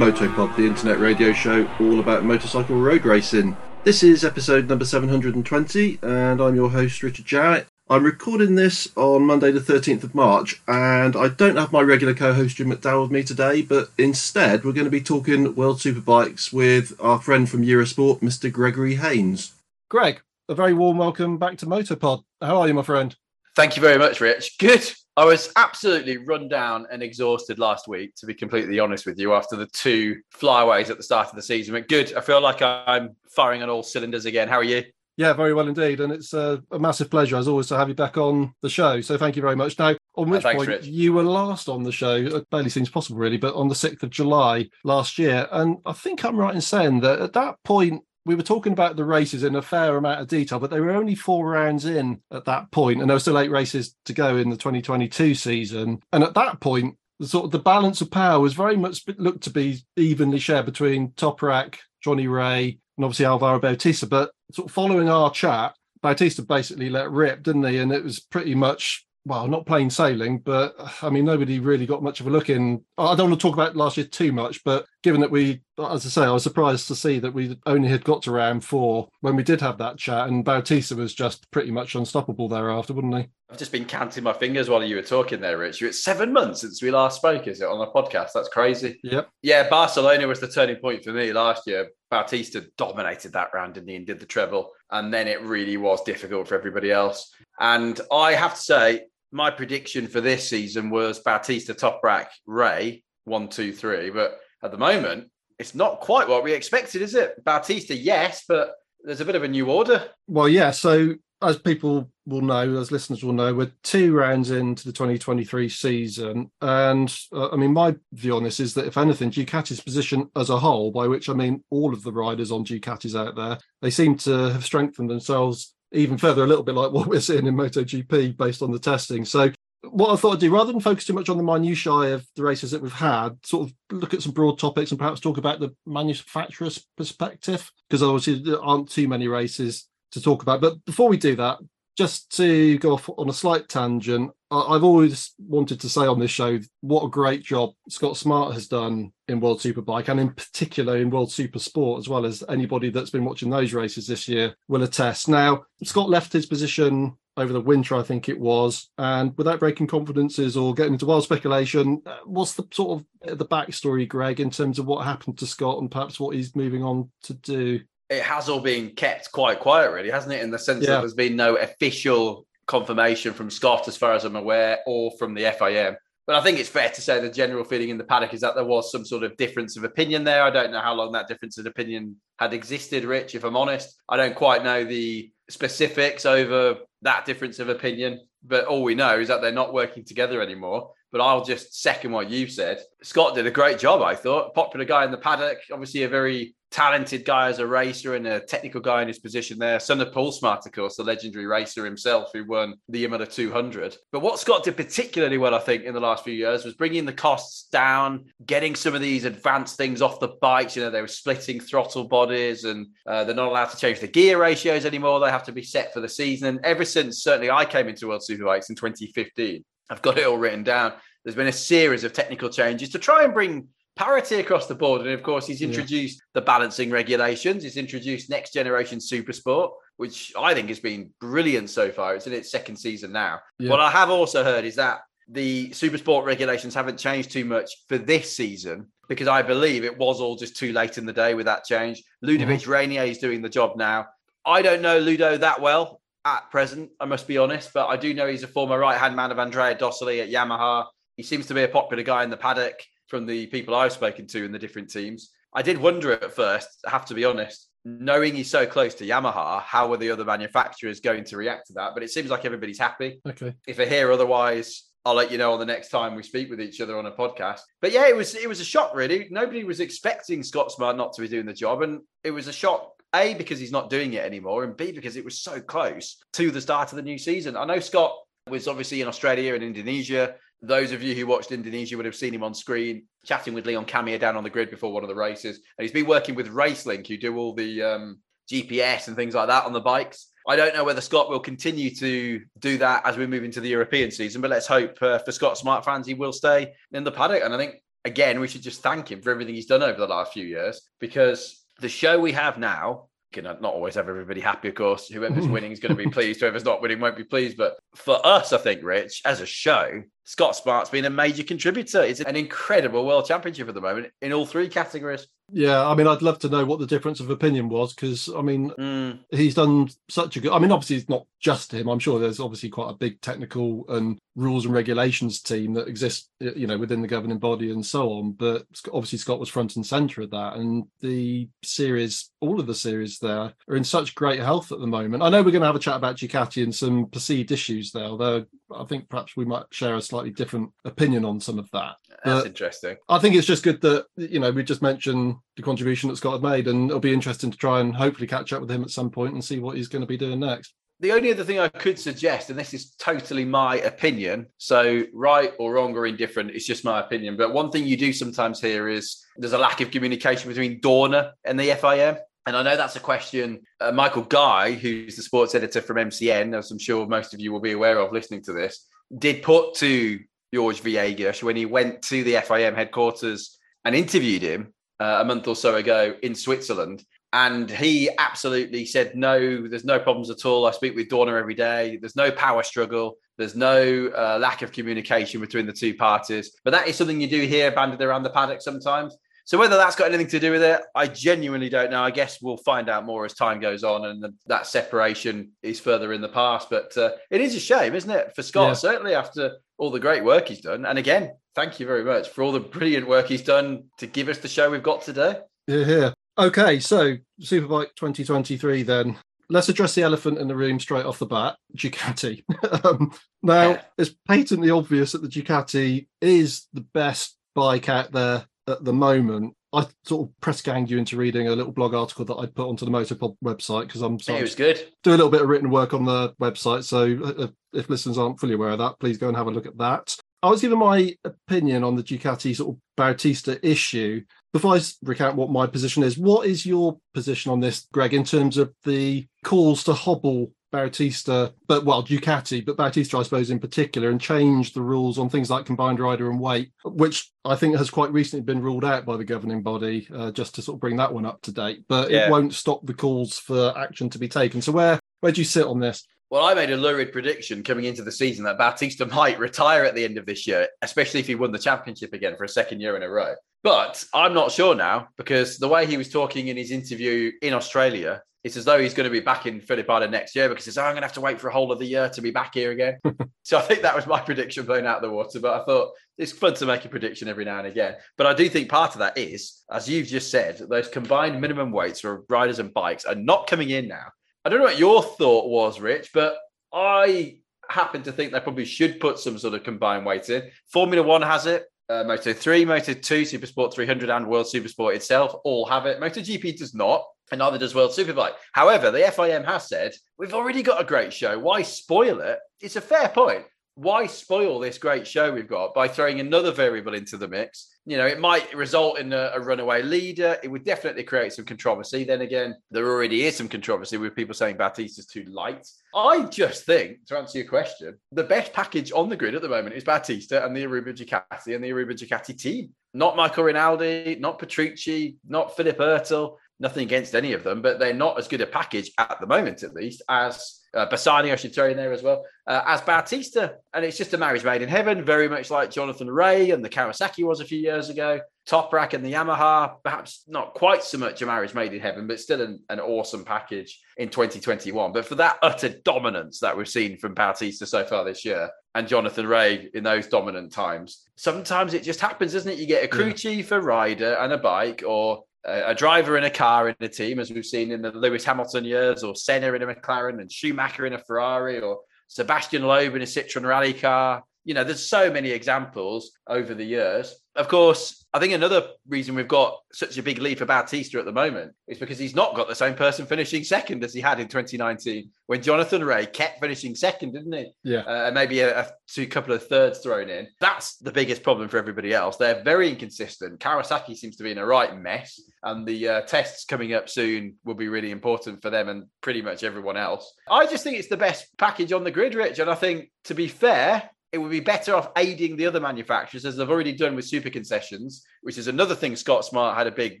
Motopod, 0.00 0.56
the 0.56 0.64
internet 0.64 0.98
radio 0.98 1.30
show 1.30 1.68
all 1.78 2.00
about 2.00 2.24
motorcycle 2.24 2.80
road 2.80 3.04
racing. 3.04 3.54
This 3.84 4.02
is 4.02 4.24
episode 4.24 4.66
number 4.66 4.86
720, 4.86 5.98
and 6.00 6.40
I'm 6.40 6.54
your 6.54 6.70
host, 6.70 7.02
Richard 7.02 7.26
Jarrett. 7.26 7.66
I'm 7.90 8.02
recording 8.02 8.54
this 8.54 8.88
on 8.96 9.26
Monday, 9.26 9.50
the 9.50 9.60
13th 9.60 10.02
of 10.02 10.14
March, 10.14 10.62
and 10.66 11.14
I 11.14 11.28
don't 11.28 11.58
have 11.58 11.70
my 11.70 11.82
regular 11.82 12.14
co 12.14 12.32
host 12.32 12.56
Jim 12.56 12.70
McDowell 12.70 13.02
with 13.02 13.10
me 13.10 13.22
today, 13.22 13.60
but 13.60 13.90
instead, 13.98 14.64
we're 14.64 14.72
going 14.72 14.86
to 14.86 14.90
be 14.90 15.02
talking 15.02 15.54
World 15.54 15.80
Superbikes 15.80 16.50
with 16.50 16.98
our 16.98 17.20
friend 17.20 17.46
from 17.46 17.60
Eurosport, 17.60 18.20
Mr. 18.20 18.50
Gregory 18.50 18.94
Haines. 18.94 19.52
Greg, 19.90 20.22
a 20.48 20.54
very 20.54 20.72
warm 20.72 20.96
welcome 20.96 21.36
back 21.36 21.58
to 21.58 21.66
Motopod. 21.66 22.24
How 22.40 22.58
are 22.58 22.66
you, 22.66 22.72
my 22.72 22.82
friend? 22.82 23.14
Thank 23.54 23.76
you 23.76 23.82
very 23.82 23.98
much, 23.98 24.18
Rich. 24.22 24.56
Good. 24.56 24.94
I 25.20 25.24
was 25.24 25.52
absolutely 25.56 26.16
run 26.16 26.48
down 26.48 26.86
and 26.90 27.02
exhausted 27.02 27.58
last 27.58 27.86
week, 27.86 28.14
to 28.14 28.24
be 28.24 28.32
completely 28.32 28.80
honest 28.80 29.04
with 29.04 29.18
you, 29.18 29.34
after 29.34 29.54
the 29.54 29.66
two 29.66 30.22
flyaways 30.30 30.88
at 30.88 30.96
the 30.96 31.02
start 31.02 31.28
of 31.28 31.36
the 31.36 31.42
season. 31.42 31.74
But 31.74 31.88
good. 31.88 32.14
I 32.14 32.22
feel 32.22 32.40
like 32.40 32.62
I'm 32.62 33.14
firing 33.28 33.62
on 33.62 33.68
all 33.68 33.82
cylinders 33.82 34.24
again. 34.24 34.48
How 34.48 34.56
are 34.56 34.64
you? 34.64 34.82
Yeah, 35.18 35.34
very 35.34 35.52
well 35.52 35.68
indeed. 35.68 36.00
And 36.00 36.10
it's 36.10 36.32
a, 36.32 36.62
a 36.70 36.78
massive 36.78 37.10
pleasure, 37.10 37.36
as 37.36 37.48
always, 37.48 37.66
to 37.66 37.76
have 37.76 37.90
you 37.90 37.94
back 37.94 38.16
on 38.16 38.54
the 38.62 38.70
show. 38.70 39.02
So 39.02 39.18
thank 39.18 39.36
you 39.36 39.42
very 39.42 39.56
much. 39.56 39.78
Now, 39.78 39.88
on 39.88 39.98
oh, 40.16 40.22
which 40.22 40.42
thanks, 40.42 40.56
point 40.56 40.68
Rich. 40.70 40.86
you 40.86 41.12
were 41.12 41.22
last 41.22 41.68
on 41.68 41.82
the 41.82 41.92
show, 41.92 42.14
it 42.14 42.48
barely 42.48 42.70
seems 42.70 42.88
possible, 42.88 43.18
really, 43.18 43.36
but 43.36 43.54
on 43.54 43.68
the 43.68 43.74
6th 43.74 44.02
of 44.02 44.08
July 44.08 44.70
last 44.84 45.18
year. 45.18 45.46
And 45.52 45.76
I 45.84 45.92
think 45.92 46.24
I'm 46.24 46.38
right 46.38 46.54
in 46.54 46.62
saying 46.62 47.00
that 47.00 47.20
at 47.20 47.34
that 47.34 47.56
point, 47.62 48.04
we 48.24 48.34
were 48.34 48.42
talking 48.42 48.72
about 48.72 48.96
the 48.96 49.04
races 49.04 49.44
in 49.44 49.56
a 49.56 49.62
fair 49.62 49.96
amount 49.96 50.20
of 50.20 50.28
detail, 50.28 50.58
but 50.58 50.70
they 50.70 50.80
were 50.80 50.90
only 50.90 51.14
four 51.14 51.48
rounds 51.48 51.84
in 51.84 52.20
at 52.30 52.44
that 52.44 52.70
point, 52.70 53.00
and 53.00 53.08
there 53.08 53.14
were 53.14 53.20
still 53.20 53.38
eight 53.38 53.50
races 53.50 53.96
to 54.04 54.12
go 54.12 54.36
in 54.36 54.50
the 54.50 54.56
2022 54.56 55.34
season. 55.34 56.02
And 56.12 56.22
at 56.22 56.34
that 56.34 56.60
point, 56.60 56.96
the 57.18 57.28
sort 57.28 57.46
of 57.46 57.50
the 57.50 57.58
balance 57.58 58.00
of 58.00 58.10
power 58.10 58.40
was 58.40 58.54
very 58.54 58.76
much 58.76 59.04
looked 59.18 59.42
to 59.44 59.50
be 59.50 59.82
evenly 59.96 60.38
shared 60.38 60.66
between 60.66 61.10
Toprak, 61.12 61.76
Johnny 62.02 62.26
Rea, 62.26 62.78
and 62.96 63.04
obviously 63.04 63.26
Alvaro 63.26 63.58
Bautista. 63.58 64.06
But 64.06 64.32
sort 64.52 64.68
of 64.68 64.74
following 64.74 65.08
our 65.08 65.30
chat, 65.30 65.74
Bautista 66.02 66.42
basically 66.42 66.88
let 66.88 67.10
rip, 67.10 67.42
didn't 67.42 67.64
he? 67.64 67.78
And 67.78 67.92
it 67.92 68.04
was 68.04 68.20
pretty 68.20 68.54
much 68.54 69.06
well, 69.26 69.46
not 69.48 69.66
plain 69.66 69.90
sailing, 69.90 70.38
but 70.38 70.74
I 71.02 71.10
mean, 71.10 71.24
nobody 71.24 71.58
really 71.58 71.86
got 71.86 72.02
much 72.02 72.20
of 72.20 72.26
a 72.26 72.30
look 72.30 72.48
in. 72.48 72.82
I 72.96 73.14
don't 73.14 73.28
want 73.28 73.40
to 73.40 73.46
talk 73.46 73.54
about 73.54 73.76
last 73.76 73.96
year 73.96 74.06
too 74.06 74.32
much, 74.32 74.64
but 74.64 74.86
given 75.02 75.20
that 75.20 75.30
we, 75.30 75.60
as 75.78 76.04
I 76.06 76.08
say, 76.08 76.22
I 76.22 76.30
was 76.30 76.42
surprised 76.42 76.88
to 76.88 76.94
see 76.94 77.18
that 77.20 77.32
we 77.32 77.58
only 77.66 77.88
had 77.88 78.04
got 78.04 78.22
to 78.22 78.32
round 78.32 78.64
four 78.64 79.08
when 79.20 79.36
we 79.36 79.42
did 79.42 79.60
have 79.60 79.78
that 79.78 79.98
chat, 79.98 80.28
and 80.28 80.44
Bautista 80.44 80.96
was 80.96 81.14
just 81.14 81.50
pretty 81.50 81.70
much 81.70 81.94
unstoppable 81.94 82.48
thereafter, 82.48 82.92
wouldn't 82.92 83.16
he? 83.16 83.28
I've 83.50 83.58
just 83.58 83.72
been 83.72 83.84
counting 83.84 84.24
my 84.24 84.32
fingers 84.32 84.68
while 84.68 84.84
you 84.84 84.96
were 84.96 85.02
talking 85.02 85.40
there, 85.40 85.58
Rich. 85.58 85.82
It's 85.82 86.04
seven 86.04 86.32
months 86.32 86.60
since 86.60 86.82
we 86.82 86.90
last 86.90 87.16
spoke, 87.16 87.48
is 87.48 87.60
it, 87.60 87.68
on 87.68 87.78
the 87.78 87.86
podcast? 87.86 88.30
That's 88.34 88.48
crazy. 88.48 89.00
Yep. 89.02 89.28
Yeah, 89.42 89.68
Barcelona 89.68 90.26
was 90.26 90.40
the 90.40 90.48
turning 90.48 90.76
point 90.76 91.02
for 91.02 91.12
me 91.12 91.32
last 91.32 91.66
year. 91.66 91.88
Bautista 92.10 92.66
dominated 92.76 93.32
that 93.32 93.50
round, 93.54 93.74
didn't 93.74 93.88
he, 93.88 93.96
and 93.96 94.06
did 94.06 94.20
the 94.20 94.26
treble. 94.26 94.70
And 94.90 95.12
then 95.12 95.28
it 95.28 95.42
really 95.42 95.76
was 95.76 96.02
difficult 96.02 96.48
for 96.48 96.56
everybody 96.56 96.90
else. 96.92 97.32
And 97.58 98.00
I 98.12 98.32
have 98.32 98.54
to 98.54 98.60
say, 98.60 99.06
my 99.32 99.50
prediction 99.50 100.08
for 100.08 100.20
this 100.20 100.48
season 100.48 100.90
was 100.90 101.20
Bautista, 101.20 101.72
Toprak, 101.72 102.26
Rea, 102.46 103.02
one, 103.24 103.48
two, 103.48 103.72
three. 103.72 104.10
But 104.10 104.38
at 104.62 104.72
the 104.72 104.78
moment, 104.78 105.29
it's 105.60 105.74
not 105.74 106.00
quite 106.00 106.26
what 106.26 106.42
we 106.42 106.54
expected, 106.54 107.02
is 107.02 107.14
it? 107.14 107.44
Bautista, 107.44 107.94
yes, 107.94 108.44
but 108.48 108.76
there's 109.04 109.20
a 109.20 109.26
bit 109.26 109.34
of 109.34 109.44
a 109.44 109.48
new 109.48 109.70
order. 109.70 110.08
Well, 110.26 110.48
yeah. 110.48 110.70
So 110.70 111.16
as 111.42 111.58
people 111.58 112.10
will 112.24 112.40
know, 112.40 112.78
as 112.78 112.90
listeners 112.90 113.22
will 113.22 113.34
know, 113.34 113.54
we're 113.54 113.70
two 113.82 114.14
rounds 114.14 114.50
into 114.50 114.86
the 114.86 114.92
2023 114.92 115.68
season. 115.68 116.50
And 116.62 117.14
uh, 117.30 117.50
I 117.50 117.56
mean, 117.56 117.74
my 117.74 117.94
view 118.12 118.36
on 118.36 118.42
this 118.42 118.58
is 118.58 118.72
that 118.74 118.86
if 118.86 118.96
anything, 118.96 119.30
Ducati's 119.30 119.82
position 119.82 120.30
as 120.34 120.48
a 120.48 120.58
whole, 120.58 120.90
by 120.90 121.06
which 121.06 121.28
I 121.28 121.34
mean 121.34 121.62
all 121.68 121.92
of 121.92 122.04
the 122.04 122.12
riders 122.12 122.50
on 122.50 122.64
Ducatis 122.64 123.14
out 123.14 123.36
there, 123.36 123.58
they 123.82 123.90
seem 123.90 124.16
to 124.18 124.50
have 124.52 124.64
strengthened 124.64 125.10
themselves 125.10 125.74
even 125.92 126.16
further, 126.16 126.42
a 126.42 126.46
little 126.46 126.64
bit 126.64 126.74
like 126.74 126.92
what 126.92 127.06
we're 127.06 127.20
seeing 127.20 127.46
in 127.46 127.54
MotoGP 127.54 128.38
based 128.38 128.62
on 128.62 128.70
the 128.70 128.78
testing. 128.78 129.26
So 129.26 129.52
what 129.82 130.12
I 130.12 130.16
thought 130.16 130.34
I'd 130.34 130.40
do, 130.40 130.52
rather 130.52 130.72
than 130.72 130.80
focus 130.80 131.06
too 131.06 131.12
much 131.12 131.28
on 131.28 131.36
the 131.36 131.42
minutiae 131.42 132.14
of 132.14 132.26
the 132.36 132.42
races 132.42 132.70
that 132.70 132.82
we've 132.82 132.92
had, 132.92 133.38
sort 133.44 133.68
of 133.68 133.74
look 133.90 134.14
at 134.14 134.22
some 134.22 134.32
broad 134.32 134.58
topics 134.58 134.90
and 134.90 134.98
perhaps 134.98 135.20
talk 135.20 135.38
about 135.38 135.60
the 135.60 135.74
manufacturer's 135.86 136.86
perspective, 136.96 137.70
because 137.88 138.02
obviously 138.02 138.42
there 138.42 138.62
aren't 138.62 138.90
too 138.90 139.08
many 139.08 139.28
races 139.28 139.88
to 140.12 140.20
talk 140.20 140.42
about. 140.42 140.60
But 140.60 140.84
before 140.84 141.08
we 141.08 141.16
do 141.16 141.36
that, 141.36 141.58
just 141.96 142.34
to 142.36 142.78
go 142.78 142.94
off 142.94 143.10
on 143.18 143.28
a 143.28 143.32
slight 143.32 143.68
tangent, 143.68 144.30
I've 144.50 144.84
always 144.84 145.32
wanted 145.38 145.80
to 145.80 145.88
say 145.88 146.06
on 146.06 146.18
this 146.18 146.30
show 146.30 146.58
what 146.80 147.04
a 147.04 147.10
great 147.10 147.44
job 147.44 147.70
Scott 147.88 148.16
Smart 148.16 148.54
has 148.54 148.68
done 148.68 149.12
in 149.28 149.38
World 149.38 149.60
Superbike 149.60 150.08
and 150.08 150.18
in 150.18 150.30
particular 150.30 150.96
in 150.96 151.10
World 151.10 151.30
Super 151.30 151.58
Sport, 151.58 152.00
as 152.00 152.08
well 152.08 152.24
as 152.24 152.42
anybody 152.48 152.90
that's 152.90 153.10
been 153.10 153.24
watching 153.24 153.50
those 153.50 153.74
races 153.74 154.06
this 154.06 154.28
year 154.28 154.54
will 154.66 154.82
attest. 154.82 155.28
Now, 155.28 155.64
Scott 155.84 156.08
left 156.08 156.32
his 156.32 156.46
position 156.46 157.16
over 157.36 157.52
the 157.52 157.60
winter, 157.60 157.94
I 157.94 158.02
think 158.02 158.28
it 158.28 158.38
was, 158.38 158.90
and 158.98 159.36
without 159.38 159.60
breaking 159.60 159.86
confidences 159.86 160.56
or 160.56 160.74
getting 160.74 160.94
into 160.94 161.06
wild 161.06 161.24
speculation, 161.24 162.02
uh, 162.04 162.18
what's 162.24 162.54
the 162.54 162.66
sort 162.72 163.00
of 163.24 163.38
the 163.38 163.46
backstory, 163.46 164.06
Greg, 164.06 164.40
in 164.40 164.50
terms 164.50 164.78
of 164.78 164.86
what 164.86 165.04
happened 165.04 165.38
to 165.38 165.46
Scott 165.46 165.78
and 165.80 165.90
perhaps 165.90 166.18
what 166.18 166.34
he's 166.34 166.56
moving 166.56 166.82
on 166.82 167.10
to 167.24 167.34
do? 167.34 167.80
it 168.08 168.22
has 168.24 168.48
all 168.48 168.58
been 168.60 168.90
kept 168.96 169.30
quite 169.30 169.60
quiet, 169.60 169.92
really, 169.92 170.10
hasn't 170.10 170.34
it? 170.34 170.42
In 170.42 170.50
the 170.50 170.58
sense 170.58 170.82
Yeah. 170.82 170.94
that 170.94 170.98
there's 171.02 171.14
been 171.14 171.36
no 171.36 171.54
official 171.54 172.44
confirmation 172.66 173.32
from 173.32 173.50
Scott, 173.50 173.86
as 173.86 173.96
far 173.96 174.14
as 174.14 174.24
I'm 174.24 174.34
aware, 174.34 174.80
or 174.84 175.12
from 175.16 175.32
the 175.32 175.44
FIM. 175.44 175.96
But 176.26 176.34
I 176.34 176.40
think 176.42 176.58
it's 176.58 176.68
fair 176.68 176.88
to 176.88 177.00
say 177.00 177.20
the 177.20 177.30
general 177.30 177.62
feeling 177.64 177.88
in 177.88 177.98
the 177.98 178.04
paddock 178.04 178.34
is 178.34 178.40
that 178.40 178.56
there 178.56 178.64
was 178.64 178.90
some 178.90 179.04
sort 179.04 179.22
of 179.22 179.36
difference 179.36 179.76
of 179.76 179.84
opinion 179.84 180.24
there. 180.24 180.42
I 180.42 180.50
don't 180.50 180.72
know 180.72 180.80
how 180.80 180.94
long 180.94 181.12
that 181.12 181.28
difference 181.28 181.56
of 181.58 181.66
opinion 181.66 182.16
had 182.40 182.52
existed, 182.52 183.04
Rich, 183.04 183.36
if 183.36 183.44
I'm 183.44 183.56
honest. 183.56 183.94
I 184.08 184.16
don't 184.16 184.34
quite 184.34 184.64
know 184.64 184.84
the 184.84 185.30
specifics 185.48 186.26
over 186.26 186.78
that 187.02 187.24
difference 187.26 187.58
of 187.58 187.68
opinion. 187.68 188.20
But 188.42 188.66
all 188.66 188.82
we 188.82 188.94
know 188.94 189.18
is 189.18 189.28
that 189.28 189.42
they're 189.42 189.52
not 189.52 189.72
working 189.72 190.04
together 190.04 190.40
anymore. 190.40 190.92
But 191.12 191.20
I'll 191.20 191.44
just 191.44 191.82
second 191.82 192.12
what 192.12 192.30
you 192.30 192.46
said. 192.46 192.80
Scott 193.02 193.34
did 193.34 193.46
a 193.46 193.50
great 193.50 193.78
job, 193.78 194.00
I 194.00 194.14
thought. 194.14 194.54
Popular 194.54 194.84
guy 194.84 195.04
in 195.04 195.10
the 195.10 195.16
paddock, 195.16 195.58
obviously 195.72 196.04
a 196.04 196.08
very 196.08 196.54
talented 196.70 197.24
guy 197.24 197.48
as 197.48 197.58
a 197.58 197.66
racer 197.66 198.14
and 198.14 198.26
a 198.26 198.40
technical 198.40 198.80
guy 198.80 199.02
in 199.02 199.08
his 199.08 199.18
position 199.18 199.58
there. 199.58 199.80
Son 199.80 200.00
of 200.00 200.12
Paul 200.12 200.30
Smart, 200.30 200.64
of 200.66 200.72
course, 200.72 200.96
the 200.96 201.02
legendary 201.02 201.46
racer 201.46 201.84
himself 201.84 202.30
who 202.32 202.44
won 202.44 202.74
the 202.88 203.04
Imola 203.04 203.26
200. 203.26 203.96
But 204.12 204.20
what 204.20 204.38
Scott 204.38 204.64
did 204.64 204.76
particularly 204.76 205.38
well, 205.38 205.54
I 205.54 205.58
think, 205.58 205.84
in 205.84 205.94
the 205.94 206.00
last 206.00 206.24
few 206.24 206.32
years 206.32 206.64
was 206.64 206.74
bringing 206.74 207.04
the 207.04 207.12
costs 207.12 207.68
down, 207.70 208.26
getting 208.46 208.76
some 208.76 208.94
of 208.94 209.00
these 209.00 209.24
advanced 209.24 209.76
things 209.76 210.00
off 210.00 210.20
the 210.20 210.36
bikes. 210.40 210.76
You 210.76 210.82
know, 210.82 210.90
they 210.90 211.02
were 211.02 211.08
splitting 211.08 211.60
throttle 211.60 212.04
bodies 212.04 212.64
and 212.64 212.86
uh, 213.06 213.24
they're 213.24 213.34
not 213.34 213.48
allowed 213.48 213.70
to 213.70 213.76
change 213.76 214.00
the 214.00 214.08
gear 214.08 214.40
ratios 214.40 214.86
anymore. 214.86 215.20
They 215.20 215.30
have 215.30 215.44
to 215.44 215.52
be 215.52 215.62
set 215.62 215.92
for 215.92 216.00
the 216.00 216.08
season. 216.08 216.48
And 216.48 216.60
ever 216.64 216.84
since, 216.84 217.22
certainly, 217.22 217.50
I 217.50 217.64
came 217.64 217.88
into 217.88 218.08
World 218.08 218.22
Superbikes 218.28 218.70
in 218.70 218.76
2015, 218.76 219.64
I've 219.90 220.02
got 220.02 220.18
it 220.18 220.26
all 220.26 220.38
written 220.38 220.62
down. 220.62 220.92
There's 221.24 221.36
been 221.36 221.48
a 221.48 221.52
series 221.52 222.04
of 222.04 222.12
technical 222.12 222.48
changes 222.48 222.90
to 222.90 222.98
try 222.98 223.24
and 223.24 223.34
bring 223.34 223.68
parity 223.96 224.36
across 224.36 224.66
the 224.66 224.74
board. 224.74 225.02
And 225.02 225.10
of 225.10 225.22
course, 225.22 225.46
he's 225.46 225.60
Yeah. 225.60 225.68
introduced 225.68 226.22
the 226.34 226.40
balancing 226.40 226.90
regulations. 226.90 227.62
He's 227.62 227.76
introduced 227.76 228.30
next 228.30 228.52
generation 228.52 229.00
super 229.00 229.32
sport, 229.32 229.72
which 229.96 230.32
I 230.38 230.54
think 230.54 230.68
has 230.68 230.80
been 230.80 231.12
brilliant 231.20 231.70
so 231.70 231.90
far. 231.90 232.14
It's 232.14 232.26
in 232.26 232.32
its 232.32 232.50
second 232.50 232.76
season 232.76 233.12
now. 233.12 233.40
Yeah. 233.58 233.70
What 233.70 233.80
I 233.80 233.90
have 233.90 234.10
also 234.10 234.42
heard 234.44 234.64
is 234.64 234.76
that 234.76 235.00
the 235.28 235.72
super 235.72 235.98
sport 235.98 236.24
regulations 236.24 236.74
haven't 236.74 236.98
changed 236.98 237.30
too 237.30 237.44
much 237.44 237.70
for 237.88 237.98
this 237.98 238.34
season 238.34 238.88
because 239.08 239.28
I 239.28 239.42
believe 239.42 239.84
it 239.84 239.96
was 239.96 240.20
all 240.20 240.36
just 240.36 240.56
too 240.56 240.72
late 240.72 240.98
in 240.98 241.06
the 241.06 241.12
day 241.12 241.34
with 241.34 241.46
that 241.46 241.64
change. 241.64 242.02
Ludovic 242.22 242.62
uh-huh. 242.62 242.72
Reignier 242.72 243.08
is 243.08 243.18
doing 243.18 243.42
the 243.42 243.48
job 243.48 243.76
now. 243.76 244.06
I 244.44 244.62
don't 244.62 244.82
know 244.82 244.98
Ludo 244.98 245.36
that 245.36 245.60
well 245.60 246.00
at 246.24 246.50
present, 246.50 246.90
I 247.00 247.04
must 247.06 247.26
be 247.26 247.38
honest, 247.38 247.72
but 247.72 247.86
I 247.88 247.96
do 247.96 248.12
know 248.14 248.26
he's 248.26 248.42
a 248.42 248.48
former 248.48 248.78
right 248.78 248.98
hand 248.98 249.16
man 249.16 249.30
of 249.30 249.38
Andrea 249.38 249.74
Dossoli 249.74 250.22
at 250.22 250.30
Yamaha. 250.30 250.86
He 251.16 251.22
seems 251.22 251.46
to 251.46 251.54
be 251.54 251.62
a 251.62 251.68
popular 251.68 252.02
guy 252.02 252.24
in 252.24 252.30
the 252.30 252.36
paddock 252.36 252.74
from 253.10 253.26
the 253.26 253.46
people 253.48 253.74
I've 253.74 253.92
spoken 253.92 254.26
to 254.28 254.44
in 254.44 254.52
the 254.52 254.58
different 254.58 254.88
teams. 254.88 255.30
I 255.52 255.62
did 255.62 255.78
wonder 255.78 256.12
at 256.12 256.32
first, 256.32 256.68
I 256.86 256.90
have 256.90 257.04
to 257.06 257.14
be 257.14 257.24
honest, 257.24 257.68
knowing 257.84 258.36
he's 258.36 258.48
so 258.48 258.66
close 258.66 258.94
to 258.94 259.06
Yamaha, 259.06 259.60
how 259.62 259.88
were 259.88 259.96
the 259.96 260.12
other 260.12 260.24
manufacturers 260.24 261.00
going 261.00 261.24
to 261.24 261.36
react 261.36 261.66
to 261.66 261.72
that? 261.74 261.90
But 261.92 262.04
it 262.04 262.10
seems 262.10 262.30
like 262.30 262.44
everybody's 262.44 262.78
happy. 262.78 263.20
Okay. 263.26 263.54
If 263.66 263.80
I 263.80 263.86
hear 263.86 264.12
otherwise, 264.12 264.84
I'll 265.04 265.14
let 265.14 265.32
you 265.32 265.38
know 265.38 265.52
on 265.52 265.58
the 265.58 265.66
next 265.66 265.88
time 265.88 266.14
we 266.14 266.22
speak 266.22 266.50
with 266.50 266.60
each 266.60 266.80
other 266.80 266.96
on 266.96 267.06
a 267.06 267.10
podcast. 267.10 267.60
But 267.82 267.90
yeah, 267.90 268.06
it 268.06 268.14
was 268.14 268.34
it 268.34 268.48
was 268.48 268.60
a 268.60 268.64
shock 268.64 268.94
really. 268.94 269.26
Nobody 269.30 269.64
was 269.64 269.80
expecting 269.80 270.42
Scott 270.44 270.70
Smart 270.70 270.96
not 270.96 271.14
to 271.14 271.22
be 271.22 271.28
doing 271.28 271.46
the 271.46 271.52
job, 271.52 271.82
and 271.82 272.02
it 272.22 272.30
was 272.30 272.46
a 272.46 272.52
shock. 272.52 272.92
A 273.12 273.34
because 273.34 273.58
he's 273.58 273.72
not 273.72 273.90
doing 273.90 274.12
it 274.12 274.24
anymore, 274.24 274.62
and 274.62 274.76
B 274.76 274.92
because 274.92 275.16
it 275.16 275.24
was 275.24 275.40
so 275.40 275.60
close 275.60 276.16
to 276.34 276.52
the 276.52 276.60
start 276.60 276.92
of 276.92 276.96
the 276.96 277.02
new 277.02 277.18
season. 277.18 277.56
I 277.56 277.64
know 277.64 277.80
Scott 277.80 278.14
was 278.48 278.68
obviously 278.68 279.00
in 279.00 279.08
Australia 279.08 279.54
and 279.54 279.64
Indonesia. 279.64 280.36
Those 280.62 280.92
of 280.92 281.02
you 281.02 281.14
who 281.14 281.26
watched 281.26 281.52
Indonesia 281.52 281.96
would 281.96 282.06
have 282.06 282.14
seen 282.14 282.34
him 282.34 282.42
on 282.42 282.54
screen 282.54 283.04
chatting 283.24 283.54
with 283.54 283.66
Leon 283.66 283.86
Camier 283.86 284.18
down 284.18 284.36
on 284.36 284.44
the 284.44 284.50
grid 284.50 284.70
before 284.70 284.92
one 284.92 285.02
of 285.02 285.08
the 285.08 285.14
races. 285.14 285.56
And 285.56 285.84
he's 285.84 285.92
been 285.92 286.06
working 286.06 286.34
with 286.34 286.48
Racelink, 286.48 287.06
who 287.06 287.16
do 287.16 287.36
all 287.36 287.54
the 287.54 287.82
um, 287.82 288.18
GPS 288.50 289.08
and 289.08 289.16
things 289.16 289.34
like 289.34 289.48
that 289.48 289.64
on 289.64 289.72
the 289.72 289.80
bikes. 289.80 290.28
I 290.48 290.56
don't 290.56 290.74
know 290.74 290.84
whether 290.84 291.00
Scott 291.00 291.30
will 291.30 291.40
continue 291.40 291.94
to 291.96 292.40
do 292.58 292.78
that 292.78 293.06
as 293.06 293.16
we 293.16 293.26
move 293.26 293.44
into 293.44 293.60
the 293.60 293.68
European 293.68 294.10
season, 294.10 294.40
but 294.40 294.50
let's 294.50 294.66
hope 294.66 294.96
uh, 295.02 295.18
for 295.18 295.32
Scott 295.32 295.58
Smart 295.58 295.84
fans 295.84 296.06
he 296.06 296.14
will 296.14 296.32
stay 296.32 296.72
in 296.92 297.04
the 297.04 297.12
paddock. 297.12 297.42
And 297.44 297.54
I 297.54 297.58
think 297.58 297.76
again, 298.04 298.40
we 298.40 298.48
should 298.48 298.62
just 298.62 298.82
thank 298.82 299.10
him 299.10 299.20
for 299.20 299.30
everything 299.30 299.54
he's 299.54 299.66
done 299.66 299.82
over 299.82 299.98
the 299.98 300.06
last 300.06 300.32
few 300.32 300.44
years 300.44 300.80
because 300.98 301.62
the 301.80 301.88
show 301.88 302.18
we 302.18 302.32
have 302.32 302.58
now 302.58 303.08
can 303.32 303.44
not 303.44 303.64
always 303.64 303.94
have 303.94 304.08
everybody 304.08 304.40
happy, 304.40 304.68
of 304.68 304.74
course. 304.74 305.08
Whoever's 305.08 305.46
winning 305.48 305.72
is 305.72 305.80
going 305.80 305.96
to 305.96 306.02
be 306.02 306.10
pleased. 306.10 306.40
Whoever's 306.40 306.64
not 306.64 306.82
winning 306.82 307.00
won't 307.00 307.16
be 307.16 307.24
pleased. 307.24 307.56
But 307.56 307.76
for 307.94 308.24
us, 308.26 308.52
I 308.52 308.58
think, 308.58 308.82
Rich, 308.82 309.22
as 309.24 309.40
a 309.40 309.46
show, 309.46 310.02
Scott 310.24 310.54
Smart's 310.56 310.90
been 310.90 311.04
a 311.04 311.10
major 311.10 311.42
contributor. 311.42 312.02
It's 312.02 312.20
an 312.20 312.36
incredible 312.36 313.06
world 313.06 313.26
championship 313.26 313.68
at 313.68 313.74
the 313.74 313.80
moment 313.80 314.12
in 314.22 314.32
all 314.32 314.46
three 314.46 314.68
categories. 314.68 315.26
Yeah, 315.52 315.86
I 315.86 315.94
mean, 315.94 316.06
I'd 316.06 316.22
love 316.22 316.38
to 316.40 316.48
know 316.48 316.64
what 316.64 316.78
the 316.78 316.86
difference 316.86 317.20
of 317.20 317.30
opinion 317.30 317.68
was 317.68 317.92
because, 317.92 318.28
I 318.34 318.40
mean, 318.40 318.70
mm. 318.70 319.18
he's 319.30 319.54
done 319.54 319.88
such 320.08 320.36
a 320.36 320.40
good. 320.40 320.52
I 320.52 320.58
mean, 320.58 320.70
obviously, 320.70 320.96
it's 320.96 321.08
not 321.08 321.26
just 321.40 321.72
him. 321.72 321.88
I'm 321.88 321.98
sure 321.98 322.18
there's 322.18 322.40
obviously 322.40 322.68
quite 322.68 322.90
a 322.90 322.96
big 322.96 323.20
technical 323.20 323.84
and 323.88 324.18
rules 324.36 324.64
and 324.64 324.74
regulations 324.74 325.40
team 325.40 325.74
that 325.74 325.88
exists, 325.88 326.28
you 326.38 326.66
know, 326.66 326.78
within 326.78 327.02
the 327.02 327.08
governing 327.08 327.38
body 327.38 327.72
and 327.72 327.84
so 327.84 328.12
on. 328.12 328.32
But 328.32 328.64
obviously, 328.92 329.18
Scott 329.18 329.40
was 329.40 329.48
front 329.48 329.76
and 329.76 329.84
center 329.84 330.22
of 330.22 330.30
that. 330.30 330.54
And 330.54 330.84
the 331.00 331.48
series, 331.64 332.30
all 332.40 332.60
of 332.60 332.66
the 332.66 332.74
series 332.74 333.18
there, 333.18 333.52
are 333.68 333.76
in 333.76 333.84
such 333.84 334.14
great 334.14 334.40
health 334.40 334.70
at 334.70 334.78
the 334.78 334.86
moment. 334.86 335.22
I 335.22 335.30
know 335.30 335.42
we're 335.42 335.50
going 335.50 335.62
to 335.62 335.66
have 335.66 335.76
a 335.76 335.80
chat 335.80 335.96
about 335.96 336.16
Ducati 336.16 336.62
and 336.62 336.74
some 336.74 337.06
perceived 337.06 337.50
issues 337.50 337.90
there, 337.90 338.04
although 338.04 338.46
I 338.74 338.84
think 338.84 339.08
perhaps 339.08 339.36
we 339.36 339.44
might 339.44 339.64
share 339.72 339.96
a 339.96 340.02
slightly 340.10 340.30
different 340.30 340.70
opinion 340.84 341.24
on 341.24 341.40
some 341.40 341.58
of 341.58 341.68
that. 341.72 341.96
That's 342.24 342.42
but 342.42 342.46
interesting. 342.46 342.96
I 343.08 343.18
think 343.18 343.34
it's 343.34 343.46
just 343.46 343.62
good 343.62 343.80
that, 343.80 344.06
you 344.16 344.40
know, 344.40 344.50
we 344.50 344.62
just 344.62 344.82
mentioned 344.82 345.36
the 345.56 345.62
contribution 345.62 346.10
that 346.10 346.16
Scott 346.16 346.34
had 346.34 346.42
made, 346.42 346.68
and 346.68 346.90
it'll 346.90 347.00
be 347.00 347.14
interesting 347.14 347.50
to 347.50 347.56
try 347.56 347.80
and 347.80 347.94
hopefully 347.94 348.26
catch 348.26 348.52
up 348.52 348.60
with 348.60 348.70
him 348.70 348.82
at 348.82 348.90
some 348.90 349.10
point 349.10 349.34
and 349.34 349.44
see 349.44 349.58
what 349.58 349.76
he's 349.76 349.88
going 349.88 350.02
to 350.02 350.06
be 350.06 350.18
doing 350.18 350.40
next. 350.40 350.74
The 351.00 351.12
only 351.12 351.32
other 351.32 351.44
thing 351.44 351.58
I 351.58 351.68
could 351.68 351.98
suggest, 351.98 352.50
and 352.50 352.58
this 352.58 352.74
is 352.74 352.90
totally 352.96 353.46
my 353.46 353.76
opinion, 353.76 354.46
so 354.58 355.04
right 355.14 355.54
or 355.58 355.72
wrong 355.72 355.96
or 355.96 356.06
indifferent, 356.06 356.50
it's 356.50 356.66
just 356.66 356.84
my 356.84 357.00
opinion. 357.00 357.38
But 357.38 357.54
one 357.54 357.70
thing 357.70 357.86
you 357.86 357.96
do 357.96 358.12
sometimes 358.12 358.60
hear 358.60 358.86
is 358.86 359.24
there's 359.38 359.54
a 359.54 359.58
lack 359.58 359.80
of 359.80 359.90
communication 359.90 360.50
between 360.50 360.78
Dorna 360.80 361.32
and 361.44 361.58
the 361.58 361.70
FIM. 361.70 362.18
And 362.46 362.56
I 362.56 362.62
know 362.62 362.76
that's 362.76 362.96
a 362.96 363.00
question 363.00 363.60
uh, 363.80 363.92
Michael 363.92 364.24
Guy, 364.24 364.72
who's 364.72 365.16
the 365.16 365.22
sports 365.22 365.54
editor 365.54 365.80
from 365.80 365.96
MCN, 365.96 366.56
as 366.56 366.70
I'm 366.70 366.78
sure 366.78 367.06
most 367.06 367.32
of 367.32 367.40
you 367.40 367.50
will 367.50 367.60
be 367.60 367.72
aware 367.72 367.98
of 367.98 368.12
listening 368.12 368.42
to 368.42 368.52
this, 368.52 368.86
did 369.16 369.42
put 369.42 369.74
to 369.76 370.20
George 370.52 370.82
Viegas 370.82 371.42
when 371.42 371.56
he 371.56 371.66
went 371.66 372.02
to 372.02 372.24
the 372.24 372.34
FIM 372.34 372.74
headquarters 372.74 373.58
and 373.84 373.94
interviewed 373.94 374.42
him 374.42 374.72
uh, 375.00 375.18
a 375.20 375.24
month 375.24 375.48
or 375.48 375.56
so 375.56 375.76
ago 375.76 376.14
in 376.22 376.34
Switzerland. 376.34 377.04
And 377.32 377.70
he 377.70 378.10
absolutely 378.18 378.84
said, 378.84 379.14
no, 379.14 379.68
there's 379.68 379.84
no 379.84 380.00
problems 380.00 380.30
at 380.30 380.44
all. 380.44 380.66
I 380.66 380.72
speak 380.72 380.96
with 380.96 381.08
Dorna 381.08 381.38
every 381.38 381.54
day. 381.54 381.96
There's 382.00 382.16
no 382.16 382.32
power 382.32 382.64
struggle. 382.64 383.18
There's 383.38 383.54
no 383.54 384.08
uh, 384.08 384.38
lack 384.40 384.62
of 384.62 384.72
communication 384.72 385.40
between 385.40 385.66
the 385.66 385.72
two 385.72 385.94
parties. 385.94 386.56
But 386.64 386.72
that 386.72 386.88
is 386.88 386.96
something 386.96 387.20
you 387.20 387.28
do 387.28 387.42
hear 387.42 387.70
banded 387.70 388.02
around 388.02 388.24
the 388.24 388.30
paddock 388.30 388.60
sometimes. 388.60 389.16
So 389.44 389.58
whether 389.58 389.76
that's 389.76 389.96
got 389.96 390.08
anything 390.08 390.28
to 390.28 390.40
do 390.40 390.52
with 390.52 390.62
it, 390.62 390.80
I 390.94 391.06
genuinely 391.06 391.68
don't 391.68 391.90
know. 391.90 392.02
I 392.02 392.10
guess 392.10 392.40
we'll 392.40 392.56
find 392.58 392.88
out 392.88 393.04
more 393.04 393.24
as 393.24 393.34
time 393.34 393.60
goes 393.60 393.82
on, 393.84 394.04
and 394.04 394.22
the, 394.22 394.34
that 394.46 394.66
separation 394.66 395.52
is 395.62 395.80
further 395.80 396.12
in 396.12 396.20
the 396.20 396.28
past. 396.28 396.70
But 396.70 396.96
uh, 396.96 397.10
it 397.30 397.40
is 397.40 397.54
a 397.54 397.60
shame, 397.60 397.94
isn't 397.94 398.10
it, 398.10 398.34
for 398.34 398.42
Scott? 398.42 398.68
Yeah. 398.68 398.74
Certainly 398.74 399.14
after 399.14 399.58
all 399.78 399.90
the 399.90 399.98
great 400.00 400.24
work 400.24 400.48
he's 400.48 400.60
done. 400.60 400.84
And 400.84 400.98
again, 400.98 401.32
thank 401.54 401.80
you 401.80 401.86
very 401.86 402.04
much 402.04 402.28
for 402.28 402.42
all 402.42 402.52
the 402.52 402.60
brilliant 402.60 403.08
work 403.08 403.26
he's 403.26 403.42
done 403.42 403.84
to 403.98 404.06
give 404.06 404.28
us 404.28 404.38
the 404.38 404.48
show 404.48 404.70
we've 404.70 404.82
got 404.82 405.02
today. 405.02 405.38
Yeah. 405.66 405.84
yeah. 405.86 406.10
Okay, 406.38 406.80
so 406.80 407.16
Superbike 407.40 407.94
2023 407.96 408.82
then. 408.82 409.18
Let's 409.48 409.68
address 409.68 409.96
the 409.96 410.02
elephant 410.02 410.38
in 410.38 410.46
the 410.46 410.54
room 410.54 410.78
straight 410.78 411.04
off 411.04 411.18
the 411.18 411.26
bat 411.26 411.56
Ducati. 411.76 412.44
um, 412.84 413.12
now, 413.42 413.80
it's 413.98 414.14
patently 414.28 414.70
obvious 414.70 415.12
that 415.12 415.22
the 415.22 415.28
Ducati 415.28 416.06
is 416.20 416.68
the 416.72 416.82
best 416.82 417.36
bike 417.54 417.88
out 417.88 418.12
there 418.12 418.46
at 418.70 418.84
the 418.84 418.92
moment. 418.92 419.54
I 419.72 419.86
sort 420.04 420.28
of 420.28 420.40
press 420.40 420.62
ganged 420.62 420.90
you 420.90 420.98
into 420.98 421.16
reading 421.16 421.46
a 421.46 421.54
little 421.54 421.72
blog 421.72 421.94
article 421.94 422.24
that 422.24 422.34
I 422.34 422.46
put 422.46 422.68
onto 422.68 422.84
the 422.84 422.90
Motopod 422.90 423.36
website 423.44 423.82
because 423.82 424.02
I'm 424.02 424.14
it 424.14 424.42
was 424.42 424.56
good. 424.56 424.80
Do 425.04 425.10
a 425.10 425.12
little 425.12 425.30
bit 425.30 425.42
of 425.42 425.48
written 425.48 425.70
work 425.70 425.94
on 425.94 426.04
the 426.04 426.34
website. 426.40 426.84
So 426.84 427.18
uh, 427.22 427.44
uh, 427.44 427.48
if 427.72 427.88
listeners 427.88 428.18
aren't 428.18 428.40
fully 428.40 428.54
aware 428.54 428.70
of 428.70 428.78
that, 428.78 428.98
please 428.98 429.16
go 429.16 429.28
and 429.28 429.36
have 429.36 429.46
a 429.46 429.52
look 429.52 429.66
at 429.66 429.78
that. 429.78 430.16
I 430.42 430.48
was 430.48 430.62
giving 430.62 430.78
my 430.78 431.14
opinion 431.24 431.84
on 431.84 431.96
the 431.96 432.02
Ducati 432.02 432.56
sort 432.56 432.74
of 432.74 432.80
Bautista 432.96 433.64
issue. 433.66 434.24
Before 434.52 434.74
I 434.74 434.80
recount 435.04 435.36
what 435.36 435.50
my 435.50 435.66
position 435.66 436.02
is, 436.02 436.18
what 436.18 436.46
is 436.46 436.66
your 436.66 436.98
position 437.14 437.52
on 437.52 437.60
this, 437.60 437.86
Greg, 437.92 438.14
in 438.14 438.24
terms 438.24 438.56
of 438.56 438.72
the 438.84 439.26
calls 439.44 439.84
to 439.84 439.92
hobble 439.92 440.50
Bautista, 440.70 441.52
but 441.66 441.84
well, 441.84 442.02
Ducati, 442.02 442.64
but 442.64 442.76
Bautista, 442.76 443.18
I 443.18 443.22
suppose, 443.22 443.50
in 443.50 443.58
particular, 443.58 444.10
and 444.10 444.20
change 444.20 444.72
the 444.72 444.82
rules 444.82 445.18
on 445.18 445.28
things 445.28 445.50
like 445.50 445.66
combined 445.66 446.00
rider 446.00 446.30
and 446.30 446.40
weight, 446.40 446.72
which 446.84 447.30
I 447.44 447.56
think 447.56 447.76
has 447.76 447.90
quite 447.90 448.12
recently 448.12 448.44
been 448.44 448.62
ruled 448.62 448.84
out 448.84 449.04
by 449.04 449.16
the 449.16 449.24
governing 449.24 449.62
body, 449.62 450.08
uh, 450.14 450.30
just 450.30 450.54
to 450.56 450.62
sort 450.62 450.76
of 450.76 450.80
bring 450.80 450.96
that 450.96 451.12
one 451.12 451.26
up 451.26 451.42
to 451.42 451.52
date. 451.52 451.84
But 451.88 452.10
yeah. 452.10 452.26
it 452.26 452.30
won't 452.30 452.54
stop 452.54 452.84
the 452.86 452.94
calls 452.94 453.38
for 453.38 453.76
action 453.76 454.10
to 454.10 454.18
be 454.18 454.28
taken. 454.28 454.62
So 454.62 454.72
where 454.72 455.00
where 455.20 455.32
do 455.32 455.40
you 455.40 455.44
sit 455.44 455.66
on 455.66 455.80
this? 455.80 456.06
Well, 456.30 456.44
I 456.44 456.54
made 456.54 456.70
a 456.70 456.76
lurid 456.76 457.10
prediction 457.10 457.64
coming 457.64 457.86
into 457.86 458.02
the 458.02 458.12
season 458.12 458.44
that 458.44 458.56
Bautista 458.56 459.04
might 459.14 459.40
retire 459.40 459.84
at 459.84 459.96
the 459.96 460.04
end 460.04 460.16
of 460.16 460.26
this 460.26 460.46
year, 460.46 460.68
especially 460.82 461.20
if 461.20 461.26
he 461.26 461.34
won 461.34 461.50
the 461.50 461.58
championship 461.58 462.12
again 462.12 462.36
for 462.36 462.44
a 462.44 462.48
second 462.48 462.80
year 462.80 462.96
in 462.96 463.02
a 463.02 463.10
row. 463.10 463.34
But 463.62 464.04
I'm 464.14 464.32
not 464.32 464.52
sure 464.52 464.74
now 464.74 465.08
because 465.16 465.58
the 465.58 465.68
way 465.68 465.86
he 465.86 465.96
was 465.96 466.08
talking 466.08 466.48
in 466.48 466.56
his 466.56 466.70
interview 466.70 467.32
in 467.42 467.52
Australia, 467.52 468.22
it's 468.42 468.56
as 468.56 468.64
though 468.64 468.78
he's 468.78 468.94
going 468.94 469.04
to 469.04 469.10
be 469.10 469.20
back 469.20 469.46
in 469.46 469.60
Phillip 469.60 469.88
Island 469.88 470.12
next 470.12 470.34
year 470.34 470.48
because 470.48 470.64
he 470.64 470.70
says, 470.70 470.78
oh, 470.78 470.84
I'm 470.84 470.92
going 470.92 471.02
to 471.02 471.06
have 471.06 471.14
to 471.14 471.20
wait 471.20 471.40
for 471.40 471.48
a 471.48 471.52
whole 471.52 471.70
of 471.72 471.78
the 471.78 471.86
year 471.86 472.08
to 472.08 472.22
be 472.22 472.30
back 472.30 472.54
here 472.54 472.70
again. 472.70 472.98
so 473.42 473.58
I 473.58 473.62
think 473.62 473.82
that 473.82 473.94
was 473.94 474.06
my 474.06 474.20
prediction 474.20 474.64
blown 474.64 474.86
out 474.86 474.96
of 474.96 475.02
the 475.02 475.10
water. 475.10 475.40
But 475.40 475.60
I 475.60 475.64
thought 475.64 475.92
it's 476.16 476.32
fun 476.32 476.54
to 476.54 476.66
make 476.66 476.84
a 476.84 476.88
prediction 476.88 477.28
every 477.28 477.44
now 477.44 477.58
and 477.58 477.66
again. 477.66 477.96
But 478.16 478.26
I 478.26 478.34
do 478.34 478.48
think 478.48 478.70
part 478.70 478.94
of 478.94 479.00
that 479.00 479.18
is, 479.18 479.62
as 479.70 479.88
you've 479.88 480.06
just 480.06 480.30
said, 480.30 480.58
those 480.70 480.88
combined 480.88 481.40
minimum 481.40 481.70
weights 481.70 482.00
for 482.00 482.24
riders 482.30 482.58
and 482.58 482.72
bikes 482.72 483.04
are 483.04 483.14
not 483.14 483.46
coming 483.46 483.70
in 483.70 483.88
now. 483.88 484.06
I 484.44 484.48
don't 484.48 484.60
know 484.60 484.66
what 484.66 484.78
your 484.78 485.02
thought 485.02 485.50
was, 485.50 485.80
Rich, 485.80 486.10
but 486.14 486.38
I 486.72 487.40
happen 487.68 488.02
to 488.04 488.12
think 488.12 488.32
they 488.32 488.40
probably 488.40 488.64
should 488.64 489.00
put 489.00 489.18
some 489.18 489.38
sort 489.38 489.54
of 489.54 489.64
combined 489.64 490.06
weight 490.06 490.30
in. 490.30 490.50
Formula 490.72 491.06
One 491.06 491.22
has 491.22 491.44
it 491.44 491.66
uh, 491.90 492.04
Moto 492.04 492.32
3, 492.32 492.64
Moto 492.64 492.94
2, 492.94 493.22
Supersport 493.22 493.74
300, 493.74 494.10
and 494.10 494.28
World 494.28 494.46
Supersport 494.46 494.94
itself 494.94 495.34
all 495.44 495.66
have 495.66 495.86
it. 495.86 496.00
MotoGP 496.00 496.56
does 496.56 496.72
not, 496.72 497.04
and 497.30 497.38
neither 497.38 497.58
does 497.58 497.74
World 497.74 497.90
Superbike. 497.90 498.34
However, 498.52 498.90
the 498.90 498.98
FIM 498.98 499.44
has 499.44 499.68
said, 499.68 499.92
we've 500.18 500.34
already 500.34 500.62
got 500.62 500.80
a 500.80 500.84
great 500.84 501.12
show. 501.12 501.38
Why 501.38 501.62
spoil 501.62 502.20
it? 502.20 502.38
It's 502.60 502.76
a 502.76 502.80
fair 502.80 503.08
point 503.08 503.44
why 503.80 504.06
spoil 504.06 504.58
this 504.58 504.76
great 504.76 505.06
show 505.06 505.32
we've 505.32 505.48
got 505.48 505.72
by 505.72 505.88
throwing 505.88 506.20
another 506.20 506.52
variable 506.52 506.92
into 506.92 507.16
the 507.16 507.26
mix? 507.26 507.76
You 507.86 507.96
know, 507.96 508.06
it 508.06 508.20
might 508.20 508.54
result 508.54 508.98
in 508.98 509.12
a, 509.14 509.30
a, 509.34 509.40
runaway 509.40 509.82
leader. 509.82 510.36
It 510.42 510.48
would 510.48 510.64
definitely 510.64 511.02
create 511.02 511.32
some 511.32 511.46
controversy. 511.46 512.04
Then 512.04 512.20
again, 512.20 512.56
there 512.70 512.86
already 512.86 513.24
is 513.24 513.36
some 513.36 513.48
controversy 513.48 513.96
with 513.96 514.14
people 514.14 514.34
saying 514.34 514.58
Bautista's 514.58 515.06
too 515.06 515.24
light. 515.30 515.66
I 515.94 516.24
just 516.24 516.64
think, 516.66 517.06
to 517.06 517.16
answer 517.16 517.38
your 517.38 517.48
question, 517.48 517.96
the 518.12 518.22
best 518.22 518.52
package 518.52 518.92
on 518.92 519.08
the 519.08 519.16
grid 519.16 519.34
at 519.34 519.40
the 519.40 519.48
moment 519.48 519.74
is 519.74 519.82
Bautista 519.82 520.44
and 520.44 520.54
the 520.54 520.64
Aruba 520.64 520.94
Ducati 520.94 521.54
and 521.54 521.64
the 521.64 521.70
Aruba 521.70 521.92
Ducati 521.92 522.38
team. 522.38 522.74
Not 522.92 523.16
Michael 523.16 523.44
Rinaldi, 523.44 524.18
not 524.20 524.38
Petrucci, 524.38 525.16
not 525.26 525.56
Philipp 525.56 525.78
Oettl. 525.78 526.36
Nothing 526.60 526.84
against 526.84 527.14
any 527.14 527.32
of 527.32 527.42
them, 527.42 527.62
but 527.62 527.78
they're 527.78 527.94
not 527.94 528.18
as 528.18 528.28
good 528.28 528.42
a 528.42 528.46
package 528.46 528.92
at 528.98 529.18
the 529.18 529.26
moment, 529.26 529.62
at 529.62 529.74
least, 529.74 530.02
as 530.08 530.60
uh, 530.74 530.86
Bassani, 530.86 531.32
I 531.32 531.36
should 531.36 531.54
throw 531.54 531.68
in 531.68 531.76
there 531.76 531.92
as 531.92 532.02
well, 532.02 532.24
uh, 532.46 532.62
as 532.66 532.80
Bautista. 532.80 533.56
And 533.74 533.84
it's 533.84 533.96
just 533.96 534.14
a 534.14 534.18
marriage 534.18 534.44
made 534.44 534.62
in 534.62 534.68
heaven, 534.68 535.04
very 535.04 535.28
much 535.28 535.50
like 535.50 535.70
Jonathan 535.70 536.10
Rea 536.10 536.50
and 536.50 536.64
the 536.64 536.68
Kawasaki 536.68 537.24
was 537.24 537.40
a 537.40 537.44
few 537.44 537.58
years 537.58 537.88
ago. 537.88 538.20
Toprak 538.48 538.94
and 538.94 539.04
the 539.04 539.12
Yamaha, 539.12 539.76
perhaps 539.84 540.24
not 540.26 540.54
quite 540.54 540.82
so 540.82 540.98
much 540.98 541.22
a 541.22 541.26
marriage 541.26 541.54
made 541.54 541.72
in 541.72 541.80
heaven, 541.80 542.06
but 542.06 542.18
still 542.18 542.40
an, 542.40 542.60
an 542.68 542.80
awesome 542.80 543.24
package 543.24 543.80
in 543.96 544.08
2021. 544.08 544.92
But 544.92 545.06
for 545.06 545.14
that 545.16 545.38
utter 545.42 545.68
dominance 545.84 546.40
that 546.40 546.56
we've 546.56 546.68
seen 546.68 546.98
from 546.98 547.14
Bautista 547.14 547.66
so 547.66 547.84
far 547.84 548.04
this 548.04 548.24
year 548.24 548.50
and 548.74 548.88
Jonathan 548.88 549.26
Rea 549.26 549.70
in 549.74 549.84
those 549.84 550.08
dominant 550.08 550.52
times, 550.52 551.04
sometimes 551.16 551.74
it 551.74 551.82
just 551.82 552.00
happens, 552.00 552.32
doesn't 552.32 552.50
it? 552.50 552.58
You 552.58 552.66
get 552.66 552.84
a 552.84 552.88
crew 552.88 553.08
yeah. 553.08 553.12
chief, 553.12 553.52
a 553.52 553.60
rider, 553.60 554.14
and 554.14 554.32
a 554.32 554.38
bike, 554.38 554.82
or 554.86 555.24
a, 555.44 555.74
driver 555.74 556.16
in 556.16 556.24
a 556.24 556.30
car 556.30 556.68
in 556.68 556.76
a 556.80 556.88
team, 556.88 557.18
as 557.18 557.30
we've 557.30 557.46
seen 557.46 557.70
in 557.72 557.82
the 557.82 557.92
Lewis 557.92 558.24
Hamilton 558.24 558.64
years, 558.64 559.02
or 559.02 559.14
Senna 559.14 559.52
in 559.52 559.62
a 559.62 559.66
McLaren, 559.66 560.20
and 560.20 560.30
Schumacher 560.30 560.86
in 560.86 560.92
a 560.92 560.98
Ferrari, 560.98 561.60
or 561.60 561.80
Sebastian 562.08 562.62
Loeb 562.62 562.94
in 562.96 563.02
a 563.02 563.06
Citroen 563.06 563.46
rally 563.46 563.72
car. 563.72 564.22
You 564.50 564.54
know, 564.54 564.64
there's 564.64 564.88
so 564.88 565.12
many 565.12 565.30
examples 565.30 566.10
over 566.26 566.54
the 566.54 566.64
years. 566.64 567.14
Of 567.36 567.46
course, 567.46 568.04
I 568.12 568.18
think 568.18 568.32
another 568.32 568.66
reason 568.88 569.14
we've 569.14 569.28
got 569.28 569.56
such 569.72 569.96
a 569.96 570.02
big 570.02 570.18
lead 570.18 570.38
for 570.38 570.44
Bautista 570.44 570.98
at 570.98 571.04
the 571.04 571.12
moment 571.12 571.52
is 571.68 571.78
because 571.78 572.00
he's 572.00 572.16
not 572.16 572.34
got 572.34 572.48
the 572.48 572.56
same 572.56 572.74
person 572.74 573.06
finishing 573.06 573.44
second 573.44 573.84
as 573.84 573.94
he 573.94 574.00
had 574.00 574.18
in 574.18 574.26
2019 574.26 575.08
when 575.26 575.40
Jonathan 575.40 575.84
Rea 575.84 576.04
kept 576.04 576.40
finishing 576.40 576.74
second, 576.74 577.12
didn't 577.12 577.32
he? 577.32 577.52
Yeah. 577.62 577.82
Uh, 577.82 578.06
and 578.06 578.14
maybe 578.16 578.40
a, 578.40 578.62
a 578.62 578.70
two 578.88 579.06
couple 579.06 579.32
of 579.32 579.46
thirds 579.46 579.78
thrown 579.78 580.10
in. 580.10 580.26
That's 580.40 580.78
the 580.78 580.90
biggest 580.90 581.22
problem 581.22 581.48
for 581.48 581.58
everybody 581.58 581.94
else. 581.94 582.16
They're 582.16 582.42
very 582.42 582.70
inconsistent. 582.70 583.38
Kawasaki 583.38 583.94
seems 583.94 584.16
to 584.16 584.24
be 584.24 584.32
in 584.32 584.38
a 584.38 584.44
right 584.44 584.76
mess, 584.76 585.20
and 585.44 585.64
the 585.64 585.88
uh, 585.88 586.00
tests 586.00 586.44
coming 586.44 586.74
up 586.74 586.88
soon 586.88 587.36
will 587.44 587.54
be 587.54 587.68
really 587.68 587.92
important 587.92 588.42
for 588.42 588.50
them 588.50 588.68
and 588.68 588.86
pretty 589.00 589.22
much 589.22 589.44
everyone 589.44 589.76
else. 589.76 590.12
I 590.28 590.46
just 590.46 590.64
think 590.64 590.76
it's 590.76 590.88
the 590.88 590.96
best 590.96 591.28
package 591.38 591.72
on 591.72 591.84
the 591.84 591.92
grid, 591.92 592.16
Rich. 592.16 592.40
And 592.40 592.50
I 592.50 592.56
think, 592.56 592.90
to 593.04 593.14
be 593.14 593.28
fair, 593.28 593.88
it 594.12 594.18
would 594.18 594.30
be 594.30 594.40
better 594.40 594.74
off 594.74 594.90
aiding 594.96 595.36
the 595.36 595.46
other 595.46 595.60
manufacturers 595.60 596.24
as 596.24 596.36
they've 596.36 596.50
already 596.50 596.72
done 596.72 596.96
with 596.96 597.04
super 597.04 597.30
concessions, 597.30 598.04
which 598.22 598.38
is 598.38 598.48
another 598.48 598.74
thing 598.74 598.96
Scott 598.96 599.24
Smart 599.24 599.56
had 599.56 599.68
a 599.68 599.72
big 599.72 600.00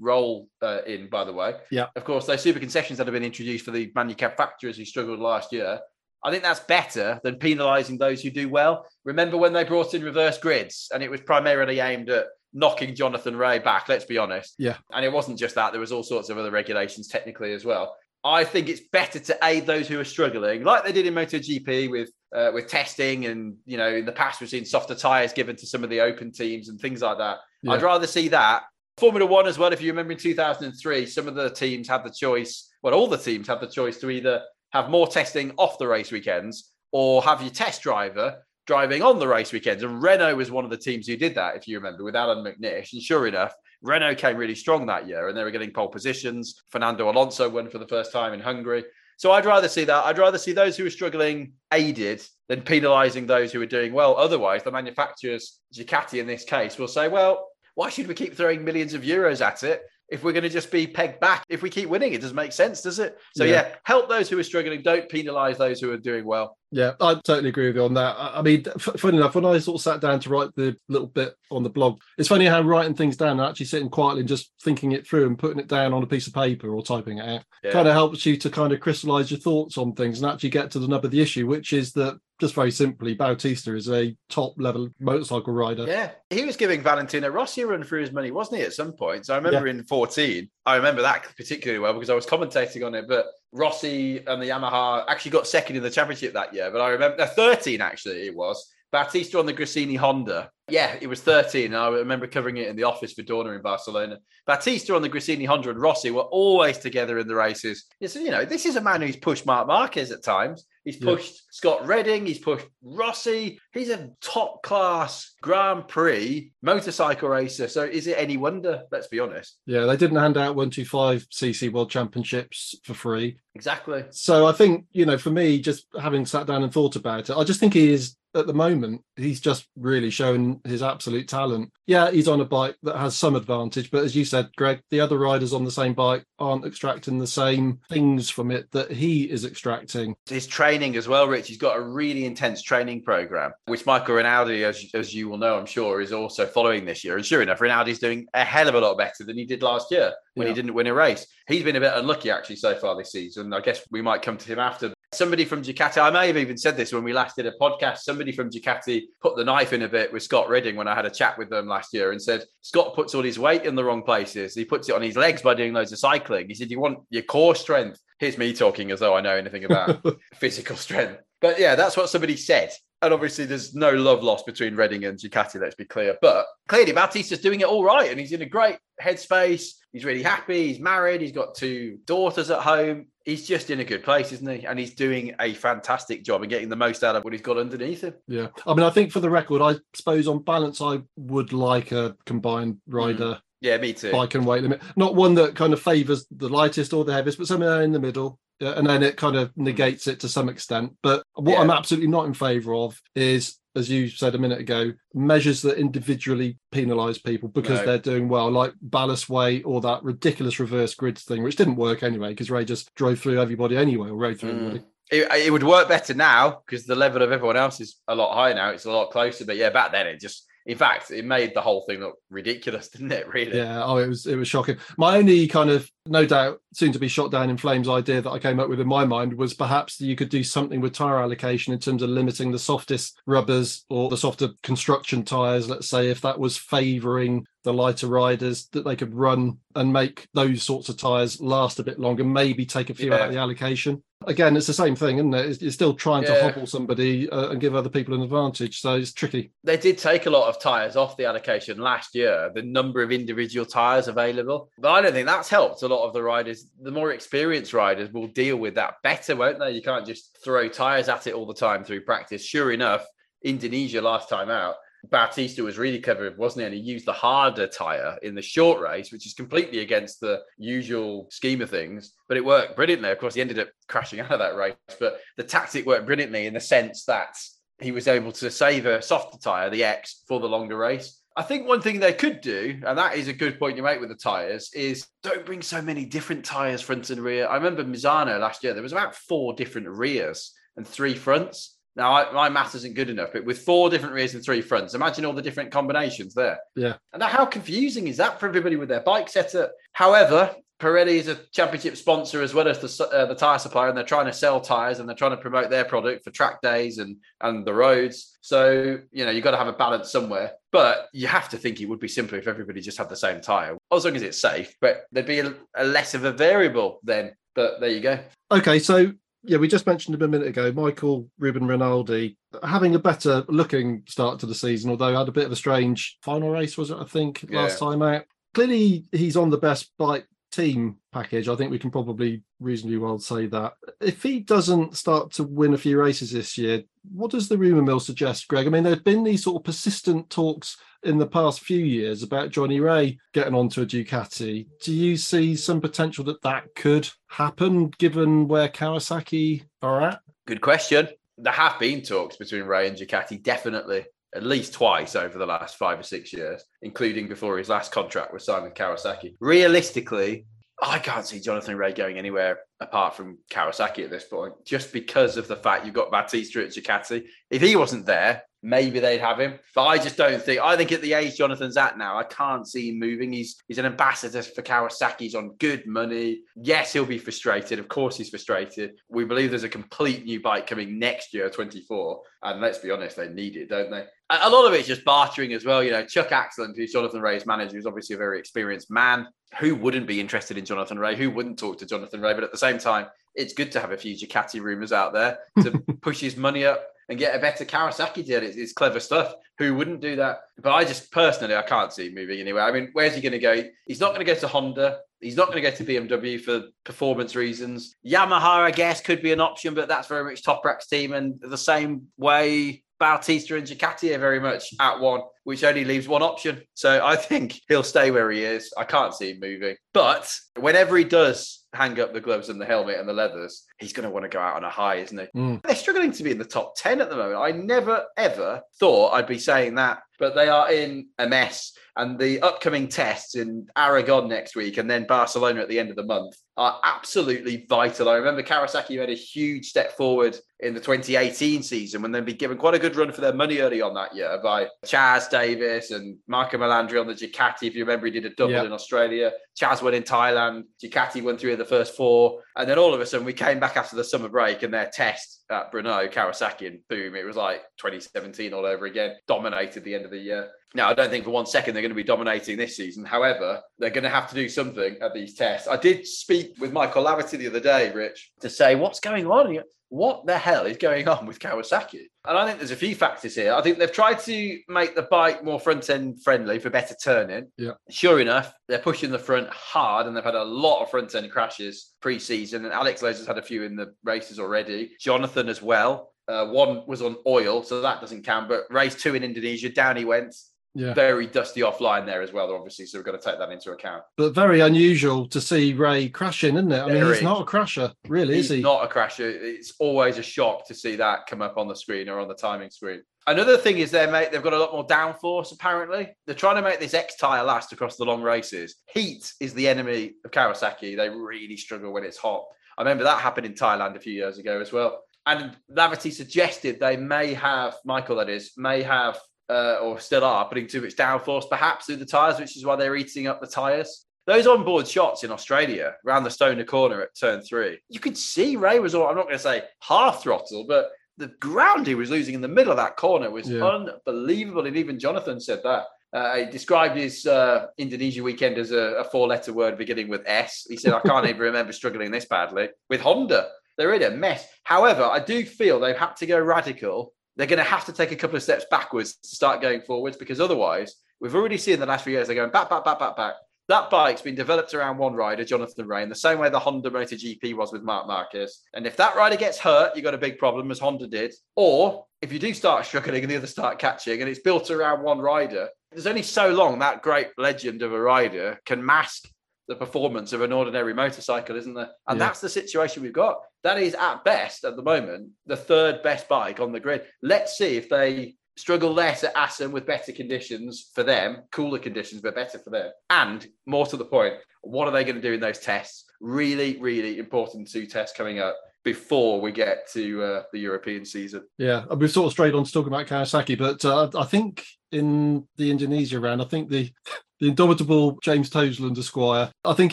role 0.00 0.48
uh, 0.62 0.78
in, 0.86 1.08
by 1.08 1.24
the 1.24 1.32
way. 1.32 1.54
Yeah. 1.70 1.86
Of 1.96 2.04
course, 2.04 2.26
those 2.26 2.42
super 2.42 2.60
concessions 2.60 2.98
that 2.98 3.06
have 3.06 3.14
been 3.14 3.24
introduced 3.24 3.64
for 3.64 3.72
the 3.72 3.90
manufacturers 3.94 4.76
who 4.76 4.84
struggled 4.84 5.18
last 5.18 5.52
year. 5.52 5.80
I 6.24 6.30
think 6.30 6.42
that's 6.42 6.60
better 6.60 7.20
than 7.24 7.36
penalising 7.36 7.98
those 7.98 8.22
who 8.22 8.30
do 8.30 8.48
well. 8.48 8.86
Remember 9.04 9.36
when 9.36 9.52
they 9.52 9.64
brought 9.64 9.94
in 9.94 10.02
reverse 10.02 10.38
grids 10.38 10.88
and 10.92 11.02
it 11.02 11.10
was 11.10 11.20
primarily 11.20 11.80
aimed 11.80 12.08
at 12.08 12.26
knocking 12.52 12.94
Jonathan 12.94 13.36
Rea 13.36 13.58
back, 13.58 13.88
let's 13.88 14.04
be 14.04 14.18
honest. 14.18 14.54
Yeah. 14.58 14.76
And 14.92 15.04
it 15.04 15.12
wasn't 15.12 15.38
just 15.38 15.56
that, 15.56 15.72
there 15.72 15.80
was 15.80 15.92
all 15.92 16.02
sorts 16.02 16.30
of 16.30 16.38
other 16.38 16.50
regulations 16.50 17.08
technically 17.08 17.52
as 17.52 17.64
well. 17.64 17.96
I 18.26 18.42
think 18.42 18.68
it's 18.68 18.80
better 18.80 19.20
to 19.20 19.38
aid 19.44 19.66
those 19.66 19.86
who 19.86 20.00
are 20.00 20.04
struggling, 20.04 20.64
like 20.64 20.84
they 20.84 20.90
did 20.90 21.06
in 21.06 21.14
MotoGP 21.14 21.88
with 21.88 22.10
uh, 22.34 22.50
with 22.52 22.66
testing, 22.66 23.26
and 23.26 23.56
you 23.66 23.76
know, 23.76 23.88
in 23.88 24.04
the 24.04 24.10
past 24.10 24.40
we've 24.40 24.50
seen 24.50 24.64
softer 24.64 24.96
tires 24.96 25.32
given 25.32 25.54
to 25.54 25.66
some 25.66 25.84
of 25.84 25.90
the 25.90 26.00
open 26.00 26.32
teams 26.32 26.68
and 26.68 26.80
things 26.80 27.02
like 27.02 27.18
that. 27.18 27.38
Yeah. 27.62 27.72
I'd 27.72 27.82
rather 27.82 28.06
see 28.08 28.26
that. 28.28 28.64
Formula 28.98 29.24
One 29.24 29.46
as 29.46 29.58
well. 29.58 29.72
If 29.72 29.80
you 29.80 29.92
remember 29.92 30.12
in 30.12 30.18
2003, 30.18 31.06
some 31.06 31.28
of 31.28 31.36
the 31.36 31.50
teams 31.50 31.88
had 31.88 32.02
the 32.02 32.10
choice. 32.10 32.68
Well, 32.82 32.94
all 32.94 33.06
the 33.06 33.16
teams 33.16 33.46
had 33.46 33.60
the 33.60 33.68
choice 33.68 33.98
to 33.98 34.10
either 34.10 34.42
have 34.70 34.90
more 34.90 35.06
testing 35.06 35.52
off 35.56 35.78
the 35.78 35.86
race 35.86 36.10
weekends 36.10 36.72
or 36.90 37.22
have 37.22 37.42
your 37.42 37.50
test 37.50 37.82
driver 37.82 38.42
driving 38.66 39.02
on 39.02 39.20
the 39.20 39.28
race 39.28 39.52
weekends. 39.52 39.84
And 39.84 40.02
Renault 40.02 40.34
was 40.34 40.50
one 40.50 40.64
of 40.64 40.70
the 40.70 40.76
teams 40.76 41.06
who 41.06 41.16
did 41.16 41.36
that, 41.36 41.54
if 41.54 41.68
you 41.68 41.76
remember, 41.76 42.02
with 42.02 42.16
Allan 42.16 42.44
McNish. 42.44 42.92
And 42.92 43.02
sure 43.02 43.28
enough, 43.28 43.54
Renault 43.82 44.16
came 44.16 44.36
really 44.36 44.54
strong 44.54 44.86
that 44.86 45.06
year 45.06 45.28
and 45.28 45.36
they 45.36 45.44
were 45.44 45.50
getting 45.50 45.72
pole 45.72 45.88
positions. 45.88 46.62
Fernando 46.70 47.10
Alonso 47.10 47.48
won 47.48 47.68
for 47.68 47.78
the 47.78 47.88
first 47.88 48.12
time 48.12 48.32
in 48.32 48.40
Hungary. 48.40 48.84
So 49.18 49.32
I'd 49.32 49.46
rather 49.46 49.68
see 49.68 49.84
that. 49.84 50.04
I'd 50.04 50.18
rather 50.18 50.38
see 50.38 50.52
those 50.52 50.76
who 50.76 50.86
are 50.86 50.90
struggling 50.90 51.52
aided 51.72 52.22
than 52.48 52.62
penalising 52.62 53.26
those 53.26 53.52
who 53.52 53.62
are 53.62 53.66
doing 53.66 53.92
well. 53.92 54.16
Otherwise, 54.16 54.62
the 54.62 54.70
manufacturers, 54.70 55.58
Ducati 55.74 56.20
in 56.20 56.26
this 56.26 56.44
case, 56.44 56.78
will 56.78 56.88
say, 56.88 57.08
well, 57.08 57.48
why 57.74 57.88
should 57.90 58.06
we 58.06 58.14
keep 58.14 58.34
throwing 58.34 58.64
millions 58.64 58.94
of 58.94 59.02
euros 59.02 59.44
at 59.44 59.62
it 59.62 59.82
if 60.08 60.22
we're 60.22 60.32
going 60.32 60.42
to 60.44 60.48
just 60.48 60.70
be 60.70 60.86
pegged 60.86 61.20
back 61.20 61.44
if 61.48 61.62
we 61.62 61.70
keep 61.70 61.88
winning? 61.88 62.12
It 62.12 62.20
doesn't 62.20 62.36
make 62.36 62.52
sense, 62.52 62.80
does 62.82 62.98
it? 62.98 63.18
So, 63.36 63.44
yeah, 63.44 63.52
Yeah. 63.52 63.74
help 63.84 64.08
those 64.08 64.28
who 64.28 64.38
are 64.38 64.42
struggling. 64.42 64.82
Don't 64.82 65.08
penalise 65.08 65.56
those 65.58 65.80
who 65.80 65.90
are 65.92 65.96
doing 65.96 66.24
well. 66.24 66.56
Yeah, 66.72 66.92
I 67.00 67.14
totally 67.24 67.48
agree 67.48 67.68
with 67.68 67.76
you 67.76 67.84
on 67.84 67.94
that. 67.94 68.16
I 68.18 68.38
I 68.38 68.42
mean, 68.42 68.64
f- 68.66 68.98
funny 68.98 69.16
enough, 69.18 69.34
when 69.34 69.44
I 69.44 69.58
sort 69.58 69.76
of 69.76 69.82
sat 69.82 70.00
down 70.00 70.18
to 70.20 70.30
write 70.30 70.50
the 70.56 70.76
little 70.88 71.06
bit 71.06 71.34
on 71.50 71.62
the 71.62 71.70
blog, 71.70 72.00
it's 72.18 72.28
funny 72.28 72.44
how 72.46 72.60
writing 72.60 72.94
things 72.94 73.16
down 73.16 73.38
and 73.40 73.48
actually 73.48 73.66
sitting 73.66 73.88
quietly 73.88 74.20
and 74.20 74.28
just 74.28 74.52
thinking 74.62 74.92
it 74.92 75.06
through 75.06 75.26
and 75.26 75.38
putting 75.38 75.58
it 75.60 75.68
down 75.68 75.92
on 75.94 76.02
a 76.02 76.06
piece 76.06 76.26
of 76.26 76.34
paper 76.34 76.68
or 76.74 76.82
typing 76.82 77.18
it 77.18 77.28
out 77.28 77.42
Yeah. 77.64 77.70
kind 77.72 77.86
of 77.88 77.94
helps 77.94 78.26
you 78.26 78.36
to 78.38 78.50
kind 78.50 78.72
of 78.72 78.80
crystallize 78.80 79.30
your 79.30 79.40
thoughts 79.40 79.78
on 79.78 79.92
things 79.94 80.20
and 80.20 80.30
actually 80.30 80.50
get 80.50 80.70
to 80.72 80.78
the 80.80 80.88
nub 80.88 81.04
of 81.04 81.12
the 81.12 81.20
issue, 81.22 81.46
which 81.46 81.72
is 81.72 81.92
that 81.92 82.18
just 82.40 82.54
very 82.54 82.70
simply, 82.70 83.14
Bautista 83.14 83.74
is 83.74 83.88
a 83.88 84.16
top 84.28 84.54
level 84.58 84.88
motorcycle 85.00 85.52
rider. 85.52 85.86
Yeah, 85.86 86.10
he 86.30 86.44
was 86.44 86.56
giving 86.56 86.82
Valentino 86.82 87.28
Rossi 87.28 87.62
a 87.62 87.66
run 87.66 87.82
for 87.82 87.96
his 87.96 88.12
money, 88.12 88.30
wasn't 88.30 88.58
he? 88.58 88.66
At 88.66 88.74
some 88.74 88.92
point, 88.92 89.26
so 89.26 89.34
I 89.34 89.38
remember 89.38 89.66
in 89.66 89.82
fourteen, 89.84 90.50
I 90.64 90.76
remember 90.76 91.02
that 91.02 91.26
particularly 91.36 91.78
well 91.78 91.94
because 91.94 92.10
I 92.10 92.14
was 92.14 92.26
commentating 92.26 92.84
on 92.84 92.94
it. 92.94 93.06
But 93.08 93.26
Rossi 93.52 94.18
and 94.26 94.40
the 94.40 94.46
Yamaha 94.46 95.04
actually 95.08 95.30
got 95.30 95.46
second 95.46 95.76
in 95.76 95.82
the 95.82 95.90
championship 95.90 96.34
that 96.34 96.52
year. 96.52 96.70
But 96.70 96.80
I 96.80 96.90
remember 96.90 97.22
uh, 97.22 97.26
thirteen 97.26 97.80
actually 97.80 98.26
it 98.26 98.36
was 98.36 98.72
Bautista 98.92 99.38
on 99.38 99.46
the 99.46 99.54
Gresini 99.54 99.96
Honda. 99.96 100.50
Yeah, 100.68 100.96
it 101.00 101.06
was 101.06 101.20
thirteen. 101.22 101.66
And 101.72 101.76
I 101.76 101.88
remember 101.88 102.26
covering 102.26 102.58
it 102.58 102.68
in 102.68 102.76
the 102.76 102.84
office 102.84 103.12
for 103.12 103.22
Dorna 103.22 103.56
in 103.56 103.62
Barcelona. 103.62 104.18
Bautista 104.46 104.94
on 104.94 105.02
the 105.02 105.10
Gresini 105.10 105.46
Honda 105.46 105.70
and 105.70 105.80
Rossi 105.80 106.10
were 106.10 106.22
always 106.22 106.78
together 106.78 107.18
in 107.18 107.28
the 107.28 107.34
races. 107.34 107.86
It's, 108.00 108.14
you 108.14 108.30
know, 108.30 108.44
this 108.44 108.66
is 108.66 108.76
a 108.76 108.80
man 108.80 109.00
who's 109.00 109.16
pushed 109.16 109.46
Marc 109.46 109.66
Marquez 109.68 110.10
at 110.10 110.22
times. 110.22 110.66
He's 110.86 111.00
Yeah. 111.00 111.10
pushed 111.10 111.42
Scott 111.52 111.84
Redding. 111.84 112.24
He's 112.26 112.38
pushed 112.38 112.66
Rossi. 112.80 113.60
He's 113.74 113.90
a 113.90 114.10
top 114.22 114.62
class 114.62 115.34
Grand 115.42 115.88
Prix 115.88 116.52
motorcycle 116.62 117.28
racer. 117.28 117.66
So 117.68 117.82
is 117.82 118.06
it 118.06 118.16
any 118.16 118.36
wonder? 118.36 118.84
Let's 118.92 119.08
be 119.08 119.18
honest. 119.20 119.58
Yeah, 119.66 119.84
they 119.84 119.96
didn't 119.96 120.16
hand 120.16 120.36
out 120.38 120.54
125 120.54 121.26
CC 121.30 121.68
World 121.70 121.90
Championships 121.90 122.76
for 122.84 122.94
free. 122.94 123.38
Exactly. 123.56 124.04
So 124.10 124.46
I 124.46 124.52
think, 124.52 124.86
you 124.92 125.04
know, 125.06 125.18
for 125.18 125.30
me, 125.30 125.60
just 125.60 125.86
having 126.00 126.24
sat 126.24 126.46
down 126.46 126.62
and 126.62 126.72
thought 126.72 126.94
about 126.94 127.28
it, 127.30 127.36
I 127.36 127.42
just 127.42 127.58
think 127.58 127.74
he 127.74 127.92
is 127.92 128.16
at 128.36 128.46
the 128.46 128.54
moment, 128.54 129.02
he's 129.16 129.40
just 129.40 129.66
really 129.76 130.10
shown 130.10 130.60
his 130.64 130.82
absolute 130.82 131.28
talent. 131.28 131.72
Yeah, 131.86 132.10
he's 132.10 132.28
on 132.28 132.40
a 132.40 132.44
bike 132.44 132.76
that 132.82 132.96
has 132.96 133.16
some 133.16 133.34
advantage, 133.34 133.90
but 133.90 134.04
as 134.04 134.14
you 134.14 134.24
said, 134.24 134.50
Greg, 134.56 134.80
the 134.90 135.00
other 135.00 135.18
riders 135.18 135.52
on 135.52 135.64
the 135.64 135.70
same 135.70 135.94
bike 135.94 136.24
aren't 136.38 136.66
extracting 136.66 137.18
the 137.18 137.26
same 137.26 137.80
things 137.88 138.28
from 138.28 138.50
it 138.50 138.70
that 138.72 138.90
he 138.90 139.24
is 139.24 139.44
extracting. 139.44 140.16
His 140.28 140.46
training 140.46 140.96
as 140.96 141.08
well, 141.08 141.26
Rich. 141.26 141.48
He's 141.48 141.58
got 141.58 141.76
a 141.76 141.80
really 141.80 142.26
intense 142.26 142.62
training 142.62 143.02
program, 143.02 143.52
which 143.66 143.86
Michael 143.86 144.16
Rinaldi, 144.16 144.64
as, 144.64 144.84
as 144.94 145.14
you 145.14 145.28
will 145.28 145.38
know, 145.38 145.58
I'm 145.58 145.66
sure, 145.66 146.00
is 146.00 146.12
also 146.12 146.46
following 146.46 146.84
this 146.84 147.04
year. 147.04 147.16
And 147.16 147.24
sure 147.24 147.42
enough, 147.42 147.60
Rinaldi's 147.60 147.98
doing 147.98 148.26
a 148.34 148.44
hell 148.44 148.68
of 148.68 148.74
a 148.74 148.80
lot 148.80 148.98
better 148.98 149.24
than 149.24 149.36
he 149.36 149.44
did 149.44 149.62
last 149.62 149.90
year 149.90 150.12
when 150.34 150.46
he 150.46 150.52
didn't 150.52 150.74
win 150.74 150.86
a 150.86 150.94
race. 150.94 151.26
He's 151.48 151.62
been 151.62 151.76
a 151.76 151.80
bit 151.80 151.92
unlucky 151.94 152.30
actually 152.30 152.56
so 152.56 152.74
far 152.74 152.96
this 152.96 153.12
season. 153.12 153.52
I 153.52 153.60
guess 153.60 153.82
we 153.90 154.02
might 154.02 154.22
come 154.22 154.36
to 154.36 154.46
him 154.46 154.58
after. 154.58 154.92
Somebody 155.12 155.44
from 155.44 155.62
Ducati, 155.62 156.02
I 156.02 156.10
may 156.10 156.26
have 156.26 156.36
even 156.36 156.58
said 156.58 156.76
this 156.76 156.92
when 156.92 157.04
we 157.04 157.12
last 157.12 157.36
did 157.36 157.46
a 157.46 157.52
podcast. 157.60 157.98
Somebody 157.98 158.32
from 158.32 158.50
Ducati 158.50 159.04
put 159.22 159.36
the 159.36 159.44
knife 159.44 159.72
in 159.72 159.82
a 159.82 159.88
bit 159.88 160.12
with 160.12 160.22
Scott 160.22 160.48
Redding 160.48 160.76
when 160.76 160.88
I 160.88 160.94
had 160.94 161.06
a 161.06 161.10
chat 161.10 161.38
with 161.38 161.48
them 161.48 161.68
last 161.68 161.94
year 161.94 162.10
and 162.10 162.20
said 162.20 162.44
Scott 162.60 162.94
puts 162.94 163.14
all 163.14 163.22
his 163.22 163.38
weight 163.38 163.64
in 163.64 163.76
the 163.76 163.84
wrong 163.84 164.02
places. 164.02 164.54
He 164.54 164.64
puts 164.64 164.88
it 164.88 164.94
on 164.94 165.02
his 165.02 165.16
legs 165.16 165.42
by 165.42 165.54
doing 165.54 165.72
loads 165.72 165.92
of 165.92 165.98
cycling. 165.98 166.48
He 166.48 166.54
said, 166.54 166.70
You 166.70 166.80
want 166.80 166.98
your 167.10 167.22
core 167.22 167.54
strength? 167.54 168.00
Here's 168.18 168.38
me 168.38 168.52
talking 168.52 168.90
as 168.90 169.00
though 169.00 169.14
I 169.14 169.20
know 169.20 169.36
anything 169.36 169.64
about 169.64 170.04
physical 170.34 170.76
strength. 170.76 171.20
But 171.40 171.60
yeah, 171.60 171.76
that's 171.76 171.96
what 171.96 172.08
somebody 172.08 172.36
said. 172.36 172.72
And 173.02 173.12
obviously, 173.12 173.44
there's 173.44 173.74
no 173.74 173.90
love 173.90 174.22
lost 174.22 174.46
between 174.46 174.74
Redding 174.74 175.04
and 175.04 175.18
Ducati, 175.18 175.60
let's 175.60 175.74
be 175.74 175.84
clear. 175.84 176.16
But 176.22 176.46
clearly, 176.66 176.92
Bautista's 176.92 177.40
doing 177.40 177.60
it 177.60 177.66
all 177.66 177.84
right 177.84 178.10
and 178.10 178.18
he's 178.18 178.32
in 178.32 178.42
a 178.42 178.46
great 178.46 178.78
headspace. 179.00 179.72
He's 179.92 180.04
really 180.04 180.22
happy. 180.22 180.68
He's 180.68 180.80
married. 180.80 181.20
He's 181.20 181.32
got 181.32 181.54
two 181.54 181.98
daughters 182.06 182.50
at 182.50 182.60
home. 182.60 183.06
He's 183.24 183.46
just 183.46 183.70
in 183.70 183.80
a 183.80 183.84
good 183.84 184.04
place, 184.04 184.32
isn't 184.32 184.48
he? 184.48 184.66
And 184.66 184.78
he's 184.78 184.94
doing 184.94 185.34
a 185.40 185.52
fantastic 185.54 186.24
job 186.24 186.42
and 186.42 186.50
getting 186.50 186.68
the 186.68 186.76
most 186.76 187.02
out 187.02 187.16
of 187.16 187.24
what 187.24 187.32
he's 187.32 187.42
got 187.42 187.58
underneath 187.58 188.02
him. 188.02 188.14
Yeah. 188.28 188.48
I 188.66 188.74
mean, 188.74 188.84
I 188.84 188.90
think 188.90 189.12
for 189.12 189.20
the 189.20 189.30
record, 189.30 189.62
I 189.62 189.80
suppose 189.94 190.28
on 190.28 190.42
balance, 190.42 190.80
I 190.80 191.00
would 191.16 191.52
like 191.52 191.92
a 191.92 192.16
combined 192.24 192.74
mm-hmm. 192.74 192.94
rider 192.94 193.40
Yeah, 193.60 193.78
me 193.78 193.92
too. 193.92 194.12
bike 194.12 194.34
and 194.34 194.46
weight 194.46 194.62
limit. 194.62 194.80
Not 194.96 195.14
one 195.14 195.34
that 195.34 195.56
kind 195.56 195.72
of 195.72 195.82
favours 195.82 196.26
the 196.30 196.48
lightest 196.48 196.92
or 196.92 197.04
the 197.04 197.12
heaviest, 197.12 197.38
but 197.38 197.46
somewhere 197.46 197.82
in 197.82 197.92
the 197.92 198.00
middle. 198.00 198.38
And 198.60 198.86
then 198.86 199.02
it 199.02 199.16
kind 199.16 199.36
of 199.36 199.52
negates 199.56 200.06
it 200.06 200.20
to 200.20 200.28
some 200.28 200.48
extent. 200.48 200.92
But 201.02 201.22
what 201.34 201.52
Yeah. 201.52 201.60
I'm 201.60 201.70
absolutely 201.70 202.08
not 202.08 202.26
in 202.26 202.34
favour 202.34 202.74
of 202.74 203.00
is, 203.14 203.58
as 203.74 203.90
you 203.90 204.08
said 204.08 204.34
a 204.34 204.38
minute 204.38 204.58
ago, 204.60 204.92
measures 205.14 205.60
that 205.62 205.76
individually 205.78 206.56
penalise 206.72 207.22
people 207.22 207.48
because 207.50 207.80
No. 207.80 207.86
they're 207.86 207.98
doing 207.98 208.28
well, 208.28 208.50
like 208.50 208.72
ballast 208.80 209.28
weight 209.28 209.62
or 209.66 209.80
that 209.82 210.02
ridiculous 210.02 210.58
reverse 210.58 210.94
grids 210.94 211.22
thing, 211.24 211.42
which 211.42 211.56
didn't 211.56 211.76
work 211.76 212.02
anyway 212.02 212.30
because 212.30 212.50
Rea 212.50 212.64
just 212.64 212.94
drove 212.94 213.20
through 213.20 213.40
everybody 213.40 213.76
anyway, 213.76 214.08
or 214.08 214.16
rode 214.16 214.38
through 214.40 214.52
Mm. 214.52 214.56
everybody. 214.56 214.82
It, 215.12 215.30
it 215.46 215.52
would 215.52 215.62
work 215.62 215.86
better 215.88 216.14
now 216.14 216.62
because 216.66 216.84
the 216.86 216.96
level 216.96 217.22
of 217.22 217.30
everyone 217.30 217.56
else 217.56 217.80
is 217.80 217.96
a 218.08 218.14
lot 218.14 218.34
higher 218.34 218.54
now. 218.54 218.70
It's 218.70 218.86
a 218.86 218.90
lot 218.90 219.10
closer. 219.10 219.44
But 219.44 219.56
yeah, 219.56 219.70
back 219.70 219.92
then 219.92 220.06
it 220.08 220.18
just, 220.20 220.46
in 220.64 220.76
fact, 220.76 221.12
it 221.12 221.24
made 221.24 221.54
the 221.54 221.60
whole 221.60 221.82
thing 221.86 222.00
look 222.00 222.16
ridiculous, 222.30 222.88
didn't 222.92 223.12
it? 223.12 223.28
Really? 223.32 223.56
Yeah, 223.56 223.84
oh, 223.84 223.98
it 223.98 224.08
was 224.08 224.26
it 224.26 224.34
was 224.36 224.48
shocking. 224.48 224.78
My 224.96 225.18
only 225.18 225.46
kind 225.46 225.70
of 225.70 225.88
no 226.08 226.26
doubt 226.26 226.60
soon 226.72 226.92
to 226.92 226.98
be 226.98 227.08
shot 227.08 227.30
down 227.30 227.48
in 227.48 227.56
flames 227.56 227.88
idea 227.88 228.20
that 228.20 228.30
I 228.30 228.38
came 228.38 228.60
up 228.60 228.68
with 228.68 228.80
in 228.80 228.86
my 228.86 229.04
mind 229.04 229.32
was 229.34 229.54
perhaps 229.54 229.96
that 229.96 230.06
you 230.06 230.14
could 230.14 230.28
do 230.28 230.44
something 230.44 230.80
with 230.80 230.92
tire 230.92 231.20
allocation 231.20 231.72
in 231.72 231.78
terms 231.78 232.02
of 232.02 232.10
limiting 232.10 232.52
the 232.52 232.58
softest 232.58 233.20
rubbers 233.26 233.84
or 233.88 234.10
the 234.10 234.16
softer 234.16 234.50
construction 234.62 235.24
tires. 235.24 235.70
Let's 235.70 235.88
say 235.88 236.10
if 236.10 236.20
that 236.20 236.38
was 236.38 236.56
favouring 236.56 237.46
the 237.64 237.72
lighter 237.72 238.06
riders, 238.06 238.68
that 238.72 238.84
they 238.84 238.94
could 238.94 239.14
run 239.14 239.58
and 239.74 239.92
make 239.92 240.28
those 240.34 240.62
sorts 240.62 240.88
of 240.88 240.96
tires 240.96 241.40
last 241.40 241.78
a 241.78 241.82
bit 241.82 241.98
longer, 241.98 242.24
maybe 242.24 242.64
take 242.64 242.90
a 242.90 242.94
few 242.94 243.12
out 243.12 243.28
of 243.28 243.32
the 243.32 243.38
allocation. 243.38 244.02
Again, 244.26 244.56
it's 244.56 244.66
the 244.66 244.72
same 244.72 244.96
thing, 244.96 245.18
isn't 245.18 245.34
it? 245.34 245.46
It's, 245.46 245.62
you're 245.62 245.70
still 245.70 245.92
trying 245.92 246.24
to 246.24 246.42
hobble 246.42 246.66
somebody 246.66 247.28
uh, 247.28 247.50
and 247.50 247.60
give 247.60 247.74
other 247.74 247.90
people 247.90 248.14
an 248.14 248.22
advantage, 248.22 248.80
so 248.80 248.94
it's 248.96 249.12
tricky. 249.12 249.52
They 249.62 249.76
did 249.76 249.98
take 249.98 250.26
a 250.26 250.30
lot 250.30 250.48
of 250.48 250.60
tyres 250.60 250.96
off 250.96 251.16
the 251.16 251.26
allocation 251.26 251.78
last 251.78 252.14
year, 252.14 252.50
the 252.54 252.62
number 252.62 253.02
of 253.02 253.12
individual 253.12 253.66
tyres 253.66 254.08
available. 254.08 254.70
But 254.78 254.92
I 254.92 255.00
don't 255.02 255.12
think 255.12 255.26
that's 255.26 255.50
helped 255.50 255.82
a 255.82 255.88
lot 255.88 255.95
of 256.04 256.12
the 256.12 256.22
riders. 256.22 256.66
The 256.80 256.90
more 256.90 257.12
experienced 257.12 257.72
riders 257.72 258.10
will 258.12 258.28
deal 258.28 258.56
with 258.56 258.74
that 258.74 258.96
better, 259.02 259.36
won't 259.36 259.58
they? 259.58 259.72
You 259.72 259.82
can't 259.82 260.06
just 260.06 260.38
throw 260.42 260.68
tyres 260.68 261.08
at 261.08 261.26
it 261.26 261.34
all 261.34 261.46
the 261.46 261.54
time 261.54 261.84
through 261.84 262.02
practice. 262.02 262.44
Sure 262.44 262.72
enough, 262.72 263.06
Indonesia 263.42 264.00
last 264.00 264.28
time 264.28 264.50
out, 264.50 264.74
Bautista 265.10 265.62
was 265.62 265.78
really 265.78 266.00
clever, 266.00 266.32
wasn't 266.36 266.60
he? 266.62 266.66
And 266.66 266.74
he 266.74 266.80
used 266.80 267.06
the 267.06 267.12
harder 267.12 267.66
tyre 267.66 268.18
in 268.22 268.34
the 268.34 268.42
short 268.42 268.80
race, 268.80 269.12
which 269.12 269.26
is 269.26 269.34
completely 269.34 269.80
against 269.80 270.20
the 270.20 270.42
usual 270.58 271.28
scheme 271.30 271.60
of 271.60 271.70
things. 271.70 272.14
But 272.28 272.36
it 272.36 272.44
worked 272.44 272.76
brilliantly. 272.76 273.10
Of 273.10 273.18
course, 273.18 273.34
he 273.34 273.40
ended 273.40 273.58
up 273.58 273.68
crashing 273.88 274.20
out 274.20 274.32
of 274.32 274.38
that 274.38 274.56
race. 274.56 274.74
But 274.98 275.20
the 275.36 275.44
tactic 275.44 275.86
worked 275.86 276.06
brilliantly 276.06 276.46
in 276.46 276.54
the 276.54 276.60
sense 276.60 277.04
that 277.04 277.36
he 277.78 277.92
was 277.92 278.08
able 278.08 278.32
to 278.32 278.50
save 278.50 278.86
a 278.86 279.02
softer 279.02 279.38
tyre, 279.38 279.70
the 279.70 279.84
X, 279.84 280.22
for 280.26 280.40
the 280.40 280.48
longer 280.48 280.76
race. 280.76 281.20
I 281.38 281.42
think 281.42 281.68
one 281.68 281.82
thing 281.82 282.00
they 282.00 282.14
could 282.14 282.40
do, 282.40 282.80
and 282.86 282.96
that 282.96 283.16
is 283.16 283.28
a 283.28 283.32
good 283.32 283.58
point 283.58 283.76
you 283.76 283.82
make 283.82 284.00
with 284.00 284.08
the 284.08 284.14
tyres, 284.14 284.70
is 284.72 285.06
don't 285.22 285.44
bring 285.44 285.60
so 285.60 285.82
many 285.82 286.06
different 286.06 286.44
tyres 286.44 286.80
front 286.80 287.10
and 287.10 287.20
rear. 287.20 287.46
I 287.46 287.56
remember 287.56 287.84
Misano 287.84 288.40
last 288.40 288.64
year, 288.64 288.72
there 288.72 288.82
was 288.82 288.92
about 288.92 289.14
four 289.14 289.52
different 289.52 289.88
rears 289.88 290.54
and 290.78 290.88
three 290.88 291.14
fronts. 291.14 291.76
Now, 291.94 292.12
I, 292.12 292.32
my 292.32 292.48
math 292.48 292.74
isn't 292.74 292.94
good 292.94 293.10
enough, 293.10 293.30
but 293.32 293.44
with 293.44 293.60
four 293.60 293.90
different 293.90 294.14
rears 294.14 294.34
and 294.34 294.42
three 294.42 294.62
fronts, 294.62 294.94
imagine 294.94 295.24
all 295.26 295.32
the 295.34 295.42
different 295.42 295.70
combinations 295.70 296.32
there. 296.34 296.58
Yeah. 296.74 296.96
And 297.12 297.22
how 297.22 297.44
confusing 297.44 298.08
is 298.08 298.16
that 298.16 298.40
for 298.40 298.46
everybody 298.48 298.76
with 298.76 298.88
their 298.88 299.00
bike 299.00 299.28
setup? 299.28 299.72
However, 299.92 300.54
Pirelli 300.80 301.16
is 301.16 301.28
a 301.28 301.36
championship 301.52 301.96
sponsor 301.96 302.42
as 302.42 302.52
well 302.52 302.68
as 302.68 302.78
the, 302.80 303.08
uh, 303.08 303.24
the 303.26 303.34
tire 303.34 303.58
supplier, 303.58 303.88
and 303.88 303.96
they're 303.96 304.04
trying 304.04 304.26
to 304.26 304.32
sell 304.32 304.60
tires 304.60 304.98
and 304.98 305.08
they're 305.08 305.16
trying 305.16 305.30
to 305.30 305.36
promote 305.38 305.70
their 305.70 305.84
product 305.84 306.22
for 306.24 306.30
track 306.30 306.60
days 306.60 306.98
and 306.98 307.16
and 307.40 307.64
the 307.64 307.72
roads. 307.72 308.36
So 308.42 308.98
you 309.10 309.24
know 309.24 309.30
you've 309.30 309.44
got 309.44 309.52
to 309.52 309.56
have 309.56 309.68
a 309.68 309.72
balance 309.72 310.10
somewhere. 310.10 310.52
But 310.72 311.08
you 311.14 311.26
have 311.26 311.48
to 311.50 311.56
think 311.56 311.80
it 311.80 311.86
would 311.86 312.00
be 312.00 312.08
simpler 312.08 312.38
if 312.38 312.46
everybody 312.46 312.82
just 312.82 312.98
had 312.98 313.08
the 313.08 313.16
same 313.16 313.40
tire, 313.40 313.78
as 313.90 314.04
long 314.04 314.14
as 314.14 314.22
it's 314.22 314.38
safe. 314.38 314.74
But 314.80 315.06
there'd 315.10 315.24
be 315.24 315.38
a, 315.40 315.54
a 315.74 315.84
less 315.84 316.12
of 316.12 316.24
a 316.24 316.32
variable 316.32 317.00
then. 317.02 317.34
But 317.54 317.80
there 317.80 317.88
you 317.88 318.00
go. 318.00 318.18
Okay, 318.52 318.78
so 318.78 319.12
yeah, 319.44 319.56
we 319.56 319.68
just 319.68 319.86
mentioned 319.86 320.14
him 320.16 320.22
a 320.22 320.28
minute 320.28 320.48
ago, 320.48 320.72
Michael 320.72 321.30
Ruben 321.38 321.66
Rinaldi 321.66 322.36
having 322.62 322.94
a 322.94 322.98
better 322.98 323.44
looking 323.48 324.02
start 324.08 324.40
to 324.40 324.46
the 324.46 324.54
season, 324.54 324.90
although 324.90 325.16
had 325.16 325.28
a 325.28 325.32
bit 325.32 325.46
of 325.46 325.52
a 325.52 325.56
strange 325.56 326.18
final 326.22 326.50
race, 326.50 326.76
was 326.76 326.90
it? 326.90 326.98
I 326.98 327.04
think 327.04 327.44
Yeah. 327.48 327.62
last 327.62 327.78
time 327.78 328.02
out. 328.02 328.24
Clearly, 328.54 329.04
he's 329.12 329.36
on 329.36 329.50
the 329.50 329.58
best 329.58 329.92
bike 329.98 330.26
team 330.56 330.96
package. 331.12 331.48
I 331.48 331.56
think 331.56 331.70
we 331.70 331.78
can 331.78 331.90
probably 331.90 332.42
reasonably 332.60 332.98
well 332.98 333.18
say 333.18 333.46
that. 333.46 333.74
If 334.00 334.22
he 334.22 334.40
doesn't 334.40 334.96
start 334.96 335.32
to 335.32 335.44
win 335.44 335.74
a 335.74 335.78
few 335.78 336.00
races 336.00 336.32
this 336.32 336.56
year, 336.56 336.82
what 337.12 337.30
does 337.30 337.48
the 337.48 337.58
rumour 337.58 337.82
mill 337.82 338.00
suggest, 338.00 338.48
Greg? 338.48 338.66
I 338.66 338.70
mean, 338.70 338.82
there 338.82 338.94
have 338.94 339.04
been 339.04 339.22
these 339.22 339.44
sort 339.44 339.60
of 339.60 339.64
persistent 339.64 340.30
talks 340.30 340.78
in 341.02 341.18
the 341.18 341.26
past 341.26 341.60
few 341.60 341.84
years 341.84 342.22
about 342.22 342.50
Johnny 342.50 342.80
Rea 342.80 343.18
getting 343.32 343.54
onto 343.54 343.82
a 343.82 343.86
Ducati. 343.86 344.66
Do 344.82 344.92
you 344.92 345.16
see 345.16 345.54
some 345.54 345.80
potential 345.80 346.24
that 346.24 346.42
that 346.42 346.74
could 346.74 347.08
happen 347.28 347.88
given 347.98 348.48
where 348.48 348.68
Kawasaki 348.68 349.64
are 349.82 350.02
at? 350.02 350.20
Good 350.46 350.62
question. 350.62 351.08
There 351.38 351.52
have 351.52 351.78
been 351.78 352.02
talks 352.02 352.36
between 352.36 352.62
Rea 352.62 352.88
and 352.88 352.96
Ducati, 352.96 353.42
definitely 353.42 354.06
at 354.34 354.42
least 354.42 354.72
twice 354.72 355.16
over 355.16 355.38
the 355.38 355.46
last 355.46 355.76
five 355.76 355.98
or 355.98 356.02
six 356.02 356.32
years, 356.32 356.62
including 356.82 357.28
before 357.28 357.58
his 357.58 357.68
last 357.68 357.92
contract 357.92 358.32
with 358.32 358.44
Kawasaki. 358.44 359.36
Realistically, 359.40 360.46
I 360.82 360.98
can't 360.98 361.26
see 361.26 361.40
Jonathan 361.40 361.76
Rea 361.76 361.92
going 361.92 362.18
anywhere 362.18 362.58
apart 362.80 363.16
from 363.16 363.38
Kawasaki 363.50 364.04
at 364.04 364.10
this 364.10 364.24
point, 364.24 364.52
just 364.66 364.92
because 364.92 365.38
of 365.38 365.48
the 365.48 365.56
fact 365.56 365.86
you've 365.86 365.94
got 365.94 366.10
Bautista 366.10 366.62
at 366.62 366.70
Ducati. 366.70 367.24
If 367.50 367.62
he 367.62 367.76
wasn't 367.76 368.04
there, 368.04 368.42
maybe 368.62 369.00
they'd 369.00 369.20
have 369.20 369.40
him. 369.40 369.58
But 369.74 369.86
I 369.86 369.96
just 369.96 370.18
don't 370.18 370.42
think. 370.42 370.60
I 370.60 370.76
think 370.76 370.92
at 370.92 371.00
the 371.00 371.14
age 371.14 371.36
Jonathan's 371.36 371.78
at 371.78 371.96
now, 371.96 372.18
I 372.18 372.24
can't 372.24 372.68
see 372.68 372.90
him 372.90 372.98
moving. 372.98 373.32
He's 373.32 373.56
he's 373.68 373.78
an 373.78 373.86
ambassador 373.86 374.42
for 374.42 374.60
Kawasaki. 374.60 375.20
He's 375.20 375.34
on 375.34 375.54
good 375.58 375.86
money. 375.86 376.40
Yes, 376.56 376.92
he'll 376.92 377.06
be 377.06 377.18
frustrated. 377.18 377.78
Of 377.78 377.88
course, 377.88 378.18
he's 378.18 378.28
frustrated. 378.28 378.98
We 379.08 379.24
believe 379.24 379.50
there's 379.50 379.64
a 379.64 379.68
complete 379.70 380.26
new 380.26 380.42
bike 380.42 380.66
coming 380.66 380.98
next 380.98 381.32
year, 381.32 381.48
24. 381.48 382.20
And 382.42 382.60
let's 382.60 382.78
be 382.78 382.90
honest, 382.90 383.16
they 383.16 383.28
need 383.28 383.56
it, 383.56 383.70
don't 383.70 383.90
they? 383.90 384.04
A 384.28 384.50
lot 384.50 384.66
of 384.66 384.72
it's 384.74 384.88
just 384.88 385.04
bartering 385.04 385.52
as 385.52 385.64
well. 385.64 385.84
You 385.84 385.92
know, 385.92 386.04
Chuck 386.04 386.30
Axland, 386.30 386.76
who's 386.76 386.92
Jonathan 386.92 387.20
Rea's 387.20 387.46
manager, 387.46 387.78
is 387.78 387.86
obviously 387.86 388.14
a 388.14 388.18
very 388.18 388.40
experienced 388.40 388.90
man. 388.90 389.28
Who 389.60 389.76
wouldn't 389.76 390.08
be 390.08 390.20
interested 390.20 390.58
in 390.58 390.64
Jonathan 390.64 390.98
Rea? 390.98 391.14
Who 391.14 391.30
wouldn't 391.30 391.58
talk 391.58 391.78
to 391.78 391.86
Jonathan 391.86 392.20
Rea? 392.20 392.34
But 392.34 392.42
at 392.42 392.50
the 392.50 392.58
same 392.58 392.78
time, 392.78 393.06
it's 393.36 393.52
good 393.52 393.70
to 393.72 393.80
have 393.80 393.92
a 393.92 393.96
few 393.96 394.16
Ducati 394.16 394.60
rumors 394.60 394.92
out 394.92 395.12
there 395.12 395.38
to 395.62 395.70
push 396.02 396.20
his 396.20 396.36
money 396.36 396.64
up 396.64 396.84
and 397.08 397.18
get 397.18 397.36
a 397.36 397.38
better 397.38 397.64
Kawasaki 397.64 398.24
deal. 398.24 398.42
It's, 398.42 398.56
it's 398.56 398.72
clever 398.72 398.98
stuff. 398.98 399.34
Who 399.58 399.74
wouldn't 399.74 400.00
do 400.00 400.16
that? 400.16 400.40
But 400.58 400.72
I 400.72 400.84
just 400.84 401.12
personally, 401.12 401.54
I 401.54 401.62
can't 401.62 401.92
see 401.92 402.08
him 402.08 402.14
moving 402.14 402.40
anywhere. 402.40 402.64
I 402.64 402.72
mean, 402.72 402.90
where's 402.94 403.14
he 403.14 403.20
going 403.20 403.32
to 403.32 403.38
go? 403.38 403.62
He's 403.86 404.00
not 404.00 404.08
going 404.14 404.26
to 404.26 404.32
go 404.32 404.38
to 404.38 404.48
Honda. 404.48 404.98
He's 405.20 405.36
not 405.36 405.50
going 405.50 405.62
to 405.62 405.70
go 405.70 405.76
to 405.76 405.84
BMW 405.84 406.40
for 406.40 406.64
performance 406.84 407.36
reasons. 407.36 407.94
Yamaha, 408.04 408.60
I 408.64 408.70
guess, 408.70 409.00
could 409.00 409.22
be 409.22 409.32
an 409.32 409.40
option, 409.40 409.74
but 409.74 409.88
that's 409.88 410.08
very 410.08 410.24
much 410.24 410.42
Toprak's 410.42 410.88
team. 410.88 411.12
And 411.12 411.40
the 411.40 411.56
same 411.56 412.08
way 412.18 412.82
Bautista 412.98 413.56
and 413.56 413.66
Ducati 413.66 414.14
are 414.14 414.18
very 414.18 414.40
much 414.40 414.74
at 414.80 414.98
one, 415.00 415.20
which 415.44 415.64
only 415.64 415.84
leaves 415.84 416.08
one 416.08 416.22
option. 416.22 416.62
So 416.74 417.04
I 417.04 417.16
think 417.16 417.60
he'll 417.68 417.82
stay 417.82 418.10
where 418.10 418.30
he 418.30 418.42
is. 418.42 418.72
I 418.76 418.84
can't 418.84 419.14
see 419.14 419.32
him 419.32 419.40
moving. 419.40 419.76
But 419.92 420.32
whenever 420.58 420.96
he 420.96 421.04
does 421.04 421.64
hang 421.74 422.00
up 422.00 422.14
the 422.14 422.20
gloves 422.20 422.48
and 422.48 422.60
the 422.60 422.66
helmet 422.66 422.98
and 422.98 423.08
the 423.08 423.12
leathers, 423.12 423.64
he's 423.78 423.92
going 423.92 424.04
to 424.08 424.10
want 424.10 424.24
to 424.24 424.28
go 424.28 424.40
out 424.40 424.56
on 424.56 424.64
a 424.64 424.70
high, 424.70 424.96
isn't 424.96 425.18
he? 425.18 425.26
Mm. 425.38 425.62
They're 425.62 425.74
struggling 425.76 426.12
to 426.12 426.22
be 426.22 426.30
in 426.30 426.38
the 426.38 426.44
top 426.44 426.76
10 426.76 427.00
at 427.00 427.10
the 427.10 427.16
moment. 427.16 427.40
I 427.40 427.50
never, 427.52 428.04
ever 428.16 428.62
thought 428.78 429.10
I'd 429.12 429.26
be 429.26 429.38
saying 429.38 429.74
that, 429.76 429.98
but 430.18 430.34
they 430.34 430.48
are 430.48 430.70
in 430.72 431.08
a 431.18 431.28
mess. 431.28 431.72
And 431.98 432.18
the 432.18 432.40
upcoming 432.42 432.88
tests 432.88 433.36
in 433.36 433.66
Aragon 433.76 434.28
next 434.28 434.54
week 434.54 434.76
and 434.76 434.90
then 434.90 435.06
Barcelona 435.06 435.62
at 435.62 435.68
the 435.68 435.78
end 435.78 435.88
of 435.90 435.96
the 435.96 436.04
month 436.04 436.36
are 436.58 436.78
absolutely 436.84 437.64
vital. 437.68 438.08
I 438.10 438.16
remember 438.16 438.42
Kawasaki 438.42 438.98
made 438.98 439.08
a 439.10 439.14
huge 439.14 439.66
step 439.66 439.92
forward 439.96 440.36
in 440.60 440.74
the 440.74 440.80
2018 440.80 441.62
season 441.62 442.00
when 442.02 442.12
they'd 442.12 442.24
been 442.24 442.36
given 442.36 442.56
quite 442.58 442.74
a 442.74 442.78
good 442.78 442.96
run 442.96 443.12
for 443.12 443.20
their 443.22 443.32
money 443.32 443.58
early 443.58 443.80
on 443.82 443.94
that 443.94 444.14
year 444.14 444.38
by 444.42 444.66
Chaz 444.84 445.28
Davies 445.30 445.90
and 445.90 446.16
Marco 446.28 446.56
Melandri 446.58 446.98
on 447.00 447.06
the 447.06 447.14
Ducati. 447.14 447.64
If 447.64 447.74
you 447.74 447.84
remember, 447.84 448.06
he 448.06 448.12
did 448.12 448.24
a 448.26 448.30
double 448.30 448.52
Yeah. 448.52 448.64
in 448.64 448.72
Australia. 448.72 449.32
Chaz 449.58 449.80
went 449.82 449.96
in 449.96 450.02
Thailand. 450.02 450.64
Ducati 450.82 451.22
won 451.22 451.36
three 451.38 451.52
of 451.52 451.58
the 451.58 451.64
first 451.64 451.94
four. 451.94 452.42
And 452.56 452.68
then 452.68 452.78
all 452.78 452.92
of 452.94 453.00
a 453.00 453.06
sudden, 453.06 453.26
we 453.26 453.32
came 453.34 453.58
back 453.58 453.65
after 453.74 453.96
the 453.96 454.04
summer 454.04 454.28
break 454.28 454.62
and 454.62 454.74
their 454.74 454.90
test 454.92 455.40
at 455.50 455.72
Brno, 455.72 456.12
Kawasaki, 456.12 456.66
and 456.66 456.80
boom, 456.88 457.14
it 457.14 457.24
was 457.24 457.36
like 457.36 457.62
2017 457.78 458.52
all 458.52 458.66
over 458.66 458.86
again. 458.86 459.16
Dominated 459.26 459.84
the 459.84 459.94
end 459.94 460.04
of 460.04 460.10
the 460.10 460.18
year. 460.18 460.50
Now, 460.74 460.90
I 460.90 460.94
don't 460.94 461.10
think 461.10 461.24
for 461.24 461.30
one 461.30 461.46
second 461.46 461.74
they're 461.74 461.82
going 461.82 461.90
to 461.90 461.96
be 461.96 462.04
dominating 462.04 462.56
this 462.56 462.76
season. 462.76 463.04
However, 463.04 463.62
they're 463.78 463.90
going 463.90 464.04
to 464.04 464.10
have 464.10 464.28
to 464.28 464.34
do 464.34 464.48
something 464.48 464.96
at 465.00 465.14
these 465.14 465.34
tests. 465.34 465.68
I 465.68 465.76
did 465.76 466.06
speak 466.06 466.54
with 466.58 466.72
Michael 466.72 467.04
Laverty 467.04 467.38
the 467.38 467.48
other 467.48 467.60
day, 467.60 467.92
Rich, 467.92 468.32
to 468.40 468.50
say, 468.50 468.74
what's 468.74 469.00
going 469.00 469.26
on? 469.26 469.58
What 469.88 470.26
the 470.26 470.36
hell 470.36 470.66
is 470.66 470.78
going 470.78 471.06
on 471.06 471.26
with 471.26 471.38
Kawasaki? 471.38 472.08
And 472.26 472.36
I 472.36 472.44
think 472.44 472.58
there's 472.58 472.72
a 472.72 472.76
few 472.76 472.96
factors 472.96 473.36
here. 473.36 473.54
I 473.54 473.62
think 473.62 473.78
they've 473.78 473.92
tried 473.92 474.18
to 474.20 474.58
make 474.68 474.96
the 474.96 475.02
bike 475.02 475.44
more 475.44 475.60
front 475.60 475.88
end 475.88 476.22
friendly 476.24 476.58
for 476.58 476.70
better 476.70 476.96
turning. 477.00 477.52
Yeah. 477.56 477.72
Sure 477.88 478.20
enough, 478.20 478.52
they're 478.66 478.80
pushing 478.80 479.12
the 479.12 479.18
front 479.18 479.48
hard 479.48 480.06
and 480.06 480.16
they've 480.16 480.24
had 480.24 480.34
a 480.34 480.42
lot 480.42 480.82
of 480.82 480.90
front 480.90 481.14
end 481.14 481.30
crashes 481.30 481.92
pre 482.00 482.18
season. 482.18 482.64
And 482.64 482.74
Alex 482.74 483.00
Lowes 483.00 483.18
has 483.18 483.28
had 483.28 483.38
a 483.38 483.42
few 483.42 483.62
in 483.62 483.76
the 483.76 483.94
races 484.02 484.40
already. 484.40 484.90
Jonathan 484.98 485.35
as 485.48 485.60
well. 485.62 486.12
Uh, 486.28 486.46
one 486.46 486.82
was 486.86 487.02
on 487.02 487.16
oil, 487.26 487.62
so 487.62 487.80
that 487.80 488.00
doesn't 488.00 488.24
count. 488.24 488.48
But 488.48 488.64
race 488.70 488.94
two 489.00 489.14
in 489.14 489.22
Indonesia, 489.22 489.68
down 489.68 489.96
he 489.96 490.04
went. 490.04 490.34
Yeah. 490.74 490.92
Very 490.92 491.26
dusty 491.26 491.62
offline 491.62 492.04
there 492.04 492.20
as 492.20 492.34
well, 492.34 492.52
obviously. 492.54 492.84
So 492.84 492.98
we've 492.98 493.04
got 493.06 493.18
to 493.18 493.30
take 493.30 493.38
that 493.38 493.50
into 493.50 493.70
account. 493.72 494.02
But 494.18 494.34
very 494.34 494.60
unusual 494.60 495.26
to 495.28 495.40
see 495.40 495.72
Rea 495.72 496.10
crashing, 496.10 496.56
isn't 496.56 496.70
it? 496.70 496.82
I 496.82 496.86
mean, 496.88 496.96
Very. 496.98 497.14
he's 497.14 497.22
not 497.22 497.40
a 497.40 497.44
crasher, 497.46 497.94
really, 498.08 498.34
He's 498.34 498.50
is 498.50 498.56
he? 498.58 498.62
not 498.62 498.84
a 498.84 498.86
crasher. 498.86 499.20
It's 499.20 499.72
always 499.78 500.18
a 500.18 500.22
shock 500.22 500.66
to 500.68 500.74
see 500.74 500.96
that 500.96 501.26
come 501.28 501.40
up 501.40 501.56
on 501.56 501.66
the 501.66 501.74
screen 501.74 502.10
or 502.10 502.20
on 502.20 502.28
the 502.28 502.34
timing 502.34 502.68
screen. 502.68 503.00
Another 503.26 503.56
thing 503.56 503.78
is 503.78 503.90
they 503.90 504.06
mate, 504.06 504.30
they've 504.30 504.42
got 504.42 504.52
a 504.52 504.58
lot 504.58 504.72
more 504.74 504.86
downforce 504.86 505.50
apparently. 505.50 506.14
They're 506.26 506.34
trying 506.34 506.56
to 506.56 506.62
make 506.62 506.78
this 506.78 506.92
X 506.92 507.16
tire 507.16 507.42
last 507.42 507.72
across 507.72 507.96
the 507.96 508.04
long 508.04 508.20
races. 508.20 508.76
Heat 508.92 509.32
is 509.40 509.54
the 509.54 509.66
enemy 509.68 510.12
of 510.26 510.30
Kawasaki. 510.30 510.94
They 510.94 511.08
really 511.08 511.56
struggle 511.56 511.90
when 511.90 512.04
it's 512.04 512.18
hot. 512.18 512.44
I 512.76 512.82
remember 512.82 513.04
that 513.04 513.20
happened 513.20 513.46
in 513.46 513.54
Thailand 513.54 513.96
a 513.96 514.00
few 514.00 514.12
years 514.12 514.36
ago 514.36 514.60
as 514.60 514.72
well. 514.72 515.02
And 515.26 515.56
Laverty 515.70 516.12
suggested 516.12 516.78
they 516.78 516.96
may 516.96 517.34
have, 517.34 517.74
Michael 517.84 518.16
that 518.16 518.28
is, 518.28 518.52
may 518.56 518.82
have 518.82 519.18
uh, 519.50 519.78
or 519.82 519.98
still 520.00 520.24
are 520.24 520.48
putting 520.48 520.66
too 520.66 520.80
much 520.80 520.96
downforce 520.96 521.48
perhaps 521.48 521.86
through 521.86 521.96
the 521.96 522.06
tyres, 522.06 522.38
which 522.38 522.56
is 522.56 522.64
why 522.64 522.76
they're 522.76 522.96
eating 522.96 523.26
up 523.26 523.40
the 523.40 523.46
tyres. 523.46 524.06
Those 524.26 524.46
onboard 524.46 524.88
shots 524.88 525.22
in 525.22 525.30
Australia 525.30 525.94
around 526.04 526.24
the 526.24 526.30
Stoner 526.30 526.64
corner 526.64 527.00
at 527.02 527.10
turn 527.18 527.42
three, 527.42 527.78
you 527.88 528.00
could 528.00 528.16
see 528.16 528.56
Rea 528.56 528.80
was 528.80 528.94
all, 528.94 529.06
I'm 529.08 529.14
not 529.16 529.24
going 529.26 529.36
to 529.36 529.42
say 529.42 529.62
half 529.80 530.22
throttle, 530.22 530.64
but 530.66 530.90
the 531.16 531.28
ground 531.40 531.86
he 531.86 531.94
was 531.94 532.10
losing 532.10 532.34
in 532.34 532.40
the 532.40 532.48
middle 532.48 532.72
of 532.72 532.76
that 532.76 532.96
corner 532.96 533.30
was 533.30 533.48
Yeah. 533.48 533.64
unbelievable. 533.64 534.66
And 534.66 534.76
even 534.76 534.98
Jonathan 534.98 535.40
said 535.40 535.60
that. 535.62 535.84
Uh, 536.12 536.36
he 536.36 536.46
described 536.46 536.96
his 536.96 537.26
uh, 537.26 537.66
Indonesia 537.78 538.22
weekend 538.22 538.58
as 538.58 538.70
a, 538.72 538.94
a 538.98 539.04
four 539.04 539.26
letter 539.26 539.52
word 539.52 539.76
beginning 539.78 540.08
with 540.08 540.22
S. 540.26 540.66
He 540.68 540.76
said, 540.76 540.92
I 540.92 541.00
can't 541.00 541.26
even 541.28 541.40
remember 541.40 541.72
struggling 541.72 542.10
this 542.10 542.24
badly. 542.26 542.68
With 542.90 543.00
Honda, 543.00 543.48
they're 543.76 543.94
in 543.94 544.02
a 544.02 544.10
mess. 544.10 544.46
However, 544.64 545.04
I 545.04 545.20
do 545.20 545.44
feel 545.44 545.78
they've 545.78 545.96
had 545.96 546.16
to 546.16 546.26
go 546.26 546.38
radical. 546.38 547.12
They're 547.36 547.46
going 547.46 547.58
to 547.58 547.64
have 547.64 547.84
to 547.86 547.92
take 547.92 548.12
a 548.12 548.16
couple 548.16 548.36
of 548.36 548.42
steps 548.42 548.64
backwards 548.70 549.16
to 549.16 549.28
start 549.28 549.60
going 549.60 549.82
forwards 549.82 550.16
because 550.16 550.40
otherwise, 550.40 550.96
we've 551.20 551.34
already 551.34 551.58
seen 551.58 551.80
the 551.80 551.86
last 551.86 552.04
few 552.04 552.12
years 552.12 552.26
they're 552.26 552.36
going 552.36 552.50
back, 552.50 552.70
back, 552.70 552.84
back, 552.84 552.98
back, 552.98 553.16
back. 553.16 553.34
That 553.68 553.90
bike's 553.90 554.22
been 554.22 554.36
developed 554.36 554.74
around 554.74 554.96
one 554.96 555.14
rider, 555.14 555.44
Jonathan 555.44 555.88
Rea, 555.88 556.04
in 556.04 556.08
the 556.08 556.14
same 556.14 556.38
way 556.38 556.48
the 556.48 556.58
Honda 556.58 556.88
MotoGP 556.88 557.56
was 557.56 557.72
with 557.72 557.82
Marc 557.82 558.06
Marquez. 558.06 558.60
And 558.74 558.86
if 558.86 558.96
that 558.96 559.16
rider 559.16 559.36
gets 559.36 559.58
hurt, 559.58 559.96
you've 559.96 560.04
got 560.04 560.14
a 560.14 560.18
big 560.18 560.38
problem, 560.38 560.70
as 560.70 560.78
Honda 560.78 561.08
did. 561.08 561.34
Or 561.56 562.06
if 562.22 562.32
you 562.32 562.38
do 562.38 562.54
start 562.54 562.86
struggling 562.86 563.22
and 563.22 563.30
the 563.30 563.36
others 563.36 563.50
start 563.50 563.80
catching, 563.80 564.20
and 564.20 564.30
it's 564.30 564.38
built 564.38 564.70
around 564.70 565.02
one 565.02 565.18
rider, 565.18 565.68
there's 565.90 566.06
only 566.06 566.22
so 566.22 566.50
long 566.50 566.78
that 566.78 567.02
great 567.02 567.28
legend 567.38 567.82
of 567.82 567.92
a 567.92 568.00
rider 568.00 568.60
can 568.66 568.84
mask 568.84 569.28
the 569.68 569.76
performance 569.76 570.32
of 570.32 570.42
an 570.42 570.52
ordinary 570.52 570.94
motorcycle, 570.94 571.56
isn't 571.56 571.74
there? 571.74 571.90
And 572.08 572.18
Yeah. 572.18 572.26
that's 572.26 572.40
the 572.40 572.48
situation 572.48 573.02
we've 573.02 573.12
got. 573.12 573.40
That 573.62 573.80
is 573.80 573.94
at 573.94 574.24
best 574.24 574.64
at 574.64 574.76
the 574.76 574.82
moment 574.82 575.30
the 575.46 575.56
third 575.56 576.02
best 576.02 576.28
bike 576.28 576.60
on 576.60 576.72
the 576.72 576.80
grid. 576.80 577.04
Let's 577.22 577.58
see 577.58 577.76
if 577.76 577.88
they 577.88 578.36
struggle 578.56 578.92
less 578.92 579.22
at 579.22 579.36
Assen 579.36 579.70
with 579.72 579.84
better 579.86 580.12
conditions 580.12 580.90
for 580.94 581.02
them, 581.02 581.42
cooler 581.52 581.78
conditions, 581.78 582.22
but 582.22 582.34
better 582.34 582.58
for 582.58 582.70
them. 582.70 582.90
And 583.10 583.46
more 583.66 583.86
to 583.86 583.96
the 583.96 584.04
point, 584.04 584.34
what 584.62 584.88
are 584.88 584.92
they 584.92 585.04
going 585.04 585.16
to 585.16 585.20
do 585.20 585.34
in 585.34 585.40
those 585.40 585.58
tests? 585.58 586.04
Really, 586.20 586.78
really 586.80 587.18
important 587.18 587.70
two 587.70 587.86
tests 587.86 588.16
coming 588.16 588.38
up 588.38 588.56
before 588.82 589.40
we 589.40 589.52
get 589.52 589.90
to 589.92 590.22
uh, 590.22 590.42
the 590.52 590.60
European 590.60 591.04
season. 591.04 591.42
Yeah, 591.58 591.84
we've 591.94 592.10
sort 592.10 592.26
of 592.26 592.32
strayed 592.32 592.54
on 592.54 592.64
to 592.64 592.72
talking 592.72 592.92
about 592.92 593.06
Kawasaki, 593.08 593.58
but 593.58 593.84
uh, 593.84 594.08
I 594.16 594.24
think 594.24 594.64
in 594.96 595.46
the 595.56 595.70
Indonesia 595.70 596.18
round, 596.18 596.42
I 596.42 596.46
think 596.46 596.68
the 596.68 596.90
the 597.38 597.48
indomitable 597.48 598.18
James 598.22 598.48
Toseland 598.48 598.96
Esquire, 598.96 599.52
I 599.64 599.74
think 599.74 599.92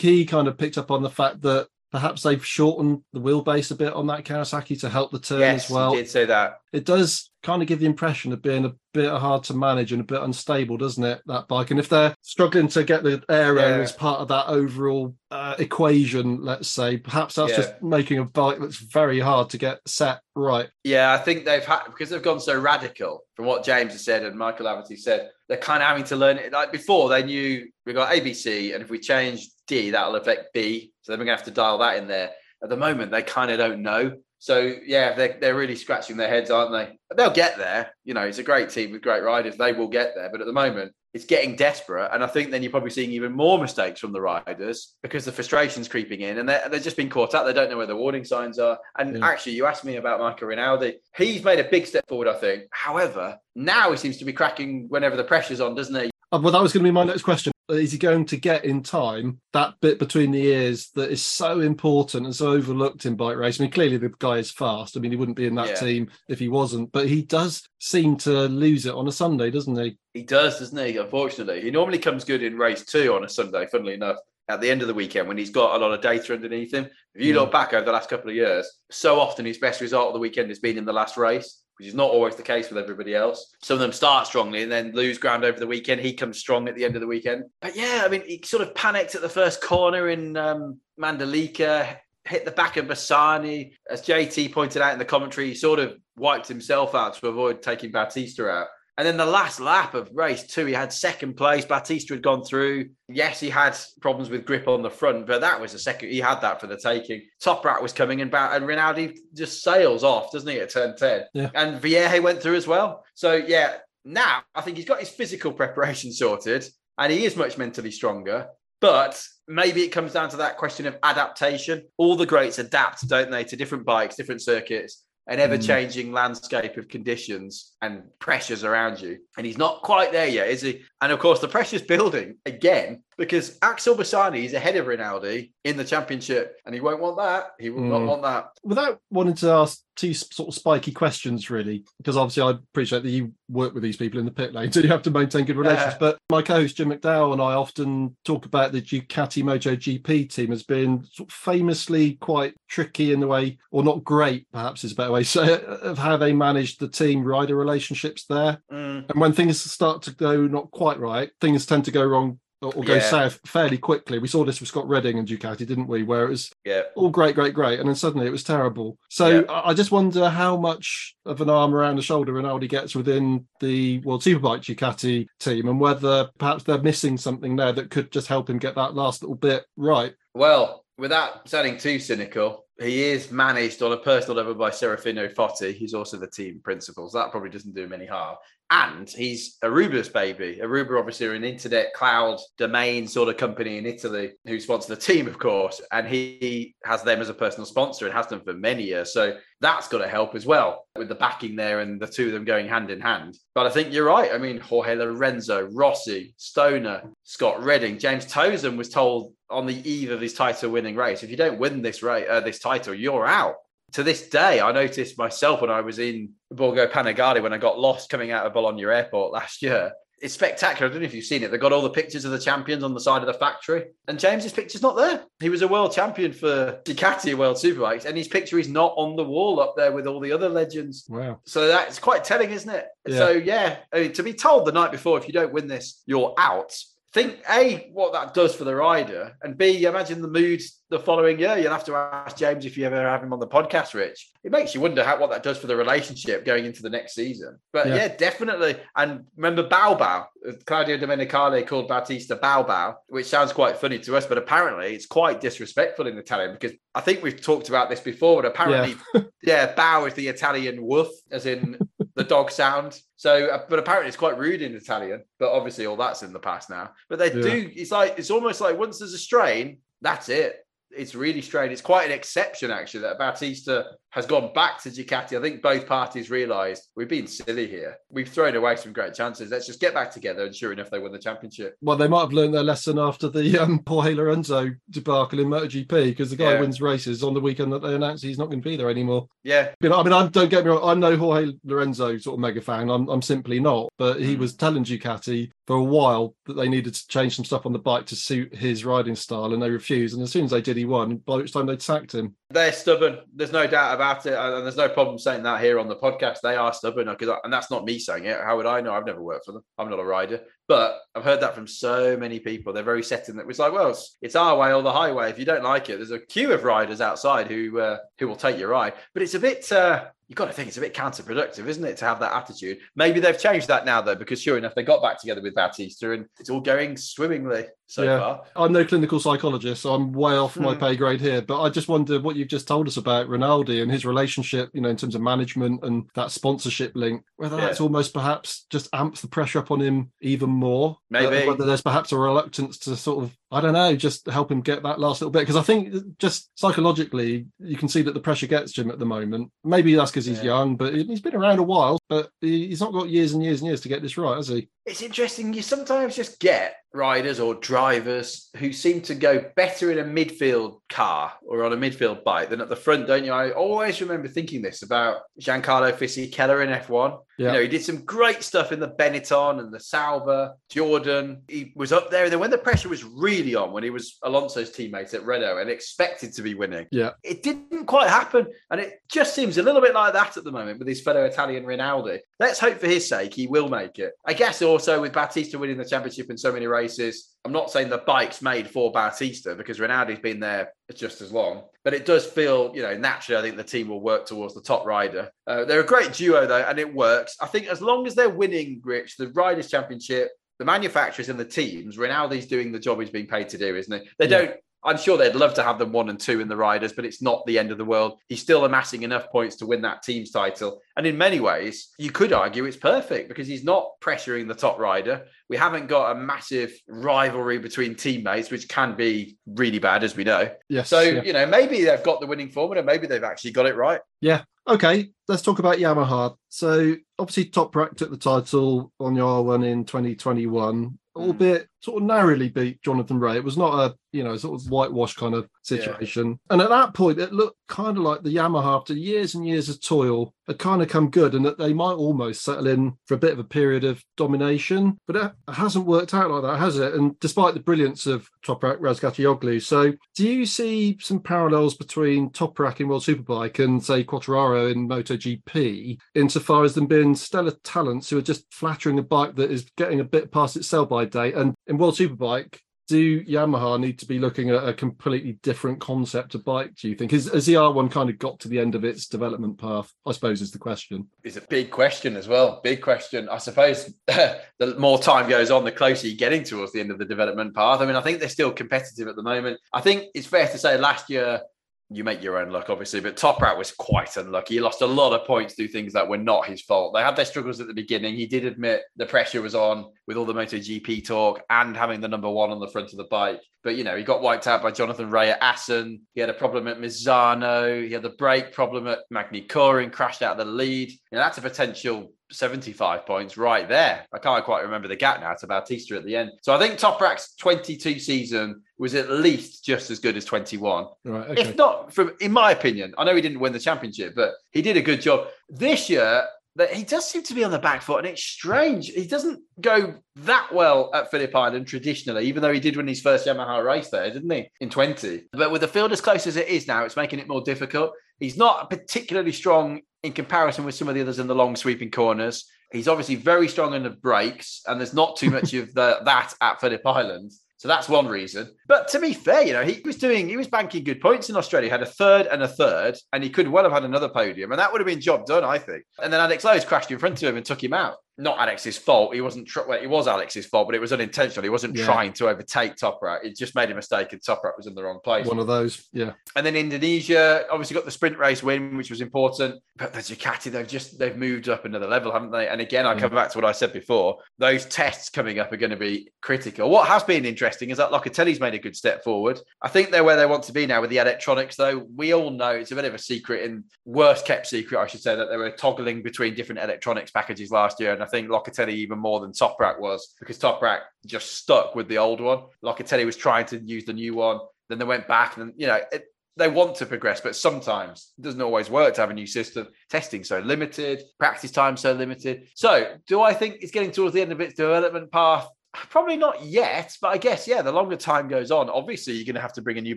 he 0.00 0.24
kind 0.24 0.48
of 0.48 0.56
picked 0.56 0.78
up 0.78 0.90
on 0.90 1.02
the 1.02 1.10
fact 1.10 1.42
that 1.42 1.68
perhaps 1.94 2.24
they've 2.24 2.44
shortened 2.44 3.00
the 3.12 3.20
wheelbase 3.20 3.70
a 3.70 3.74
bit 3.76 3.92
on 3.92 4.08
that 4.08 4.24
Kawasaki 4.24 4.80
to 4.80 4.88
help 4.88 5.12
the 5.12 5.18
turn 5.20 5.38
yes, 5.38 5.66
as 5.66 5.70
well. 5.70 5.92
He 5.92 5.98
did 5.98 6.10
say 6.10 6.24
that. 6.24 6.58
It 6.72 6.84
does 6.84 7.30
kind 7.44 7.62
of 7.62 7.68
give 7.68 7.78
the 7.78 7.86
impression 7.86 8.32
of 8.32 8.42
being 8.42 8.64
a 8.64 8.72
bit 8.92 9.12
hard 9.12 9.44
to 9.44 9.54
manage 9.54 9.92
and 9.92 10.00
a 10.00 10.04
bit 10.04 10.20
unstable, 10.20 10.76
doesn't 10.76 11.04
it? 11.04 11.22
That 11.26 11.46
bike, 11.46 11.70
and 11.70 11.78
if 11.78 11.88
they're 11.88 12.16
struggling 12.20 12.66
to 12.68 12.82
get 12.82 13.04
the 13.04 13.22
aero 13.28 13.60
Yeah. 13.60 13.76
as 13.76 13.92
part 13.92 14.18
of 14.18 14.26
that 14.26 14.48
overall 14.48 15.14
uh, 15.30 15.54
equation, 15.60 16.42
let's 16.42 16.66
say, 16.66 16.96
perhaps 16.96 17.36
that's 17.36 17.50
Yeah. 17.52 17.56
just 17.58 17.80
making 17.80 18.18
a 18.18 18.24
bike 18.24 18.58
that's 18.58 18.78
very 18.78 19.20
hard 19.20 19.50
to 19.50 19.58
get 19.58 19.78
set 19.86 20.20
right. 20.34 20.68
Yeah, 20.82 21.12
I 21.12 21.18
think 21.18 21.44
they've 21.44 21.64
had 21.64 21.84
because 21.84 22.10
they've 22.10 22.20
gone 22.20 22.40
so 22.40 22.58
radical 22.58 23.20
from 23.36 23.46
what 23.46 23.64
James 23.64 23.92
has 23.92 24.04
said 24.04 24.24
and 24.24 24.36
Michael 24.36 24.66
Laverty 24.66 24.98
said. 24.98 25.30
They're 25.48 25.58
kind 25.58 25.82
of 25.82 25.88
having 25.88 26.04
to 26.04 26.16
learn 26.16 26.38
it. 26.38 26.52
Like 26.52 26.72
before, 26.72 27.08
they 27.08 27.22
knew 27.22 27.68
we 27.84 27.92
got 27.92 28.12
ABC, 28.12 28.74
and 28.74 28.82
if 28.82 28.90
we 28.90 28.98
change 28.98 29.48
D, 29.66 29.90
that'll 29.90 30.16
affect 30.16 30.52
B. 30.54 30.92
So 31.02 31.12
then 31.12 31.18
we're 31.18 31.26
gonna 31.26 31.36
have 31.36 31.46
to 31.46 31.50
dial 31.50 31.78
that 31.78 31.96
in 31.98 32.08
there. 32.08 32.30
At 32.62 32.70
the 32.70 32.76
moment, 32.76 33.10
they 33.10 33.22
kind 33.22 33.50
of 33.50 33.58
don't 33.58 33.82
know. 33.82 34.16
So 34.44 34.74
yeah, 34.84 35.14
they're 35.14 35.38
they're 35.40 35.54
really 35.54 35.74
scratching 35.74 36.18
their 36.18 36.28
heads, 36.28 36.50
aren't 36.50 36.70
they? 36.70 36.98
They'll 37.16 37.30
get 37.30 37.56
there. 37.56 37.94
You 38.04 38.12
know, 38.12 38.20
it's 38.24 38.36
a 38.36 38.42
great 38.42 38.68
team 38.68 38.92
with 38.92 39.00
great 39.00 39.22
riders. 39.22 39.56
They 39.56 39.72
will 39.72 39.88
get 39.88 40.12
there. 40.14 40.28
But 40.30 40.42
at 40.42 40.46
the 40.46 40.52
moment, 40.52 40.92
it's 41.14 41.24
getting 41.24 41.56
desperate, 41.56 42.10
and 42.12 42.22
I 42.22 42.26
think 42.26 42.50
then 42.50 42.62
you're 42.62 42.70
probably 42.70 42.90
seeing 42.90 43.10
even 43.12 43.32
more 43.32 43.58
mistakes 43.58 44.00
from 44.00 44.12
the 44.12 44.20
riders 44.20 44.96
because 45.02 45.24
the 45.24 45.32
frustration's 45.32 45.88
creeping 45.88 46.20
in, 46.20 46.36
and 46.36 46.46
they're, 46.46 46.68
they're 46.68 46.78
just 46.78 46.98
been 46.98 47.08
caught 47.08 47.34
out. 47.34 47.46
They 47.46 47.54
don't 47.54 47.70
know 47.70 47.78
where 47.78 47.86
the 47.86 47.96
warning 47.96 48.22
signs 48.26 48.58
are. 48.58 48.78
And 48.98 49.16
Yeah. 49.16 49.26
actually, 49.26 49.52
you 49.52 49.64
asked 49.64 49.86
me 49.86 49.96
about 49.96 50.20
Michael 50.20 50.48
Rinaldi. 50.48 50.98
He's 51.16 51.42
made 51.42 51.60
a 51.60 51.64
big 51.64 51.86
step 51.86 52.06
forward, 52.06 52.28
I 52.28 52.34
think. 52.34 52.64
However, 52.70 53.38
now 53.54 53.92
he 53.92 53.96
seems 53.96 54.18
to 54.18 54.26
be 54.26 54.34
cracking 54.34 54.90
whenever 54.90 55.16
the 55.16 55.24
pressure's 55.24 55.62
on, 55.62 55.74
doesn't 55.74 55.94
he? 55.98 56.10
Uh, 56.34 56.40
Well, 56.40 56.52
that 56.52 56.62
was 56.62 56.72
going 56.72 56.82
to 56.82 56.88
be 56.88 56.92
my 56.92 57.04
next 57.04 57.22
question. 57.22 57.52
Is 57.70 57.92
he 57.92 57.98
going 57.98 58.26
to 58.26 58.36
get 58.36 58.64
in 58.64 58.82
time 58.82 59.40
that 59.52 59.74
bit 59.80 59.98
between 59.98 60.32
the 60.32 60.42
ears 60.42 60.90
that 60.96 61.10
is 61.10 61.22
so 61.24 61.60
important 61.60 62.26
and 62.26 62.34
so 62.34 62.48
overlooked 62.48 63.06
in 63.06 63.14
bike 63.14 63.36
racing? 63.36 63.62
I 63.62 63.66
mean, 63.66 63.72
clearly 63.72 63.96
the 63.98 64.12
guy 64.18 64.38
is 64.38 64.50
fast. 64.50 64.96
I 64.96 65.00
mean, 65.00 65.12
he 65.12 65.16
wouldn't 65.16 65.36
be 65.36 65.46
in 65.46 65.54
that 65.54 65.68
Yeah. 65.68 65.74
team 65.74 66.10
if 66.28 66.40
he 66.40 66.48
wasn't, 66.48 66.90
but 66.92 67.08
he 67.08 67.22
does 67.22 67.62
seem 67.78 68.16
to 68.18 68.48
lose 68.48 68.84
it 68.84 68.94
on 68.94 69.06
a 69.08 69.12
Sunday, 69.12 69.50
doesn't 69.50 69.78
he? 69.78 69.96
He 70.12 70.24
does, 70.24 70.58
doesn't 70.58 70.86
he? 70.86 70.96
Unfortunately, 70.98 71.62
he 71.62 71.70
normally 71.70 71.98
comes 71.98 72.24
good 72.24 72.42
in 72.42 72.58
race 72.58 72.84
two 72.84 73.14
on 73.14 73.24
a 73.24 73.28
Sunday. 73.28 73.66
Funnily 73.70 73.94
enough, 73.94 74.18
at 74.48 74.60
the 74.60 74.70
end 74.70 74.82
of 74.82 74.88
the 74.88 74.94
weekend 74.94 75.28
when 75.28 75.38
he's 75.38 75.50
got 75.50 75.76
a 75.76 75.78
lot 75.78 75.94
of 75.94 76.02
data 76.02 76.34
underneath 76.34 76.74
him. 76.74 76.90
If 77.14 77.24
you 77.24 77.32
Yeah. 77.32 77.40
look 77.42 77.52
back 77.52 77.72
over 77.72 77.84
the 77.86 77.92
last 77.92 78.10
couple 78.10 78.28
of 78.28 78.36
years, 78.36 78.70
so 78.90 79.18
often 79.20 79.46
his 79.46 79.58
best 79.58 79.80
result 79.80 80.08
of 80.08 80.14
the 80.14 80.20
weekend 80.20 80.50
has 80.50 80.58
been 80.58 80.76
in 80.76 80.84
the 80.84 80.92
last 80.92 81.16
race, 81.16 81.62
which 81.78 81.88
is 81.88 81.94
not 81.94 82.10
always 82.10 82.36
the 82.36 82.42
case 82.42 82.68
with 82.68 82.78
everybody 82.78 83.14
else. 83.14 83.54
Some 83.62 83.74
of 83.74 83.80
them 83.80 83.92
start 83.92 84.26
strongly 84.26 84.62
and 84.62 84.70
then 84.70 84.92
lose 84.92 85.18
ground 85.18 85.44
over 85.44 85.58
the 85.58 85.66
weekend. 85.66 86.00
He 86.00 86.12
comes 86.12 86.38
strong 86.38 86.68
at 86.68 86.74
the 86.74 86.84
end 86.84 86.94
of 86.94 87.00
the 87.00 87.06
weekend. 87.06 87.44
But 87.60 87.76
yeah, 87.76 88.02
I 88.04 88.08
mean, 88.08 88.22
he 88.26 88.40
sort 88.44 88.62
of 88.62 88.74
panicked 88.74 89.14
at 89.14 89.22
the 89.22 89.28
first 89.28 89.60
corner 89.60 90.08
in 90.08 90.36
um, 90.36 90.80
Mandalika. 90.98 91.96
Hit 92.26 92.44
the 92.44 92.52
back 92.52 92.76
of 92.76 92.86
Bassani. 92.86 93.72
As 93.90 94.02
JT 94.02 94.52
pointed 94.52 94.80
out 94.80 94.92
in 94.92 94.98
the 94.98 95.04
commentary, 95.04 95.48
he 95.48 95.54
sort 95.54 95.78
of 95.78 95.96
wiped 96.16 96.48
himself 96.48 96.94
out 96.94 97.14
to 97.14 97.28
avoid 97.28 97.60
taking 97.60 97.90
Bautista 97.90 98.48
out. 98.48 98.68
And 98.96 99.06
then 99.06 99.16
the 99.16 99.26
last 99.26 99.58
lap 99.58 99.94
of 99.94 100.10
race 100.14 100.46
two, 100.46 100.66
he 100.66 100.72
had 100.72 100.92
second 100.92 101.34
place. 101.34 101.64
Bautista 101.64 102.14
had 102.14 102.22
gone 102.22 102.44
through. 102.44 102.90
Yes, 103.08 103.40
he 103.40 103.50
had 103.50 103.76
problems 104.00 104.30
with 104.30 104.46
grip 104.46 104.68
on 104.68 104.82
the 104.82 104.90
front, 104.90 105.26
but 105.26 105.40
that 105.40 105.60
was 105.60 105.74
a 105.74 105.78
second. 105.80 106.10
He 106.10 106.20
had 106.20 106.40
that 106.42 106.60
for 106.60 106.68
the 106.68 106.76
taking. 106.76 107.22
Toprak 107.42 107.82
was 107.82 107.92
coming 107.92 108.20
in, 108.20 108.32
and 108.32 108.66
Rinaldi 108.66 109.16
just 109.34 109.62
sails 109.62 110.04
off, 110.04 110.30
doesn't 110.30 110.48
he, 110.48 110.60
at 110.60 110.70
turn 110.70 110.96
10? 110.96 111.22
Yeah. 111.34 111.50
And 111.54 111.80
Vierge 111.80 112.22
went 112.22 112.40
through 112.40 112.54
as 112.54 112.68
well. 112.68 113.04
So, 113.14 113.34
yeah, 113.34 113.78
now 114.04 114.42
I 114.54 114.60
think 114.60 114.76
he's 114.76 114.86
got 114.86 115.00
his 115.00 115.08
physical 115.08 115.52
preparation 115.52 116.12
sorted 116.12 116.68
and 116.98 117.12
he 117.12 117.24
is 117.24 117.36
much 117.36 117.58
mentally 117.58 117.90
stronger. 117.90 118.48
But 118.80 119.20
maybe 119.48 119.82
it 119.82 119.88
comes 119.88 120.12
down 120.12 120.28
to 120.30 120.36
that 120.38 120.58
question 120.58 120.86
of 120.86 120.98
adaptation. 121.02 121.84
All 121.96 122.16
the 122.16 122.26
greats 122.26 122.58
adapt, 122.58 123.08
don't 123.08 123.30
they, 123.30 123.44
to 123.44 123.56
different 123.56 123.86
bikes, 123.86 124.16
different 124.16 124.42
circuits 124.42 125.04
an 125.26 125.40
ever 125.40 125.56
mm. 125.56 125.66
changing 125.66 126.12
landscape 126.12 126.76
of 126.76 126.88
conditions 126.88 127.72
and 127.80 128.02
pressures 128.18 128.64
around 128.64 129.00
you. 129.00 129.18
And 129.36 129.46
he's 129.46 129.58
not 129.58 129.82
quite 129.82 130.12
there 130.12 130.28
yet, 130.28 130.48
is 130.48 130.62
he? 130.62 130.82
And 131.00 131.12
of 131.12 131.18
course, 131.18 131.40
the 131.40 131.48
pressure's 131.48 131.82
building 131.82 132.36
again 132.44 133.02
because 133.16 133.58
Axel 133.62 133.94
Bassani 133.94 134.44
is 134.44 134.54
ahead 134.54 134.76
of 134.76 134.86
Rinaldi 134.86 135.52
in 135.64 135.76
the 135.76 135.84
championship, 135.84 136.56
and 136.66 136.74
he 136.74 136.80
won't 136.80 137.00
want 137.00 137.16
that. 137.18 137.52
He 137.58 137.70
will 137.70 137.82
not 137.82 138.00
Mm. 138.02 138.06
want 138.08 138.22
that. 138.22 138.48
Without 138.62 139.00
wanting 139.10 139.34
to 139.36 139.50
ask 139.50 139.80
two 139.96 140.12
sort 140.12 140.48
of 140.48 140.54
spiky 140.54 140.90
questions, 140.92 141.50
really, 141.50 141.84
because 141.98 142.16
obviously 142.16 142.42
I 142.42 142.50
appreciate 142.50 143.02
that 143.04 143.10
you 143.10 143.32
work 143.48 143.74
with 143.74 143.82
these 143.82 143.96
people 143.96 144.18
in 144.18 144.24
the 144.24 144.30
pit 144.32 144.52
lane, 144.52 144.72
so 144.72 144.80
you 144.80 144.88
have 144.88 145.02
to 145.02 145.10
maintain 145.10 145.44
good 145.44 145.56
relations. 145.56 145.94
But 146.00 146.18
my 146.30 146.42
co-host 146.42 146.76
Jim 146.76 146.90
McDowell 146.90 147.32
and 147.32 147.40
I 147.40 147.54
often 147.54 148.16
talk 148.24 148.44
about 148.46 148.72
the 148.72 148.82
Ducati 148.82 149.42
MotoGP 149.44 150.32
team 150.32 150.52
as 150.52 150.62
being 150.64 151.04
sort 151.12 151.28
of 151.28 151.34
famously 151.34 152.14
quite 152.14 152.54
tricky 152.68 153.12
in 153.12 153.20
the 153.20 153.26
way, 153.28 153.58
or 153.70 153.82
not 153.84 154.02
great, 154.04 154.46
perhaps 154.52 154.84
is 154.84 154.92
a 154.92 154.96
better 154.96 155.12
way, 155.12 155.22
so 155.22 155.54
of 155.82 155.98
how 155.98 156.16
they 156.16 156.32
manage 156.32 156.78
the 156.78 156.88
team 156.88 157.22
rider 157.22 157.54
relationships 157.56 158.24
there. 158.28 158.58
Mm, 158.72 159.08
And 159.10 159.20
when 159.20 159.32
things 159.32 159.60
start 159.60 160.02
to 160.02 160.10
go 160.14 160.46
not 160.46 160.70
quite 160.72 160.98
right, 160.98 161.30
things 161.40 161.66
tend 161.66 161.84
to 161.84 161.90
go 161.92 162.04
wrong 162.04 162.40
or, 162.64 162.72
or 162.74 162.82
go 162.84 162.94
Yeah. 162.94 163.00
south 163.00 163.38
fairly 163.46 163.78
quickly. 163.78 164.18
We 164.18 164.28
saw 164.28 164.44
this 164.44 164.60
with 164.60 164.68
Scott 164.68 164.88
Redding 164.88 165.18
and 165.18 165.28
Ducati, 165.28 165.66
didn't 165.66 165.86
we? 165.86 166.02
Where 166.02 166.24
it 166.24 166.30
was 166.30 166.50
yeah. 166.64 166.82
all 166.96 167.10
great, 167.10 167.34
great, 167.34 167.54
great, 167.54 167.78
and 167.78 167.88
then 167.88 167.94
suddenly 167.96 168.26
it 168.26 168.30
was 168.32 168.44
terrible. 168.44 168.98
So 169.10 169.28
Yeah. 169.28 169.52
I 169.52 169.70
I 169.70 169.74
just 169.74 169.90
wonder 169.92 170.28
how 170.28 170.56
much 170.56 171.14
of 171.26 171.40
an 171.40 171.50
arm 171.50 171.74
around 171.74 171.96
the 171.96 172.02
shoulder 172.02 172.32
Rinaldi 172.32 172.68
gets 172.68 172.94
within 172.94 173.46
the 173.60 173.98
World 174.00 174.22
Superbike 174.22 174.62
Ducati 174.62 175.26
team, 175.40 175.68
and 175.68 175.80
whether 175.80 176.30
perhaps 176.38 176.62
they're 176.64 176.78
missing 176.78 177.16
something 177.16 177.56
there 177.56 177.72
that 177.72 177.90
could 177.90 178.10
just 178.12 178.28
help 178.28 178.48
him 178.48 178.58
get 178.58 178.74
that 178.76 178.94
last 178.94 179.22
little 179.22 179.36
bit 179.36 179.64
right. 179.76 180.14
Well, 180.34 180.84
without 180.96 181.48
sounding 181.48 181.76
too 181.76 181.98
cynical, 181.98 182.64
he 182.80 183.04
is 183.04 183.30
managed 183.30 183.82
on 183.82 183.92
a 183.92 183.96
personal 183.96 184.36
level 184.36 184.54
by 184.54 184.70
Serafino 184.70 185.32
Foti, 185.32 185.76
who's 185.78 185.94
also 185.94 186.16
the 186.16 186.26
team 186.26 186.60
principal. 186.62 187.08
So 187.08 187.18
that 187.18 187.30
probably 187.30 187.50
doesn't 187.50 187.74
do 187.74 187.82
him 187.84 187.92
any 187.92 188.06
harm. 188.06 188.36
And 188.70 189.08
he's 189.08 189.58
Aruba's 189.62 190.08
baby. 190.08 190.58
Aruba, 190.62 190.98
obviously, 190.98 191.34
an 191.36 191.44
internet 191.44 191.92
cloud 191.92 192.40
domain 192.56 193.06
sort 193.06 193.28
of 193.28 193.36
company 193.36 193.76
in 193.76 193.86
Italy 193.86 194.32
who 194.46 194.58
sponsor 194.58 194.94
the 194.94 195.00
team, 195.00 195.26
of 195.26 195.38
course. 195.38 195.80
And 195.92 196.08
he 196.08 196.74
has 196.84 197.02
them 197.02 197.20
as 197.20 197.28
a 197.28 197.34
personal 197.34 197.66
sponsor 197.66 198.06
and 198.06 198.14
has 198.14 198.26
them 198.26 198.40
for 198.40 198.54
many 198.54 198.84
years. 198.84 199.12
So 199.12 199.36
that's 199.60 199.88
got 199.88 199.98
to 199.98 200.08
help 200.08 200.34
as 200.34 200.46
well 200.46 200.86
with 200.96 201.08
the 201.08 201.14
backing 201.14 201.56
there 201.56 201.80
and 201.80 202.00
the 202.00 202.06
two 202.06 202.26
of 202.26 202.32
them 202.32 202.44
going 202.44 202.66
hand 202.66 202.90
in 202.90 203.00
hand. 203.00 203.36
But 203.54 203.66
I 203.66 203.70
think 203.70 203.92
you're 203.92 204.06
right. 204.06 204.32
I 204.32 204.38
mean, 204.38 204.58
Jorge 204.58 204.94
Lorenzo, 204.94 205.68
Rossi, 205.72 206.34
Stoner, 206.38 207.02
Scott 207.22 207.62
Redding, 207.62 207.98
James 207.98 208.26
Toseland 208.26 208.78
was 208.78 208.88
told 208.88 209.34
on 209.50 209.66
the 209.66 209.88
eve 209.88 210.10
of 210.10 210.20
his 210.20 210.34
title 210.34 210.70
winning 210.70 210.96
race, 210.96 211.22
if 211.22 211.30
you 211.30 211.36
don't 211.36 211.58
win 211.58 211.82
this 211.82 212.02
race, 212.02 212.26
uh, 212.28 212.40
this 212.40 212.58
title, 212.58 212.94
you're 212.94 213.26
out. 213.26 213.56
To 213.94 214.02
this 214.02 214.28
day, 214.28 214.60
I 214.60 214.72
noticed 214.72 215.16
myself 215.16 215.60
when 215.60 215.70
I 215.70 215.80
was 215.80 216.00
in 216.00 216.30
Borgo 216.50 216.88
Panigale 216.88 217.40
when 217.40 217.52
I 217.52 217.58
got 217.58 217.78
lost 217.78 218.10
coming 218.10 218.32
out 218.32 218.44
of 218.44 218.52
Bologna 218.52 218.84
Airport 218.84 219.32
last 219.32 219.62
year. 219.62 219.92
It's 220.20 220.34
spectacular. 220.34 220.88
I 220.88 220.92
don't 220.92 221.02
know 221.02 221.06
if 221.06 221.14
you've 221.14 221.24
seen 221.24 221.44
it. 221.44 221.52
They've 221.52 221.60
got 221.60 221.72
all 221.72 221.82
the 221.82 221.90
pictures 221.90 222.24
of 222.24 222.32
the 222.32 222.40
champions 222.40 222.82
on 222.82 222.92
the 222.92 222.98
side 223.00 223.20
of 223.20 223.26
the 223.26 223.34
factory, 223.34 223.84
and 224.08 224.18
James's 224.18 224.52
picture's 224.52 224.82
not 224.82 224.96
there. 224.96 225.22
He 225.38 225.48
was 225.48 225.62
a 225.62 225.68
world 225.68 225.92
champion 225.92 226.32
for 226.32 226.80
Ducati 226.84 227.34
World 227.36 227.56
Superbikes, 227.56 228.04
and 228.04 228.16
his 228.16 228.26
picture 228.26 228.58
is 228.58 228.68
not 228.68 228.94
on 228.96 229.14
the 229.14 229.24
wall 229.24 229.60
up 229.60 229.74
there 229.76 229.92
with 229.92 230.08
all 230.08 230.18
the 230.18 230.32
other 230.32 230.48
legends. 230.48 231.06
Wow. 231.08 231.40
So 231.44 231.68
that's 231.68 232.00
quite 232.00 232.24
telling, 232.24 232.50
isn't 232.50 232.70
it? 232.70 232.86
Yeah. 233.06 233.16
So 233.16 233.30
yeah, 233.30 233.76
I 233.92 234.00
mean, 234.00 234.12
to 234.14 234.24
be 234.24 234.32
told 234.32 234.66
the 234.66 234.72
night 234.72 234.90
before 234.90 235.18
if 235.18 235.28
you 235.28 235.32
don't 235.32 235.52
win 235.52 235.68
this, 235.68 236.02
you're 236.06 236.34
out. 236.36 236.74
Think 237.14 237.38
a 237.48 237.90
what 237.92 238.12
that 238.12 238.34
does 238.34 238.56
for 238.56 238.64
the 238.64 238.74
rider, 238.74 239.36
and 239.42 239.56
b 239.56 239.84
imagine 239.84 240.20
the 240.20 240.26
mood 240.26 240.60
the 240.90 240.98
following 240.98 241.38
year. 241.38 241.56
You'll 241.56 241.70
have 241.70 241.84
to 241.84 241.94
ask 241.94 242.36
James 242.36 242.66
if 242.66 242.76
you 242.76 242.84
ever 242.86 243.08
have 243.08 243.22
him 243.22 243.32
on 243.32 243.38
the 243.38 243.46
podcast, 243.46 243.94
Rich. 243.94 244.32
It 244.42 244.50
makes 244.50 244.74
you 244.74 244.80
wonder 244.80 245.04
how 245.04 245.20
what 245.20 245.30
that 245.30 245.44
does 245.44 245.56
for 245.56 245.68
the 245.68 245.76
relationship 245.76 246.44
going 246.44 246.64
into 246.64 246.82
the 246.82 246.90
next 246.90 247.14
season. 247.14 247.56
But 247.72 247.86
Yeah. 247.86 247.94
yeah, 247.94 248.08
definitely. 248.08 248.78
And 248.96 249.26
remember 249.36 249.62
Bao 249.62 249.96
Bao, 249.96 250.26
Claudio 250.66 250.98
Domenicali 250.98 251.64
called 251.64 251.86
Bautista 251.86 252.34
Bao 252.34 252.66
Bao, 252.66 252.96
which 253.06 253.26
sounds 253.26 253.52
quite 253.52 253.76
funny 253.76 254.00
to 254.00 254.16
us, 254.16 254.26
but 254.26 254.36
apparently 254.36 254.92
it's 254.92 255.06
quite 255.06 255.40
disrespectful 255.40 256.08
in 256.08 256.18
Italian 256.18 256.52
because 256.52 256.76
I 256.96 257.00
think 257.00 257.22
we've 257.22 257.40
talked 257.40 257.68
about 257.68 257.90
this 257.90 258.00
before. 258.00 258.42
But 258.42 258.48
apparently, 258.48 258.96
yeah, 259.40 259.72
Bao 259.76 260.08
is 260.08 260.14
the 260.14 260.26
Italian 260.26 260.84
woof, 260.84 261.10
as 261.30 261.46
in 261.46 261.78
the 262.16 262.24
dog 262.24 262.50
sound. 262.50 262.98
So, 263.16 263.46
uh, 263.46 263.64
but 263.68 263.78
apparently 263.78 264.08
it's 264.08 264.16
quite 264.16 264.38
rude 264.38 264.62
in 264.62 264.74
Italian. 264.74 265.22
But 265.38 265.50
obviously, 265.52 265.86
all 265.86 265.96
that's 265.96 266.22
in 266.22 266.32
the 266.32 266.38
past 266.38 266.70
now. 266.70 266.92
But 267.08 267.18
they 267.18 267.32
Yeah. 267.32 267.42
do. 267.42 267.70
It's 267.74 267.90
like 267.90 268.18
it's 268.18 268.30
almost 268.30 268.60
like 268.60 268.78
once 268.78 268.98
there's 268.98 269.14
a 269.14 269.18
strain, 269.18 269.78
that's 270.00 270.28
it. 270.28 270.60
It's 270.90 271.14
really 271.14 271.40
strange. 271.42 271.72
It's 271.72 271.82
quite 271.82 272.06
an 272.06 272.12
exception 272.12 272.70
actually 272.70 273.00
that 273.00 273.18
Bautista 273.18 273.86
has 274.14 274.26
gone 274.26 274.52
back 274.54 274.80
to 274.80 274.90
Ducati. 274.90 275.36
I 275.36 275.42
think 275.42 275.60
both 275.60 275.88
parties 275.88 276.30
realised 276.30 276.88
we've 276.94 277.08
been 277.08 277.26
silly 277.26 277.66
here. 277.66 277.96
We've 278.10 278.28
thrown 278.28 278.54
away 278.54 278.76
some 278.76 278.92
great 278.92 279.12
chances. 279.12 279.50
Let's 279.50 279.66
just 279.66 279.80
get 279.80 279.92
back 279.92 280.12
together. 280.12 280.44
And 280.44 280.54
sure 280.54 280.72
enough, 280.72 280.88
they 280.88 281.00
won 281.00 281.10
the 281.10 281.18
championship. 281.18 281.76
Well, 281.80 281.96
they 281.96 282.06
might 282.06 282.20
have 282.20 282.32
learned 282.32 282.54
their 282.54 282.62
lesson 282.62 282.96
after 282.96 283.28
the 283.28 283.58
um, 283.58 283.82
Jorge 283.88 284.14
Lorenzo 284.14 284.70
debacle 284.90 285.40
in 285.40 285.48
MotoGP 285.48 285.88
because 285.88 286.30
the 286.30 286.36
guy 286.36 286.52
Yeah. 286.52 286.60
wins 286.60 286.80
races 286.80 287.24
on 287.24 287.34
the 287.34 287.40
weekend 287.40 287.72
that 287.72 287.82
they 287.82 287.92
announced 287.92 288.22
he's 288.22 288.38
not 288.38 288.46
going 288.50 288.62
to 288.62 288.68
be 288.68 288.76
there 288.76 288.88
anymore. 288.88 289.26
Yeah, 289.42 289.70
You 289.80 289.88
know, 289.88 289.98
I 289.98 290.04
mean, 290.04 290.12
I 290.12 290.28
don't 290.28 290.48
get 290.48 290.64
me 290.64 290.70
wrong. 290.70 290.88
I'm 290.88 291.00
no 291.00 291.16
Jorge 291.16 291.52
Lorenzo 291.64 292.16
sort 292.18 292.34
of 292.34 292.40
mega 292.40 292.60
fan. 292.60 292.88
I'm, 292.90 293.08
I'm 293.08 293.20
simply 293.22 293.58
not. 293.58 293.88
But 293.98 294.20
he 294.20 294.36
Mm. 294.36 294.38
was 294.38 294.54
telling 294.54 294.84
Ducati 294.84 295.50
for 295.66 295.74
a 295.76 295.82
while 295.82 296.36
that 296.46 296.54
they 296.54 296.68
needed 296.68 296.94
to 296.94 297.08
change 297.08 297.34
some 297.34 297.44
stuff 297.44 297.66
on 297.66 297.72
the 297.72 297.78
bike 297.80 298.06
to 298.06 298.16
suit 298.16 298.54
his 298.54 298.84
riding 298.84 299.16
style, 299.16 299.52
and 299.54 299.60
they 299.62 299.70
refused. 299.70 300.14
And 300.14 300.22
as 300.22 300.30
soon 300.30 300.44
as 300.44 300.50
they 300.52 300.60
did, 300.62 300.76
he 300.76 300.84
won. 300.84 301.16
By 301.16 301.36
which 301.36 301.52
time 301.52 301.66
they'd 301.66 301.82
sacked 301.82 302.14
him. 302.14 302.36
they're 302.50 302.70
stubborn. 302.72 303.18
There's 303.34 303.50
no 303.52 303.66
doubt 303.66 303.94
and 304.26 304.64
there's 304.64 304.76
no 304.76 304.88
problem 304.88 305.18
saying 305.18 305.42
that 305.42 305.60
here 305.60 305.78
on 305.78 305.88
the 305.88 305.96
podcast. 305.96 306.40
They 306.42 306.56
are 306.56 306.72
stubborn, 306.72 307.08
because 307.08 307.36
and 307.44 307.52
that's 307.52 307.70
not 307.70 307.84
me 307.84 307.98
saying 307.98 308.24
it. 308.24 308.40
How 308.40 308.56
would 308.56 308.66
I 308.66 308.80
know? 308.80 308.94
I've 308.94 309.06
never 309.06 309.22
worked 309.22 309.46
for 309.46 309.52
them. 309.52 309.62
I'm 309.78 309.90
not 309.90 309.98
a 309.98 310.04
rider, 310.04 310.40
but 310.66 310.98
I've 311.14 311.24
heard 311.24 311.40
that 311.40 311.54
from 311.54 311.66
so 311.66 312.16
many 312.16 312.40
people. 312.40 312.72
They're 312.72 312.82
very 312.82 313.02
set 313.02 313.28
in 313.28 313.36
that. 313.36 313.48
It's 313.48 313.58
like, 313.58 313.72
well, 313.72 313.96
it's, 314.22 314.36
our 314.36 314.56
way 314.56 314.72
or 314.72 314.82
the 314.82 314.92
highway. 314.92 315.30
If 315.30 315.38
you 315.38 315.44
don't 315.44 315.62
like 315.64 315.90
it, 315.90 315.96
there's 315.96 316.10
a 316.10 316.18
queue 316.18 316.52
of 316.52 316.64
riders 316.64 317.00
outside 317.00 317.48
who 317.48 317.78
uh, 317.80 317.98
who 318.18 318.28
will 318.28 318.36
take 318.36 318.58
your 318.58 318.68
ride. 318.68 318.94
But 319.12 319.22
it's 319.22 319.34
a 319.34 319.40
bit. 319.40 319.70
Uh, 319.70 320.06
You've 320.26 320.36
got 320.38 320.46
to 320.46 320.54
think 320.54 320.68
it's 320.68 320.78
a 320.78 320.80
bit 320.80 320.94
counterproductive, 320.94 321.66
isn't 321.66 321.84
it, 321.84 321.98
to 321.98 322.06
have 322.06 322.18
that 322.20 322.32
attitude? 322.32 322.78
Maybe 322.96 323.20
they've 323.20 323.38
changed 323.38 323.68
that 323.68 323.84
now, 323.84 324.00
though, 324.00 324.14
because 324.14 324.40
sure 324.40 324.56
enough, 324.56 324.74
they 324.74 324.82
got 324.82 325.02
back 325.02 325.20
together 325.20 325.42
with 325.42 325.54
Bautista 325.54 326.12
and 326.12 326.24
it's 326.40 326.48
all 326.48 326.62
going 326.62 326.96
swimmingly 326.96 327.66
so 327.86 328.04
Yeah. 328.04 328.18
far. 328.18 328.42
I'm 328.56 328.72
no 328.72 328.86
clinical 328.86 329.20
psychologist, 329.20 329.82
so 329.82 329.92
I'm 329.92 330.12
way 330.14 330.32
off 330.32 330.56
my 330.56 330.72
Hmm. 330.72 330.80
pay 330.80 330.96
grade 330.96 331.20
here. 331.20 331.42
But 331.42 331.60
I 331.60 331.68
just 331.68 331.88
wonder 331.88 332.18
what 332.20 332.36
you've 332.36 332.48
just 332.48 332.66
told 332.66 332.88
us 332.88 332.96
about 332.96 333.28
Rinaldi 333.28 333.82
and 333.82 333.92
his 333.92 334.06
relationship, 334.06 334.70
you 334.72 334.80
know, 334.80 334.88
in 334.88 334.96
terms 334.96 335.14
of 335.14 335.20
management 335.20 335.84
and 335.84 336.04
that 336.14 336.30
sponsorship 336.30 336.92
link, 336.94 337.22
whether 337.36 337.56
Yeah. 337.58 337.66
that's 337.66 337.82
almost 337.82 338.14
perhaps 338.14 338.64
just 338.70 338.88
amps 338.94 339.20
the 339.20 339.28
pressure 339.28 339.58
up 339.58 339.70
on 339.70 339.80
him 339.80 340.10
even 340.22 340.53
more. 340.54 340.98
Maybe. 341.10 341.42
Uh, 341.42 341.46
whether 341.46 341.64
there's 341.64 341.82
perhaps 341.82 342.12
a 342.12 342.18
reluctance 342.18 342.78
to 342.78 342.96
sort 342.96 343.24
of, 343.24 343.36
I 343.54 343.60
don't 343.60 343.72
know, 343.72 343.94
just 343.96 344.26
help 344.28 344.50
him 344.50 344.60
get 344.60 344.82
that 344.82 344.98
last 344.98 345.20
little 345.20 345.30
bit. 345.30 345.40
Because 345.40 345.56
I 345.56 345.62
think 345.62 346.18
just 346.18 346.50
psychologically, 346.58 347.46
you 347.58 347.76
can 347.76 347.88
see 347.88 348.02
that 348.02 348.12
the 348.14 348.20
pressure 348.20 348.46
gets 348.46 348.76
him 348.76 348.90
at 348.90 348.98
the 348.98 349.06
moment. 349.06 349.50
Maybe 349.62 349.94
that's 349.94 350.10
because 350.10 350.26
he's 350.26 350.38
Yeah. 350.38 350.44
young, 350.44 350.76
but 350.76 350.94
he's 350.94 351.20
been 351.20 351.34
around 351.36 351.58
a 351.60 351.62
while, 351.62 351.98
but 352.08 352.30
he's 352.40 352.80
not 352.80 352.92
got 352.92 353.08
years 353.08 353.32
and 353.32 353.42
years 353.42 353.60
and 353.60 353.68
years 353.68 353.80
to 353.82 353.88
get 353.88 354.02
this 354.02 354.18
right, 354.18 354.36
has 354.36 354.48
he? 354.48 354.68
It's 354.86 355.00
interesting. 355.02 355.54
You 355.54 355.62
sometimes 355.62 356.14
just 356.16 356.38
get 356.40 356.76
riders 356.92 357.40
or 357.40 357.54
drivers 357.54 358.50
who 358.58 358.72
seem 358.72 359.00
to 359.00 359.14
go 359.14 359.44
better 359.56 359.90
in 359.90 359.98
a 359.98 360.04
midfield 360.04 360.78
car 360.90 361.32
or 361.42 361.64
on 361.64 361.72
a 361.72 361.76
midfield 361.76 362.22
bike 362.22 362.50
than 362.50 362.60
at 362.60 362.68
the 362.68 362.76
front, 362.76 363.06
don't 363.06 363.24
you? 363.24 363.32
I 363.32 363.50
always 363.50 364.00
remember 364.00 364.28
thinking 364.28 364.62
this 364.62 364.82
about 364.82 365.22
Giancarlo 365.40 365.92
Fisichella 365.92 366.62
in 366.62 366.70
F1. 366.70 367.18
Yeah. 367.38 367.46
You 367.48 367.52
know, 367.54 367.62
he 367.62 367.68
did 367.68 367.82
some 367.82 368.04
great 368.04 368.42
stuff 368.44 368.70
in 368.72 368.78
the 368.78 368.88
Benetton 368.88 369.58
and 369.58 369.72
the 369.72 369.80
Sauber, 369.80 370.54
Jordan. 370.70 371.42
He 371.48 371.72
was 371.74 371.90
up 371.92 372.10
there. 372.10 372.24
And 372.24 372.32
then 372.32 372.38
when 372.40 372.50
the 372.50 372.58
pressure 372.58 372.88
was 372.88 373.02
really 373.04 373.43
on, 373.54 373.72
when 373.72 373.82
he 373.82 373.90
was 373.90 374.18
Alonso's 374.22 374.70
teammate 374.70 375.12
at 375.14 375.24
Renault 375.24 375.58
and 375.58 375.68
expected 375.70 376.32
to 376.34 376.42
be 376.42 376.54
winning, 376.54 376.86
Yeah. 376.90 377.10
it 377.22 377.42
didn't 377.42 377.86
quite 377.86 378.08
happen. 378.08 378.46
And 378.70 378.80
it 378.80 379.00
just 379.10 379.34
seems 379.34 379.58
a 379.58 379.62
little 379.62 379.80
bit 379.80 379.94
like 379.94 380.12
that 380.14 380.36
at 380.36 380.44
the 380.44 380.52
moment 380.52 380.78
with 380.78 380.88
his 380.88 381.00
fellow 381.02 381.24
Italian 381.24 381.66
Rinaldi. 381.66 382.20
Let's 382.40 382.58
hope 382.58 382.78
for 382.78 382.86
his 382.86 383.08
sake 383.08 383.34
he 383.34 383.46
will 383.46 383.68
make 383.68 383.98
it. 383.98 384.12
I 384.24 384.32
guess 384.32 384.62
also 384.62 385.00
with 385.00 385.12
Bautista 385.12 385.58
winning 385.58 385.76
the 385.78 385.84
championship 385.84 386.30
in 386.30 386.38
so 386.38 386.52
many 386.52 386.66
races, 386.66 387.30
I'm 387.44 387.52
not 387.52 387.70
saying 387.70 387.90
the 387.90 387.98
bike's 387.98 388.40
made 388.40 388.68
for 388.70 388.90
Bautista 388.90 389.54
because 389.54 389.78
Rinaldi's 389.78 390.20
been 390.20 390.40
there 390.40 390.72
just 390.94 391.20
as 391.20 391.30
long. 391.32 391.64
But 391.84 391.92
it 391.92 392.06
does 392.06 392.24
feel, 392.24 392.72
you 392.74 392.82
know, 392.82 392.96
naturally, 392.96 393.38
I 393.38 393.42
think 393.42 393.56
the 393.58 393.64
team 393.64 393.88
will 393.88 394.00
work 394.00 394.24
towards 394.24 394.54
the 394.54 394.62
top 394.62 394.86
rider. 394.86 395.30
Uh, 395.46 395.64
they're 395.66 395.80
a 395.80 395.86
great 395.86 396.14
duo, 396.14 396.46
though, 396.46 396.62
and 396.66 396.78
it 396.78 396.94
works. 396.94 397.36
I 397.42 397.46
think 397.46 397.66
as 397.66 397.82
long 397.82 398.06
as 398.06 398.14
they're 398.14 398.30
winning, 398.30 398.80
Rich, 398.82 399.18
the 399.18 399.28
Riders' 399.28 399.70
Championship, 399.70 400.30
the 400.58 400.64
manufacturers 400.64 401.28
and 401.28 401.38
the 401.38 401.44
teams, 401.44 401.96
Rinaldi's 401.96 402.46
doing 402.46 402.72
the 402.72 402.78
job 402.78 403.00
he's 403.00 403.10
being 403.10 403.26
paid 403.26 403.48
to 403.50 403.58
do, 403.58 403.76
isn't 403.76 403.92
he? 404.02 404.08
They 404.18 404.28
Yeah. 404.28 404.38
don't 404.38 404.56
I'm 404.86 404.98
sure 404.98 405.16
they'd 405.16 405.34
love 405.34 405.54
to 405.54 405.62
have 405.62 405.78
them 405.78 405.92
one 405.92 406.10
and 406.10 406.20
two 406.20 406.40
in 406.42 406.48
the 406.48 406.58
riders, 406.58 406.92
but 406.92 407.06
it's 407.06 407.22
not 407.22 407.46
the 407.46 407.58
end 407.58 407.70
of 407.72 407.78
the 407.78 407.84
world. 407.86 408.18
He's 408.28 408.42
still 408.42 408.66
amassing 408.66 409.02
enough 409.02 409.30
points 409.30 409.56
to 409.56 409.66
win 409.66 409.80
that 409.80 410.02
team's 410.02 410.30
title. 410.30 410.82
And 410.94 411.06
in 411.06 411.16
many 411.16 411.40
ways, 411.40 411.88
you 411.98 412.10
could 412.10 412.34
argue 412.34 412.66
it's 412.66 412.76
perfect 412.76 413.28
because 413.28 413.48
he's 413.48 413.64
not 413.64 413.88
pressuring 414.02 414.46
the 414.46 414.54
top 414.54 414.78
rider. 414.78 415.24
We 415.48 415.56
haven't 415.56 415.86
got 415.86 416.12
a 416.14 416.20
massive 416.20 416.78
rivalry 416.86 417.56
between 417.58 417.94
teammates, 417.94 418.50
which 418.50 418.68
can 418.68 418.94
be 418.94 419.38
really 419.46 419.78
bad, 419.78 420.04
as 420.04 420.16
we 420.16 420.24
know. 420.24 420.50
Yes. 420.68 420.90
So, 420.90 421.00
yeah. 421.00 421.22
you 421.22 421.32
know, 421.32 421.46
maybe 421.46 421.82
they've 421.84 422.02
got 422.02 422.20
the 422.20 422.26
winning 422.26 422.50
formula. 422.50 422.82
Maybe 422.84 423.06
they've 423.06 423.24
actually 423.24 423.52
got 423.52 423.64
it 423.64 423.76
right. 423.76 424.02
Yeah. 424.20 424.42
Okay, 424.68 425.10
let's 425.28 425.42
talk 425.42 425.60
about 425.60 425.78
Yamaha. 425.78 426.36
So 426.50 426.96
obviously 427.18 427.46
Toprak 427.46 427.96
took 427.96 428.10
the 428.10 428.16
title 428.16 428.92
on 428.98 429.14
your 429.14 429.44
one 429.44 429.62
in 429.62 429.84
2021, 429.84 430.84
mm. 430.84 430.96
albeit 431.16 431.68
sort 431.84 432.02
of 432.02 432.06
narrowly 432.06 432.48
beat 432.48 432.82
Jonathan 432.82 433.20
Rea. 433.20 433.36
It 433.36 433.44
was 433.44 433.58
not 433.58 433.78
a 433.78 433.94
you 434.12 434.24
know 434.24 434.36
sort 434.36 434.60
of 434.60 434.70
whitewash 434.70 435.14
kind 435.14 435.34
of 435.34 435.48
situation. 435.62 436.38
And 436.48 436.62
at 436.62 436.70
that 436.70 436.94
point, 436.94 437.18
it 437.18 437.32
looked 437.32 437.58
kind 437.68 437.96
of 437.96 438.02
like 438.02 438.22
the 438.22 438.34
Yamaha 438.34 438.76
after 438.76 438.94
years 438.94 439.34
and 439.34 439.46
years 439.46 439.68
of 439.68 439.80
toil 439.82 440.32
had 440.46 440.58
kind 440.58 440.82
of 440.82 440.88
come 440.88 441.10
good, 441.10 441.34
and 441.34 441.44
that 441.44 441.58
they 441.58 441.72
might 441.72 441.94
almost 441.94 442.44
settle 442.44 442.66
in 442.66 442.94
for 443.06 443.14
a 443.14 443.18
bit 443.18 443.32
of 443.32 443.38
a 443.38 443.44
period 443.44 443.84
of 443.84 444.02
domination. 444.16 444.98
But 445.06 445.16
it 445.16 445.32
hasn't 445.52 445.86
worked 445.86 446.14
out 446.14 446.30
like 446.30 446.42
that, 446.42 446.58
has 446.58 446.78
it? 446.78 446.94
And 446.94 447.18
despite 447.20 447.54
the 447.54 447.60
brilliance 447.60 448.06
of 448.06 448.28
Toprak 448.44 448.78
Razgatlioglu, 448.78 449.62
so 449.62 449.92
do 450.14 450.28
you 450.28 450.46
see 450.46 450.96
some 451.00 451.20
parallels 451.20 451.74
between 451.74 452.30
Toprak 452.30 452.80
in 452.80 452.88
World 452.88 453.02
Superbike 453.02 453.62
and 453.62 453.84
say 453.84 454.04
Quartararo 454.04 454.70
in 454.70 454.88
MotoGP, 454.88 455.98
insofar 456.14 456.64
as 456.64 456.74
them 456.74 456.86
being 456.86 457.14
stellar 457.14 457.52
talents 457.64 458.10
who 458.10 458.18
are 458.18 458.22
just 458.22 458.44
flattering 458.52 458.98
a 458.98 459.02
bike 459.02 459.34
that 459.36 459.50
is 459.50 459.66
getting 459.76 460.00
a 460.00 460.04
bit 460.04 460.30
past 460.30 460.56
its 460.56 460.68
sell-by 460.68 461.06
date? 461.06 461.34
And 461.34 461.54
in 461.74 461.78
World 461.78 461.94
Superbike, 461.94 462.60
do 462.86 463.24
Yamaha 463.24 463.80
need 463.80 463.98
to 463.98 464.06
be 464.06 464.18
looking 464.18 464.50
at 464.50 464.68
a 464.68 464.72
completely 464.72 465.38
different 465.42 465.80
concept 465.80 466.34
of 466.34 466.44
bike? 466.44 466.74
Do 466.76 466.88
you 466.88 466.94
think 466.94 467.10
has, 467.10 467.26
has 467.26 467.46
the 467.46 467.54
R1 467.54 467.90
kind 467.90 468.10
of 468.10 468.18
got 468.18 468.38
to 468.40 468.48
the 468.48 468.60
end 468.60 468.74
of 468.74 468.84
its 468.84 469.08
development 469.08 469.58
path? 469.58 469.90
I 470.06 470.12
suppose 470.12 470.40
is 470.40 470.52
the 470.52 470.58
question. 470.58 471.08
It's 471.24 471.36
a 471.36 471.40
big 471.40 471.70
question 471.70 472.16
as 472.16 472.28
well. 472.28 472.60
Big 472.62 472.80
question. 472.80 473.28
I 473.28 473.38
suppose 473.38 473.92
the 474.06 474.76
more 474.78 474.98
time 474.98 475.28
goes 475.28 475.50
on, 475.50 475.64
the 475.64 475.72
closer 475.72 476.06
you're 476.06 476.16
getting 476.16 476.44
towards 476.44 476.72
the 476.72 476.80
end 476.80 476.90
of 476.90 476.98
the 476.98 477.06
development 477.06 477.54
path. 477.54 477.80
I 477.80 477.86
mean, 477.86 477.96
I 477.96 478.02
think 478.02 478.20
they're 478.20 478.28
still 478.28 478.52
competitive 478.52 479.08
at 479.08 479.16
the 479.16 479.22
moment. 479.22 479.58
I 479.72 479.80
think 479.80 480.04
it's 480.14 480.26
fair 480.26 480.46
to 480.46 480.58
say 480.58 480.78
last 480.78 481.08
year, 481.08 481.40
you 481.90 482.02
make 482.02 482.22
your 482.22 482.38
own 482.38 482.50
luck, 482.50 482.70
obviously, 482.70 483.00
but 483.00 483.16
Toprak 483.16 483.58
was 483.58 483.70
quite 483.70 484.16
unlucky. 484.16 484.54
He 484.54 484.60
lost 484.60 484.80
a 484.80 484.86
lot 484.86 485.12
of 485.12 485.26
points 485.26 485.54
through 485.54 485.68
things 485.68 485.92
that 485.92 486.08
were 486.08 486.16
not 486.16 486.46
his 486.46 486.62
fault. 486.62 486.94
They 486.94 487.02
had 487.02 487.14
their 487.14 487.24
struggles 487.24 487.60
at 487.60 487.66
the 487.66 487.74
beginning. 487.74 488.14
He 488.14 488.26
did 488.26 488.44
admit 488.44 488.82
the 488.96 489.06
pressure 489.06 489.42
was 489.42 489.54
on 489.54 489.86
with 490.06 490.16
all 490.16 490.24
the 490.24 490.32
MotoGP 490.32 491.06
talk 491.06 491.42
and 491.50 491.76
having 491.76 492.00
the 492.00 492.08
number 492.08 492.30
one 492.30 492.50
on 492.50 492.60
the 492.60 492.70
front 492.70 492.92
of 492.92 492.96
the 492.96 493.04
bike. 493.04 493.40
But, 493.62 493.76
you 493.76 493.84
know, 493.84 493.96
he 493.96 494.02
got 494.02 494.22
wiped 494.22 494.46
out 494.46 494.62
by 494.62 494.70
Jonathan 494.70 495.10
Rea 495.10 495.30
at 495.30 495.42
Assen. 495.42 496.02
He 496.14 496.20
had 496.20 496.30
a 496.30 496.34
problem 496.34 496.68
at 496.68 496.78
Misano. 496.78 497.86
He 497.86 497.92
had 497.92 498.02
the 498.02 498.10
brake 498.10 498.52
problem 498.52 498.86
at 498.86 499.00
Magny 499.10 499.42
Corin, 499.42 499.90
crashed 499.90 500.22
out 500.22 500.38
of 500.38 500.46
the 500.46 500.52
lead. 500.52 500.90
You 500.90 500.98
know, 501.12 501.18
that's 501.18 501.38
a 501.38 501.42
potential 501.42 502.12
75 502.30 503.06
points 503.06 503.36
right 503.36 503.68
there. 503.68 504.06
I 504.12 504.18
can't 504.18 504.44
quite 504.44 504.62
remember 504.62 504.88
the 504.88 504.96
gap 504.96 505.20
now 505.20 505.34
to 505.34 505.46
Bautista 505.46 505.96
at 505.96 506.04
the 506.04 506.16
end. 506.16 506.32
So 506.42 506.54
I 506.54 506.58
think 506.58 506.78
Toprak's 506.78 507.34
22 507.36 507.98
season 507.98 508.62
was 508.78 508.94
at 508.94 509.10
least 509.10 509.64
just 509.64 509.90
as 509.90 509.98
good 509.98 510.16
as 510.16 510.24
21. 510.24 510.86
Right. 511.04 511.30
Okay. 511.30 511.42
If 511.42 511.56
not, 511.56 511.92
from 511.92 512.12
in 512.20 512.32
my 512.32 512.50
opinion, 512.50 512.94
I 512.98 513.04
know 513.04 513.14
he 513.14 513.22
didn't 513.22 513.40
win 513.40 513.52
the 513.52 513.60
championship, 513.60 514.14
but 514.14 514.34
he 514.52 514.62
did 514.62 514.76
a 514.76 514.82
good 514.82 515.00
job. 515.00 515.28
This 515.48 515.88
year, 515.90 516.24
that 516.56 516.72
he 516.72 516.84
does 516.84 517.08
seem 517.08 517.22
to 517.24 517.34
be 517.34 517.44
on 517.44 517.50
the 517.50 517.58
back 517.58 517.82
foot, 517.82 517.98
and 517.98 518.06
it's 518.06 518.22
strange. 518.22 518.88
He 518.88 519.06
doesn't 519.06 519.40
go 519.60 519.94
that 520.16 520.52
well 520.52 520.90
at 520.94 521.10
Phillip 521.10 521.34
Island 521.34 521.66
traditionally, 521.66 522.26
even 522.26 522.42
though 522.42 522.52
he 522.52 522.60
did 522.60 522.76
win 522.76 522.86
his 522.86 523.00
first 523.00 523.26
Yamaha 523.26 523.64
race 523.64 523.88
there, 523.90 524.10
didn't 524.10 524.30
he? 524.30 524.48
In 524.60 524.70
20. 524.70 525.24
But 525.32 525.50
with 525.50 525.62
the 525.62 525.68
field 525.68 525.92
as 525.92 526.00
close 526.00 526.26
as 526.26 526.36
it 526.36 526.48
is 526.48 526.68
now, 526.68 526.84
it's 526.84 526.96
making 526.96 527.18
it 527.18 527.28
more 527.28 527.42
difficult. 527.42 527.92
He's 528.20 528.36
not 528.36 528.70
particularly 528.70 529.32
strong 529.32 529.80
in 530.04 530.12
comparison 530.12 530.64
with 530.64 530.76
some 530.76 530.88
of 530.88 530.94
the 530.94 531.00
others 531.00 531.18
in 531.18 531.26
the 531.26 531.34
long 531.34 531.56
sweeping 531.56 531.90
corners. 531.90 532.44
He's 532.72 532.88
obviously 532.88 533.16
very 533.16 533.48
strong 533.48 533.74
in 533.74 533.82
the 533.82 533.90
brakes, 533.90 534.62
and 534.66 534.80
there's 534.80 534.94
not 534.94 535.16
too 535.16 535.30
much 535.30 535.54
of 535.54 535.74
the, 535.74 536.00
that 536.04 536.34
at 536.40 536.60
Phillip 536.60 536.86
Island. 536.86 537.32
So 537.64 537.68
that's 537.68 537.88
one 537.88 538.08
reason. 538.08 538.50
But 538.68 538.88
to 538.88 539.00
be 539.00 539.14
fair, 539.14 539.42
you 539.42 539.54
know, 539.54 539.64
he 539.64 539.80
was 539.86 539.96
doing, 539.96 540.28
he 540.28 540.36
was 540.36 540.46
banking 540.46 540.84
good 540.84 541.00
points 541.00 541.30
in 541.30 541.36
Australia. 541.36 541.68
He 541.68 541.70
had 541.70 541.80
a 541.80 541.86
third 541.86 542.26
and 542.26 542.42
a 542.42 542.46
third, 542.46 542.98
and 543.10 543.24
he 543.24 543.30
could 543.30 543.48
well 543.48 543.64
have 543.64 543.72
had 543.72 543.84
another 543.84 544.10
podium, 544.10 544.52
and 544.52 544.58
that 544.58 544.70
would 544.70 544.82
have 544.82 544.86
been 544.86 545.00
job 545.00 545.24
done, 545.24 545.44
I 545.44 545.56
think. 545.56 545.82
And 546.02 546.12
then 546.12 546.20
Alex 546.20 546.44
Lowes 546.44 546.66
crashed 546.66 546.90
in 546.90 546.98
front 546.98 547.22
of 547.22 547.26
him 547.26 547.38
and 547.38 547.46
took 547.46 547.64
him 547.64 547.72
out. 547.72 547.96
Not 548.16 548.38
Alex's 548.38 548.78
fault. 548.78 549.14
He 549.14 549.20
wasn't. 549.20 549.48
Tr- 549.48 549.62
well, 549.68 549.80
it 549.80 549.88
was 549.88 550.06
Alex's 550.06 550.46
fault, 550.46 550.68
but 550.68 550.74
it 550.74 550.80
was 550.80 550.92
unintentional. 550.92 551.42
He 551.42 551.48
wasn't 551.48 551.76
Yeah. 551.76 551.84
trying 551.84 552.12
to 552.14 552.28
overtake 552.28 552.76
Toprak. 552.76 553.22
He 553.24 553.32
just 553.32 553.54
made 553.54 553.70
a 553.70 553.74
mistake, 553.74 554.12
and 554.12 554.22
Toprak 554.22 554.56
was 554.56 554.66
in 554.66 554.74
the 554.74 554.82
wrong 554.84 555.00
place. 555.02 555.26
One 555.26 555.38
of 555.38 555.46
those, 555.46 555.88
yeah. 555.92 556.12
And 556.36 556.46
then 556.46 556.54
Indonesia 556.56 557.44
obviously 557.50 557.74
got 557.74 557.84
the 557.84 557.90
sprint 557.90 558.18
race 558.18 558.42
win, 558.42 558.76
which 558.76 558.90
was 558.90 559.00
important. 559.00 559.60
But 559.76 559.92
the 559.92 559.98
Ducati, 559.98 560.52
they've 560.52 560.68
just 560.68 560.98
they've 560.98 561.16
moved 561.16 561.48
up 561.48 561.64
another 561.64 561.88
level, 561.88 562.12
haven't 562.12 562.30
they? 562.30 562.46
And 562.46 562.60
again, 562.60 562.86
I 562.86 562.94
Mm. 562.94 563.00
come 563.00 563.14
back 563.14 563.30
to 563.32 563.38
what 563.38 563.44
I 563.44 563.50
said 563.52 563.72
before. 563.72 564.18
Those 564.38 564.66
tests 564.66 565.08
coming 565.10 565.40
up 565.40 565.52
are 565.52 565.56
going 565.56 565.70
to 565.70 565.76
be 565.76 566.12
critical. 566.22 566.70
What 566.70 566.86
has 566.86 567.02
been 567.02 567.24
interesting 567.24 567.70
is 567.70 567.78
that 567.78 567.90
Locatelli's 567.90 568.38
made 568.38 568.54
a 568.54 568.58
good 568.58 568.76
step 568.76 569.02
forward. 569.02 569.40
I 569.62 569.68
think 569.68 569.90
they're 569.90 570.04
where 570.04 570.16
they 570.16 570.26
want 570.26 570.44
to 570.44 570.52
be 570.52 570.66
now 570.66 570.80
with 570.80 570.90
the 570.90 570.98
electronics, 570.98 571.56
though. 571.56 571.78
We 571.96 572.14
all 572.14 572.30
know 572.30 572.50
it's 572.50 572.70
a 572.70 572.76
bit 572.76 572.84
of 572.84 572.94
a 572.94 572.98
secret, 572.98 573.42
and 573.50 573.64
worst 573.84 574.24
kept 574.26 574.46
secret, 574.46 574.78
I 574.78 574.86
should 574.86 575.00
say, 575.02 575.16
that 575.16 575.28
they 575.30 575.36
were 575.36 575.50
toggling 575.50 576.02
between 576.02 576.34
different 576.34 576.60
electronics 576.62 577.10
packages 577.10 577.50
last 577.50 577.80
year. 577.80 577.92
And 577.92 578.03
I 578.04 578.08
think 578.08 578.28
Locatelli 578.28 578.72
even 578.74 578.98
more 578.98 579.20
than 579.20 579.32
Toprak 579.32 579.80
was 579.80 580.14
because 580.20 580.38
Toprak 580.38 580.80
just 581.06 581.36
stuck 581.36 581.74
with 581.74 581.88
the 581.88 581.98
old 581.98 582.20
one. 582.20 582.44
Locatelli 582.62 583.04
was 583.04 583.16
trying 583.16 583.46
to 583.46 583.58
use 583.58 583.84
the 583.84 583.92
new 583.92 584.14
one. 584.14 584.38
Then 584.68 584.78
they 584.78 584.84
went 584.84 585.08
back, 585.08 585.36
and 585.36 585.52
you 585.56 585.66
know, 585.66 585.80
it, 585.92 586.04
they 586.36 586.48
want 586.48 586.76
to 586.76 586.86
progress, 586.86 587.20
but 587.20 587.36
sometimes 587.36 588.12
it 588.18 588.22
doesn't 588.22 588.40
always 588.40 588.68
work 588.68 588.94
to 588.94 589.00
have 589.00 589.10
a 589.10 589.14
new 589.14 589.26
system. 589.26 589.68
Testing 589.88 590.24
so 590.24 590.40
limited, 590.40 591.02
practice 591.18 591.50
time 591.50 591.76
so 591.76 591.92
limited. 591.92 592.48
So, 592.54 592.96
do 593.06 593.22
I 593.22 593.32
think 593.32 593.58
it's 593.60 593.72
getting 593.72 593.92
towards 593.92 594.14
the 594.14 594.22
end 594.22 594.32
of 594.32 594.40
its 594.40 594.54
development 594.54 595.12
path? 595.12 595.48
Probably 595.90 596.16
not 596.16 596.42
yet, 596.44 596.96
but 597.00 597.08
I 597.08 597.18
guess 597.18 597.48
yeah. 597.48 597.62
The 597.62 597.72
longer 597.72 597.96
time 597.96 598.28
goes 598.28 598.50
on, 598.50 598.70
obviously 598.70 599.14
you're 599.14 599.24
going 599.24 599.34
to 599.34 599.40
have 599.40 599.52
to 599.54 599.62
bring 599.62 599.78
a 599.78 599.80
new 599.80 599.96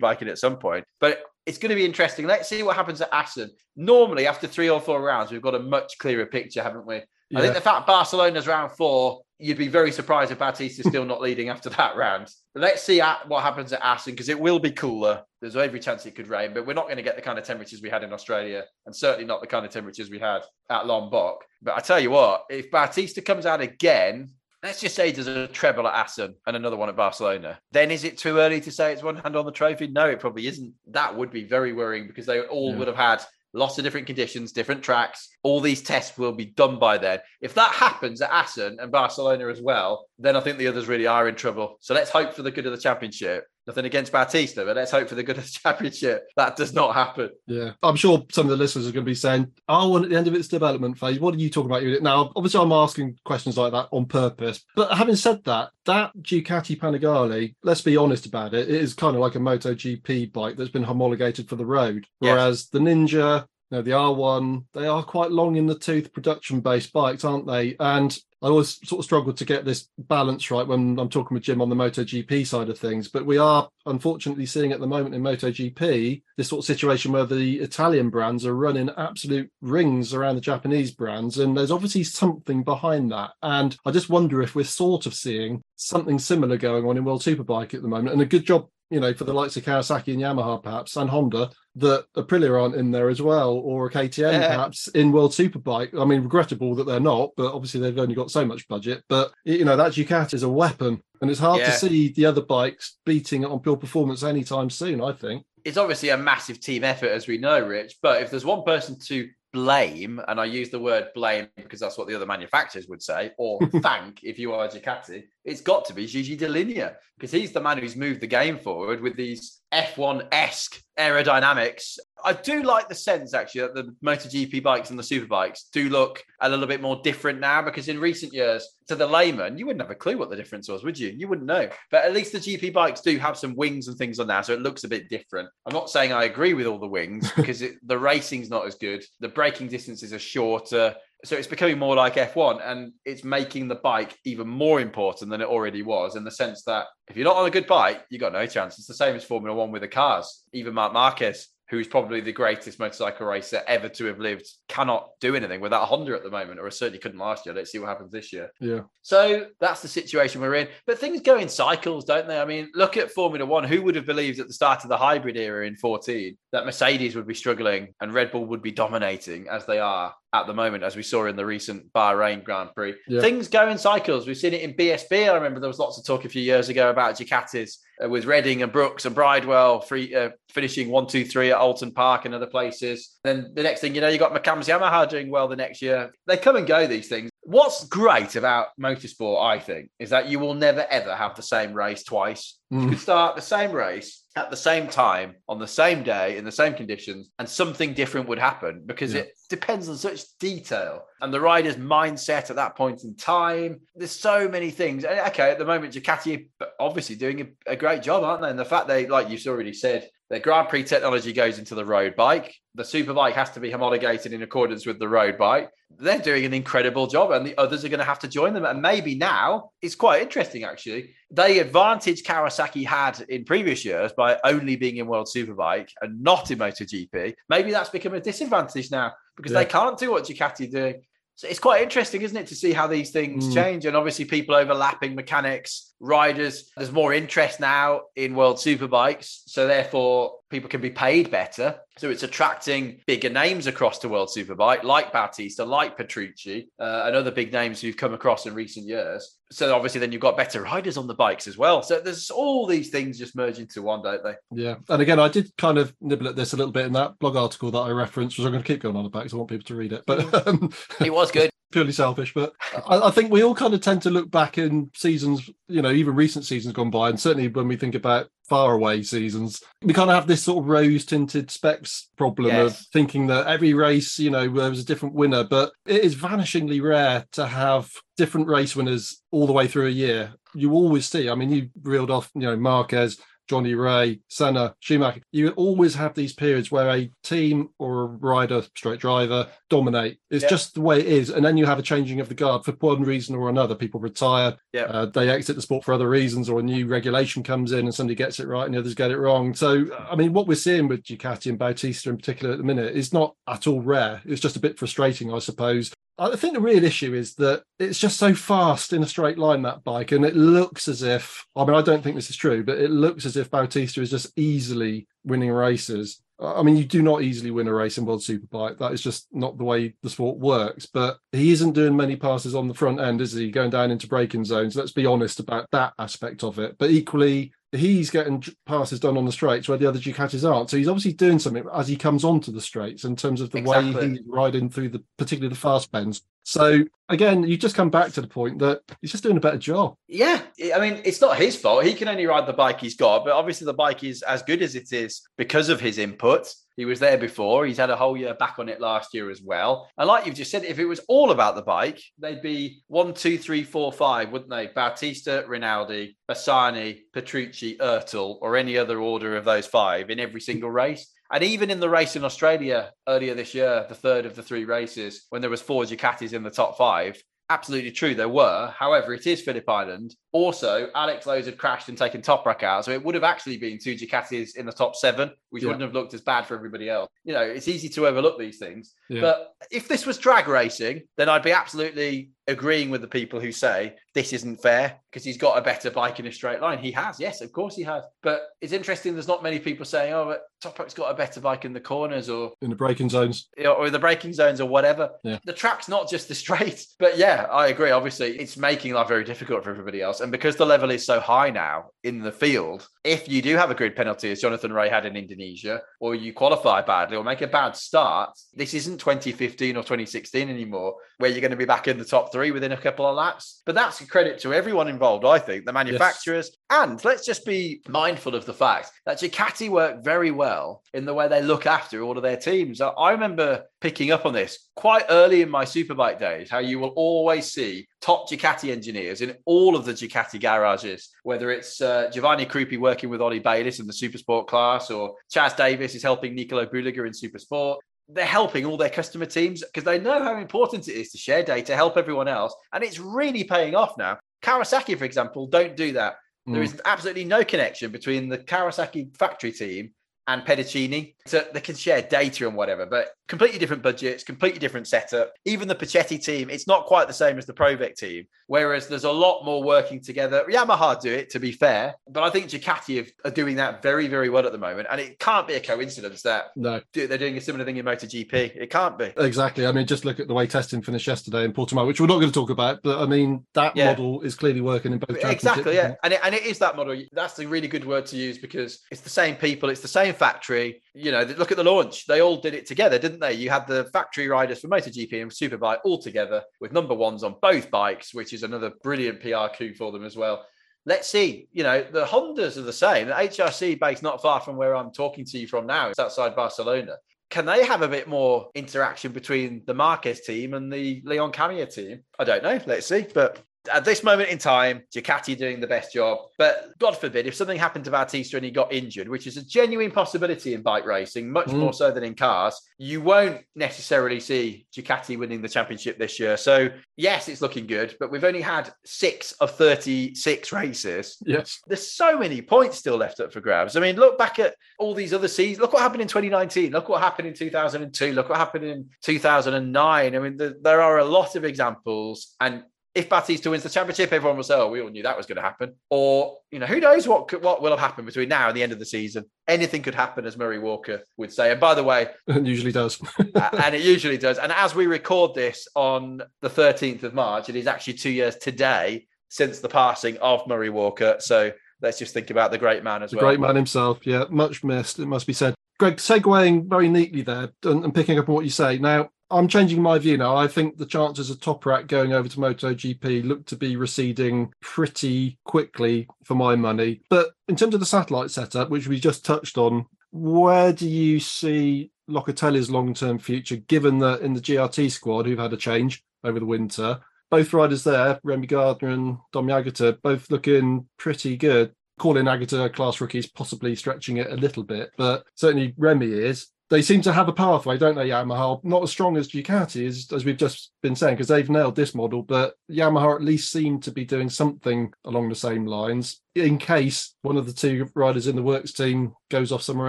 bike 0.00 0.22
in 0.22 0.28
at 0.28 0.38
some 0.38 0.58
point. 0.58 0.84
But 1.00 1.22
it's 1.46 1.58
going 1.58 1.70
to 1.70 1.76
be 1.76 1.84
interesting. 1.84 2.26
Let's 2.26 2.48
see 2.48 2.62
what 2.62 2.76
happens 2.76 3.00
at 3.00 3.12
Assen. 3.12 3.50
Normally, 3.76 4.26
after 4.26 4.46
three 4.46 4.68
or 4.68 4.80
four 4.80 5.00
rounds, 5.00 5.30
we've 5.30 5.42
got 5.42 5.54
a 5.54 5.60
much 5.60 5.98
clearer 5.98 6.26
picture, 6.26 6.62
haven't 6.62 6.86
we? 6.86 7.02
I 7.34 7.40
think 7.42 7.54
the 7.54 7.60
fact 7.60 7.86
Barcelona's 7.86 8.46
round 8.46 8.72
four, 8.72 9.20
you'd 9.38 9.58
be 9.58 9.68
very 9.68 9.92
surprised 9.92 10.30
if 10.32 10.38
Bautista's 10.38 10.86
still 10.88 11.04
not 11.04 11.20
leading 11.20 11.48
after 11.48 11.68
that 11.70 11.96
round. 11.96 12.28
But 12.54 12.62
let's 12.62 12.82
see 12.82 13.00
at 13.00 13.28
what 13.28 13.42
happens 13.42 13.72
at 13.72 13.84
Assen 13.84 14.14
because 14.14 14.28
it 14.28 14.40
will 14.40 14.58
be 14.58 14.70
cooler. 14.70 15.22
There's 15.40 15.54
every 15.56 15.78
chance 15.78 16.06
it 16.06 16.14
could 16.16 16.28
rain, 16.28 16.52
but 16.54 16.66
we're 16.66 16.72
not 16.74 16.86
going 16.86 16.96
to 16.96 17.02
get 17.02 17.16
the 17.16 17.22
kind 17.22 17.38
of 17.38 17.44
temperatures 17.44 17.82
we 17.82 17.90
had 17.90 18.02
in 18.02 18.12
Australia, 18.12 18.64
and 18.86 18.96
certainly 18.96 19.26
not 19.26 19.40
the 19.40 19.46
kind 19.46 19.64
of 19.64 19.70
temperatures 19.72 20.10
we 20.10 20.18
had 20.18 20.40
at 20.70 20.86
Lombok. 20.86 21.44
But 21.62 21.76
I 21.76 21.80
tell 21.80 22.00
you 22.00 22.10
what, 22.10 22.44
if 22.50 22.70
Bautista 22.70 23.20
comes 23.22 23.46
out 23.46 23.60
again, 23.60 24.30
let's 24.64 24.80
just 24.80 24.96
say 24.96 25.12
there's 25.12 25.28
a 25.28 25.46
treble 25.46 25.86
at 25.86 25.94
Assen 25.94 26.34
and 26.46 26.56
another 26.56 26.76
one 26.76 26.88
at 26.88 26.96
Barcelona, 26.96 27.60
then 27.70 27.92
is 27.92 28.02
it 28.04 28.18
too 28.18 28.38
early 28.38 28.60
to 28.62 28.72
say 28.72 28.92
it's 28.92 29.02
one 29.04 29.16
hand 29.16 29.36
on 29.36 29.44
the 29.44 29.52
trophy? 29.52 29.86
No, 29.86 30.06
it 30.08 30.18
probably 30.18 30.46
isn't. 30.48 30.74
That 30.88 31.14
would 31.16 31.30
be 31.30 31.44
very 31.44 31.72
worrying 31.72 32.08
because 32.08 32.26
they 32.26 32.40
all 32.40 32.70
Yeah. 32.72 32.78
would 32.78 32.88
have 32.88 32.96
had 32.96 33.22
lots 33.52 33.78
of 33.78 33.84
different 33.84 34.06
conditions, 34.06 34.52
different 34.52 34.82
tracks. 34.82 35.28
All 35.42 35.60
these 35.60 35.82
tests 35.82 36.16
will 36.18 36.32
be 36.32 36.46
done 36.46 36.78
by 36.78 36.98
then. 36.98 37.20
If 37.40 37.54
that 37.54 37.72
happens 37.72 38.20
at 38.20 38.30
Assen 38.30 38.78
and 38.80 38.92
Barcelona 38.92 39.48
as 39.48 39.60
well, 39.60 40.06
then 40.18 40.36
I 40.36 40.40
think 40.40 40.58
the 40.58 40.68
others 40.68 40.88
really 40.88 41.06
are 41.06 41.28
in 41.28 41.34
trouble. 41.34 41.76
So 41.80 41.94
let's 41.94 42.10
hope 42.10 42.34
for 42.34 42.42
the 42.42 42.50
good 42.50 42.66
of 42.66 42.72
the 42.72 42.78
championship. 42.78 43.44
Nothing 43.68 43.84
against 43.84 44.10
Bautista, 44.12 44.64
but 44.64 44.76
let's 44.76 44.90
hope 44.90 45.08
for 45.10 45.14
the 45.14 45.22
goodness 45.22 45.54
of 45.54 45.62
championship. 45.62 46.26
That 46.36 46.56
does 46.56 46.72
not 46.72 46.94
happen. 46.94 47.28
Yeah, 47.46 47.72
I'm 47.82 47.96
sure 47.96 48.24
some 48.32 48.46
of 48.46 48.50
the 48.50 48.56
listeners 48.56 48.88
are 48.88 48.92
going 48.92 49.04
to 49.04 49.10
be 49.10 49.14
saying, 49.14 49.52
"Oh, 49.68 49.90
well, 49.90 50.02
at 50.02 50.08
the 50.08 50.16
end 50.16 50.26
of 50.26 50.34
its 50.34 50.48
development 50.48 50.98
phase, 50.98 51.20
what 51.20 51.34
are 51.34 51.38
you 51.38 51.50
talking 51.50 51.70
about?" 51.70 51.82
Unit 51.82 52.02
now, 52.02 52.32
obviously, 52.34 52.60
I'm 52.60 52.72
asking 52.72 53.18
questions 53.26 53.58
like 53.58 53.72
that 53.72 53.88
on 53.92 54.06
purpose. 54.06 54.64
But 54.74 54.96
having 54.96 55.16
said 55.16 55.44
that, 55.44 55.68
that 55.84 56.16
Ducati 56.16 56.78
Panigale, 56.78 57.54
let's 57.62 57.82
be 57.82 57.98
honest 57.98 58.24
about 58.24 58.54
it, 58.54 58.70
it 58.70 58.74
is 58.80 58.94
kind 58.94 59.14
of 59.14 59.20
like 59.20 59.34
a 59.34 59.38
MotoGP 59.38 60.32
bike 60.32 60.56
that's 60.56 60.70
been 60.70 60.82
homologated 60.82 61.48
for 61.48 61.56
the 61.56 61.66
road, 61.66 62.06
Yes. 62.22 62.32
whereas 62.32 62.68
the 62.68 62.78
Ninja. 62.78 63.44
You 63.70 63.76
know, 63.76 63.82
the 63.82 63.90
R1, 63.90 64.64
they 64.72 64.86
are 64.86 65.02
quite 65.02 65.30
long 65.30 65.56
in 65.56 65.66
the 65.66 65.78
tooth 65.78 66.10
production 66.14 66.60
based 66.60 66.90
bikes, 66.90 67.22
aren't 67.22 67.46
they? 67.46 67.76
And 67.78 68.16
I 68.42 68.46
always 68.46 68.78
sort 68.88 69.00
of 69.00 69.04
struggle 69.04 69.32
to 69.32 69.44
get 69.44 69.64
this 69.64 69.88
balance 69.98 70.50
right 70.50 70.66
when 70.66 70.98
I'm 70.98 71.08
talking 71.08 71.34
with 71.34 71.42
Jim 71.42 71.60
on 71.60 71.68
the 71.68 71.76
MotoGP 71.76 72.46
side 72.46 72.68
of 72.68 72.78
things. 72.78 73.08
But 73.08 73.26
we 73.26 73.36
are 73.36 73.68
unfortunately 73.86 74.46
seeing 74.46 74.70
at 74.72 74.80
the 74.80 74.86
moment 74.86 75.14
in 75.14 75.22
MotoGP 75.22 76.22
this 76.36 76.48
sort 76.48 76.60
of 76.60 76.66
situation 76.66 77.10
where 77.12 77.26
the 77.26 77.58
Italian 77.58 78.10
brands 78.10 78.46
are 78.46 78.54
running 78.54 78.90
absolute 78.96 79.50
rings 79.60 80.14
around 80.14 80.36
the 80.36 80.40
Japanese 80.40 80.92
brands. 80.92 81.38
And 81.38 81.56
there's 81.56 81.72
obviously 81.72 82.04
something 82.04 82.62
behind 82.62 83.10
that. 83.10 83.30
And 83.42 83.76
I 83.84 83.90
just 83.90 84.08
wonder 84.08 84.40
if 84.40 84.54
we're 84.54 84.64
sort 84.64 85.06
of 85.06 85.14
seeing 85.14 85.62
something 85.74 86.18
similar 86.18 86.56
going 86.56 86.84
on 86.86 86.96
in 86.96 87.04
World 87.04 87.22
Superbike 87.22 87.74
at 87.74 87.82
the 87.82 87.88
moment. 87.88 88.12
And 88.12 88.22
a 88.22 88.26
good 88.26 88.46
job, 88.46 88.68
you 88.90 89.00
know, 89.00 89.12
for 89.14 89.24
the 89.24 89.32
likes 89.34 89.56
of 89.56 89.64
Kawasaki 89.64 90.12
and 90.14 90.22
Yamaha 90.22 90.62
perhaps 90.62 90.96
and 90.96 91.10
Honda 91.10 91.50
that 91.76 92.06
Aprilia 92.16 92.60
aren't 92.60 92.74
in 92.74 92.90
there 92.90 93.08
as 93.08 93.20
well, 93.22 93.50
or 93.52 93.86
a 93.86 93.90
KTM 93.90 94.32
Yeah. 94.32 94.48
perhaps 94.48 94.88
in 94.88 95.12
World 95.12 95.32
Superbike. 95.32 95.98
I 95.98 96.04
mean, 96.04 96.22
regrettable 96.22 96.74
that 96.76 96.84
they're 96.86 96.98
not, 97.00 97.30
but 97.36 97.52
obviously 97.54 97.80
they've 97.80 97.98
only 97.98 98.14
got 98.14 98.30
so 98.30 98.44
much 98.44 98.66
budget. 98.68 99.04
But 99.08 99.32
you 99.44 99.64
know, 99.64 99.76
that 99.76 99.92
Ducati 99.92 100.34
is 100.34 100.42
a 100.42 100.48
weapon, 100.48 101.02
and 101.20 101.30
it's 101.30 101.40
hard 101.40 101.60
Yeah. 101.60 101.66
to 101.66 101.72
see 101.72 102.12
the 102.12 102.26
other 102.26 102.42
bikes 102.42 102.96
beating 103.04 103.42
it 103.42 103.50
on 103.50 103.60
pure 103.60 103.76
performance 103.76 104.22
anytime 104.22 104.70
soon. 104.70 105.00
I 105.02 105.12
think. 105.12 105.44
It's 105.64 105.76
obviously 105.76 106.08
a 106.08 106.16
massive 106.16 106.60
team 106.60 106.82
effort, 106.82 107.10
as 107.10 107.26
we 107.26 107.36
know, 107.36 107.60
Rich. 107.60 107.96
But 108.00 108.22
if 108.22 108.30
there's 108.30 108.44
one 108.44 108.62
person 108.62 108.98
to 109.06 109.28
blame, 109.52 110.20
and 110.28 110.40
I 110.40 110.44
use 110.44 110.70
the 110.70 110.78
word 110.78 111.08
blame 111.14 111.48
because 111.56 111.80
that's 111.80 111.96
what 111.98 112.06
the 112.06 112.14
other 112.14 112.26
manufacturers 112.26 112.88
would 112.88 113.02
say, 113.02 113.32
or 113.38 113.60
thank 113.82 114.22
if 114.22 114.38
you 114.38 114.52
are 114.52 114.68
Ducati, 114.68 115.24
it's 115.44 115.60
got 115.60 115.84
to 115.86 115.94
be 115.94 116.06
Gigi 116.06 116.36
Dall'Igna 116.36 116.94
because 117.16 117.32
he's 117.32 117.52
the 117.52 117.60
man 117.60 117.78
who's 117.78 117.96
moved 117.96 118.20
the 118.20 118.26
game 118.26 118.58
forward 118.58 119.00
with 119.00 119.16
these 119.16 119.60
F1 119.72 120.28
esque 120.32 120.82
aerodynamics. 120.98 121.98
I 122.24 122.32
do 122.32 122.62
like 122.62 122.88
the 122.88 122.94
sense 122.94 123.34
actually 123.34 123.62
that 123.62 123.74
the 123.74 123.94
MotoGP 124.04 124.62
bikes 124.62 124.90
and 124.90 124.98
the 124.98 125.02
superbikes 125.02 125.70
do 125.72 125.88
look 125.88 126.22
a 126.40 126.48
little 126.48 126.66
bit 126.66 126.80
more 126.80 127.00
different 127.02 127.40
now 127.40 127.62
because 127.62 127.88
in 127.88 128.00
recent 128.00 128.32
years, 128.32 128.66
to 128.88 128.94
the 128.94 129.06
layman, 129.06 129.58
you 129.58 129.66
wouldn't 129.66 129.82
have 129.82 129.90
a 129.90 129.94
clue 129.94 130.16
what 130.16 130.30
the 130.30 130.36
difference 130.36 130.68
was, 130.68 130.82
would 130.82 130.98
you? 130.98 131.14
You 131.16 131.28
wouldn't 131.28 131.46
know. 131.46 131.68
But 131.90 132.04
at 132.04 132.14
least 132.14 132.32
the 132.32 132.38
GP 132.38 132.72
bikes 132.72 133.02
do 133.02 133.18
have 133.18 133.36
some 133.36 133.54
wings 133.54 133.88
and 133.88 133.96
things 133.96 134.18
on 134.18 134.26
there, 134.26 134.42
so 134.42 134.54
it 134.54 134.62
looks 134.62 134.84
a 134.84 134.88
bit 134.88 135.08
different. 135.08 135.48
I'm 135.66 135.74
not 135.74 135.90
saying 135.90 136.12
I 136.12 136.24
agree 136.24 136.54
with 136.54 136.66
all 136.66 136.78
the 136.78 136.86
wings 136.86 137.30
because 137.36 137.62
it, 137.62 137.74
the 137.86 137.98
racing's 137.98 138.50
not 138.50 138.66
as 138.66 138.74
good, 138.74 139.04
the 139.20 139.28
braking 139.28 139.68
distances 139.68 140.12
are 140.12 140.18
shorter. 140.18 140.96
So 141.24 141.36
it's 141.36 141.48
becoming 141.48 141.78
more 141.78 141.96
like 141.96 142.14
F1 142.14 142.60
and 142.64 142.92
it's 143.04 143.24
making 143.24 143.66
the 143.66 143.74
bike 143.74 144.16
even 144.24 144.48
more 144.48 144.80
important 144.80 145.30
than 145.30 145.40
it 145.40 145.48
already 145.48 145.82
was 145.82 146.14
in 146.14 146.22
the 146.22 146.30
sense 146.30 146.62
that 146.64 146.86
if 147.08 147.16
you're 147.16 147.24
not 147.24 147.36
on 147.36 147.46
a 147.46 147.50
good 147.50 147.66
bike, 147.66 148.04
you've 148.08 148.20
got 148.20 148.32
no 148.32 148.46
chance. 148.46 148.78
It's 148.78 148.86
the 148.86 148.94
same 148.94 149.16
as 149.16 149.24
Formula 149.24 149.56
One 149.56 149.72
with 149.72 149.82
the 149.82 149.88
cars. 149.88 150.44
Even 150.52 150.74
Marc 150.74 150.92
Marquez, 150.92 151.48
who's 151.70 151.86
probably 151.86 152.20
the 152.20 152.32
greatest 152.32 152.78
motorcycle 152.78 153.26
racer 153.26 153.62
ever 153.66 153.88
to 153.90 154.06
have 154.06 154.18
lived, 154.18 154.48
cannot 154.68 155.10
do 155.20 155.36
anything 155.36 155.60
without 155.60 155.82
a 155.82 155.86
Honda 155.86 156.14
at 156.14 156.22
the 156.22 156.30
moment, 156.30 156.58
or 156.58 156.70
certainly 156.70 156.98
couldn't 156.98 157.18
last 157.18 157.44
year. 157.44 157.54
Let's 157.54 157.70
see 157.70 157.78
what 157.78 157.88
happens 157.88 158.10
this 158.10 158.32
year. 158.32 158.50
Yeah. 158.60 158.80
So 159.02 159.46
that's 159.60 159.82
the 159.82 159.88
situation 159.88 160.40
we're 160.40 160.54
in. 160.54 160.68
But 160.86 160.98
things 160.98 161.20
go 161.20 161.36
in 161.36 161.48
cycles, 161.48 162.04
don't 162.04 162.26
they? 162.26 162.40
I 162.40 162.44
mean, 162.44 162.70
look 162.74 162.96
at 162.96 163.10
Formula 163.10 163.44
One. 163.44 163.64
Who 163.64 163.82
would 163.82 163.96
have 163.96 164.06
believed 164.06 164.40
at 164.40 164.46
the 164.46 164.52
start 164.52 164.82
of 164.82 164.88
the 164.88 164.96
hybrid 164.96 165.36
era 165.36 165.66
in 165.66 165.76
14 165.76 166.36
that 166.52 166.64
Mercedes 166.64 167.14
would 167.14 167.26
be 167.26 167.34
struggling 167.34 167.94
and 168.00 168.12
Red 168.12 168.32
Bull 168.32 168.46
would 168.46 168.62
be 168.62 168.70
dominating 168.70 169.48
as 169.48 169.66
they 169.66 169.78
are 169.78 170.14
at 170.32 170.46
the 170.46 170.54
moment, 170.54 170.84
as 170.84 170.96
we 170.96 171.02
saw 171.02 171.26
in 171.26 171.36
the 171.36 171.44
recent 171.44 171.92
Bahrain 171.92 172.42
Grand 172.42 172.70
Prix? 172.74 172.94
Yeah. 173.06 173.20
Things 173.20 173.48
go 173.48 173.68
in 173.68 173.78
cycles. 173.78 174.26
We've 174.26 174.36
seen 174.36 174.54
it 174.54 174.62
in 174.62 174.74
BSB. 174.74 175.30
I 175.30 175.34
remember 175.34 175.60
there 175.60 175.68
was 175.68 175.78
lots 175.78 175.98
of 175.98 176.04
talk 176.04 176.24
a 176.24 176.28
few 176.28 176.42
years 176.42 176.68
ago 176.68 176.90
about 176.90 177.16
Ducatis 177.16 177.78
uh, 178.02 178.08
with 178.08 178.24
Redding 178.24 178.62
and 178.62 178.72
Brooks 178.72 179.04
and 179.04 179.14
Bridewell 179.14 179.84
free, 179.84 180.14
uh, 180.14 180.30
finishing 180.50 180.90
one, 180.90 181.06
two, 181.06 181.24
three 181.24 181.50
at 181.50 181.58
Oulton 181.58 181.94
Park 181.94 182.24
and 182.24 182.34
other 182.34 182.46
places. 182.46 183.18
Then 183.24 183.52
the 183.54 183.62
next 183.62 183.80
thing 183.80 183.94
you 183.94 184.00
know, 184.00 184.08
you 184.08 184.18
got 184.18 184.32
McAMS 184.32 184.68
Yamaha 184.68 185.08
doing 185.08 185.30
well 185.30 185.48
the 185.48 185.56
next 185.56 185.82
year. 185.82 186.12
They 186.26 186.36
come 186.36 186.56
and 186.56 186.66
go, 186.66 186.86
these 186.86 187.08
things. 187.08 187.30
What's 187.50 187.86
great 187.86 188.36
about 188.36 188.68
motorsport, 188.78 189.42
I 189.42 189.58
think, 189.58 189.88
is 189.98 190.10
that 190.10 190.28
you 190.28 190.38
will 190.38 190.52
never 190.52 190.86
ever 190.90 191.16
have 191.16 191.34
the 191.34 191.40
same 191.40 191.72
race 191.72 192.02
twice. 192.02 192.58
You 192.68 192.76
Mm. 192.80 192.88
could 192.90 192.98
start 192.98 193.36
the 193.36 193.40
same 193.40 193.72
race 193.72 194.24
at 194.36 194.50
the 194.50 194.56
same 194.56 194.86
time 194.86 195.36
on 195.48 195.58
the 195.58 195.66
same 195.66 196.02
day 196.02 196.36
in 196.36 196.44
the 196.44 196.52
same 196.52 196.74
conditions, 196.74 197.30
and 197.38 197.48
something 197.48 197.94
different 197.94 198.28
would 198.28 198.38
happen 198.38 198.82
because 198.84 199.14
Yeah. 199.14 199.22
it 199.22 199.32
depends 199.48 199.88
on 199.88 199.96
such 199.96 200.20
detail 200.38 201.06
and 201.22 201.32
the 201.32 201.40
rider's 201.40 201.76
mindset 201.76 202.50
at 202.50 202.56
that 202.56 202.76
point 202.76 203.02
in 203.02 203.16
time. 203.16 203.80
There's 203.96 204.10
so 204.12 204.46
many 204.46 204.70
things. 204.70 205.04
And, 205.06 205.18
Okay, 205.28 205.50
at 205.50 205.58
the 205.58 205.64
moment, 205.64 205.94
Ducati 205.94 206.50
obviously 206.78 207.16
doing 207.16 207.40
a, 207.66 207.72
a 207.72 207.76
great 207.76 208.02
job, 208.02 208.24
aren't 208.24 208.42
they? 208.42 208.50
And 208.50 208.58
the 208.58 208.66
fact 208.66 208.88
they, 208.88 209.06
like 209.06 209.30
you've 209.30 209.46
already 209.46 209.72
said, 209.72 210.10
their 210.30 210.40
Grand 210.40 210.68
Prix 210.68 210.84
technology 210.84 211.32
goes 211.32 211.58
into 211.58 211.74
the 211.74 211.84
road 211.84 212.14
bike. 212.14 212.54
The 212.74 212.82
superbike 212.82 213.32
has 213.32 213.50
to 213.52 213.60
be 213.60 213.70
homologated 213.70 214.32
in 214.32 214.42
accordance 214.42 214.84
with 214.86 214.98
the 214.98 215.08
road 215.08 215.38
bike. 215.38 215.70
They're 215.98 216.18
doing 216.18 216.44
an 216.44 216.52
incredible 216.52 217.06
job, 217.06 217.30
and 217.30 217.46
the 217.46 217.56
others 217.58 217.82
are 217.84 217.88
going 217.88 217.98
to 217.98 218.04
have 218.04 218.18
to 218.20 218.28
join 218.28 218.52
them. 218.52 218.64
And 218.66 218.82
maybe 218.82 219.14
now 219.14 219.70
it's 219.80 219.94
quite 219.94 220.20
interesting, 220.20 220.64
actually. 220.64 221.14
The 221.30 221.60
advantage 221.60 222.22
Kawasaki 222.24 222.84
had 222.84 223.20
in 223.28 223.44
previous 223.44 223.84
years 223.84 224.12
by 224.12 224.38
only 224.44 224.76
being 224.76 224.98
in 224.98 225.06
World 225.06 225.28
Superbike 225.34 225.88
and 226.02 226.22
not 226.22 226.50
in 226.50 226.58
MotoGP, 226.58 227.34
maybe 227.48 227.70
that's 227.70 227.88
become 227.90 228.14
a 228.14 228.20
disadvantage 228.20 228.90
now 228.90 229.12
because 229.36 229.52
Yeah. 229.52 229.60
they 229.60 229.64
can't 229.64 229.98
do 229.98 230.10
what 230.10 230.24
Ducati 230.24 230.70
doing. 230.70 231.02
So 231.38 231.46
it's 231.46 231.60
quite 231.60 231.84
interesting, 231.84 232.22
isn't 232.22 232.36
it, 232.36 232.48
to 232.48 232.56
see 232.56 232.72
how 232.72 232.88
these 232.88 233.12
things 233.12 233.48
Mm. 233.48 233.54
change? 233.54 233.86
And 233.86 233.96
obviously, 233.96 234.24
people 234.24 234.56
overlapping 234.56 235.14
mechanics 235.14 235.94
riders, 236.00 236.72
there's 236.76 236.90
more 236.90 237.14
interest 237.14 237.60
now 237.60 238.00
in 238.16 238.34
World 238.34 238.56
Superbikes. 238.56 239.42
So 239.46 239.68
therefore, 239.68 240.32
people 240.50 240.68
can 240.68 240.80
be 240.80 240.90
paid 240.90 241.30
better. 241.30 241.78
So 241.96 242.10
it's 242.10 242.24
attracting 242.24 243.02
bigger 243.06 243.30
names 243.30 243.68
across 243.68 244.00
the 244.00 244.08
World 244.08 244.30
Superbike, 244.36 244.82
like 244.82 245.12
Bautista, 245.12 245.64
like 245.64 245.96
Petrucci, 245.96 246.70
uh, 246.80 247.02
and 247.06 247.14
other 247.14 247.30
big 247.30 247.52
names 247.52 247.80
who've 247.80 247.96
come 247.96 248.14
across 248.14 248.44
in 248.46 248.54
recent 248.54 248.88
years. 248.88 249.37
So 249.50 249.74
obviously, 249.74 250.00
then 250.00 250.12
you've 250.12 250.20
got 250.20 250.36
better 250.36 250.62
riders 250.62 250.96
on 250.96 251.06
the 251.06 251.14
bikes 251.14 251.48
as 251.48 251.56
well. 251.56 251.82
So 251.82 252.00
there's 252.00 252.30
all 252.30 252.66
these 252.66 252.90
things 252.90 253.18
just 253.18 253.36
merge 253.36 253.58
into 253.58 253.82
one, 253.82 254.02
don't 254.02 254.22
they? 254.22 254.34
Yeah, 254.50 254.76
and 254.88 255.02
again, 255.02 255.18
I 255.18 255.28
did 255.28 255.56
kind 255.56 255.78
of 255.78 255.94
nibble 256.00 256.28
at 256.28 256.36
this 256.36 256.52
a 256.52 256.56
little 256.56 256.72
bit 256.72 256.86
in 256.86 256.92
that 256.92 257.18
blog 257.18 257.36
article 257.36 257.70
that 257.70 257.78
I 257.78 257.90
referenced, 257.90 258.38
which 258.38 258.44
I'm 258.44 258.52
going 258.52 258.62
to 258.62 258.66
keep 258.66 258.82
going 258.82 258.96
on 258.96 259.06
about 259.06 259.20
because 259.20 259.32
I 259.32 259.36
want 259.36 259.50
people 259.50 259.64
to 259.64 259.76
read 259.76 259.92
it. 259.92 260.04
But 260.06 260.46
um, 260.46 260.72
it 261.00 261.12
was 261.12 261.30
good 261.30 261.50
purely 261.72 261.92
selfish, 261.92 262.32
but 262.34 262.54
I, 262.86 263.08
I, 263.08 263.10
think 263.10 263.30
we 263.30 263.42
all 263.42 263.54
kind 263.54 263.74
of 263.74 263.80
tend 263.80 264.02
to 264.02 264.10
look 264.10 264.30
back 264.30 264.56
in 264.56 264.90
seasons, 264.94 265.50
you 265.68 265.82
know, 265.82 265.90
even 265.90 266.14
recent 266.14 266.44
seasons 266.44 266.74
gone 266.74 266.90
by, 266.90 267.10
and 267.10 267.20
certainly 267.20 267.48
when 267.48 267.68
we 267.68 267.76
think 267.76 267.94
about 267.94 268.28
far 268.48 268.74
away 268.74 269.02
seasons, 269.02 269.62
we 269.82 269.92
kind 269.92 270.10
of 270.10 270.16
have 270.16 270.26
this 270.26 270.42
sort 270.42 270.64
of 270.64 270.68
rose 270.68 271.04
tinted 271.04 271.50
specs 271.50 272.10
problem 272.16 272.48
yes. 272.48 272.80
of 272.80 272.86
thinking 272.92 273.26
that 273.28 273.46
every 273.46 273.74
race, 273.74 274.18
you 274.18 274.30
know, 274.30 274.48
there 274.48 274.70
was 274.70 274.80
a 274.80 274.86
different 274.86 275.14
winner, 275.14 275.44
but 275.44 275.72
it 275.86 276.02
is 276.02 276.16
vanishingly 276.16 276.82
rare 276.82 277.24
to 277.32 277.46
have 277.46 277.90
different 278.16 278.48
race 278.48 278.74
winners 278.74 279.22
all 279.30 279.46
the 279.46 279.52
way 279.52 279.66
through 279.66 279.86
a 279.86 279.90
year. 279.90 280.32
You 280.54 280.72
always 280.72 281.06
see, 281.06 281.28
I 281.28 281.34
mean, 281.34 281.50
you 281.50 281.68
reeled 281.82 282.10
off, 282.10 282.30
you 282.34 282.42
know, 282.42 282.56
Marquez, 282.56 283.20
Johnny 283.48 283.74
Rea, 283.74 284.20
Senna, 284.28 284.74
Schumacher, 284.80 285.22
you 285.32 285.50
always 285.50 285.94
have 285.94 286.14
these 286.14 286.32
periods 286.32 286.70
where 286.70 286.90
a 286.90 287.10
team 287.22 287.70
or 287.78 288.02
a 288.02 288.06
rider, 288.06 288.62
straight 288.76 289.00
driver, 289.00 289.48
dominate. 289.70 290.18
It's 290.30 290.42
yep. 290.42 290.50
just 290.50 290.74
the 290.74 290.80
way 290.80 291.00
it 291.00 291.06
is. 291.06 291.30
And 291.30 291.44
then 291.44 291.56
you 291.56 291.66
have 291.66 291.78
a 291.78 291.82
changing 291.82 292.20
of 292.20 292.28
the 292.28 292.34
guard 292.34 292.64
for 292.64 292.72
one 292.72 293.02
reason 293.02 293.34
or 293.34 293.48
another. 293.48 293.74
People 293.74 294.00
retire, 294.00 294.56
yep. 294.72 294.88
uh, 294.90 295.06
they 295.06 295.28
exit 295.28 295.56
the 295.56 295.62
sport 295.62 295.84
for 295.84 295.94
other 295.94 296.08
reasons, 296.08 296.48
or 296.48 296.60
a 296.60 296.62
new 296.62 296.86
regulation 296.86 297.42
comes 297.42 297.72
in 297.72 297.80
and 297.80 297.94
somebody 297.94 298.14
gets 298.14 298.40
it 298.40 298.46
right 298.46 298.66
and 298.66 298.74
the 298.74 298.78
others 298.78 298.94
get 298.94 299.10
it 299.10 299.18
wrong. 299.18 299.54
So, 299.54 299.86
I 299.98 300.16
mean, 300.16 300.32
what 300.32 300.46
we're 300.46 300.54
seeing 300.54 300.88
with 300.88 301.02
Ducati 301.02 301.48
and 301.48 301.58
Bautista 301.58 302.10
in 302.10 302.16
particular 302.16 302.52
at 302.52 302.58
the 302.58 302.64
minute 302.64 302.94
is 302.94 303.12
not 303.12 303.34
at 303.48 303.66
all 303.66 303.80
rare. 303.80 304.22
It's 304.24 304.40
just 304.40 304.56
a 304.56 304.60
bit 304.60 304.78
frustrating, 304.78 305.32
I 305.32 305.38
suppose. 305.38 305.92
I 306.18 306.34
think 306.36 306.54
the 306.54 306.60
real 306.60 306.84
issue 306.84 307.14
is 307.14 307.34
that 307.36 307.62
it's 307.78 307.98
just 307.98 308.18
so 308.18 308.34
fast 308.34 308.92
in 308.92 309.02
a 309.02 309.06
straight 309.06 309.38
line 309.38 309.62
that 309.62 309.84
bike, 309.84 310.12
and 310.12 310.24
it 310.24 310.34
looks 310.34 310.88
as 310.88 311.02
if 311.02 311.46
I 311.54 311.64
mean 311.64 311.76
I 311.76 311.82
don't 311.82 312.02
think 312.02 312.16
this 312.16 312.30
is 312.30 312.36
true, 312.36 312.64
but 312.64 312.78
it 312.78 312.90
looks 312.90 313.24
as 313.24 313.36
if 313.36 313.50
Bautista 313.50 314.00
is 314.00 314.10
just 314.10 314.32
easily 314.36 315.06
winning 315.24 315.52
races. 315.52 316.20
I 316.40 316.62
mean, 316.62 316.76
you 316.76 316.84
do 316.84 317.02
not 317.02 317.22
easily 317.22 317.50
win 317.50 317.66
a 317.66 317.74
race 317.74 317.98
in 317.98 318.06
World 318.06 318.20
Superbike. 318.20 318.78
That 318.78 318.92
is 318.92 319.02
just 319.02 319.26
not 319.32 319.58
the 319.58 319.64
way 319.64 319.94
the 320.02 320.10
sport 320.10 320.38
works. 320.38 320.86
But 320.86 321.18
he 321.32 321.50
isn't 321.50 321.72
doing 321.72 321.96
many 321.96 322.14
passes 322.14 322.54
on 322.54 322.68
the 322.68 322.74
front 322.74 323.00
end, 323.00 323.20
is 323.20 323.32
he? 323.32 323.50
Going 323.50 323.70
down 323.70 323.90
into 323.90 324.06
braking 324.06 324.44
zones. 324.44 324.76
Let's 324.76 324.92
be 324.92 325.04
honest 325.04 325.40
about 325.40 325.68
that 325.72 325.94
aspect 325.98 326.44
of 326.44 326.60
it. 326.60 326.76
But 326.78 326.90
equally, 326.90 327.52
he's 327.72 328.10
getting 328.10 328.42
passes 328.66 329.00
done 329.00 329.16
on 329.16 329.26
the 329.26 329.32
straights 329.32 329.68
where 329.68 329.76
the 329.76 329.86
other 329.86 329.98
Ducatis 329.98 330.48
aren't. 330.48 330.70
So 330.70 330.76
he's 330.76 330.88
obviously 330.88 331.12
doing 331.12 331.38
something 331.38 331.66
as 331.74 331.88
he 331.88 331.96
comes 331.96 332.24
onto 332.24 332.50
the 332.50 332.60
straights 332.60 333.04
in 333.04 333.16
terms 333.16 333.40
of 333.40 333.50
the 333.50 333.58
exactly. 333.58 333.94
way 333.94 334.08
he's 334.10 334.20
riding 334.26 334.70
through 334.70 334.90
the 334.90 335.02
particularly 335.18 335.52
the 335.52 335.60
fast 335.60 335.92
bends. 335.92 336.22
So 336.48 336.82
again, 337.10 337.42
you 337.42 337.58
just 337.58 337.76
come 337.76 337.90
back 337.90 338.10
to 338.12 338.22
the 338.22 338.26
point 338.26 338.60
that 338.60 338.80
he's 339.02 339.10
just 339.10 339.22
doing 339.22 339.36
a 339.36 339.40
better 339.40 339.58
job. 339.58 339.96
Yeah, 340.08 340.40
I 340.74 340.80
mean, 340.80 341.02
it's 341.04 341.20
not 341.20 341.36
his 341.36 341.54
fault. 341.54 341.84
He 341.84 341.92
can 341.92 342.08
only 342.08 342.24
ride 342.24 342.46
the 342.46 342.54
bike 342.54 342.80
he's 342.80 342.96
got, 342.96 343.26
but 343.26 343.34
obviously 343.34 343.66
the 343.66 343.74
bike 343.74 344.02
is 344.02 344.22
as 344.22 344.42
good 344.42 344.62
as 344.62 344.74
it 344.74 344.90
is 344.90 345.20
because 345.36 345.68
of 345.68 345.78
his 345.78 345.98
input. 345.98 346.50
He 346.78 346.86
was 346.86 347.00
there 347.00 347.18
before. 347.18 347.66
He's 347.66 347.76
had 347.76 347.90
a 347.90 347.96
whole 347.96 348.16
year 348.16 348.32
back 348.32 348.58
on 348.58 348.70
it 348.70 348.80
last 348.80 349.12
year 349.12 349.30
as 349.30 349.42
well. 349.42 349.90
And 349.98 350.08
like 350.08 350.24
you've 350.24 350.36
just 350.36 350.50
said, 350.50 350.64
if 350.64 350.78
it 350.78 350.86
was 350.86 351.02
all 351.06 351.32
about 351.32 351.54
the 351.54 351.60
bike, 351.60 352.00
they'd 352.18 352.40
be 352.40 352.82
one, 352.86 353.12
two, 353.12 353.36
three, 353.36 353.62
four, 353.62 353.92
five, 353.92 354.32
wouldn't 354.32 354.48
they? 354.48 354.68
Bautista, 354.68 355.44
Rinaldi, 355.46 356.16
Bassani, 356.30 357.00
Petrucci, 357.12 357.76
Oettl, 357.76 358.38
or 358.40 358.56
any 358.56 358.78
other 358.78 359.00
order 359.00 359.36
of 359.36 359.44
those 359.44 359.66
five 359.66 360.08
in 360.08 360.18
every 360.18 360.40
single 360.40 360.70
race. 360.70 361.12
And 361.30 361.44
even 361.44 361.70
in 361.70 361.80
the 361.80 361.90
race 361.90 362.16
in 362.16 362.24
Australia 362.24 362.92
earlier 363.06 363.34
this 363.34 363.54
year, 363.54 363.84
the 363.88 363.94
third 363.94 364.24
of 364.24 364.34
the 364.34 364.42
three 364.42 364.64
races, 364.64 365.26
when 365.28 365.42
there 365.42 365.50
was 365.50 365.60
four 365.60 365.84
Ducatis 365.84 366.32
in 366.32 366.42
the 366.42 366.50
top 366.50 366.78
five, 366.78 367.22
absolutely 367.50 367.90
true 367.90 368.14
there 368.14 368.28
were. 368.28 368.72
However, 368.76 369.12
it 369.12 369.26
is 369.26 369.42
Phillip 369.42 369.68
Island. 369.68 370.14
Also, 370.32 370.90
Alex 370.94 371.26
Lowes 371.26 371.46
had 371.46 371.56
crashed 371.56 371.88
and 371.88 371.96
taken 371.96 372.20
Toprak 372.20 372.62
out, 372.62 372.84
so 372.84 372.90
it 372.90 373.02
would 373.02 373.14
have 373.14 373.24
actually 373.24 373.56
been 373.56 373.78
two 373.78 373.94
Ducatis 373.94 374.56
in 374.56 374.66
the 374.66 374.72
top 374.72 374.94
seven, 374.94 375.30
which 375.50 375.62
yeah. 375.62 375.68
wouldn't 375.68 375.82
have 375.82 375.94
looked 375.94 376.12
as 376.12 376.20
bad 376.20 376.46
for 376.46 376.54
everybody 376.54 376.90
else. 376.90 377.08
You 377.24 377.32
know, 377.32 377.42
it's 377.42 377.68
easy 377.68 377.88
to 377.90 378.06
overlook 378.06 378.38
these 378.38 378.58
things. 378.58 378.94
Yeah. 379.08 379.22
But 379.22 379.52
if 379.70 379.88
this 379.88 380.04
was 380.04 380.18
drag 380.18 380.48
racing, 380.48 381.02
then 381.16 381.28
I'd 381.28 381.42
be 381.42 381.52
absolutely 381.52 382.30
agreeing 382.48 382.88
with 382.88 383.02
the 383.02 383.08
people 383.08 383.38
who 383.38 383.52
say 383.52 383.94
this 384.14 384.32
isn't 384.32 384.56
fair 384.56 384.98
because 385.10 385.22
he's 385.22 385.36
got 385.36 385.58
a 385.58 385.60
better 385.60 385.90
bike 385.90 386.18
in 386.18 386.26
a 386.26 386.32
straight 386.32 386.60
line. 386.60 386.78
He 386.78 386.90
has, 386.92 387.20
yes, 387.20 387.40
of 387.40 387.52
course 387.52 387.76
he 387.76 387.82
has. 387.82 388.04
But 388.22 388.48
it's 388.60 388.72
interesting. 388.72 389.12
There's 389.12 389.28
not 389.28 389.42
many 389.42 389.58
people 389.58 389.84
saying, 389.84 390.12
"Oh, 390.12 390.24
but 390.24 390.42
Toprak's 390.64 390.94
got 390.94 391.10
a 391.10 391.14
better 391.14 391.40
bike 391.40 391.64
in 391.64 391.72
the 391.72 391.80
corners 391.80 392.28
or 392.28 392.52
in 392.62 392.70
the 392.70 392.76
braking 392.76 393.10
zones, 393.10 393.48
or 393.58 393.86
in 393.86 393.92
the 393.92 393.98
braking 393.98 394.32
zones 394.32 394.60
or 394.60 394.68
whatever." 394.68 395.10
Yeah. 395.22 395.38
The 395.44 395.52
track's 395.52 395.88
not 395.88 396.10
just 396.10 396.28
the 396.28 396.34
straight. 396.44 396.86
But 396.98 397.18
yeah, 397.18 397.46
I 397.50 397.68
agree. 397.68 397.90
Obviously, 397.90 398.38
it's 398.38 398.56
making 398.56 398.94
life 398.94 399.08
very 399.08 399.24
difficult 399.24 399.62
for 399.62 399.70
everybody 399.70 400.00
else, 400.00 400.17
and 400.20 400.32
because 400.32 400.56
the 400.56 400.66
level 400.66 400.90
is 400.90 401.04
so 401.04 401.20
high 401.20 401.50
now 401.50 401.90
in 402.02 402.20
the 402.20 402.32
field, 402.32 402.88
if 403.04 403.28
you 403.28 403.40
do 403.42 403.56
have 403.56 403.70
a 403.70 403.74
grid 403.74 403.96
penalty, 403.96 404.30
as 404.30 404.40
Jonathan 404.40 404.72
Rea 404.72 404.88
had 404.88 405.06
in 405.06 405.16
Indonesia, 405.16 405.80
or 406.00 406.14
you 406.14 406.32
qualify 406.32 406.82
badly 406.82 407.16
or 407.16 407.24
make 407.24 407.40
a 407.40 407.46
bad 407.46 407.76
start, 407.76 408.30
this 408.54 408.74
isn't 408.74 408.98
2015 408.98 409.76
or 409.76 409.82
2016 409.82 410.48
anymore, 410.48 410.96
where 411.18 411.30
you're 411.30 411.40
going 411.40 411.50
to 411.50 411.56
be 411.56 411.64
back 411.64 411.88
in 411.88 411.98
the 411.98 412.04
top 412.04 412.32
three 412.32 412.50
within 412.50 412.72
a 412.72 412.76
couple 412.76 413.06
of 413.06 413.16
laps. 413.16 413.62
But 413.66 413.74
that's 413.74 414.00
a 414.00 414.06
credit 414.06 414.38
to 414.40 414.52
everyone 414.52 414.88
involved, 414.88 415.24
I 415.24 415.38
think, 415.38 415.64
the 415.64 415.72
manufacturers. 415.72 416.50
Yes. 416.70 416.82
And 416.82 417.04
let's 417.04 417.24
just 417.24 417.46
be 417.46 417.82
mindful 417.88 418.34
of 418.34 418.44
the 418.44 418.54
fact 418.54 418.90
that 419.06 419.18
Ducati 419.18 419.68
work 419.70 420.04
very 420.04 420.30
well 420.30 420.82
in 420.92 421.04
the 421.04 421.14
way 421.14 421.28
they 421.28 421.42
look 421.42 421.66
after 421.66 422.02
all 422.02 422.16
of 422.16 422.22
their 422.22 422.36
teams. 422.36 422.80
I 422.80 423.12
remember 423.12 423.64
picking 423.80 424.10
up 424.10 424.26
on 424.26 424.32
this 424.34 424.67
quite 424.78 425.04
early 425.10 425.42
in 425.42 425.50
my 425.50 425.64
superbike 425.64 426.18
days, 426.20 426.48
how 426.48 426.58
you 426.58 426.78
will 426.78 426.90
always 426.90 427.50
see 427.50 427.86
top 428.00 428.30
Ducati 428.30 428.70
engineers 428.70 429.20
in 429.20 429.36
all 429.44 429.74
of 429.74 429.84
the 429.84 429.92
Ducati 429.92 430.40
garages, 430.40 431.10
whether 431.24 431.50
it's 431.50 431.80
uh, 431.80 432.08
Giovanni 432.12 432.46
Cruppi 432.46 432.78
working 432.78 433.10
with 433.10 433.20
Ollie 433.20 433.40
Bayliss 433.40 433.80
in 433.80 433.88
the 433.88 433.92
Supersport 433.92 434.46
class 434.46 434.88
or 434.90 435.14
Chaz 435.34 435.56
Davies 435.56 435.96
is 435.96 436.02
helping 436.02 436.34
Nicolo 436.34 436.64
Bulega 436.66 437.06
in 437.06 437.12
Supersport 437.12 437.78
they're 438.08 438.24
helping 438.24 438.64
all 438.64 438.78
their 438.78 438.88
customer 438.88 439.26
teams 439.26 439.62
because 439.62 439.84
they 439.84 440.00
know 440.00 440.22
how 440.22 440.38
important 440.38 440.88
it 440.88 440.94
is 440.94 441.10
to 441.10 441.18
share 441.18 441.42
data, 441.42 441.76
help 441.76 441.96
everyone 441.98 442.26
else, 442.26 442.54
and 442.72 442.82
it's 442.82 442.98
really 442.98 443.44
paying 443.44 443.74
off 443.74 443.98
now. 443.98 444.18
Kawasaki, 444.42 444.96
for 444.96 445.04
example, 445.04 445.46
don't 445.46 445.76
do 445.76 445.92
that. 445.92 446.16
Mm. 446.48 446.54
There 446.54 446.62
is 446.62 446.80
absolutely 446.84 447.24
no 447.24 447.44
connection 447.44 447.92
between 447.92 448.28
the 448.28 448.38
Kawasaki 448.38 449.14
factory 449.16 449.52
team 449.52 449.90
and 450.26 450.42
Pedercini. 450.42 451.14
So 451.28 451.44
they 451.52 451.60
can 451.60 451.74
share 451.74 452.02
data 452.02 452.46
and 452.46 452.56
whatever, 452.56 452.86
but 452.86 453.08
completely 453.28 453.58
different 453.58 453.82
budgets, 453.82 454.24
completely 454.24 454.58
different 454.58 454.86
setup. 454.86 455.32
Even 455.44 455.68
the 455.68 455.74
Puccetti 455.74 456.22
team, 456.22 456.50
it's 456.50 456.66
not 456.66 456.86
quite 456.86 457.06
the 457.06 457.14
same 457.14 457.38
as 457.38 457.46
the 457.46 457.52
Provec 457.52 457.96
team. 457.96 458.26
Whereas 458.46 458.88
there's 458.88 459.04
a 459.04 459.12
lot 459.12 459.44
more 459.44 459.62
working 459.62 460.00
together. 460.00 460.42
Yamaha 460.48 460.98
do 460.98 461.12
it, 461.12 461.28
to 461.30 461.38
be 461.38 461.52
fair, 461.52 461.94
but 462.08 462.22
I 462.22 462.30
think 462.30 462.46
Ducati 462.46 463.10
are 463.24 463.30
doing 463.30 463.56
that 463.56 463.82
very, 463.82 464.08
very 464.08 464.30
well 464.30 464.46
at 464.46 464.52
the 464.52 464.58
moment. 464.58 464.88
And 464.90 464.98
it 465.00 465.18
can't 465.18 465.46
be 465.46 465.54
a 465.54 465.60
coincidence 465.60 466.22
that 466.22 466.46
no. 466.56 466.80
they're 466.94 467.18
doing 467.18 467.36
a 467.36 467.42
similar 467.42 467.66
thing 467.66 467.76
in 467.76 467.84
MotoGP. 467.84 468.32
It 468.32 468.70
can't 468.70 468.96
be. 468.96 469.12
Exactly. 469.18 469.66
I 469.66 469.72
mean, 469.72 469.86
just 469.86 470.06
look 470.06 470.18
at 470.18 470.28
the 470.28 470.34
way 470.34 470.46
testing 470.46 470.80
finished 470.80 471.06
yesterday 471.06 471.44
in 471.44 471.52
Portimao, 471.52 471.86
which 471.86 472.00
we're 472.00 472.06
not 472.06 472.20
going 472.20 472.28
to 472.28 472.32
talk 472.32 472.48
about, 472.48 472.80
but 472.82 473.02
I 473.02 473.06
mean, 473.06 473.44
that 473.52 473.76
yeah. 473.76 473.90
model 473.90 474.22
is 474.22 474.34
clearly 474.34 474.62
working 474.62 474.92
in 474.92 474.98
both. 474.98 475.22
Exactly, 475.22 475.74
yeah. 475.74 475.96
And 476.02 476.14
it, 476.14 476.20
and 476.24 476.34
it 476.34 476.44
is 476.44 476.58
that 476.60 476.74
model. 476.74 476.98
That's 477.12 477.38
a 477.38 477.46
really 477.46 477.68
good 477.68 477.84
word 477.84 478.06
to 478.06 478.16
use 478.16 478.38
because 478.38 478.80
it's 478.90 479.02
the 479.02 479.10
same 479.10 479.36
people, 479.36 479.68
it's 479.68 479.82
the 479.82 479.88
same 479.88 480.14
factory. 480.14 480.80
You 480.94 481.12
know, 481.12 481.17
look 481.24 481.50
at 481.50 481.56
the 481.56 481.64
launch. 481.64 482.06
They 482.06 482.20
all 482.20 482.36
did 482.36 482.54
it 482.54 482.66
together, 482.66 482.98
didn't 482.98 483.20
they? 483.20 483.34
You 483.34 483.50
had 483.50 483.66
the 483.66 483.84
factory 483.92 484.28
riders 484.28 484.60
for 484.60 484.68
MotoGP 484.68 485.22
and 485.22 485.30
Superbike 485.30 485.78
all 485.84 486.00
together 486.00 486.42
with 486.60 486.72
number 486.72 486.94
ones 486.94 487.22
on 487.22 487.36
both 487.40 487.70
bikes, 487.70 488.14
which 488.14 488.32
is 488.32 488.42
another 488.42 488.72
brilliant 488.82 489.20
PR 489.20 489.54
coup 489.56 489.74
for 489.74 489.92
them 489.92 490.04
as 490.04 490.16
well. 490.16 490.44
Let's 490.86 491.08
see. 491.08 491.48
You 491.52 491.64
know, 491.64 491.82
the 491.82 492.04
Hondas 492.04 492.56
are 492.56 492.62
the 492.62 492.72
same. 492.72 493.08
The 493.08 493.14
HRC 493.14 493.78
base 493.78 494.02
not 494.02 494.22
far 494.22 494.40
from 494.40 494.56
where 494.56 494.74
I'm 494.74 494.90
talking 494.90 495.24
to 495.26 495.38
you 495.38 495.46
from 495.46 495.66
now. 495.66 495.88
It's 495.88 495.98
outside 495.98 496.34
Barcelona. 496.34 496.96
Can 497.30 497.44
they 497.44 497.64
have 497.64 497.82
a 497.82 497.88
bit 497.88 498.08
more 498.08 498.48
interaction 498.54 499.12
between 499.12 499.62
the 499.66 499.74
Marquez 499.74 500.22
team 500.22 500.54
and 500.54 500.72
the 500.72 501.02
Leon 501.04 501.32
Camier 501.32 501.72
team? 501.72 502.00
I 502.18 502.24
don't 502.24 502.42
know. 502.42 502.58
Let's 502.66 502.86
see. 502.86 503.06
But 503.12 503.42
at 503.68 503.84
this 503.84 504.02
moment 504.02 504.30
in 504.30 504.38
time, 504.38 504.82
Ducati 504.94 505.36
doing 505.36 505.60
the 505.60 505.66
best 505.66 505.92
job. 505.92 506.18
But 506.38 506.70
God 506.78 506.96
forbid, 506.96 507.26
if 507.26 507.34
something 507.34 507.58
happened 507.58 507.84
to 507.86 507.90
Bautista 507.90 508.36
and 508.36 508.44
he 508.44 508.50
got 508.50 508.72
injured, 508.72 509.08
which 509.08 509.26
is 509.26 509.36
a 509.36 509.44
genuine 509.44 509.90
possibility 509.90 510.54
in 510.54 510.62
bike 510.62 510.86
racing, 510.86 511.30
much 511.30 511.48
mm. 511.48 511.58
more 511.58 511.72
so 511.72 511.90
than 511.90 512.04
in 512.04 512.14
cars, 512.14 512.60
you 512.78 513.00
won't 513.00 513.40
necessarily 513.54 514.20
see 514.20 514.66
Ducati 514.74 515.18
winning 515.18 515.42
the 515.42 515.48
championship 515.48 515.98
this 515.98 516.18
year. 516.18 516.36
So, 516.36 516.68
yes, 516.96 517.28
it's 517.28 517.40
looking 517.40 517.66
good, 517.66 517.96
but 518.00 518.10
we've 518.10 518.24
only 518.24 518.40
had 518.40 518.72
six 518.84 519.32
of 519.32 519.50
36 519.52 520.52
races. 520.52 521.16
Yes. 521.24 521.60
There's 521.66 521.90
so 521.90 522.18
many 522.18 522.42
points 522.42 522.78
still 522.78 522.96
left 522.96 523.20
up 523.20 523.32
for 523.32 523.40
grabs. 523.40 523.76
I 523.76 523.80
mean, 523.80 523.96
look 523.96 524.18
back 524.18 524.38
at 524.38 524.54
all 524.78 524.94
these 524.94 525.12
other 525.12 525.28
seasons. 525.28 525.60
Look 525.60 525.72
what 525.72 525.82
happened 525.82 526.02
in 526.02 526.08
2019. 526.08 526.72
Look 526.72 526.88
what 526.88 527.02
happened 527.02 527.28
in 527.28 527.34
2002. 527.34 528.12
Look 528.12 528.28
what 528.28 528.38
happened 528.38 528.64
in 528.64 528.88
2009. 529.02 530.14
I 530.14 530.18
mean, 530.18 530.36
the, 530.36 530.56
there 530.60 530.80
are 530.80 530.98
a 530.98 531.04
lot 531.04 531.36
of 531.36 531.44
examples. 531.44 532.34
And 532.40 532.62
if 532.98 533.08
Bautista 533.08 533.48
wins 533.48 533.62
the 533.62 533.70
championship, 533.70 534.12
everyone 534.12 534.36
will 534.36 534.44
say, 534.44 534.54
"Oh, 534.54 534.68
we 534.68 534.82
all 534.82 534.90
knew 534.90 535.04
that 535.04 535.16
was 535.16 535.26
going 535.26 535.36
to 535.36 535.42
happen." 535.42 535.74
Or 535.88 536.38
you 536.50 536.58
know, 536.58 536.66
who 536.66 536.80
knows 536.80 537.06
what 537.06 537.28
could, 537.28 537.42
what 537.42 537.62
will 537.62 537.70
have 537.70 537.78
happened 537.78 538.06
between 538.06 538.28
now 538.28 538.48
and 538.48 538.56
the 538.56 538.62
end 538.62 538.72
of 538.72 538.80
the 538.80 538.84
season? 538.84 539.24
Anything 539.46 539.82
could 539.82 539.94
happen, 539.94 540.26
as 540.26 540.36
Murray 540.36 540.58
Walker 540.58 541.02
would 541.16 541.32
say. 541.32 541.52
And 541.52 541.60
by 541.60 541.74
the 541.74 541.84
way, 541.84 542.08
it 542.26 542.44
usually 542.44 542.72
does, 542.72 543.00
and 543.18 543.74
it 543.74 543.82
usually 543.82 544.18
does. 544.18 544.38
And 544.38 544.50
as 544.50 544.74
we 544.74 544.86
record 544.86 545.34
this 545.34 545.68
on 545.76 546.22
the 546.40 546.50
13th 546.50 547.04
of 547.04 547.14
March, 547.14 547.48
it 547.48 547.56
is 547.56 547.68
actually 547.68 547.94
two 547.94 548.10
years 548.10 548.34
today 548.36 549.06
since 549.28 549.60
the 549.60 549.68
passing 549.68 550.16
of 550.18 550.46
Murray 550.48 550.70
Walker. 550.70 551.16
So 551.20 551.52
let's 551.80 551.98
just 551.98 552.12
think 552.12 552.30
about 552.30 552.50
the 552.50 552.58
great 552.58 552.82
man 552.82 553.04
as 553.04 553.12
the 553.12 553.18
well. 553.18 553.26
Great 553.26 553.40
man 553.40 553.54
himself, 553.54 554.06
yeah, 554.06 554.24
much 554.28 554.64
missed. 554.64 554.98
It 554.98 555.06
must 555.06 555.26
be 555.26 555.32
said. 555.32 555.54
Greg, 555.78 555.96
segueing 555.98 556.68
very 556.68 556.88
neatly 556.88 557.22
there 557.22 557.50
and, 557.64 557.84
and 557.84 557.94
picking 557.94 558.18
up 558.18 558.28
on 558.28 558.34
what 558.34 558.44
you 558.44 558.50
say. 558.50 558.78
Now, 558.78 559.10
I'm 559.30 559.48
changing 559.48 559.82
my 559.82 559.98
view 559.98 560.16
now. 560.16 560.36
I 560.36 560.48
think 560.48 560.76
the 560.76 560.86
chances 560.86 561.28
of 561.28 561.38
Toprak 561.38 561.86
going 561.86 562.12
over 562.12 562.28
to 562.28 562.38
MotoGP 562.38 563.24
look 563.24 563.44
to 563.46 563.56
be 563.56 563.76
receding 563.76 564.52
pretty 564.62 565.38
quickly 565.44 566.08
for 566.24 566.34
my 566.34 566.56
money. 566.56 567.02
But 567.10 567.30
in 567.46 567.56
terms 567.56 567.74
of 567.74 567.80
the 567.80 567.86
satellite 567.86 568.30
setup, 568.30 568.70
which 568.70 568.88
we 568.88 568.98
just 568.98 569.24
touched 569.24 569.58
on, 569.58 569.86
where 570.12 570.72
do 570.72 570.88
you 570.88 571.20
see 571.20 571.90
Locatelli's 572.08 572.70
long-term 572.70 573.18
future, 573.18 573.56
given 573.56 573.98
that 573.98 574.22
in 574.22 574.32
the 574.32 574.40
GRT 574.40 574.90
squad, 574.90 575.26
who've 575.26 575.38
had 575.38 575.52
a 575.52 575.58
change 575.58 576.02
over 576.24 576.40
the 576.40 576.46
winter, 576.46 577.00
both 577.30 577.52
riders 577.52 577.84
there, 577.84 578.18
Remy 578.22 578.46
Gardner 578.46 578.88
and 578.88 579.18
Dom 579.32 579.48
Aegerter, 579.48 580.00
both 580.02 580.30
looking 580.30 580.88
pretty 580.96 581.36
good. 581.36 581.72
Calling 581.98 582.24
Aegerter 582.24 582.64
a 582.64 582.70
class 582.70 583.00
rookie 583.00 583.18
is 583.18 583.26
possibly 583.26 583.74
stretching 583.76 584.16
it 584.16 584.30
a 584.30 584.36
little 584.36 584.62
bit, 584.62 584.92
but 584.96 585.24
certainly 585.34 585.74
Remy 585.76 586.06
is. 586.06 586.48
They 586.70 586.82
seem 586.82 587.00
to 587.02 587.12
have 587.12 587.28
a 587.28 587.32
pathway, 587.32 587.78
don't 587.78 587.94
they, 587.94 588.10
Yamaha? 588.10 588.62
Not 588.62 588.82
as 588.82 588.90
strong 588.90 589.16
as 589.16 589.28
Ducati, 589.28 589.86
as, 589.86 590.06
as 590.12 590.24
we've 590.24 590.36
just 590.36 590.72
been 590.82 590.94
saying, 590.94 591.14
because 591.14 591.28
they've 591.28 591.48
nailed 591.48 591.76
this 591.76 591.94
model, 591.94 592.22
but 592.22 592.54
Yamaha 592.70 593.14
at 593.16 593.22
least 593.22 593.50
seem 593.50 593.80
to 593.80 593.90
be 593.90 594.04
doing 594.04 594.28
something 594.28 594.92
along 595.04 595.30
the 595.30 595.34
same 595.34 595.64
lines 595.64 596.20
in 596.44 596.58
case 596.58 597.14
one 597.22 597.36
of 597.36 597.46
the 597.46 597.52
two 597.52 597.88
riders 597.94 598.26
in 598.26 598.36
the 598.36 598.42
works 598.42 598.72
team 598.72 599.12
goes 599.30 599.52
off 599.52 599.62
somewhere 599.62 599.88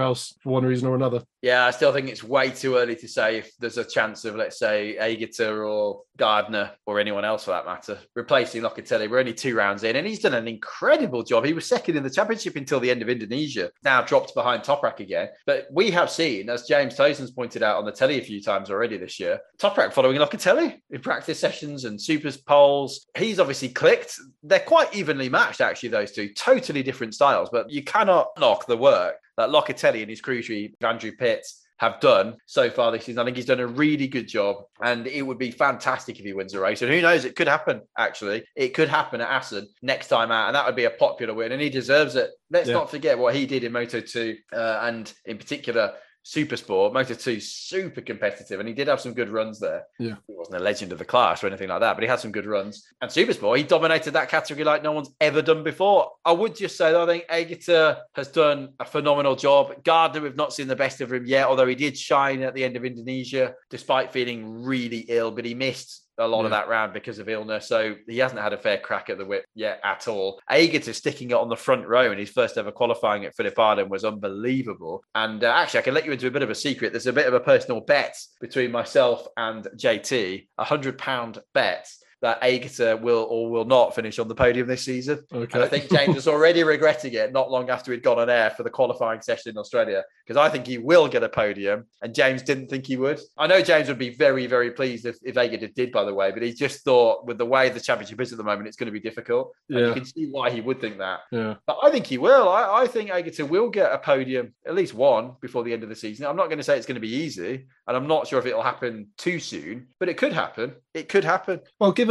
else 0.00 0.34
for 0.42 0.50
one 0.50 0.64
reason 0.64 0.88
or 0.88 0.94
another. 0.94 1.22
Yeah, 1.42 1.64
I 1.64 1.70
still 1.70 1.92
think 1.92 2.08
it's 2.08 2.22
way 2.22 2.50
too 2.50 2.76
early 2.76 2.94
to 2.96 3.08
say 3.08 3.38
if 3.38 3.50
there's 3.58 3.78
a 3.78 3.84
chance 3.84 4.24
of, 4.26 4.36
let's 4.36 4.58
say, 4.58 4.96
Aegerter 5.00 5.66
or 5.66 6.02
Gardner 6.18 6.72
or 6.84 7.00
anyone 7.00 7.24
else 7.24 7.44
for 7.44 7.52
that 7.52 7.64
matter 7.64 7.98
replacing 8.14 8.62
Locatelli. 8.62 9.08
We're 9.08 9.20
only 9.20 9.32
two 9.32 9.56
rounds 9.56 9.82
in, 9.84 9.96
and 9.96 10.06
he's 10.06 10.20
done 10.20 10.34
an 10.34 10.46
incredible 10.46 11.22
job. 11.22 11.46
He 11.46 11.54
was 11.54 11.66
second 11.66 11.96
in 11.96 12.02
the 12.02 12.10
championship 12.10 12.56
until 12.56 12.78
the 12.78 12.90
end 12.90 13.00
of 13.00 13.08
Indonesia, 13.08 13.70
now 13.82 14.02
dropped 14.02 14.34
behind 14.34 14.62
Toprak 14.62 15.00
again. 15.00 15.28
But 15.46 15.66
we 15.72 15.90
have 15.92 16.10
seen, 16.10 16.50
as 16.50 16.68
James 16.68 16.94
Toseland's 16.94 17.32
pointed 17.32 17.62
out 17.62 17.78
on 17.78 17.86
the 17.86 17.92
telly 17.92 18.18
a 18.18 18.24
few 18.24 18.42
times 18.42 18.70
already 18.70 18.98
this 18.98 19.18
year, 19.18 19.40
Toprak 19.58 19.94
following 19.94 20.18
Locatelli 20.18 20.78
in 20.90 21.00
practice 21.00 21.40
sessions 21.40 21.86
and 21.86 22.00
supers 22.00 22.36
poles. 22.36 23.06
He's 23.16 23.40
obviously 23.40 23.70
clicked. 23.70 24.14
They're 24.42 24.60
quite 24.60 24.94
evenly 24.94 25.30
matched, 25.30 25.62
actually, 25.62 25.88
those 25.88 26.12
two 26.12 26.28
totally 26.40 26.82
different 26.82 27.14
styles, 27.14 27.50
but 27.50 27.70
you 27.70 27.84
cannot 27.84 28.28
knock 28.38 28.66
the 28.66 28.76
work 28.76 29.16
that 29.36 29.50
Locatelli 29.50 30.00
and 30.00 30.10
his 30.10 30.20
crew 30.20 30.42
chief, 30.42 30.72
Andrew 30.80 31.12
Pitts, 31.12 31.66
have 31.78 31.98
done 32.00 32.36
so 32.44 32.68
far 32.68 32.92
this 32.92 33.06
season. 33.06 33.20
I 33.20 33.24
think 33.24 33.38
he's 33.38 33.46
done 33.46 33.60
a 33.60 33.66
really 33.66 34.06
good 34.06 34.28
job, 34.28 34.64
and 34.82 35.06
it 35.06 35.22
would 35.22 35.38
be 35.38 35.50
fantastic 35.50 36.18
if 36.18 36.24
he 36.26 36.34
wins 36.34 36.52
a 36.52 36.60
race. 36.60 36.82
And 36.82 36.92
who 36.92 37.00
knows, 37.00 37.24
it 37.24 37.36
could 37.36 37.48
happen. 37.48 37.80
Actually, 37.96 38.44
it 38.54 38.74
could 38.74 38.88
happen 38.88 39.22
at 39.22 39.30
Assen 39.30 39.66
next 39.80 40.08
time 40.08 40.30
out, 40.30 40.48
and 40.48 40.56
that 40.56 40.66
would 40.66 40.76
be 40.76 40.84
a 40.84 40.90
popular 40.90 41.32
win, 41.32 41.52
and 41.52 41.62
he 41.62 41.70
deserves 41.70 42.16
it. 42.16 42.30
Let's 42.50 42.68
yeah. 42.68 42.74
not 42.74 42.90
forget 42.90 43.18
what 43.18 43.34
he 43.34 43.46
did 43.46 43.64
in 43.64 43.72
Moto 43.72 44.00
Two, 44.00 44.36
uh, 44.52 44.80
and 44.82 45.12
in 45.24 45.38
particular 45.38 45.94
super 46.30 46.56
sport. 46.56 46.92
Moto 46.92 47.14
2 47.14 47.40
super 47.40 48.00
competitive, 48.00 48.60
and 48.60 48.68
he 48.68 48.74
did 48.74 48.86
have 48.86 49.00
some 49.00 49.14
good 49.14 49.28
runs 49.28 49.58
there. 49.58 49.84
Yeah. 49.98 50.14
He 50.28 50.34
wasn't 50.34 50.58
a 50.58 50.60
legend 50.60 50.92
of 50.92 50.98
the 50.98 51.04
class 51.04 51.42
or 51.42 51.48
anything 51.48 51.68
like 51.68 51.80
that, 51.80 51.94
but 51.94 52.04
he 52.04 52.08
had 52.08 52.20
some 52.20 52.30
good 52.30 52.46
runs. 52.46 52.86
And 53.00 53.10
super 53.10 53.32
sport, 53.32 53.58
he 53.58 53.64
dominated 53.64 54.12
that 54.12 54.28
category 54.28 54.64
like 54.64 54.84
no 54.84 54.92
one's 54.92 55.10
ever 55.20 55.42
done 55.42 55.64
before. 55.64 56.12
I 56.24 56.30
would 56.30 56.54
just 56.54 56.76
say 56.76 56.92
that 56.92 57.00
I 57.00 57.06
think 57.06 57.24
Aegerter 57.28 57.98
has 58.14 58.28
done 58.28 58.74
a 58.78 58.84
phenomenal 58.84 59.34
job. 59.34 59.82
Gardner, 59.82 60.20
we've 60.20 60.36
not 60.36 60.52
seen 60.52 60.68
the 60.68 60.76
best 60.76 61.00
of 61.00 61.12
him 61.12 61.26
yet, 61.26 61.46
although 61.46 61.66
he 61.66 61.74
did 61.74 61.98
shine 61.98 62.42
at 62.42 62.54
the 62.54 62.64
end 62.64 62.76
of 62.76 62.84
Indonesia, 62.84 63.54
despite 63.68 64.12
feeling 64.12 64.62
really 64.62 65.06
ill, 65.08 65.32
but 65.32 65.44
he 65.44 65.54
missed 65.54 66.06
a 66.20 66.26
lot 66.26 66.40
yeah. 66.40 66.44
of 66.44 66.50
that 66.50 66.68
round 66.68 66.92
because 66.92 67.18
of 67.18 67.28
illness. 67.28 67.66
So 67.66 67.96
he 68.06 68.18
hasn't 68.18 68.40
had 68.40 68.52
a 68.52 68.58
fair 68.58 68.78
crack 68.78 69.10
at 69.10 69.18
the 69.18 69.24
whip 69.24 69.44
yet 69.54 69.80
at 69.82 70.06
all. 70.08 70.40
Aegerter 70.50 70.94
sticking 70.94 71.30
it 71.30 71.36
on 71.36 71.48
the 71.48 71.56
front 71.56 71.86
row 71.86 72.12
in 72.12 72.18
his 72.18 72.30
first 72.30 72.56
ever 72.56 72.70
qualifying 72.70 73.24
at 73.24 73.34
Phillip 73.34 73.58
Island 73.58 73.90
was 73.90 74.04
unbelievable. 74.04 75.02
And 75.14 75.42
uh, 75.42 75.48
actually, 75.48 75.80
I 75.80 75.82
can 75.82 75.94
let 75.94 76.06
you 76.06 76.12
into 76.12 76.26
a 76.26 76.30
bit 76.30 76.42
of 76.42 76.50
a 76.50 76.54
secret. 76.54 76.92
There's 76.92 77.06
a 77.06 77.12
bit 77.12 77.26
of 77.26 77.34
a 77.34 77.40
personal 77.40 77.80
bet 77.80 78.16
between 78.40 78.70
myself 78.70 79.26
and 79.36 79.66
JT, 79.76 80.46
a 80.58 80.64
hundred 80.64 80.98
pound 80.98 81.38
bet 81.54 81.88
that 82.22 82.40
Aegerter 82.42 83.00
will 83.00 83.26
or 83.30 83.50
will 83.50 83.64
not 83.64 83.94
finish 83.94 84.18
on 84.18 84.28
the 84.28 84.34
podium 84.34 84.66
this 84.66 84.84
season. 84.84 85.20
Okay. 85.32 85.50
And 85.54 85.64
I 85.64 85.68
think 85.68 85.90
James 85.90 86.14
was 86.14 86.28
already 86.28 86.62
regretting 86.62 87.14
it 87.14 87.32
not 87.32 87.50
long 87.50 87.70
after 87.70 87.92
he'd 87.92 88.02
gone 88.02 88.18
on 88.18 88.28
air 88.28 88.50
for 88.50 88.62
the 88.62 88.70
qualifying 88.70 89.22
session 89.22 89.50
in 89.50 89.58
Australia 89.58 90.02
because 90.26 90.36
I 90.36 90.48
think 90.48 90.66
he 90.66 90.78
will 90.78 91.08
get 91.08 91.22
a 91.22 91.28
podium 91.28 91.86
and 92.02 92.14
James 92.14 92.42
didn't 92.42 92.68
think 92.68 92.86
he 92.86 92.96
would. 92.96 93.20
I 93.38 93.46
know 93.46 93.62
James 93.62 93.88
would 93.88 93.98
be 93.98 94.10
very, 94.10 94.46
very 94.46 94.70
pleased 94.70 95.06
if, 95.06 95.16
if 95.22 95.36
Aegerter 95.36 95.74
did, 95.74 95.92
by 95.92 96.04
the 96.04 96.14
way, 96.14 96.30
but 96.30 96.42
he 96.42 96.52
just 96.52 96.84
thought 96.84 97.26
with 97.26 97.38
the 97.38 97.46
way 97.46 97.68
the 97.70 97.80
championship 97.80 98.20
is 98.20 98.32
at 98.32 98.38
the 98.38 98.44
moment, 98.44 98.68
it's 98.68 98.76
going 98.76 98.86
to 98.86 98.92
be 98.92 99.00
difficult. 99.00 99.52
Yeah. 99.68 99.78
And 99.78 99.86
you 99.88 99.94
can 99.94 100.04
see 100.04 100.26
why 100.26 100.50
he 100.50 100.60
would 100.60 100.80
think 100.80 100.98
that. 100.98 101.20
Yeah. 101.32 101.54
But 101.66 101.78
I 101.82 101.90
think 101.90 102.06
he 102.06 102.18
will. 102.18 102.48
I, 102.48 102.82
I 102.82 102.86
think 102.86 103.10
Aegerter 103.10 103.48
will 103.48 103.70
get 103.70 103.92
a 103.92 103.98
podium, 103.98 104.52
at 104.66 104.74
least 104.74 104.94
one, 104.94 105.36
before 105.40 105.64
the 105.64 105.72
end 105.72 105.82
of 105.82 105.88
the 105.88 105.96
season. 105.96 106.26
I'm 106.26 106.36
not 106.36 106.46
going 106.46 106.58
to 106.58 106.64
say 106.64 106.76
it's 106.76 106.86
going 106.86 106.96
to 106.96 107.00
be 107.00 107.14
easy, 107.14 107.66
and 107.86 107.96
I'm 107.96 108.06
not 108.06 108.26
sure 108.26 108.38
if 108.38 108.46
it'll 108.46 108.62
happen 108.62 109.08
too 109.16 109.38
soon, 109.38 109.86
but 109.98 110.08
it 110.08 110.16
could 110.16 110.32
happen. 110.32 110.74
It 110.92 111.08
could 111.08 111.24
happen. 111.24 111.60
Well, 111.78 111.92
given 111.92 112.09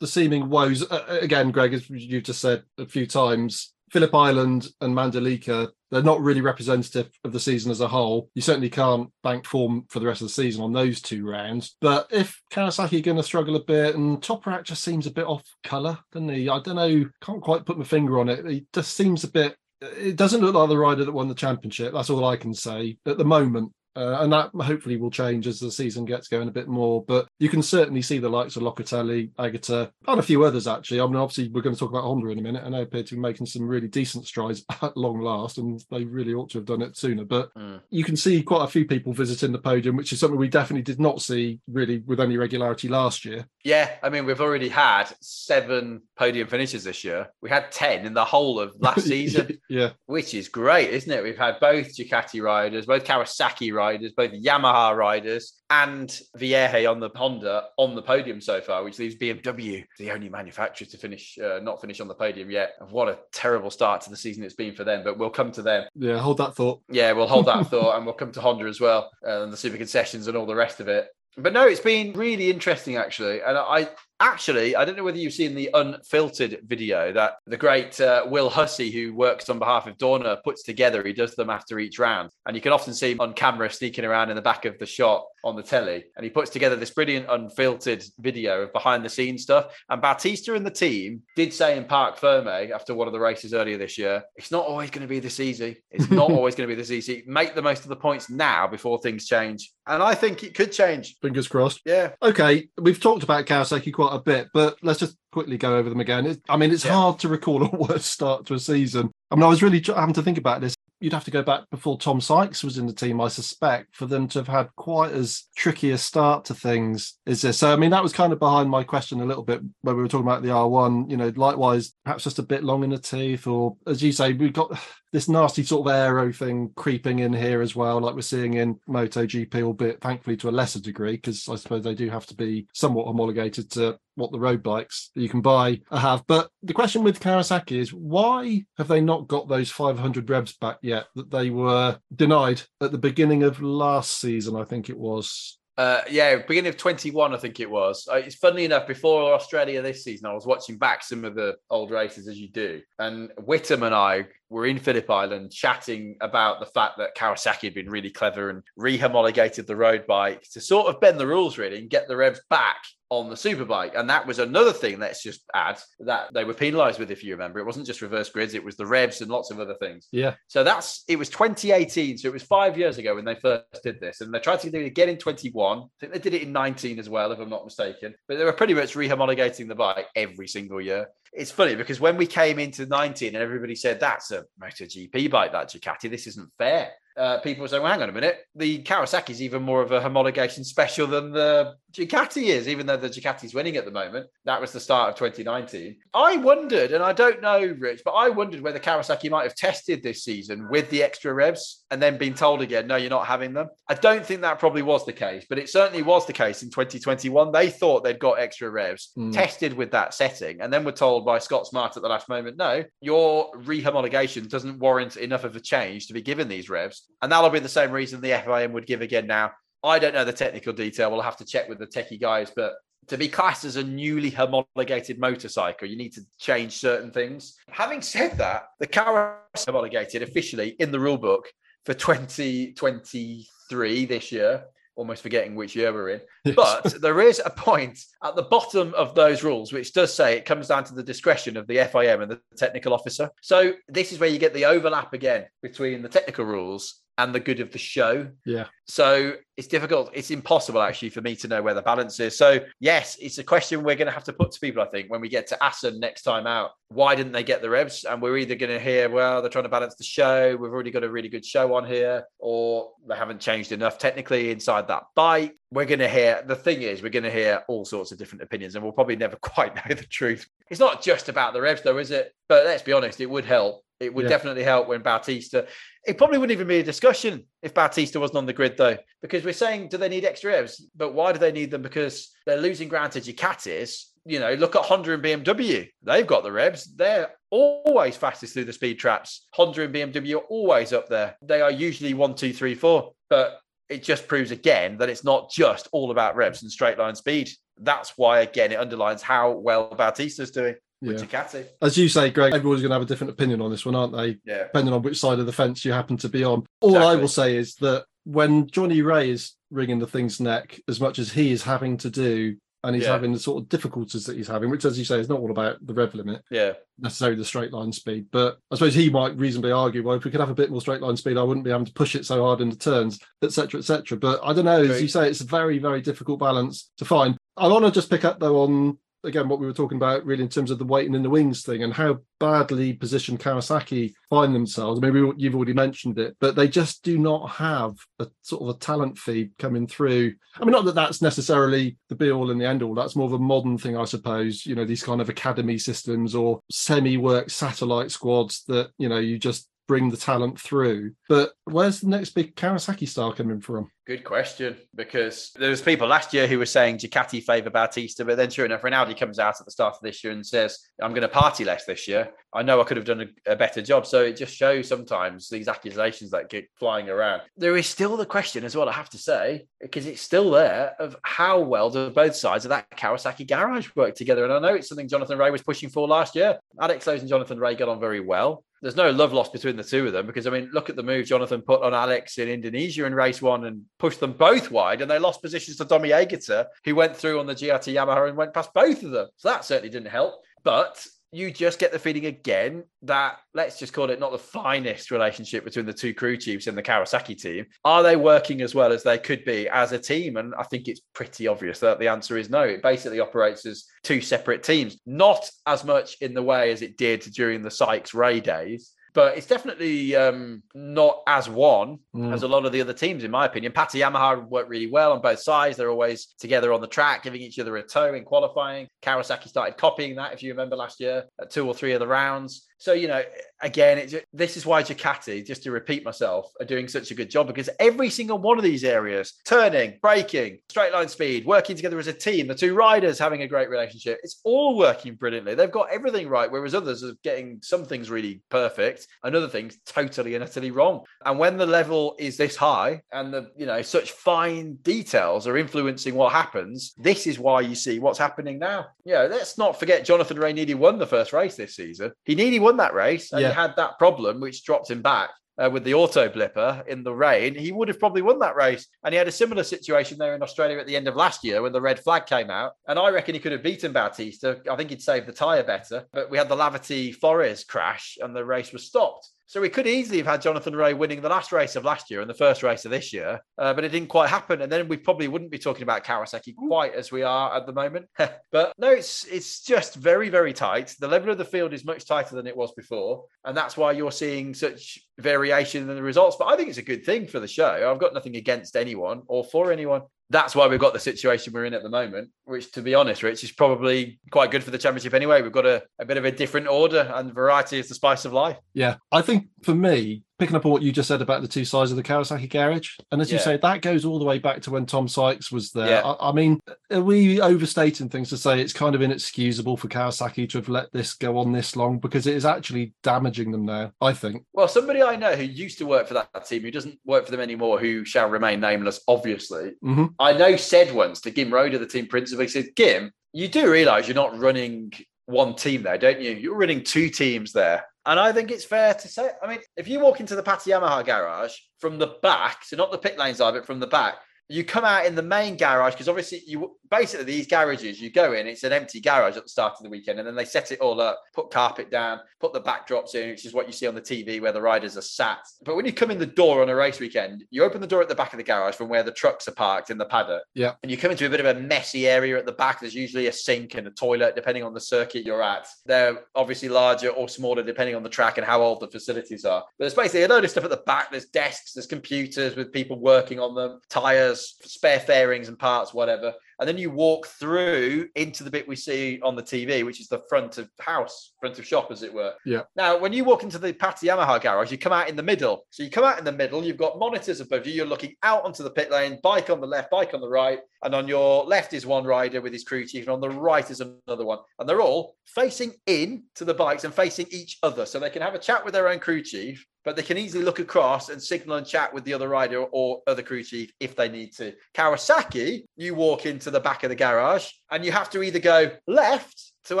the 0.00 0.06
seeming 0.06 0.48
woes, 0.48 0.88
uh, 0.90 1.18
again, 1.20 1.50
Greg, 1.50 1.74
as 1.74 1.88
you've 1.88 2.24
just 2.24 2.40
said 2.40 2.62
a 2.78 2.86
few 2.86 3.06
times, 3.06 3.72
Phillip 3.90 4.14
Island 4.14 4.68
and 4.80 4.94
Mandalika, 4.94 5.68
they're 5.90 6.02
not 6.02 6.20
really 6.20 6.42
representative 6.42 7.08
of 7.24 7.32
the 7.32 7.40
season 7.40 7.70
as 7.70 7.80
a 7.80 7.88
whole. 7.88 8.30
You 8.34 8.42
certainly 8.42 8.68
can't 8.68 9.10
bank 9.22 9.46
form 9.46 9.86
for 9.88 10.00
the 10.00 10.06
rest 10.06 10.20
of 10.20 10.26
the 10.26 10.34
season 10.34 10.62
on 10.62 10.72
those 10.72 11.00
two 11.00 11.26
rounds. 11.26 11.76
But 11.80 12.06
if 12.10 12.40
Kawasaki 12.52 12.98
are 12.98 13.02
going 13.02 13.16
to 13.16 13.22
struggle 13.22 13.56
a 13.56 13.64
bit, 13.64 13.96
and 13.96 14.20
Toprak 14.20 14.64
just 14.64 14.84
seems 14.84 15.06
a 15.06 15.10
bit 15.10 15.26
off 15.26 15.42
colour, 15.64 15.98
doesn't 16.12 16.28
he? 16.28 16.48
I 16.48 16.60
don't 16.60 16.76
know, 16.76 17.04
can't 17.22 17.42
quite 17.42 17.64
put 17.64 17.78
my 17.78 17.84
finger 17.84 18.20
on 18.20 18.28
it. 18.28 18.46
He 18.46 18.66
just 18.74 18.94
seems 18.94 19.24
a 19.24 19.30
bit. 19.30 19.56
It 19.80 20.16
doesn't 20.16 20.40
look 20.40 20.54
like 20.54 20.68
the 20.68 20.76
rider 20.76 21.04
that 21.04 21.12
won 21.12 21.28
the 21.28 21.34
championship. 21.34 21.92
That's 21.94 22.10
all 22.10 22.24
I 22.24 22.36
can 22.36 22.52
say 22.52 22.98
at 23.06 23.16
the 23.16 23.24
moment. 23.24 23.72
Uh, 23.98 24.18
and 24.20 24.32
that 24.32 24.50
hopefully 24.54 24.96
will 24.96 25.10
change 25.10 25.48
as 25.48 25.58
the 25.58 25.72
season 25.72 26.04
gets 26.04 26.28
going 26.28 26.46
a 26.46 26.52
bit 26.52 26.68
more. 26.68 27.02
But 27.04 27.26
you 27.40 27.48
can 27.48 27.62
certainly 27.62 28.00
see 28.00 28.18
the 28.18 28.28
likes 28.28 28.54
of 28.54 28.62
Locatelli, 28.62 29.32
Aegerter, 29.32 29.90
and 30.06 30.20
a 30.20 30.22
few 30.22 30.44
others 30.44 30.68
actually. 30.68 31.00
I 31.00 31.06
mean, 31.06 31.16
obviously, 31.16 31.48
we're 31.48 31.62
going 31.62 31.74
to 31.74 31.78
talk 31.78 31.90
about 31.90 32.04
Honda 32.04 32.28
in 32.28 32.38
a 32.38 32.42
minute, 32.42 32.62
and 32.62 32.74
they 32.74 32.82
appear 32.82 33.02
to 33.02 33.14
be 33.14 33.20
making 33.20 33.46
some 33.46 33.66
really 33.66 33.88
decent 33.88 34.26
strides 34.26 34.64
at 34.82 34.96
long 34.96 35.20
last, 35.20 35.58
and 35.58 35.82
they 35.90 36.04
really 36.04 36.32
ought 36.32 36.50
to 36.50 36.58
have 36.58 36.66
done 36.66 36.82
it 36.82 36.96
sooner. 36.96 37.24
But 37.24 37.52
mm. 37.54 37.80
you 37.90 38.04
can 38.04 38.16
see 38.16 38.40
quite 38.42 38.64
a 38.64 38.68
few 38.68 38.84
people 38.84 39.12
visiting 39.12 39.50
the 39.50 39.58
podium, 39.58 39.96
which 39.96 40.12
is 40.12 40.20
something 40.20 40.38
we 40.38 40.48
definitely 40.48 40.82
did 40.82 41.00
not 41.00 41.20
see 41.20 41.58
really 41.66 41.98
with 42.06 42.20
any 42.20 42.36
regularity 42.36 42.86
last 42.86 43.24
year. 43.24 43.48
Yeah, 43.64 43.90
I 44.00 44.10
mean, 44.10 44.26
we've 44.26 44.40
already 44.40 44.68
had 44.68 45.06
seven 45.20 46.02
podium 46.18 46.48
finishes 46.48 46.84
this 46.84 47.04
year. 47.04 47.28
We 47.40 47.48
had 47.48 47.70
10 47.72 48.04
in 48.04 48.14
the 48.14 48.24
whole 48.24 48.58
of 48.60 48.74
last 48.80 49.06
season. 49.06 49.58
yeah. 49.70 49.90
Which 50.06 50.34
is 50.34 50.48
great, 50.48 50.90
isn't 50.90 51.10
it? 51.10 51.22
We've 51.22 51.38
had 51.38 51.60
both 51.60 51.96
Ducati 51.96 52.42
riders, 52.42 52.86
both 52.86 53.04
Kawasaki 53.04 53.72
riders 53.72 54.12
both 54.12 54.32
Yamaha 54.32 54.96
riders 54.96 55.54
and 55.70 56.18
Vierge 56.36 56.86
on 56.86 56.98
the 57.00 57.10
Honda 57.14 57.64
on 57.76 57.94
the 57.94 58.02
podium 58.02 58.40
so 58.40 58.60
far, 58.60 58.82
which 58.82 58.98
leaves 58.98 59.16
BMW 59.16 59.84
the 59.98 60.10
only 60.10 60.28
manufacturer 60.28 60.86
to 60.86 60.96
finish 60.96 61.38
uh, 61.38 61.60
not 61.62 61.80
finish 61.80 62.00
on 62.00 62.08
the 62.08 62.14
podium 62.14 62.50
yet. 62.50 62.72
what 62.90 63.08
a 63.08 63.18
terrible 63.32 63.70
start 63.70 64.00
to 64.02 64.10
the 64.10 64.16
season 64.16 64.42
it's 64.42 64.54
been 64.54 64.74
for 64.74 64.84
them, 64.84 65.02
but 65.04 65.18
we'll 65.18 65.30
come 65.30 65.52
to 65.52 65.62
them. 65.62 65.86
Yeah, 65.94 66.18
hold 66.18 66.38
that 66.38 66.54
thought. 66.56 66.80
Yeah, 66.90 67.12
we'll 67.12 67.26
hold 67.28 67.46
that 67.46 67.66
thought, 67.70 67.96
and 67.96 68.04
we'll 68.04 68.14
come 68.14 68.32
to 68.32 68.40
Honda 68.40 68.66
as 68.66 68.80
well, 68.80 69.10
uh, 69.26 69.42
and 69.42 69.52
the 69.52 69.56
super 69.56 69.76
concessions 69.76 70.26
and 70.26 70.36
all 70.36 70.46
the 70.46 70.54
rest 70.54 70.80
of 70.80 70.88
it. 70.88 71.08
But 71.36 71.52
no, 71.52 71.66
it's 71.66 71.80
been 71.80 72.12
really 72.14 72.50
interesting 72.50 72.96
actually, 72.96 73.40
and 73.42 73.56
I 73.56 73.88
Actually, 74.20 74.74
I 74.74 74.84
don't 74.84 74.96
know 74.96 75.04
whether 75.04 75.18
you've 75.18 75.32
seen 75.32 75.54
the 75.54 75.70
unfiltered 75.74 76.58
video 76.66 77.12
that 77.12 77.36
the 77.46 77.56
great 77.56 78.00
uh, 78.00 78.24
Will 78.26 78.50
Hussey, 78.50 78.90
who 78.90 79.14
works 79.14 79.48
on 79.48 79.60
behalf 79.60 79.86
of 79.86 79.96
Dorna, 79.96 80.42
puts 80.42 80.64
together. 80.64 81.04
He 81.04 81.12
does 81.12 81.36
them 81.36 81.50
after 81.50 81.78
each 81.78 82.00
round. 82.00 82.30
And 82.44 82.56
you 82.56 82.62
can 82.62 82.72
often 82.72 82.94
see 82.94 83.12
him 83.12 83.20
on 83.20 83.32
camera 83.32 83.70
sneaking 83.70 84.04
around 84.04 84.30
in 84.30 84.36
the 84.36 84.42
back 84.42 84.64
of 84.64 84.76
the 84.78 84.86
shot 84.86 85.24
on 85.44 85.54
the 85.54 85.62
telly. 85.62 86.04
And 86.16 86.24
he 86.24 86.30
puts 86.30 86.50
together 86.50 86.74
this 86.74 86.90
brilliant 86.90 87.26
unfiltered 87.28 88.04
video 88.18 88.62
of 88.62 88.72
behind 88.72 89.04
the 89.04 89.08
scenes 89.08 89.42
stuff. 89.42 89.76
And 89.88 90.02
Bautista 90.02 90.54
and 90.54 90.66
the 90.66 90.70
team 90.70 91.22
did 91.36 91.52
say 91.52 91.76
in 91.76 91.84
Parc 91.84 92.16
Ferme 92.18 92.72
after 92.72 92.94
one 92.94 93.06
of 93.06 93.12
the 93.12 93.20
races 93.20 93.54
earlier 93.54 93.78
this 93.78 93.98
year, 93.98 94.24
it's 94.34 94.50
not 94.50 94.66
always 94.66 94.90
going 94.90 95.02
to 95.02 95.08
be 95.08 95.20
this 95.20 95.38
easy. 95.38 95.82
It's 95.90 96.10
not 96.10 96.30
always 96.30 96.56
going 96.56 96.68
to 96.68 96.74
be 96.74 96.80
this 96.80 96.90
easy. 96.90 97.22
Make 97.26 97.54
the 97.54 97.62
most 97.62 97.84
of 97.84 97.88
the 97.88 97.96
points 97.96 98.28
now 98.28 98.66
before 98.66 98.98
things 98.98 99.26
change. 99.26 99.70
And 99.86 100.02
I 100.02 100.14
think 100.14 100.42
it 100.42 100.54
could 100.54 100.72
change. 100.72 101.16
Fingers 101.22 101.48
crossed. 101.48 101.80
Yeah. 101.84 102.12
Okay. 102.22 102.68
We've 102.80 103.00
talked 103.00 103.22
about 103.22 103.46
Kawasaki 103.46 103.92
quite 103.92 104.07
a 104.14 104.20
bit, 104.20 104.48
but 104.52 104.76
let's 104.82 105.00
just 105.00 105.16
quickly 105.32 105.56
go 105.56 105.76
over 105.76 105.88
them 105.88 106.00
again. 106.00 106.26
It, 106.26 106.40
I 106.48 106.56
mean, 106.56 106.70
it's 106.70 106.84
yeah. 106.84 106.92
hard 106.92 107.18
to 107.20 107.28
recall 107.28 107.62
a 107.66 107.76
worse 107.76 108.06
start 108.06 108.46
to 108.46 108.54
a 108.54 108.58
season. 108.58 109.10
I 109.30 109.34
mean, 109.34 109.44
I 109.44 109.48
was 109.48 109.62
really 109.62 109.82
having 109.86 110.14
to 110.14 110.22
think 110.22 110.38
about 110.38 110.60
this. 110.60 110.74
you'd 111.00 111.12
have 111.12 111.24
to 111.24 111.30
go 111.30 111.42
back 111.42 111.62
before 111.70 111.98
Tom 111.98 112.20
Sykes 112.20 112.64
was 112.64 112.78
in 112.78 112.86
the 112.86 112.92
team, 112.92 113.20
I 113.20 113.28
suspect, 113.28 113.94
for 113.94 114.06
them 114.06 114.26
to 114.28 114.38
have 114.38 114.48
had 114.48 114.68
quite 114.76 115.12
as 115.12 115.44
tricky 115.54 115.90
a 115.90 115.98
start 115.98 116.46
to 116.46 116.54
things 116.54 117.18
as 117.26 117.42
this. 117.42 117.58
So, 117.58 117.72
I 117.72 117.76
mean, 117.76 117.90
that 117.90 118.02
was 118.02 118.12
kind 118.12 118.32
of 118.32 118.38
behind 118.38 118.70
my 118.70 118.84
question 118.84 119.20
a 119.20 119.26
little 119.26 119.44
bit 119.44 119.60
when 119.82 119.96
we 119.96 120.02
were 120.02 120.08
talking 120.08 120.26
about 120.26 120.42
the 120.42 120.48
R1. 120.48 121.10
You 121.10 121.16
know, 121.16 121.32
likewise, 121.36 121.92
perhaps 122.04 122.24
just 122.24 122.38
a 122.38 122.42
bit 122.42 122.64
long 122.64 122.84
in 122.84 122.90
the 122.90 122.98
teeth, 122.98 123.46
or 123.46 123.76
as 123.86 124.02
you 124.02 124.12
say, 124.12 124.32
we've 124.32 124.52
got 124.52 124.80
this 125.12 125.28
nasty 125.28 125.62
sort 125.62 125.86
of 125.86 125.94
aero 125.94 126.32
thing 126.32 126.70
creeping 126.76 127.20
in 127.20 127.32
here 127.32 127.62
as 127.62 127.74
well, 127.74 128.00
like 128.00 128.14
we're 128.14 128.22
seeing 128.22 128.54
in 128.54 128.78
MotoGP, 128.88 129.62
albeit 129.62 130.00
thankfully 130.00 130.36
to 130.38 130.48
a 130.48 130.50
lesser 130.50 130.80
degree, 130.80 131.12
because 131.12 131.48
I 131.48 131.56
suppose 131.56 131.82
they 131.84 131.94
do 131.94 132.10
have 132.10 132.26
to 132.26 132.34
be 132.34 132.66
somewhat 132.74 133.06
homologated 133.06 133.70
to 133.72 133.98
what 134.16 134.32
the 134.32 134.40
road 134.40 134.62
bikes 134.62 135.10
you 135.14 135.28
can 135.28 135.40
buy 135.40 135.80
have. 135.90 136.24
But 136.26 136.50
the 136.62 136.74
question 136.74 137.02
with 137.02 137.20
Kawasaki 137.20 137.78
is 137.78 137.92
why 137.92 138.64
have 138.76 138.88
they 138.88 139.00
not 139.00 139.28
got 139.28 139.48
those 139.48 139.70
500 139.70 140.28
revs 140.28 140.54
back 140.54 140.78
yet 140.82 141.06
that 141.14 141.30
they 141.30 141.50
were 141.50 141.98
denied 142.14 142.62
at 142.80 142.92
the 142.92 142.98
beginning 142.98 143.44
of 143.44 143.62
last 143.62 144.20
season? 144.20 144.56
I 144.56 144.64
think 144.64 144.88
it 144.90 144.98
was. 144.98 145.57
Uh, 145.78 146.02
yeah, 146.10 146.34
beginning 146.34 146.70
of 146.70 146.76
21, 146.76 147.32
I 147.32 147.36
think 147.36 147.60
it 147.60 147.70
was. 147.70 148.08
Uh, 148.10 148.16
it's 148.16 148.34
funny 148.34 148.64
enough, 148.64 148.88
before 148.88 149.32
Australia 149.32 149.80
this 149.80 150.02
season, 150.02 150.26
I 150.26 150.32
was 150.32 150.44
watching 150.44 150.76
back 150.76 151.04
some 151.04 151.24
of 151.24 151.36
the 151.36 151.56
old 151.70 151.92
races 151.92 152.26
as 152.26 152.36
you 152.36 152.48
do. 152.48 152.82
And 152.98 153.30
Whitham 153.38 153.84
and 153.84 153.94
I 153.94 154.26
were 154.50 154.66
in 154.66 154.80
Phillip 154.80 155.08
Island 155.08 155.52
chatting 155.52 156.16
about 156.20 156.58
the 156.58 156.66
fact 156.66 156.98
that 156.98 157.16
Kawasaki 157.16 157.62
had 157.62 157.74
been 157.74 157.88
really 157.88 158.10
clever 158.10 158.50
and 158.50 158.64
rehomologated 158.76 159.68
the 159.68 159.76
road 159.76 160.04
bike 160.08 160.42
to 160.50 160.60
sort 160.60 160.88
of 160.88 161.00
bend 161.00 161.20
the 161.20 161.28
rules 161.28 161.58
really 161.58 161.78
and 161.78 161.88
get 161.88 162.08
the 162.08 162.16
revs 162.16 162.40
back 162.50 162.78
on 163.10 163.28
the 163.28 163.34
superbike. 163.34 163.98
And 163.98 164.08
that 164.10 164.26
was 164.26 164.38
another 164.38 164.72
thing, 164.72 164.98
let's 164.98 165.22
just 165.22 165.42
add, 165.54 165.78
that 166.00 166.32
they 166.34 166.44
were 166.44 166.54
penalized 166.54 166.98
with, 166.98 167.10
if 167.10 167.24
you 167.24 167.32
remember. 167.32 167.58
It 167.58 167.66
wasn't 167.66 167.86
just 167.86 168.02
reverse 168.02 168.28
grids, 168.28 168.54
it 168.54 168.64
was 168.64 168.76
the 168.76 168.86
revs 168.86 169.20
and 169.20 169.30
lots 169.30 169.50
of 169.50 169.60
other 169.60 169.74
things. 169.80 170.08
Yeah. 170.12 170.34
So 170.46 170.64
that's 170.64 171.04
it 171.08 171.16
was 171.16 171.28
2018. 171.30 172.18
So 172.18 172.28
it 172.28 172.32
was 172.32 172.42
five 172.42 172.76
years 172.76 172.98
ago 172.98 173.14
when 173.14 173.24
they 173.24 173.36
first 173.36 173.82
did 173.82 174.00
this. 174.00 174.20
And 174.20 174.32
they 174.32 174.40
tried 174.40 174.60
to 174.60 174.70
do 174.70 174.80
it 174.80 174.86
again 174.86 175.08
in 175.08 175.16
21. 175.16 175.78
I 175.78 175.82
think 176.00 176.12
they 176.12 176.18
did 176.18 176.34
it 176.34 176.42
in 176.42 176.52
19 176.52 176.98
as 176.98 177.08
well, 177.08 177.32
if 177.32 177.38
I'm 177.38 177.50
not 177.50 177.64
mistaken. 177.64 178.14
But 178.26 178.38
they 178.38 178.44
were 178.44 178.52
pretty 178.52 178.74
much 178.74 178.94
rehomologating 178.94 179.68
the 179.68 179.74
bike 179.74 180.06
every 180.14 180.48
single 180.48 180.80
year. 180.80 181.08
It's 181.32 181.50
funny 181.50 181.74
because 181.74 182.00
when 182.00 182.16
we 182.16 182.26
came 182.26 182.58
into 182.58 182.86
19 182.86 183.34
and 183.34 183.42
everybody 183.42 183.74
said 183.74 184.00
that's 184.00 184.30
a 184.30 184.44
MotoGP 184.62 185.30
bike, 185.30 185.52
that 185.52 185.70
Ducati, 185.70 186.10
this 186.10 186.26
isn't 186.26 186.50
fair 186.58 186.90
uh, 187.18 187.38
people 187.40 187.66
say, 187.66 187.80
well, 187.80 187.90
hang 187.90 188.00
on 188.00 188.08
a 188.08 188.12
minute, 188.12 188.38
the 188.54 188.82
Kawasaki 188.84 189.30
is 189.30 189.42
even 189.42 189.62
more 189.62 189.82
of 189.82 189.90
a 189.90 190.00
homologation 190.00 190.64
special 190.64 191.06
than 191.06 191.32
the 191.32 191.74
Ducati 191.98 192.44
is, 192.44 192.68
even 192.68 192.86
though 192.86 192.96
the 192.96 193.08
Ducati's 193.08 193.54
winning 193.54 193.76
at 193.76 193.84
the 193.84 193.90
moment. 193.90 194.28
That 194.44 194.60
was 194.60 194.72
the 194.72 194.80
start 194.80 195.10
of 195.10 195.14
2019. 195.16 195.96
I 196.14 196.36
wondered, 196.36 196.92
and 196.92 197.02
I 197.02 197.12
don't 197.12 197.42
know, 197.42 197.74
Rich, 197.78 198.02
but 198.04 198.12
I 198.12 198.28
wondered 198.28 198.60
whether 198.60 198.78
Kawasaki 198.78 199.30
might 199.30 199.42
have 199.42 199.56
tested 199.56 200.02
this 200.02 200.22
season 200.22 200.68
with 200.70 200.88
the 200.90 201.02
extra 201.02 201.34
revs 201.34 201.84
and 201.90 202.00
then 202.00 202.16
been 202.16 202.34
told 202.34 202.62
again, 202.62 202.86
no, 202.86 202.96
you're 202.96 203.10
not 203.10 203.26
having 203.26 203.52
them. 203.52 203.68
I 203.88 203.94
don't 203.94 204.24
think 204.24 204.42
that 204.42 204.58
probably 204.58 204.82
was 204.82 205.04
the 205.04 205.12
case, 205.12 205.44
but 205.48 205.58
it 205.58 205.68
certainly 205.68 206.02
was 206.02 206.26
the 206.26 206.32
case 206.32 206.62
in 206.62 206.70
2021. 206.70 207.50
They 207.50 207.70
thought 207.70 208.04
they'd 208.04 208.18
got 208.18 208.38
extra 208.38 208.70
revs, 208.70 209.10
mm. 209.18 209.32
tested 209.32 209.72
with 209.72 209.90
that 209.90 210.14
setting, 210.14 210.60
and 210.60 210.72
then 210.72 210.84
were 210.84 210.92
told 210.92 211.26
by 211.26 211.38
Scott 211.38 211.66
Smart 211.66 211.96
at 211.96 212.02
the 212.02 212.08
last 212.08 212.28
moment, 212.28 212.56
no, 212.56 212.84
your 213.00 213.50
rehomologation 213.52 214.48
doesn't 214.48 214.78
warrant 214.78 215.16
enough 215.16 215.44
of 215.44 215.56
a 215.56 215.60
change 215.60 216.06
to 216.06 216.12
be 216.12 216.22
given 216.22 216.48
these 216.48 216.70
revs. 216.70 217.04
And 217.20 217.32
that'll 217.32 217.50
be 217.50 217.58
the 217.58 217.68
same 217.68 217.90
reason 217.90 218.20
the 218.20 218.30
FIM 218.30 218.72
would 218.72 218.86
give 218.86 219.02
again 219.02 219.26
now. 219.26 219.52
I 219.84 219.98
don't 219.98 220.14
know 220.14 220.24
the 220.24 220.32
technical 220.32 220.72
detail. 220.72 221.10
We'll 221.10 221.20
have 221.20 221.36
to 221.38 221.44
check 221.44 221.68
with 221.68 221.78
the 221.78 221.86
techie 221.86 222.20
guys, 222.20 222.52
but 222.54 222.74
to 223.08 223.16
be 223.16 223.28
classed 223.28 223.64
as 223.64 223.76
a 223.76 223.84
newly 223.84 224.30
homologated 224.30 225.18
motorcycle, 225.18 225.88
you 225.88 225.96
need 225.96 226.12
to 226.14 226.20
change 226.38 226.72
certain 226.72 227.10
things. 227.10 227.56
Having 227.70 228.02
said 228.02 228.36
that, 228.38 228.68
the 228.80 228.86
car 228.86 229.40
is 229.54 229.64
homologated 229.64 230.22
officially 230.22 230.76
in 230.78 230.90
the 230.90 231.00
rule 231.00 231.16
book 231.16 231.50
for 231.84 231.94
2023 231.94 234.04
this 234.04 234.32
year. 234.32 234.64
Almost 234.96 235.22
forgetting 235.22 235.54
which 235.54 235.76
year 235.76 235.92
we're 235.92 236.08
in. 236.08 236.20
But 236.56 237.00
there 237.00 237.20
is 237.20 237.40
a 237.44 237.50
point 237.50 238.00
at 238.24 238.34
the 238.34 238.42
bottom 238.42 238.92
of 238.94 239.14
those 239.14 239.44
rules 239.44 239.72
which 239.72 239.92
does 239.92 240.12
say 240.12 240.36
it 240.36 240.44
comes 240.44 240.66
down 240.66 240.82
to 240.84 240.94
the 240.94 241.04
discretion 241.04 241.56
of 241.56 241.68
the 241.68 241.76
FIM 241.76 242.20
and 242.20 242.28
the 242.28 242.40
technical 242.56 242.92
officer. 242.92 243.30
So 243.40 243.74
this 243.88 244.10
is 244.10 244.18
where 244.18 244.28
you 244.28 244.40
get 244.40 244.54
the 244.54 244.64
overlap 244.64 245.12
again 245.12 245.46
between 245.62 246.02
the 246.02 246.08
technical 246.08 246.46
rules 246.46 247.00
and 247.18 247.34
the 247.34 247.40
good 247.40 247.60
of 247.60 247.72
the 247.72 247.78
show. 247.78 248.28
Yeah. 248.46 248.66
So 248.86 249.34
it's 249.56 249.66
difficult. 249.66 250.10
It's 250.14 250.30
impossible 250.30 250.80
actually 250.80 251.10
for 251.10 251.20
me 251.20 251.34
to 251.36 251.48
know 251.48 251.60
where 251.60 251.74
the 251.74 251.82
balance 251.82 252.18
is. 252.20 252.38
So 252.38 252.60
yes, 252.80 253.18
it's 253.20 253.38
a 253.38 253.44
question 253.44 253.82
we're 253.82 253.96
going 253.96 254.06
to 254.06 254.12
have 254.12 254.24
to 254.24 254.32
put 254.32 254.52
to 254.52 254.60
people. 254.60 254.82
I 254.82 254.86
think 254.86 255.10
when 255.10 255.20
we 255.20 255.28
get 255.28 255.48
to 255.48 255.62
Assen 255.62 255.98
next 255.98 256.22
time 256.22 256.46
out, 256.46 256.70
why 256.90 257.16
didn't 257.16 257.32
they 257.32 257.42
get 257.42 257.60
the 257.60 257.68
revs? 257.68 258.04
And 258.04 258.22
we're 258.22 258.38
either 258.38 258.54
going 258.54 258.70
to 258.70 258.78
hear, 258.78 259.10
well, 259.10 259.42
they're 259.42 259.50
trying 259.50 259.64
to 259.64 259.68
balance 259.68 259.96
the 259.96 260.04
show. 260.04 260.56
We've 260.56 260.72
already 260.72 260.92
got 260.92 261.04
a 261.04 261.10
really 261.10 261.28
good 261.28 261.44
show 261.44 261.74
on 261.74 261.84
here, 261.84 262.24
or 262.38 262.92
they 263.06 263.16
haven't 263.16 263.40
changed 263.40 263.72
enough 263.72 263.98
technically 263.98 264.50
inside 264.50 264.88
that 264.88 265.02
bike. 265.14 265.56
We're 265.70 265.84
going 265.84 265.98
to 265.98 266.08
hear. 266.08 266.42
The 266.46 266.56
thing 266.56 266.82
is, 266.82 267.02
we're 267.02 267.10
going 267.10 267.24
to 267.24 267.30
hear 267.30 267.62
all 267.68 267.84
sorts 267.84 268.12
of 268.12 268.18
different 268.18 268.42
opinions, 268.42 268.74
and 268.74 268.82
we'll 268.82 268.92
probably 268.92 269.16
never 269.16 269.36
quite 269.42 269.74
know 269.74 269.94
the 269.94 270.06
truth. 270.06 270.48
It's 270.70 270.80
not 270.80 271.02
just 271.02 271.28
about 271.28 271.52
the 271.52 271.60
revs, 271.60 271.82
though, 271.82 271.98
is 271.98 272.10
it? 272.10 272.32
But 272.48 272.64
let's 272.64 272.82
be 272.82 272.92
honest, 272.92 273.20
it 273.20 273.28
would 273.28 273.44
help 273.44 273.82
it 274.00 274.14
would 274.14 274.24
yeah. 274.24 274.28
definitely 274.28 274.62
help 274.62 274.88
when 274.88 275.02
Bautista. 275.02 275.66
It 276.06 276.18
probably 276.18 276.38
wouldn't 276.38 276.56
even 276.56 276.68
be 276.68 276.78
a 276.78 276.84
discussion 276.84 277.44
if 277.62 277.74
Bautista 277.74 278.20
wasn't 278.20 278.38
on 278.38 278.46
the 278.46 278.52
grid, 278.52 278.76
though, 278.76 278.96
because 279.22 279.44
we're 279.44 279.52
saying, 279.52 279.88
do 279.88 279.96
they 279.96 280.08
need 280.08 280.24
extra 280.24 280.52
revs? 280.52 280.84
But 280.96 281.14
why 281.14 281.32
do 281.32 281.38
they 281.38 281.52
need 281.52 281.70
them? 281.70 281.82
Because 281.82 282.30
they're 282.46 282.60
losing 282.60 282.88
ground 282.88 283.12
to 283.12 283.20
Ducatis. 283.20 284.04
You 284.24 284.40
know, 284.40 284.54
look 284.54 284.76
at 284.76 284.82
Honda 284.82 285.14
and 285.14 285.22
BMW. 285.22 285.88
They've 286.02 286.26
got 286.26 286.42
the 286.42 286.52
revs. 286.52 286.94
They're 286.94 287.30
always 287.50 288.16
fastest 288.16 288.54
through 288.54 288.66
the 288.66 288.72
speed 288.72 288.98
traps. 288.98 289.48
Honda 289.52 289.82
and 289.82 289.94
BMW 289.94 290.36
are 290.36 290.46
always 290.48 290.92
up 290.92 291.08
there. 291.08 291.36
They 291.42 291.60
are 291.60 291.70
usually 291.70 292.14
one, 292.14 292.34
two, 292.34 292.52
three, 292.52 292.74
four. 292.74 293.12
But 293.30 293.60
it 293.88 294.02
just 294.02 294.28
proves 294.28 294.50
again 294.50 294.98
that 294.98 295.08
it's 295.08 295.24
not 295.24 295.50
just 295.50 295.88
all 295.92 296.10
about 296.10 296.36
revs 296.36 296.62
and 296.62 296.70
straight 296.70 296.98
line 296.98 297.14
speed. 297.14 297.50
That's 297.78 298.12
why, 298.16 298.40
again, 298.40 298.70
it 298.70 298.78
underlines 298.78 299.22
how 299.22 299.52
well 299.52 299.88
Bautista's 299.88 300.50
doing 300.50 300.76
with 301.00 301.18
yeah. 301.18 301.26
Ducati. 301.26 301.66
As 301.80 301.96
you 301.96 302.08
say, 302.08 302.30
Greg, 302.30 302.54
everyone's 302.54 302.82
going 302.82 302.90
to 302.90 302.94
have 302.94 303.02
a 303.02 303.06
different 303.06 303.32
opinion 303.32 303.60
on 303.60 303.70
this 303.70 303.86
one, 303.86 303.94
aren't 303.94 304.16
they? 304.16 304.38
Yeah. 304.44 304.64
Depending 304.64 304.94
on 304.94 305.02
which 305.02 305.18
side 305.18 305.38
of 305.38 305.46
the 305.46 305.52
fence 305.52 305.84
you 305.84 305.92
happen 305.92 306.16
to 306.18 306.28
be 306.28 306.44
on. 306.44 306.66
All 306.80 306.90
exactly. 306.90 307.08
I 307.08 307.14
will 307.16 307.28
say 307.28 307.56
is 307.56 307.74
that 307.76 308.04
when 308.24 308.68
Johnny 308.68 309.02
Rea 309.02 309.30
is 309.30 309.54
wringing 309.70 309.98
the 309.98 310.06
thing's 310.06 310.40
neck 310.40 310.80
as 310.88 311.00
much 311.00 311.18
as 311.18 311.32
he 311.32 311.52
is 311.52 311.62
having 311.62 311.96
to 311.98 312.10
do, 312.10 312.56
and 312.84 312.94
he's 312.94 313.06
yeah. 313.06 313.12
having 313.12 313.32
the 313.32 313.38
sort 313.38 313.60
of 313.60 313.68
difficulties 313.68 314.24
that 314.26 314.36
he's 314.36 314.46
having, 314.46 314.70
which, 314.70 314.84
as 314.84 314.98
you 314.98 315.04
say, 315.04 315.18
is 315.18 315.28
not 315.28 315.40
all 315.40 315.50
about 315.50 315.84
the 315.84 315.92
rev 315.92 316.14
limit, 316.14 316.42
yeah, 316.50 316.74
necessarily 316.98 317.36
the 317.36 317.44
straight 317.44 317.72
line 317.72 317.92
speed. 317.92 318.26
But 318.30 318.58
I 318.70 318.76
suppose 318.76 318.94
he 318.94 319.10
might 319.10 319.36
reasonably 319.36 319.72
argue, 319.72 320.02
well, 320.04 320.16
if 320.16 320.24
we 320.24 320.30
could 320.30 320.40
have 320.40 320.50
a 320.50 320.54
bit 320.54 320.70
more 320.70 320.80
straight 320.80 321.02
line 321.02 321.16
speed, 321.16 321.36
I 321.36 321.42
wouldn't 321.42 321.64
be 321.64 321.72
having 321.72 321.86
to 321.86 321.92
push 321.92 322.14
it 322.14 322.24
so 322.24 322.44
hard 322.44 322.60
in 322.60 322.70
the 322.70 322.76
turns, 322.76 323.18
etc., 323.42 323.80
etc. 323.80 324.16
But 324.16 324.40
I 324.44 324.52
don't 324.52 324.64
know. 324.64 324.82
As 324.82 325.02
you 325.02 325.08
say, 325.08 325.28
it's 325.28 325.40
a 325.40 325.46
very, 325.46 325.78
very 325.78 326.00
difficult 326.00 326.38
balance 326.38 326.90
to 326.98 327.04
find. 327.04 327.36
I 327.56 327.66
want 327.66 327.84
to 327.84 327.90
just 327.90 328.10
pick 328.10 328.24
up 328.24 328.38
though 328.38 328.62
on 328.62 328.98
again 329.24 329.48
what 329.48 329.58
we 329.58 329.66
were 329.66 329.72
talking 329.72 329.96
about 329.96 330.24
really 330.24 330.42
in 330.42 330.48
terms 330.48 330.70
of 330.70 330.78
the 330.78 330.84
waiting 330.84 331.14
in 331.14 331.22
the 331.22 331.30
wings 331.30 331.62
thing 331.62 331.82
and 331.82 331.92
how 331.92 332.18
badly 332.38 332.92
positioned 332.92 333.40
Kawasaki 333.40 334.12
find 334.30 334.54
themselves. 334.54 335.00
I 335.02 335.10
mean, 335.10 335.34
you've 335.36 335.54
already 335.54 335.72
mentioned 335.72 336.18
it, 336.18 336.36
but 336.40 336.54
they 336.54 336.68
just 336.68 337.02
do 337.02 337.18
not 337.18 337.50
have 337.50 337.94
a 338.20 338.28
sort 338.42 338.62
of 338.62 338.68
a 338.68 338.78
talent 338.78 339.18
feed 339.18 339.50
coming 339.58 339.86
through. 339.86 340.34
I 340.56 340.64
mean, 340.64 340.72
not 340.72 340.84
that 340.84 340.94
that's 340.94 341.20
necessarily 341.20 341.96
the 342.08 342.14
be 342.14 342.30
all 342.30 342.50
and 342.50 342.60
the 342.60 342.66
end 342.66 342.82
all. 342.82 342.94
That's 342.94 343.16
more 343.16 343.26
of 343.26 343.32
a 343.32 343.38
modern 343.38 343.78
thing, 343.78 343.96
I 343.96 344.04
suppose. 344.04 344.64
You 344.64 344.74
know, 344.74 344.84
these 344.84 345.02
kind 345.02 345.20
of 345.20 345.28
academy 345.28 345.78
systems 345.78 346.34
or 346.34 346.60
semi-work 346.70 347.50
satellite 347.50 348.10
squads 348.10 348.64
that 348.68 348.90
you 348.98 349.08
know 349.08 349.18
you 349.18 349.38
just 349.38 349.68
bring 349.88 350.10
the 350.10 350.16
talent 350.16 350.60
through. 350.60 351.14
But 351.28 351.52
where's 351.64 352.00
the 352.00 352.08
next 352.08 352.30
big 352.30 352.54
Kawasaki 352.54 353.08
star 353.08 353.32
coming 353.32 353.60
from? 353.60 353.90
Good 354.06 354.24
question, 354.24 354.76
because 354.94 355.50
there 355.58 355.68
was 355.68 355.82
people 355.82 356.06
last 356.06 356.32
year 356.32 356.46
who 356.46 356.58
were 356.58 356.66
saying 356.66 356.98
Ducati 356.98 357.42
favour 357.42 357.68
Bautista, 357.68 358.24
but 358.24 358.36
then 358.36 358.48
sure 358.48 358.64
enough, 358.64 358.84
Rinaldi 358.84 359.14
comes 359.14 359.38
out 359.38 359.56
at 359.60 359.66
the 359.66 359.70
start 359.70 359.94
of 359.94 360.00
this 360.00 360.24
year 360.24 360.32
and 360.32 360.46
says, 360.46 360.78
"I'm 361.02 361.10
going 361.10 361.22
to 361.22 361.28
party 361.28 361.64
less 361.64 361.84
this 361.84 362.08
year. 362.08 362.30
I 362.54 362.62
know 362.62 362.80
I 362.80 362.84
could 362.84 362.96
have 362.96 363.04
done 363.04 363.20
a, 363.46 363.52
a, 363.52 363.56
better 363.56 363.82
job." 363.82 364.06
So 364.06 364.22
it 364.22 364.36
just 364.36 364.56
shows 364.56 364.88
sometimes 364.88 365.50
these 365.50 365.68
accusations 365.68 366.30
that 366.30 366.48
get 366.48 366.70
flying 366.78 367.10
around. 367.10 367.42
There 367.58 367.76
is 367.76 367.86
still 367.86 368.16
the 368.16 368.24
question 368.24 368.64
as 368.64 368.74
well, 368.74 368.88
I 368.88 368.92
have 368.92 369.10
to 369.10 369.18
say, 369.18 369.66
because 369.80 370.06
it's 370.06 370.22
still 370.22 370.50
there 370.52 370.94
of 370.98 371.16
how 371.22 371.60
well 371.60 371.90
do 371.90 372.08
both 372.08 372.34
sides 372.34 372.64
of 372.64 372.70
that 372.70 372.90
Kawasaki 372.90 373.46
garage 373.46 373.90
work 373.94 374.14
together. 374.14 374.44
And 374.44 374.54
I 374.54 374.58
know 374.58 374.74
it's 374.74 374.88
something 374.88 375.08
Jonathan 375.08 375.38
Rea 375.38 375.50
was 375.50 375.62
pushing 375.62 375.90
for 375.90 376.08
last 376.08 376.34
year. 376.34 376.58
Alex 376.80 377.06
Lowes 377.06 377.20
and 377.20 377.28
Jonathan 377.28 377.60
Rea 377.60 377.74
got 377.74 377.90
on 377.90 378.00
very 378.00 378.20
well 378.20 378.64
there's 378.82 378.96
no 378.96 379.10
love 379.10 379.32
lost 379.32 379.52
between 379.52 379.76
the 379.76 379.84
two 379.84 380.06
of 380.06 380.12
them 380.12 380.26
because 380.26 380.46
I 380.46 380.50
mean, 380.50 380.70
look 380.72 380.90
at 380.90 380.96
the 380.96 381.02
move 381.02 381.26
Jonathan 381.26 381.62
put 381.62 381.82
on 381.82 381.94
Alex 381.94 382.38
in 382.38 382.48
Indonesia 382.48 383.04
in 383.04 383.14
race 383.14 383.42
one 383.42 383.64
and 383.64 383.84
pushed 383.98 384.20
them 384.20 384.32
both 384.32 384.70
wide, 384.70 385.02
and 385.02 385.10
they 385.10 385.18
lost 385.18 385.42
positions 385.42 385.76
to 385.78 385.84
Tommy 385.84 386.10
Aegerter, 386.10 386.66
who 386.84 386.94
went 386.94 387.16
through 387.16 387.40
on 387.40 387.46
the 387.46 387.54
GRT 387.54 387.94
Yamaha 387.94 388.28
and 388.28 388.36
went 388.36 388.54
past 388.54 388.72
both 388.72 389.02
of 389.02 389.10
them. 389.10 389.28
So 389.36 389.48
that 389.48 389.64
certainly 389.64 389.90
didn't 389.90 390.10
help. 390.10 390.34
But 390.62 391.04
you 391.30 391.50
just 391.50 391.78
get 391.78 391.92
the 391.92 391.98
feeling 391.98 392.26
again 392.26 392.84
that 393.02 393.38
let's 393.52 393.78
just 393.78 393.92
call 393.92 394.10
it 394.10 394.18
not 394.18 394.32
the 394.32 394.38
finest 394.38 395.10
relationship 395.10 395.64
between 395.64 395.84
the 395.84 395.92
two 395.92 396.14
crew 396.14 396.36
chiefs 396.36 396.66
in 396.66 396.74
the 396.74 396.82
Kawasaki 396.82 397.36
team. 397.36 397.66
Are 397.84 398.02
they 398.02 398.16
working 398.16 398.62
as 398.62 398.74
well 398.74 398.92
as 398.92 399.02
they 399.02 399.18
could 399.18 399.44
be 399.44 399.68
as 399.68 399.92
a 399.92 399.98
team? 399.98 400.38
And 400.38 400.54
I 400.58 400.62
think 400.62 400.88
it's 400.88 401.02
pretty 401.12 401.46
obvious 401.46 401.80
that 401.80 401.98
the 401.98 402.08
answer 402.08 402.38
is 402.38 402.48
no. 402.48 402.62
It 402.62 402.82
basically 402.82 403.20
operates 403.20 403.66
as 403.66 403.84
two 404.02 404.20
separate 404.20 404.62
teams, 404.62 404.98
not 405.04 405.50
as 405.66 405.84
much 405.84 406.16
in 406.20 406.32
the 406.32 406.42
way 406.42 406.72
as 406.72 406.80
it 406.80 406.96
did 406.96 407.20
during 407.20 407.62
the 407.62 407.70
Sykes 407.70 408.14
Rea 408.14 408.40
days, 408.40 408.92
but 409.14 409.36
it's 409.36 409.46
definitely 409.46 410.14
um, 410.16 410.62
not 410.74 411.22
as 411.26 411.48
one 411.48 411.98
Mm. 412.14 412.32
as 412.32 412.42
a 412.42 412.48
lot 412.48 412.64
of 412.66 412.72
the 412.72 412.80
other 412.80 412.92
teams, 412.92 413.22
in 413.24 413.30
my 413.30 413.46
opinion. 413.46 413.72
Pata 413.72 413.96
Yamaha 413.98 414.46
worked 414.48 414.68
really 414.68 414.90
well 414.90 415.12
on 415.12 415.20
both 415.20 415.40
sides. 415.40 415.76
They're 415.76 415.90
always 415.90 416.34
together 416.38 416.72
on 416.72 416.80
the 416.80 416.86
track, 416.86 417.22
giving 417.22 417.40
each 417.40 417.58
other 417.58 417.76
a 417.76 417.82
toe 417.82 418.14
in 418.14 418.24
qualifying. 418.24 418.88
Kawasaki 419.02 419.48
started 419.48 419.76
copying 419.76 420.16
that, 420.16 420.32
if 420.32 420.42
you 420.42 420.50
remember 420.50 420.76
last 420.76 421.00
year, 421.00 421.24
at 421.40 421.50
two 421.50 421.66
or 421.66 421.74
three 421.74 421.92
of 421.92 422.00
the 422.00 422.06
rounds. 422.06 422.66
So, 422.78 422.92
you 422.92 423.08
know, 423.08 423.22
again, 423.60 423.98
it, 423.98 424.24
this 424.32 424.56
is 424.56 424.64
why 424.64 424.82
Ducati, 424.82 425.44
just 425.44 425.64
to 425.64 425.70
repeat 425.70 426.04
myself, 426.04 426.52
are 426.60 426.66
doing 426.66 426.86
such 426.86 427.10
a 427.10 427.14
good 427.14 427.30
job 427.30 427.48
because 427.48 427.68
every 427.80 428.08
single 428.08 428.38
one 428.38 428.56
of 428.56 428.64
these 428.64 428.84
areas, 428.84 429.34
turning, 429.44 429.98
braking, 430.00 430.58
straight 430.68 430.92
line 430.92 431.08
speed, 431.08 431.44
working 431.44 431.76
together 431.76 431.98
as 431.98 432.06
a 432.06 432.12
team, 432.12 432.46
the 432.46 432.54
two 432.54 432.74
riders 432.74 433.18
having 433.18 433.42
a 433.42 433.48
great 433.48 433.68
relationship, 433.68 434.20
it's 434.22 434.40
all 434.44 434.76
working 434.76 435.14
brilliantly. 435.14 435.54
They've 435.54 435.70
got 435.70 435.90
everything 435.90 436.28
right, 436.28 436.50
whereas 436.50 436.74
others 436.74 437.02
are 437.02 437.14
getting 437.24 437.58
some 437.62 437.84
things 437.84 438.10
really 438.10 438.42
perfect 438.48 439.08
and 439.24 439.34
other 439.34 439.48
things 439.48 439.76
totally 439.84 440.34
and 440.36 440.44
utterly 440.44 440.70
wrong. 440.70 441.04
And 441.24 441.38
when 441.38 441.56
the 441.56 441.66
level 441.66 442.14
is 442.18 442.36
this 442.36 442.54
high 442.54 443.02
and 443.12 443.34
the, 443.34 443.50
you 443.56 443.66
know, 443.66 443.82
such 443.82 444.12
fine 444.12 444.74
details 444.82 445.46
are 445.48 445.56
influencing 445.56 446.14
what 446.14 446.32
happens, 446.32 446.94
this 446.96 447.26
is 447.26 447.40
why 447.40 447.62
you 447.62 447.74
see 447.74 447.98
what's 447.98 448.18
happening 448.18 448.58
now. 448.58 448.86
Yeah, 449.04 449.22
let's 449.22 449.58
not 449.58 449.80
forget 449.80 450.04
Jonathan 450.04 450.38
Rea 450.38 450.52
nearly 450.52 450.74
won 450.74 450.98
the 450.98 451.06
first 451.06 451.32
race 451.32 451.56
this 451.56 451.74
season. 451.74 452.12
He 452.24 452.34
nearly 452.34 452.60
won 452.60 452.67
that 452.76 452.94
race 452.94 453.32
and 453.32 453.40
Yeah. 453.40 453.48
he 453.48 453.54
had 453.54 453.74
that 453.76 453.98
problem 453.98 454.40
which 454.40 454.64
dropped 454.64 454.90
him 454.90 455.02
back. 455.02 455.30
Uh, 455.60 455.68
with 455.68 455.82
the 455.82 455.92
auto 455.92 456.28
blipper 456.28 456.86
in 456.86 457.02
the 457.02 457.12
rain, 457.12 457.52
he 457.52 457.72
would 457.72 457.88
have 457.88 457.98
probably 457.98 458.22
won 458.22 458.38
that 458.38 458.54
race. 458.54 458.86
And 459.02 459.12
he 459.12 459.18
had 459.18 459.26
a 459.26 459.32
similar 459.32 459.64
situation 459.64 460.16
there 460.16 460.36
in 460.36 460.42
Australia 460.44 460.78
at 460.78 460.86
the 460.86 460.94
end 460.94 461.08
of 461.08 461.16
last 461.16 461.42
year 461.42 461.62
when 461.62 461.72
the 461.72 461.80
red 461.80 461.98
flag 461.98 462.26
came 462.26 462.48
out. 462.48 462.74
And 462.86 462.96
I 462.96 463.08
reckon 463.10 463.34
he 463.34 463.40
could 463.40 463.50
have 463.50 463.64
beaten 463.64 463.92
Bautista. 463.92 464.60
I 464.70 464.76
think 464.76 464.90
he'd 464.90 465.02
saved 465.02 465.26
the 465.26 465.32
tyre 465.32 465.64
better. 465.64 466.04
But 466.12 466.30
we 466.30 466.38
had 466.38 466.48
the 466.48 466.54
Lavati 466.54 467.12
Forest 467.12 467.66
crash 467.66 468.18
and 468.20 468.36
the 468.36 468.44
race 468.44 468.72
was 468.72 468.84
stopped. 468.86 469.28
So 469.48 469.62
we 469.62 469.70
could 469.70 469.86
easily 469.86 470.18
have 470.18 470.26
had 470.26 470.42
Jonathan 470.42 470.76
Rea 470.76 470.92
winning 470.92 471.22
the 471.22 471.28
last 471.30 471.52
race 471.52 471.74
of 471.74 471.82
last 471.82 472.10
year 472.10 472.20
and 472.20 472.28
the 472.28 472.34
first 472.34 472.62
race 472.62 472.84
of 472.84 472.90
this 472.90 473.14
year, 473.14 473.40
uh, 473.56 473.72
but 473.72 473.82
it 473.82 473.88
didn't 473.88 474.10
quite 474.10 474.28
happen. 474.28 474.60
And 474.60 474.70
then 474.70 474.88
we 474.88 474.98
probably 474.98 475.26
wouldn't 475.26 475.50
be 475.50 475.58
talking 475.58 475.84
about 475.84 476.04
Kawasaki 476.04 476.54
quite 476.54 476.92
as 476.92 477.10
we 477.10 477.22
are 477.22 477.56
at 477.56 477.64
the 477.64 477.72
moment. 477.72 478.04
but 478.52 478.74
no, 478.76 478.90
it's 478.90 479.24
it's 479.24 479.62
just 479.62 479.94
very 479.94 480.28
very 480.28 480.52
tight. 480.52 480.94
The 481.00 481.08
level 481.08 481.30
of 481.30 481.38
the 481.38 481.46
field 481.46 481.72
is 481.72 481.82
much 481.82 482.06
tighter 482.06 482.36
than 482.36 482.46
it 482.46 482.54
was 482.54 482.72
before, 482.72 483.24
and 483.42 483.56
that's 483.56 483.74
why 483.74 483.92
you're 483.92 484.12
seeing 484.12 484.52
such 484.52 484.98
variation 485.16 485.88
in 485.88 485.96
the 485.96 486.02
results. 486.02 486.36
But 486.38 486.48
I 486.48 486.56
think 486.56 486.68
it's 486.68 486.76
a 486.76 486.82
good 486.82 487.06
thing 487.06 487.26
for 487.26 487.40
the 487.40 487.48
show. 487.48 487.90
I've 487.90 488.00
got 488.00 488.12
nothing 488.12 488.36
against 488.36 488.76
anyone 488.76 489.22
or 489.28 489.44
for 489.44 489.72
anyone. 489.72 490.02
That's 490.30 490.54
why 490.54 490.66
we've 490.66 490.78
got 490.78 490.92
the 490.92 491.00
situation 491.00 491.52
we're 491.52 491.64
in 491.64 491.74
at 491.74 491.82
the 491.82 491.88
moment, 491.88 492.30
which, 492.44 492.70
to 492.72 492.82
be 492.82 492.94
honest, 492.94 493.22
Rich, 493.22 493.44
is 493.44 493.52
probably 493.52 494.20
quite 494.30 494.50
good 494.50 494.62
for 494.62 494.70
the 494.70 494.78
championship 494.78 495.14
anyway. 495.14 495.40
We've 495.40 495.52
got 495.52 495.64
a, 495.64 495.82
a 495.98 496.04
bit 496.04 496.18
of 496.18 496.24
a 496.24 496.30
different 496.30 496.68
order, 496.68 497.10
and 497.14 497.32
variety 497.32 497.78
is 497.78 497.88
the 497.88 497.94
spice 497.94 498.24
of 498.24 498.32
life. 498.32 498.58
Yeah, 498.74 498.96
I 499.10 499.22
think 499.22 499.46
for 499.62 499.74
me, 499.74 500.24
picking 500.38 500.54
up 500.56 500.64
on 500.64 500.72
what 500.72 500.82
you 500.82 500.92
just 500.92 501.08
said 501.08 501.20
about 501.20 501.42
the 501.42 501.48
two 501.48 501.64
sides 501.64 501.90
of 501.90 501.96
the 501.96 502.02
Kawasaki 502.02 502.48
garage, 502.48 502.96
and 503.10 503.20
as 503.20 503.30
you 503.30 503.38
Yeah. 503.38 503.42
say, 503.44 503.56
that 503.56 503.82
goes 503.82 504.04
all 504.04 504.18
the 504.18 504.24
way 504.24 504.38
back 504.38 504.62
to 504.62 504.70
when 504.70 504.86
Tom 504.86 505.08
Sykes 505.08 505.50
was 505.50 505.72
there. 505.72 505.88
Yeah. 505.88 506.02
I, 506.02 506.30
I 506.30 506.32
mean, 506.32 506.60
are 506.90 507.02
we 507.02 507.40
overstating 507.40 508.08
things 508.08 508.28
to 508.30 508.36
say 508.36 508.60
it's 508.60 508.72
kind 508.72 508.94
of 508.94 509.02
inexcusable 509.02 509.76
for 509.76 509.88
Kawasaki 509.88 510.48
to 510.50 510.58
have 510.58 510.68
let 510.68 510.92
this 510.92 511.14
go 511.14 511.38
on 511.38 511.52
this 511.52 511.74
long 511.76 511.98
because 511.98 512.26
it 512.26 512.34
is 512.36 512.44
actually 512.46 512.94
damaging 513.02 513.50
them 513.50 513.64
now? 513.66 513.92
I 514.00 514.12
think. 514.12 514.44
Well, 514.52 514.68
somebody 514.68 515.02
I 515.02 515.16
know 515.16 515.34
who 515.34 515.42
used 515.44 515.78
to 515.78 515.86
work 515.86 516.06
for 516.06 516.14
that 516.14 516.46
team, 516.46 516.62
who 516.62 516.70
doesn't 516.70 516.98
work 517.04 517.24
for 517.24 517.32
them 517.32 517.40
anymore, 517.40 517.80
who 517.80 518.04
shall 518.04 518.28
remain 518.28 518.60
nameless, 518.60 519.00
obviously. 519.08 519.72
Mhm. 519.84 520.14
I 520.18 520.32
know 520.34 520.56
said 520.56 520.94
once 520.94 521.20
to 521.22 521.30
Guim 521.32 521.50
Roda, 521.52 521.78
the 521.78 521.86
team 521.86 522.06
principal, 522.06 522.42
he 522.42 522.48
said, 522.48 522.74
Guim, 522.76 523.10
you 523.32 523.48
do 523.48 523.70
realize 523.70 524.06
you're 524.06 524.14
not 524.14 524.38
running 524.38 524.92
one 525.26 525.54
team 525.54 525.82
there, 525.82 525.98
don't 525.98 526.20
you? 526.20 526.30
You're 526.30 526.56
running 526.56 526.82
two 526.82 527.10
teams 527.10 527.52
there. 527.52 527.84
And 528.08 528.18
I 528.18 528.32
think 528.32 528.50
it's 528.50 528.64
fair 528.64 528.94
to 528.94 529.06
say, 529.06 529.28
I 529.42 529.46
mean, 529.46 529.58
if 529.76 529.86
you 529.86 530.00
walk 530.00 530.18
into 530.18 530.34
the 530.34 530.42
Pata 530.42 530.70
Yamaha 530.70 531.04
garage 531.04 531.54
from 531.76 531.98
the 531.98 532.16
back, 532.22 532.64
so 532.64 532.74
not 532.74 532.90
the 532.90 532.96
pit 532.96 533.18
lane 533.18 533.34
side, 533.34 533.52
but 533.52 533.66
from 533.66 533.80
the 533.80 533.86
back, 533.86 534.14
you 534.48 534.64
come 534.64 534.84
out 534.84 535.04
in 535.04 535.14
the 535.14 535.22
main 535.22 535.56
garage 535.56 535.92
because 535.92 536.08
obviously 536.08 536.42
you 536.46 536.76
basically 536.90 537.24
these 537.24 537.46
garages 537.46 538.00
you 538.00 538.10
go 538.10 538.32
in 538.32 538.46
it's 538.46 538.64
an 538.64 538.72
empty 538.72 538.98
garage 539.00 539.36
at 539.36 539.42
the 539.42 539.48
start 539.48 539.74
of 539.76 539.82
the 539.82 539.90
weekend 539.90 540.18
and 540.18 540.26
then 540.26 540.34
they 540.34 540.44
set 540.44 540.72
it 540.72 540.80
all 540.80 541.00
up 541.00 541.20
put 541.34 541.50
carpet 541.50 541.90
down 541.90 542.18
put 542.40 542.52
the 542.52 542.60
backdrops 542.60 543.14
in 543.14 543.30
which 543.30 543.44
is 543.44 543.52
what 543.52 543.66
you 543.66 543.72
see 543.72 543.86
on 543.86 543.94
the 543.94 544.00
tv 544.00 544.40
where 544.40 544.52
the 544.52 544.60
riders 544.60 544.96
are 544.96 545.02
sat. 545.02 545.38
But 545.64 545.76
when 545.76 545.84
you 545.84 545.92
come 545.92 546.10
in 546.10 546.18
the 546.18 546.26
door 546.26 546.62
on 546.62 546.68
a 546.68 546.74
race 546.74 546.98
weekend 546.98 547.44
you 547.50 547.62
open 547.62 547.80
the 547.80 547.86
door 547.86 548.00
at 548.00 548.08
the 548.08 548.14
back 548.14 548.32
of 548.32 548.38
the 548.38 548.42
garage 548.44 548.74
from 548.74 548.88
where 548.88 549.02
the 549.02 549.12
trucks 549.12 549.46
are 549.48 549.52
parked 549.52 549.90
in 549.90 549.98
the 549.98 550.06
paddock. 550.06 550.42
Yeah. 550.54 550.74
and 550.82 550.90
you 550.90 550.96
come 550.96 551.10
into 551.10 551.26
a 551.26 551.30
bit 551.30 551.40
of 551.40 551.46
a 551.46 551.60
messy 551.60 552.08
area 552.08 552.38
at 552.38 552.46
the 552.46 552.52
back. 552.52 552.80
There's 552.80 552.94
usually 552.94 553.26
a 553.26 553.32
sink 553.32 553.74
and 553.74 553.86
a 553.86 553.90
toilet 553.90 554.34
depending 554.34 554.64
on 554.64 554.72
the 554.72 554.80
circuit 554.80 555.26
you're 555.26 555.42
at. 555.42 555.66
They're 555.84 556.20
obviously 556.34 556.68
larger 556.68 557.10
or 557.10 557.28
smaller 557.28 557.62
depending 557.62 557.96
on 557.96 558.02
the 558.02 558.08
track 558.08 558.38
and 558.38 558.46
how 558.46 558.62
old 558.62 558.80
the 558.80 558.88
facilities 558.88 559.44
are. 559.44 559.60
But 559.60 559.84
there's 559.84 559.94
basically 559.94 560.22
a 560.22 560.28
load 560.28 560.44
of 560.44 560.50
stuff 560.50 560.64
at 560.64 560.70
the 560.70 560.82
back. 560.86 561.10
There's 561.10 561.26
desks 561.26 561.74
there's 561.74 561.86
computers 561.86 562.56
with 562.56 562.72
people 562.72 562.98
working 562.98 563.38
on 563.38 563.54
them 563.54 563.80
tires 563.88 564.37
spare 564.38 565.00
fairings 565.00 565.48
and 565.48 565.58
parts 565.58 565.92
whatever 565.92 566.34
and 566.58 566.68
then 566.68 566.76
you 566.76 566.90
walk 566.90 567.26
through 567.26 568.08
into 568.16 568.42
the 568.42 568.50
bit 568.50 568.66
we 568.66 568.74
see 568.74 569.20
on 569.22 569.36
the 569.36 569.42
TV, 569.42 569.84
which 569.84 570.00
is 570.00 570.08
the 570.08 570.22
front 570.28 570.58
of 570.58 570.68
house, 570.80 571.32
front 571.38 571.58
of 571.58 571.66
shop, 571.66 571.92
as 571.92 572.02
it 572.02 572.12
were. 572.12 572.34
Yeah. 572.44 572.62
Now, 572.74 572.98
when 572.98 573.12
you 573.12 573.22
walk 573.24 573.44
into 573.44 573.58
the 573.58 573.72
Pata 573.72 574.04
Yamaha 574.04 574.40
garage, 574.40 574.72
you 574.72 574.78
come 574.78 574.92
out 574.92 575.08
in 575.08 575.14
the 575.14 575.22
middle. 575.22 575.64
So 575.70 575.84
you 575.84 575.90
come 575.90 576.04
out 576.04 576.18
in 576.18 576.24
the 576.24 576.32
middle, 576.32 576.64
you've 576.64 576.76
got 576.76 576.98
monitors 576.98 577.40
above 577.40 577.66
you, 577.66 577.72
you're 577.72 577.86
looking 577.86 578.16
out 578.24 578.44
onto 578.44 578.64
the 578.64 578.70
pit 578.70 578.90
lane, 578.90 579.20
bike 579.22 579.50
on 579.50 579.60
the 579.60 579.68
left, 579.68 579.90
bike 579.90 580.14
on 580.14 580.20
the 580.20 580.28
right. 580.28 580.58
And 580.82 580.94
on 580.94 581.06
your 581.06 581.44
left 581.44 581.72
is 581.74 581.86
one 581.86 582.04
rider 582.04 582.40
with 582.40 582.52
his 582.52 582.64
crew 582.64 582.84
chief, 582.84 583.04
and 583.04 583.12
on 583.12 583.20
the 583.20 583.30
right 583.30 583.68
is 583.70 583.80
another 583.80 584.24
one. 584.24 584.38
And 584.58 584.68
they're 584.68 584.80
all 584.80 585.16
facing 585.26 585.74
in 585.86 586.24
to 586.36 586.44
the 586.44 586.54
bikes 586.54 586.84
and 586.84 586.94
facing 586.94 587.26
each 587.30 587.58
other. 587.62 587.86
So 587.86 588.00
they 588.00 588.10
can 588.10 588.22
have 588.22 588.34
a 588.34 588.38
chat 588.38 588.64
with 588.64 588.74
their 588.74 588.88
own 588.88 588.98
crew 588.98 589.22
chief, 589.22 589.64
but 589.84 589.96
they 589.96 590.02
can 590.02 590.18
easily 590.18 590.44
look 590.44 590.58
across 590.58 591.08
and 591.08 591.22
signal 591.22 591.56
and 591.56 591.66
chat 591.66 591.92
with 591.92 592.04
the 592.04 592.14
other 592.14 592.28
rider 592.28 592.62
or 592.62 593.02
other 593.06 593.22
crew 593.22 593.42
chief 593.42 593.72
if 593.80 593.96
they 593.96 594.08
need 594.08 594.34
to. 594.36 594.52
Kawasaki, 594.74 595.64
you 595.76 595.94
walk 595.94 596.26
into 596.26 596.50
the 596.50 596.60
back 596.60 596.84
of 596.84 596.90
the 596.90 596.96
garage 596.96 597.50
and 597.70 597.84
you 597.84 597.92
have 597.92 598.10
to 598.10 598.22
either 598.22 598.38
go 598.38 598.70
left 598.86 599.52
to 599.64 599.80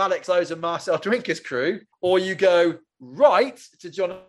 Alex 0.00 0.28
Lowe's 0.28 0.50
and 0.50 0.60
Marcel 0.60 0.98
Duinker's 0.98 1.40
crew, 1.40 1.80
or 2.00 2.18
you 2.18 2.34
go 2.34 2.78
right 3.00 3.58
to 3.80 3.90
Jonathan 3.90 4.20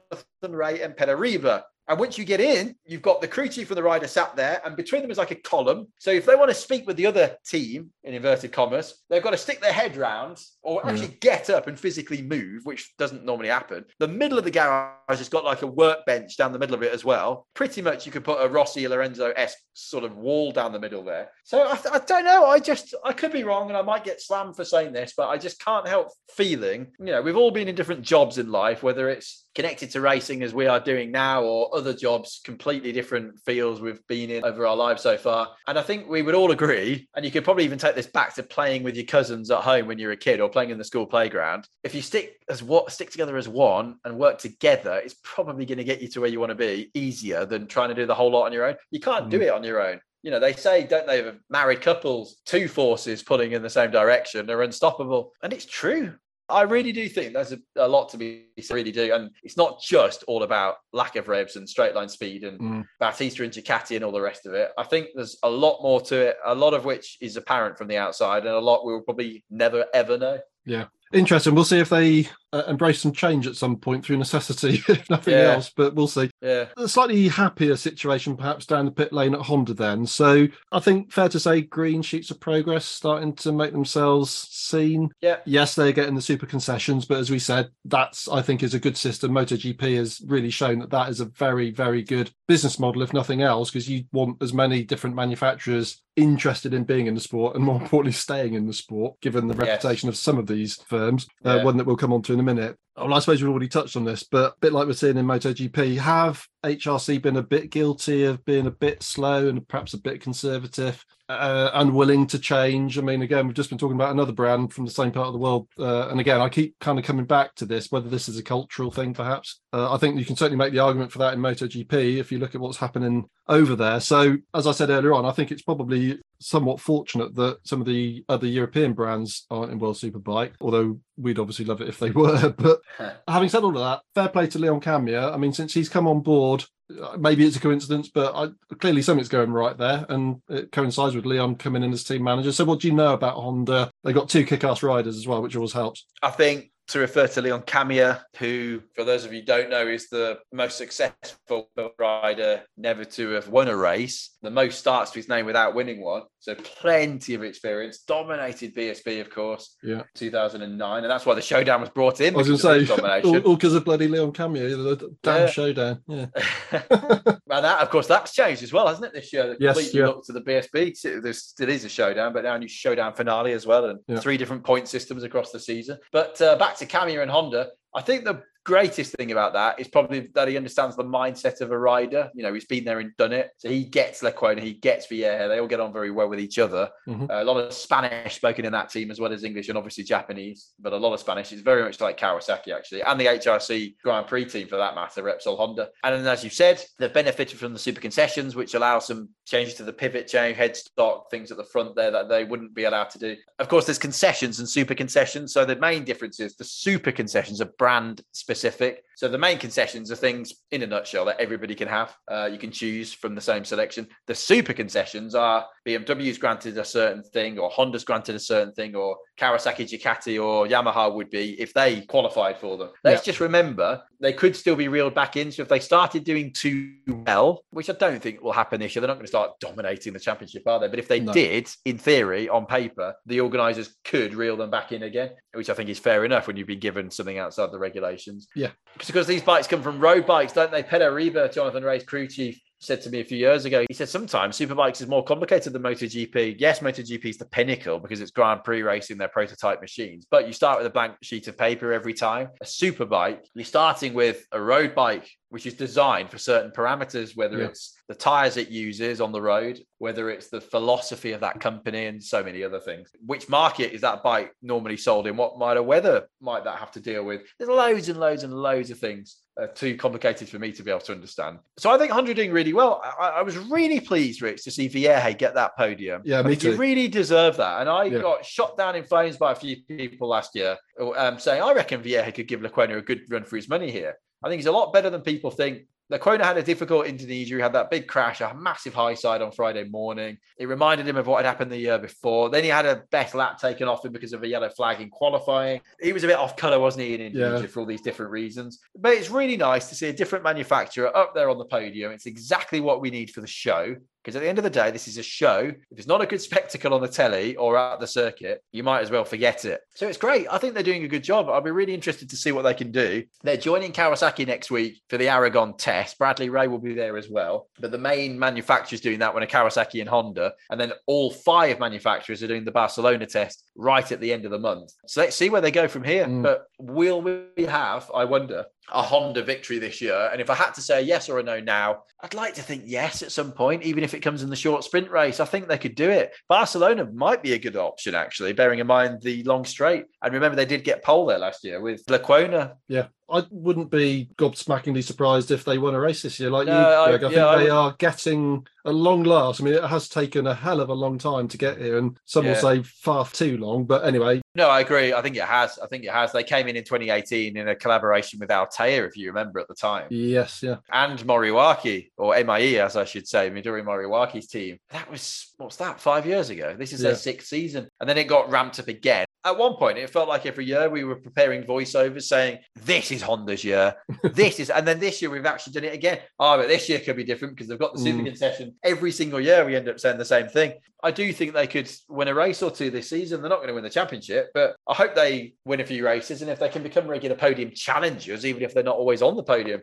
Rea 0.43 0.81
and 0.81 0.95
Pere 0.95 1.17
Riba. 1.17 1.63
And 1.89 1.99
once 1.99 2.19
you 2.19 2.23
get 2.23 2.39
in, 2.39 2.75
you've 2.85 3.01
got 3.01 3.19
the 3.19 3.27
crew 3.27 3.49
chief 3.49 3.71
and 3.71 3.77
the 3.77 3.83
rider 3.83 4.07
sat 4.07 4.35
there, 4.35 4.61
and 4.63 4.77
between 4.77 5.01
them 5.01 5.09
is 5.09 5.17
like 5.17 5.31
a 5.31 5.35
column. 5.35 5.87
So 5.97 6.11
if 6.11 6.25
they 6.25 6.35
want 6.35 6.49
to 6.49 6.55
speak 6.55 6.85
with 6.85 6.97
the 6.97 7.07
other 7.07 7.35
team, 7.45 7.89
in 8.03 8.13
inverted 8.13 8.51
commas, 8.51 9.01
they've 9.09 9.23
got 9.23 9.31
to 9.31 9.37
stick 9.37 9.59
their 9.59 9.73
head 9.73 9.97
round 9.97 10.39
or 10.61 10.81
Yeah. 10.85 10.91
actually 10.91 11.17
get 11.19 11.49
up 11.49 11.65
and 11.67 11.79
physically 11.79 12.21
move, 12.21 12.63
which 12.65 12.95
doesn't 12.97 13.25
normally 13.25 13.49
happen. 13.49 13.85
The 13.97 14.07
middle 14.07 14.37
of 14.37 14.43
the 14.43 14.51
garage 14.51 14.93
has 15.09 15.29
got 15.29 15.43
like 15.43 15.63
a 15.63 15.67
workbench 15.67 16.37
down 16.37 16.53
the 16.53 16.59
middle 16.59 16.75
of 16.75 16.83
it 16.83 16.93
as 16.93 17.03
well. 17.03 17.47
Pretty 17.55 17.81
much 17.81 18.05
you 18.05 18.11
could 18.11 18.23
put 18.23 18.39
a 18.39 18.47
Rossi 18.47 18.87
Lorenzo 18.87 19.31
esque 19.31 19.57
sort 19.73 20.03
of 20.03 20.15
wall 20.15 20.51
down 20.51 20.71
the 20.71 20.79
middle 20.79 21.03
there. 21.03 21.31
So 21.43 21.63
I, 21.63 21.79
I 21.91 21.99
don't 21.99 22.25
know. 22.25 22.45
I 22.45 22.59
just, 22.59 22.93
I 23.03 23.13
could 23.13 23.31
be 23.31 23.43
wrong 23.43 23.69
and 23.69 23.77
I 23.77 23.81
might 23.81 24.03
get 24.03 24.21
slammed 24.21 24.55
for 24.55 24.63
saying 24.63 24.93
this, 24.93 25.13
but 25.17 25.29
I 25.29 25.37
just 25.37 25.63
can't 25.63 25.87
help 25.87 26.09
feeling, 26.35 26.91
you 26.99 27.07
know, 27.07 27.21
we've 27.23 27.37
all 27.37 27.51
been 27.51 27.67
in 27.67 27.75
different 27.75 28.03
jobs 28.03 28.37
in 28.37 28.51
life, 28.51 28.83
whether 28.83 29.09
it's 29.09 29.45
connected 29.59 29.91
to 29.91 29.99
racing 29.99 30.41
as 30.41 30.53
we 30.53 30.67
are 30.67 30.79
doing 30.79 31.11
now 31.11 31.43
or 31.43 31.69
other 31.75 31.93
jobs, 31.93 32.39
completely 32.45 32.93
different 32.93 33.37
fields 33.41 33.81
we've 33.81 34.07
been 34.07 34.29
in 34.29 34.45
over 34.45 34.65
our 34.65 34.73
lives 34.73 35.03
so 35.03 35.17
far. 35.17 35.49
And 35.67 35.77
I 35.77 35.81
think 35.81 36.07
we 36.07 36.21
would 36.21 36.33
all 36.33 36.51
agree, 36.51 37.09
and 37.13 37.25
you 37.25 37.29
could 37.29 37.43
probably 37.43 37.65
even 37.65 37.77
take 37.77 37.93
this 37.93 38.07
back 38.07 38.33
to 38.35 38.43
playing 38.43 38.83
with 38.83 38.95
your 38.95 39.05
cousins 39.05 39.51
at 39.51 39.59
home 39.59 39.85
when 39.85 39.99
you're 39.99 40.13
a 40.13 40.15
kid 40.17 40.39
or 40.39 40.47
playing 40.47 40.69
in 40.69 40.77
the 40.77 40.85
school 40.85 41.05
playground. 41.05 41.67
If 41.83 41.93
you 41.93 42.01
stick 42.01 42.41
as 42.47 42.63
what 42.63 42.89
stick 42.93 43.11
together 43.11 43.35
as 43.35 43.49
one 43.49 43.97
and 44.05 44.17
work 44.17 44.37
together, 44.37 44.95
it's 45.03 45.15
probably 45.23 45.65
going 45.65 45.77
to 45.77 45.83
get 45.83 46.01
you 46.01 46.07
to 46.07 46.21
where 46.21 46.29
you 46.29 46.39
want 46.39 46.51
to 46.51 46.55
be 46.55 46.89
easier 46.93 47.45
than 47.45 47.67
trying 47.67 47.89
to 47.89 47.95
do 47.95 48.05
the 48.05 48.15
whole 48.15 48.31
lot 48.31 48.45
on 48.45 48.53
your 48.53 48.63
own. 48.65 48.75
You 48.91 49.01
can't 49.01 49.29
do 49.29 49.39
Mm. 49.39 49.43
it 49.43 49.49
on 49.49 49.65
your 49.65 49.85
own. 49.85 49.99
You 50.23 50.31
know, 50.31 50.39
they 50.39 50.53
say, 50.53 50.87
don't 50.87 51.05
they, 51.05 51.33
married 51.49 51.81
couples, 51.81 52.37
two 52.45 52.69
forces 52.69 53.23
pulling 53.23 53.51
in 53.51 53.61
the 53.61 53.69
same 53.69 53.91
direction 53.91 54.49
are 54.49 54.61
unstoppable. 54.61 55.33
And 55.43 55.51
it's 55.51 55.65
true. 55.65 56.13
I 56.49 56.63
really 56.63 56.91
do 56.91 57.07
think 57.07 57.33
there's 57.33 57.51
a, 57.51 57.59
a 57.75 57.87
lot 57.87 58.09
to 58.09 58.17
be 58.17 58.45
I 58.57 58.73
really 58.73 58.91
do. 58.91 59.13
And 59.13 59.29
it's 59.43 59.57
not 59.57 59.81
just 59.81 60.23
all 60.27 60.43
about 60.43 60.75
lack 60.93 61.15
of 61.15 61.27
revs 61.27 61.55
and 61.55 61.67
straight 61.67 61.95
line 61.95 62.09
speed 62.09 62.43
and 62.43 62.59
Mm. 62.59 62.85
Bautista 62.99 63.43
and 63.43 63.53
Ducati 63.53 63.95
and 63.95 64.03
all 64.03 64.11
the 64.11 64.21
rest 64.21 64.45
of 64.45 64.53
it. 64.53 64.71
I 64.77 64.83
think 64.83 65.09
there's 65.15 65.37
a 65.43 65.49
lot 65.49 65.81
more 65.81 66.01
to 66.01 66.15
it, 66.15 66.37
a 66.45 66.53
lot 66.53 66.73
of 66.73 66.83
which 66.85 67.17
is 67.21 67.37
apparent 67.37 67.77
from 67.77 67.87
the 67.87 67.97
outside 67.97 68.45
and 68.45 68.53
a 68.53 68.59
lot 68.59 68.85
we 68.85 68.93
will 68.93 69.01
probably 69.01 69.45
never 69.49 69.85
ever 69.93 70.17
know. 70.17 70.39
Yeah, 70.65 70.85
interesting. 71.13 71.55
We'll 71.55 71.63
see 71.63 71.79
if 71.79 71.89
they 71.89 72.27
uh, 72.53 72.63
embrace 72.67 73.01
some 73.01 73.11
change 73.13 73.45
at 73.47 73.55
some 73.55 73.75
point 73.77 74.03
through 74.05 74.17
necessity, 74.17 74.81
if 74.89 75.09
nothing 75.09 75.33
Yeah. 75.33 75.53
else. 75.53 75.71
But 75.75 75.95
we'll 75.95 76.07
see. 76.07 76.29
Yeah. 76.41 76.65
A 76.77 76.87
slightly 76.87 77.27
happier 77.27 77.75
situation, 77.75 78.35
perhaps 78.37 78.65
down 78.65 78.85
the 78.85 78.91
pit 78.91 79.13
lane 79.13 79.33
at 79.33 79.41
Honda. 79.41 79.73
Then, 79.73 80.05
so 80.05 80.47
I 80.71 80.79
think 80.79 81.11
fair 81.11 81.29
to 81.29 81.39
say, 81.39 81.61
green 81.61 82.01
sheets 82.01 82.31
of 82.31 82.39
progress 82.39 82.85
starting 82.85 83.33
to 83.37 83.51
make 83.51 83.71
themselves 83.71 84.31
seen. 84.51 85.09
Yeah. 85.21 85.37
Yes, 85.45 85.75
they're 85.75 85.91
getting 85.91 86.15
the 86.15 86.21
super 86.21 86.45
concessions, 86.45 87.05
but 87.05 87.17
as 87.19 87.29
we 87.29 87.39
said, 87.39 87.69
that's 87.85 88.27
I 88.27 88.41
think 88.41 88.63
is 88.63 88.73
a 88.73 88.79
good 88.79 88.97
system. 88.97 89.31
MotoGP 89.31 89.95
has 89.97 90.21
really 90.25 90.49
shown 90.49 90.79
that 90.79 90.89
that 90.91 91.09
is 91.09 91.19
a 91.19 91.25
very, 91.25 91.71
very 91.71 92.03
good 92.03 92.31
business 92.47 92.79
model, 92.79 93.01
if 93.01 93.13
nothing 93.13 93.41
else, 93.41 93.69
because 93.69 93.89
you 93.89 94.05
want 94.11 94.41
as 94.41 94.53
many 94.53 94.83
different 94.83 95.15
manufacturers 95.15 96.01
interested 96.15 96.73
in 96.73 96.83
being 96.83 97.07
in 97.07 97.13
the 97.15 97.21
sport 97.21 97.55
and 97.55 97.63
more 97.63 97.81
importantly 97.81 98.11
staying 98.11 98.53
in 98.53 98.65
the 98.67 98.73
sport 98.73 99.15
given 99.21 99.47
the 99.47 99.53
Yes. 99.55 99.67
reputation 99.83 100.09
of 100.09 100.17
some 100.17 100.37
of 100.37 100.47
these 100.47 100.75
firms 100.87 101.27
uh, 101.45 101.57
Yeah. 101.57 101.63
one 101.63 101.77
that 101.77 101.85
we'll 101.85 101.95
come 101.95 102.11
on 102.11 102.21
to 102.23 102.35
in 102.39 102.47
a 102.47 102.53
minute. 102.53 102.77
Well, 102.95 103.13
I 103.13 103.19
suppose 103.19 103.41
we've 103.41 103.49
already 103.49 103.69
touched 103.69 103.95
on 103.95 104.03
this, 104.03 104.23
but 104.23 104.53
a 104.53 104.59
bit 104.59 104.73
like 104.73 104.85
we're 104.85 104.93
seeing 104.93 105.17
in 105.17 105.25
MotoGP, 105.25 105.97
have 105.99 106.45
HRC 106.65 107.21
been 107.21 107.37
a 107.37 107.43
bit 107.43 107.69
guilty 107.69 108.25
of 108.25 108.43
being 108.43 108.67
a 108.67 108.71
bit 108.71 109.01
slow 109.03 109.47
and 109.47 109.65
perhaps 109.67 109.93
a 109.93 109.97
bit 109.97 110.19
conservative, 110.19 111.05
uh, 111.29 111.69
unwilling 111.73 112.27
to 112.27 112.39
change? 112.39 112.97
I 112.97 113.01
mean, 113.01 113.21
again, 113.21 113.47
we've 113.47 113.55
just 113.55 113.69
been 113.69 113.77
talking 113.77 113.95
about 113.95 114.11
another 114.11 114.33
brand 114.33 114.73
from 114.73 114.83
the 114.83 114.91
same 114.91 115.11
part 115.11 115.27
of 115.27 115.33
the 115.33 115.39
world, 115.39 115.67
uh, 115.79 116.09
and 116.09 116.19
again, 116.19 116.41
I 116.41 116.49
keep 116.49 116.77
kind 116.79 116.99
of 116.99 117.05
coming 117.05 117.25
back 117.25 117.55
to 117.55 117.65
this, 117.65 117.89
whether 117.89 118.09
this 118.09 118.27
is 118.27 118.37
a 118.37 118.43
cultural 118.43 118.91
thing, 118.91 119.13
perhaps. 119.13 119.61
Uh, 119.71 119.93
I 119.93 119.97
think 119.97 120.19
you 120.19 120.25
can 120.25 120.35
certainly 120.35 120.57
make 120.57 120.73
the 120.73 120.79
argument 120.79 121.13
for 121.13 121.19
that 121.19 121.33
in 121.33 121.39
MotoGP 121.39 122.17
if 122.17 122.33
you 122.33 122.39
look 122.39 122.53
at 122.53 122.61
what's 122.61 122.77
happening 122.77 123.29
over 123.47 123.77
there. 123.77 124.01
So, 124.01 124.37
as 124.53 124.67
I 124.67 124.73
said 124.73 124.89
earlier 124.89 125.13
on, 125.13 125.25
I 125.25 125.31
think 125.31 125.51
it's 125.51 125.61
probably 125.61 126.19
somewhat 126.39 126.79
fortunate 126.79 127.35
that 127.35 127.59
some 127.63 127.81
of 127.81 127.87
the 127.87 128.23
other 128.29 128.47
European 128.47 128.93
brands 128.93 129.45
aren't 129.49 129.71
in 129.71 129.79
World 129.79 129.95
Superbike, 129.95 130.53
although 130.61 130.99
we'd 131.17 131.39
obviously 131.39 131.65
love 131.65 131.81
it 131.81 131.89
if 131.89 131.99
they 131.99 132.11
were. 132.11 132.49
But 132.49 132.81
having 133.27 133.49
said 133.49 133.63
all 133.63 133.77
of 133.77 133.83
that, 133.83 134.01
fair 134.15 134.29
play 134.29 134.47
to 134.47 134.59
Leon 134.59 134.81
Camier. 134.81 135.33
I 135.33 135.37
mean, 135.37 135.53
since 135.53 135.73
he's 135.73 135.89
come 135.89 136.07
on 136.07 136.21
board, 136.21 136.65
uh, 137.01 137.17
maybe 137.17 137.45
it's 137.45 137.57
a 137.57 137.59
coincidence, 137.59 138.09
but 138.09 138.33
I, 138.35 138.75
clearly 138.75 139.01
something's 139.01 139.29
going 139.29 139.51
right 139.51 139.77
there, 139.77 140.05
and 140.09 140.41
it 140.49 140.71
coincides 140.71 141.15
with 141.15 141.25
Leon 141.25 141.55
coming 141.55 141.83
in 141.83 141.93
as 141.93 142.03
team 142.03 142.23
manager. 142.23 142.51
So, 142.51 142.65
what 142.65 142.79
do 142.79 142.87
you 142.87 142.93
know 142.93 143.13
about 143.13 143.35
Honda? 143.35 143.91
They 144.03 144.13
got 144.13 144.29
two 144.29 144.45
kick-ass 144.45 144.81
riders 144.81 145.15
as 145.15 145.27
well, 145.27 145.41
which 145.41 145.55
always 145.55 145.73
helps. 145.73 146.05
I 146.23 146.31
think 146.31 146.71
to 146.89 146.99
refer 146.99 147.27
to 147.27 147.41
Leon 147.41 147.61
Camier, 147.61 148.21
who, 148.37 148.81
for 148.95 149.03
those 149.03 149.23
of 149.23 149.31
you 149.31 149.43
don't 149.43 149.69
know, 149.69 149.87
is 149.87 150.09
the 150.09 150.39
most 150.51 150.77
successful 150.77 151.69
rider 151.99 152.63
never 152.77 153.05
to 153.05 153.29
have 153.29 153.47
won 153.47 153.67
a 153.67 153.75
race, 153.75 154.31
the 154.41 154.49
most 154.49 154.79
starts 154.79 155.11
to 155.11 155.19
his 155.19 155.29
name 155.29 155.45
without 155.45 155.75
winning 155.75 156.01
one. 156.01 156.23
So 156.41 156.55
plenty 156.55 157.33
of 157.33 157.43
experience. 157.43 157.99
Dominated 157.99 158.73
BSB, 158.73 159.19
of 159.19 159.29
course, 159.29 159.75
yeah, 159.83 160.03
2009, 160.15 161.03
and 161.03 161.11
that's 161.11 161.25
why 161.25 161.33
the 161.33 161.41
showdown 161.41 161.81
was 161.81 161.89
brought 161.89 162.21
in. 162.21 162.33
I 162.33 162.37
was 162.37 162.47
going 162.47 162.85
to 162.85 162.85
say, 162.85 163.31
all 163.43 163.55
because 163.55 163.73
of 163.75 163.83
bloody 163.83 164.07
Leon 164.07 164.31
Camier, 164.31 164.69
the 164.69 165.15
damn 165.21 165.41
yeah. 165.41 165.47
showdown. 165.47 166.01
Yeah, 166.07 166.27
and 166.71 167.41
that, 167.47 167.81
of 167.81 167.89
course, 167.89 168.07
that's 168.07 168.33
changed 168.33 168.63
as 168.63 168.71
well, 168.71 168.87
hasn't 168.87 169.07
it? 169.07 169.13
This 169.13 169.33
year, 169.33 169.57
yes, 169.59 169.75
completely 169.75 169.99
yeah. 169.99 170.07
look 170.07 170.25
to 170.25 170.33
the 170.33 170.41
BSB. 170.41 171.21
There 171.21 171.33
still 171.33 171.69
is 171.69 171.83
a 171.83 171.89
showdown, 171.89 172.31
but 172.31 172.45
now 172.45 172.55
a 172.55 172.59
new 172.59 172.69
showdown 172.69 173.13
finale 173.13 173.51
as 173.51 173.67
well, 173.67 173.85
and 173.85 173.99
yeah. 174.07 174.19
three 174.19 174.37
different 174.37 174.63
point 174.63 174.87
systems 174.87 175.23
across 175.23 175.51
the 175.51 175.59
season. 175.59 175.97
But 176.13 176.41
uh, 176.41 176.55
back 176.55 176.77
to 176.77 176.85
Camier 176.85 177.21
and 177.21 177.29
Honda, 177.29 177.67
I 177.93 178.01
think 178.01 178.23
the 178.23 178.43
greatest 178.65 179.15
thing 179.15 179.31
about 179.31 179.53
that 179.53 179.79
is 179.79 179.87
probably 179.87 180.29
that 180.35 180.47
he 180.47 180.57
understands 180.57 180.95
the 180.95 181.03
mindset 181.03 181.61
of 181.61 181.71
a 181.71 181.77
rider. 181.77 182.29
You 182.35 182.43
know, 182.43 182.53
he's 182.53 182.65
been 182.65 182.83
there 182.83 182.99
and 182.99 183.15
done 183.17 183.33
it. 183.33 183.49
So 183.57 183.69
he 183.69 183.83
gets 183.83 184.21
Lecuona, 184.21 184.61
he 184.61 184.73
gets 184.73 185.07
Vierge. 185.07 185.49
They 185.49 185.59
all 185.59 185.67
get 185.67 185.79
on 185.79 185.93
very 185.93 186.11
well 186.11 186.29
with 186.29 186.39
each 186.39 186.59
other. 186.59 186.89
Mm-hmm. 187.07 187.31
Uh, 187.31 187.41
a 187.41 187.43
lot 187.43 187.57
of 187.57 187.73
Spanish 187.73 188.35
spoken 188.35 188.65
in 188.65 188.71
that 188.73 188.89
team 188.89 189.11
as 189.11 189.19
well 189.19 189.33
as 189.33 189.43
English 189.43 189.69
and 189.69 189.77
obviously 189.77 190.03
Japanese, 190.03 190.73
but 190.79 190.93
a 190.93 190.97
lot 190.97 191.13
of 191.13 191.19
Spanish. 191.19 191.51
It's 191.51 191.61
very 191.61 191.83
much 191.83 191.99
like 192.01 192.19
Kawasaki 192.19 192.75
actually, 192.75 193.01
and 193.01 193.19
the 193.19 193.25
HRC 193.25 193.95
Grand 194.03 194.27
Prix 194.27 194.45
team 194.45 194.67
for 194.67 194.77
that 194.77 194.95
matter, 194.95 195.23
Repsol 195.23 195.57
Honda. 195.57 195.89
And 196.03 196.15
then, 196.15 196.31
as 196.31 196.43
you 196.43 196.49
said, 196.49 196.83
they've 196.99 197.13
benefited 197.13 197.57
from 197.57 197.73
the 197.73 197.79
super 197.79 198.01
concessions, 198.01 198.55
which 198.55 198.73
allow 198.73 198.99
some 198.99 199.29
changes 199.45 199.75
to 199.75 199.83
the 199.83 199.93
pivot 199.93 200.27
chain, 200.27 200.53
headstock, 200.53 201.23
things 201.31 201.51
at 201.51 201.57
the 201.57 201.63
front 201.63 201.95
there 201.95 202.11
that 202.11 202.29
they 202.29 202.43
wouldn't 202.43 202.75
be 202.75 202.83
allowed 202.83 203.09
to 203.11 203.19
do. 203.19 203.35
Of 203.57 203.67
course, 203.67 203.85
there's 203.85 203.97
concessions 203.97 204.59
and 204.59 204.69
super 204.69 204.93
concessions. 204.93 205.53
So 205.53 205.65
the 205.65 205.75
main 205.75 206.03
difference 206.03 206.39
is 206.39 206.55
the 206.55 206.63
super 206.63 207.11
concessions 207.11 207.61
are 207.61 207.71
brand 207.77 208.21
specific 208.31 208.48
specific 208.49 209.03
so 209.19 209.27
the 209.27 209.37
main 209.37 209.57
concessions 209.57 210.13
are 210.13 210.15
things 210.15 210.53
in 210.71 210.81
a 210.81 210.87
nutshell 210.87 211.25
that 211.25 211.41
everybody 211.41 211.75
can 211.75 211.89
have. 211.89 212.15
Uh, 212.31 212.47
you 212.49 212.57
can 212.57 212.71
choose 212.71 213.11
from 213.11 213.35
the 213.35 213.41
same 213.41 213.65
selection. 213.65 214.07
The 214.27 214.33
super 214.33 214.71
concessions 214.71 215.35
are 215.35 215.65
BMW's 215.85 216.37
granted 216.37 216.77
a 216.77 216.85
certain 216.85 217.21
thing, 217.21 217.59
or 217.59 217.69
Honda's 217.69 218.05
granted 218.05 218.35
a 218.35 218.39
certain 218.39 218.71
thing, 218.71 218.95
or 218.95 219.17
Kawasaki, 219.37 219.89
Ducati, 219.89 220.41
or 220.41 220.67
Yamaha 220.67 221.13
would 221.13 221.29
be 221.29 221.59
if 221.59 221.73
they 221.73 221.99
qualified 222.03 222.59
for 222.59 222.77
them. 222.77 222.91
Let's 223.03 223.21
yeah. 223.21 223.31
just 223.31 223.41
remember 223.41 224.01
they 224.21 224.31
could 224.31 224.55
still 224.55 224.77
be 224.77 224.87
reeled 224.87 225.15
back 225.15 225.35
in. 225.35 225.51
So 225.51 225.63
if 225.63 225.67
they 225.67 225.79
started 225.81 226.23
doing 226.23 226.53
too 226.53 226.93
well, 227.07 227.63
which 227.71 227.89
I 227.89 227.93
don't 227.93 228.21
think 228.21 228.41
will 228.41 228.53
happen 228.53 228.79
this 228.79 228.95
year, 228.95 229.01
they're 229.01 229.07
not 229.09 229.15
going 229.15 229.25
to 229.25 229.29
start 229.29 229.59
dominating 229.59 230.13
the 230.13 230.19
championship, 230.19 230.63
are 230.65 230.79
they? 230.79 230.87
But 230.87 230.99
if 230.99 231.09
they 231.09 231.19
no. 231.19 231.33
did, 231.33 231.69
in 231.83 231.97
theory, 231.97 232.47
on 232.47 232.65
paper, 232.65 233.15
the 233.25 233.41
organisers 233.41 233.95
could 234.05 234.33
reel 234.33 234.55
them 234.55 234.69
back 234.69 234.93
in 234.93 235.03
again, 235.03 235.31
which 235.53 235.69
I 235.69 235.73
think 235.73 235.89
is 235.89 235.99
fair 235.99 236.23
enough 236.23 236.47
when 236.47 236.55
you've 236.55 236.67
been 236.67 236.79
given 236.79 237.11
something 237.11 237.37
outside 237.37 237.71
the 237.71 237.79
regulations. 237.79 238.47
Yeah. 238.55 238.71
Because 239.09 239.25
these 239.25 239.41
bikes 239.41 239.65
come 239.65 239.81
from 239.81 239.99
road 239.99 240.27
bikes, 240.27 240.53
don't 240.53 240.69
they? 240.69 240.83
Pere 240.83 241.11
Riba, 241.11 241.51
Jonathan 241.51 241.83
Rea's 241.83 242.03
crew 242.03 242.27
chief, 242.27 242.61
said 242.79 243.01
to 243.01 243.09
me 243.09 243.19
a 243.19 243.25
few 243.25 243.37
years 243.37 243.65
ago, 243.65 243.85
he 243.87 243.93
said 243.93 244.07
sometimes 244.09 244.57
superbikes 244.57 245.01
is 245.01 245.07
more 245.07 245.23
complicated 245.23 245.73
than 245.73 245.81
MotoGP. 245.83 246.55
Yes, 246.59 246.79
MotoGP 246.79 247.25
is 247.25 247.37
the 247.37 247.45
pinnacle 247.45 247.99
because 247.99 248.21
it's 248.21 248.31
Grand 248.31 248.63
Prix 248.63 248.81
racing 248.81 249.17
their 249.17 249.27
prototype 249.27 249.81
machines, 249.81 250.25
but 250.31 250.47
you 250.47 250.53
start 250.53 250.77
with 250.77 250.87
a 250.87 250.89
blank 250.89 251.15
sheet 251.21 251.47
of 251.47 251.57
paper 251.57 251.91
every 251.91 252.13
time. 252.13 252.49
A 252.61 252.65
superbike, 252.65 253.39
you're 253.53 253.65
starting 253.65 254.13
with 254.13 254.45
a 254.51 254.61
road 254.61 254.95
bike 254.95 255.29
which 255.49 255.65
is 255.65 255.73
designed 255.73 256.29
for 256.29 256.37
certain 256.37 256.69
parameters, 256.69 257.35
whether 257.35 257.57
Yeah. 257.57 257.65
it's 257.65 257.95
the 258.07 258.13
tires 258.13 258.55
it 258.55 258.69
uses 258.69 259.19
on 259.19 259.31
the 259.31 259.41
road, 259.41 259.79
whether 259.97 260.29
it's 260.29 260.49
the 260.49 260.61
philosophy 260.61 261.31
of 261.31 261.41
that 261.41 261.59
company, 261.59 262.05
and 262.05 262.23
so 262.23 262.43
many 262.43 262.63
other 262.63 262.79
things. 262.79 263.09
Which 263.25 263.49
market 263.49 263.91
is 263.91 264.01
that 264.01 264.21
bike 264.21 264.53
normally 264.61 264.95
sold 264.97 265.25
in? 265.25 265.35
What 265.37 265.57
might 265.57 265.77
a 265.77 265.81
weather 265.83 266.27
might 266.39 266.65
that 266.65 266.77
have 266.77 266.91
to 266.91 266.99
deal 266.99 267.23
with? 267.25 267.41
There's 267.57 267.67
loads 267.69 268.09
and 268.09 268.19
loads 268.19 268.43
and 268.43 268.53
loads 268.53 268.91
of 268.91 268.99
things. 268.99 269.37
Uh, 269.59 269.67
too 269.67 269.97
complicated 269.97 270.47
for 270.47 270.57
me 270.57 270.71
to 270.71 270.83
be 270.83 270.89
able 270.89 271.01
to 271.01 271.11
understand. 271.11 271.59
So 271.77 271.89
I 271.89 271.97
think 271.97 272.13
are 272.13 272.33
doing 272.33 272.51
really 272.51 272.71
well. 272.71 273.01
I, 273.03 273.27
I 273.27 273.41
was 273.41 273.57
really 273.57 273.99
pleased, 273.99 274.41
Rich, 274.41 274.63
to 274.63 274.71
see 274.71 274.87
Vierge 274.87 275.37
get 275.37 275.53
that 275.55 275.75
podium. 275.75 276.21
Yeah, 276.23 276.41
me 276.43 276.55
think 276.55 276.61
he 276.61 276.79
really 276.79 277.09
deserved 277.09 277.57
that. 277.57 277.81
And 277.81 277.89
I 277.89 278.05
Yeah. 278.05 278.19
got 278.19 278.45
shot 278.45 278.77
down 278.77 278.95
in 278.95 279.03
flames 279.03 279.35
by 279.35 279.51
a 279.51 279.55
few 279.55 279.81
people 279.83 280.29
last 280.29 280.55
year 280.55 280.77
um, 281.17 281.39
saying, 281.39 281.61
I 281.61 281.73
reckon 281.73 282.01
Vierge 282.01 282.33
could 282.35 282.47
give 282.47 282.61
Lecuona 282.61 282.97
a 282.97 283.01
good 283.01 283.21
run 283.29 283.43
for 283.43 283.57
his 283.57 283.67
money 283.67 283.91
here. 283.91 284.15
I 284.41 284.47
think 284.47 284.59
he's 284.59 284.67
a 284.67 284.71
lot 284.71 284.93
better 284.93 285.09
than 285.09 285.21
people 285.21 285.51
think. 285.51 285.87
Lecuona 286.11 286.41
had 286.43 286.57
a 286.57 286.63
difficult 286.63 287.05
Indonesia. 287.05 287.55
He 287.55 287.61
had 287.61 287.73
that 287.73 287.91
big 287.91 288.07
crash, 288.07 288.41
a 288.41 288.53
massive 288.55 288.95
high 288.95 289.13
side 289.13 289.43
on 289.43 289.51
Friday 289.51 289.83
morning. 289.83 290.37
It 290.57 290.65
reminded 290.67 291.07
him 291.07 291.17
of 291.17 291.27
what 291.27 291.37
had 291.43 291.49
happened 291.49 291.71
the 291.71 291.77
year 291.77 291.99
before. 291.99 292.49
Then 292.49 292.63
he 292.63 292.69
had 292.69 292.87
a 292.87 293.03
best 293.11 293.35
lap 293.35 293.59
taken 293.59 293.87
off 293.87 294.03
him 294.03 294.11
because 294.11 294.33
of 294.33 294.41
a 294.41 294.47
yellow 294.47 294.69
flag 294.69 295.01
in 295.01 295.09
qualifying. 295.09 295.81
He 296.01 296.11
was 296.11 296.23
a 296.23 296.27
bit 296.27 296.37
off 296.37 296.57
colour, 296.57 296.79
wasn't 296.79 297.05
he, 297.05 297.13
in 297.13 297.21
Indonesia 297.21 297.61
Yeah. 297.63 297.67
for 297.69 297.81
all 297.81 297.85
these 297.85 298.01
different 298.01 298.31
reasons. 298.31 298.79
But 298.95 299.13
it's 299.13 299.29
really 299.29 299.57
nice 299.57 299.87
to 299.89 299.95
see 299.95 300.07
a 300.07 300.13
different 300.13 300.43
manufacturer 300.43 301.15
up 301.15 301.35
there 301.35 301.49
on 301.49 301.59
the 301.59 301.65
podium. 301.65 302.11
It's 302.11 302.25
exactly 302.25 302.79
what 302.79 303.01
we 303.01 303.11
need 303.11 303.29
for 303.29 303.41
the 303.41 303.47
show. 303.47 303.95
Because 304.23 304.35
at 304.35 304.41
the 304.41 304.49
end 304.49 304.57
of 304.57 304.63
the 304.63 304.69
day, 304.69 304.91
this 304.91 305.07
is 305.07 305.17
a 305.17 305.23
show. 305.23 305.71
If 305.91 305.97
it's 305.97 306.07
not 306.07 306.21
a 306.21 306.25
good 306.25 306.41
spectacle 306.41 306.93
on 306.93 307.01
the 307.01 307.07
telly 307.07 307.55
or 307.55 307.77
at 307.77 307.99
the 307.99 308.07
circuit, 308.07 308.63
you 308.71 308.83
might 308.83 309.01
as 309.01 309.11
well 309.11 309.23
forget 309.23 309.65
it. 309.65 309.81
So 309.95 310.07
it's 310.07 310.17
great. 310.17 310.47
I 310.51 310.57
think 310.57 310.73
they're 310.73 310.83
doing 310.83 311.03
a 311.03 311.07
good 311.07 311.23
job. 311.23 311.49
I'll 311.49 311.61
be 311.61 311.71
really 311.71 311.93
interested 311.93 312.29
to 312.29 312.35
see 312.35 312.51
what 312.51 312.63
they 312.63 312.73
can 312.73 312.91
do. 312.91 313.23
They're 313.43 313.57
joining 313.57 313.93
Kawasaki 313.93 314.45
next 314.45 314.71
week 314.71 315.01
for 315.09 315.17
the 315.17 315.29
Aragon 315.29 315.77
test. 315.77 316.17
Bradley 316.17 316.49
Ray 316.49 316.67
will 316.67 316.79
be 316.79 316.93
there 316.93 317.17
as 317.17 317.29
well. 317.29 317.67
But 317.79 317.91
the 317.91 317.97
main 317.97 318.37
manufacturers 318.37 319.01
doing 319.01 319.19
that 319.19 319.33
one 319.33 319.43
are 319.43 319.47
Kawasaki 319.47 320.01
and 320.01 320.09
Honda. 320.09 320.53
And 320.69 320.79
then 320.79 320.91
all 321.05 321.31
five 321.31 321.79
manufacturers 321.79 322.43
are 322.43 322.47
doing 322.47 322.65
the 322.65 322.71
Barcelona 322.71 323.25
test 323.25 323.63
right 323.75 324.11
at 324.11 324.19
the 324.19 324.33
end 324.33 324.45
of 324.45 324.51
the 324.51 324.59
month. 324.59 324.91
So 325.07 325.21
let's 325.21 325.35
see 325.35 325.49
where 325.49 325.61
they 325.61 325.71
go 325.71 325.87
from 325.87 326.03
here. 326.03 326.25
Mm. 326.25 326.43
But 326.43 326.65
will 326.77 327.21
we 327.21 327.65
have, 327.65 328.09
I 328.13 328.25
wonder, 328.25 328.65
a 328.91 329.01
Honda 329.01 329.43
victory 329.43 329.79
this 329.79 330.01
year? 330.01 330.29
And 330.31 330.41
if 330.41 330.49
I 330.49 330.55
had 330.55 330.71
to 330.75 330.81
say 330.81 331.01
yes 331.01 331.29
or 331.29 331.39
a 331.39 331.43
no 331.43 331.59
now, 331.59 332.03
I'd 332.21 332.33
like 332.33 332.55
to 332.55 332.61
think 332.61 332.83
yes 332.85 333.21
at 333.21 333.31
some 333.31 333.51
point, 333.51 333.83
even 333.83 334.03
if 334.03 334.13
it 334.13 334.19
comes 334.19 334.43
in 334.43 334.49
the 334.49 334.55
short 334.55 334.83
sprint 334.83 335.09
race. 335.09 335.39
I 335.39 335.45
think 335.45 335.67
they 335.67 335.77
could 335.77 335.95
do 335.95 336.09
it. 336.09 336.33
Barcelona 336.47 337.05
might 337.05 337.43
be 337.43 337.53
a 337.53 337.59
good 337.59 337.75
option, 337.75 338.15
actually, 338.15 338.53
bearing 338.53 338.79
in 338.79 338.87
mind 338.87 339.21
the 339.21 339.43
long 339.43 339.65
straight. 339.65 340.05
And 340.21 340.33
remember, 340.33 340.55
they 340.55 340.65
did 340.65 340.83
get 340.83 341.03
pole 341.03 341.25
there 341.25 341.39
last 341.39 341.63
year 341.63 341.81
with 341.81 342.05
Lecuona. 342.05 342.73
Yeah, 342.87 343.07
I 343.31 343.43
wouldn't 343.51 343.91
be 343.91 344.29
gobsmackingly 344.37 345.03
surprised 345.03 345.51
if 345.51 345.63
they 345.63 345.77
won 345.77 345.93
a 345.95 345.99
race 345.99 346.21
this 346.23 346.39
year, 346.39 346.49
like 346.49 346.67
No, 346.67 346.79
you. 346.79 346.85
I- 346.85 347.07
Greg. 347.09 347.23
I, 347.23 347.27
think 347.27 347.35
yeah, 347.37 347.47
I 347.47 347.57
they 347.57 347.63
would- 347.63 347.71
are 347.71 347.95
getting 347.99 348.67
a 348.85 348.91
long 348.91 349.23
last. 349.23 349.61
I 349.61 349.65
mean, 349.65 349.73
it 349.75 349.83
has 349.83 350.09
taken 350.09 350.47
a 350.47 350.53
hell 350.55 350.79
of 350.79 350.89
a 350.89 350.93
long 350.93 351.17
time 351.17 351.47
to 351.49 351.57
get 351.57 351.77
here, 351.77 351.97
and 351.97 352.17
some 352.25 352.45
will 352.45 352.55
say 352.55 352.81
far 352.81 353.25
too 353.27 353.57
long. 353.57 353.85
But 353.85 354.05
anyway, 354.05 354.41
No, 354.55 354.67
I 354.67 354.79
agree. 354.81 355.13
I 355.13 355.21
think 355.21 355.35
it 355.35 355.43
has. 355.43 355.77
I 355.79 355.87
think 355.87 356.05
it 356.05 356.11
has. 356.11 356.31
They 356.31 356.43
came 356.43 356.67
in 356.67 356.75
in 356.75 356.83
2018 356.83 357.55
in 357.57 357.67
a 357.67 357.75
collaboration 357.75 358.39
with 358.39 358.49
Althea, 358.51 359.05
if 359.05 359.15
you 359.17 359.27
remember 359.27 359.59
at 359.59 359.67
the 359.67 359.75
time. 359.75 360.07
yes, 360.09 360.63
yeah, 360.63 360.77
and 360.91 361.19
Moriwaki, 361.19 362.09
or 362.17 362.33
MIE, 362.43 362.79
as 362.79 362.95
I 362.95 363.05
should 363.05 363.27
say, 363.27 363.49
Midori 363.49 363.83
Moriwaki's 363.83 364.47
team. 364.47 364.77
That 364.89 365.09
was, 365.11 365.53
what's 365.57 365.75
that, 365.77 365.99
five 366.01 366.25
years 366.25 366.49
ago? 366.49 366.75
This 366.77 366.93
is 366.93 367.01
Yeah. 367.01 367.09
their 367.09 367.15
sixth 367.17 367.47
season. 367.47 367.87
And 367.99 368.09
then 368.09 368.17
it 368.17 368.25
got 368.27 368.49
ramped 368.49 368.79
up 368.79 368.87
again. 368.87 369.25
At 369.45 369.57
one 369.57 369.75
point, 369.75 369.97
it 369.97 370.09
felt 370.09 370.27
like 370.27 370.45
every 370.45 370.65
year 370.65 370.89
we 370.89 371.03
were 371.05 371.15
preparing 371.15 371.63
voiceovers 371.63 372.23
saying, 372.23 372.59
This 372.75 373.11
is 373.11 373.21
Honda's 373.21 373.63
year. 373.63 373.95
This 374.33 374.59
is, 374.59 374.69
and 374.69 374.87
then 374.87 374.99
this 374.99 375.21
year 375.21 375.31
we've 375.31 375.45
actually 375.45 375.73
done 375.73 375.85
it 375.85 375.93
again. 375.93 376.19
Oh, 376.39 376.57
but 376.57 376.67
this 376.67 376.89
year 376.89 376.99
could 376.99 377.15
be 377.15 377.23
different 377.23 377.55
because 377.55 377.67
they've 377.69 377.79
got 377.79 377.93
the 377.93 377.99
super 377.99 378.19
Mm. 378.21 378.25
concession. 378.25 378.75
Every 378.83 379.11
single 379.11 379.39
year 379.39 379.65
we 379.65 379.75
end 379.75 379.87
up 379.87 379.99
saying 379.99 380.17
the 380.17 380.25
same 380.25 380.47
thing. 380.49 380.73
I 381.01 381.11
do 381.11 381.31
think 381.31 381.53
they 381.53 381.67
could 381.67 381.89
win 382.09 382.27
a 382.27 382.33
race 382.33 382.61
or 382.61 382.69
two 382.69 382.89
this 382.91 383.09
season. 383.09 383.39
They're 383.39 383.49
not 383.49 383.59
going 383.59 383.69
to 383.69 383.73
win 383.73 383.85
the 383.85 383.89
championship, 383.89 384.49
but 384.53 384.75
I 384.85 384.93
hope 384.93 385.15
they 385.15 385.53
win 385.63 385.79
a 385.79 385.85
few 385.85 386.03
races. 386.05 386.41
And 386.41 386.51
if 386.51 386.59
they 386.59 386.67
can 386.67 386.83
become 386.83 387.07
regular 387.07 387.37
podium 387.37 387.71
challengers, 387.73 388.45
even 388.45 388.63
if 388.63 388.73
they're 388.73 388.83
not 388.83 388.97
always 388.97 389.21
on 389.21 389.37
the 389.37 389.43
podium, 389.43 389.81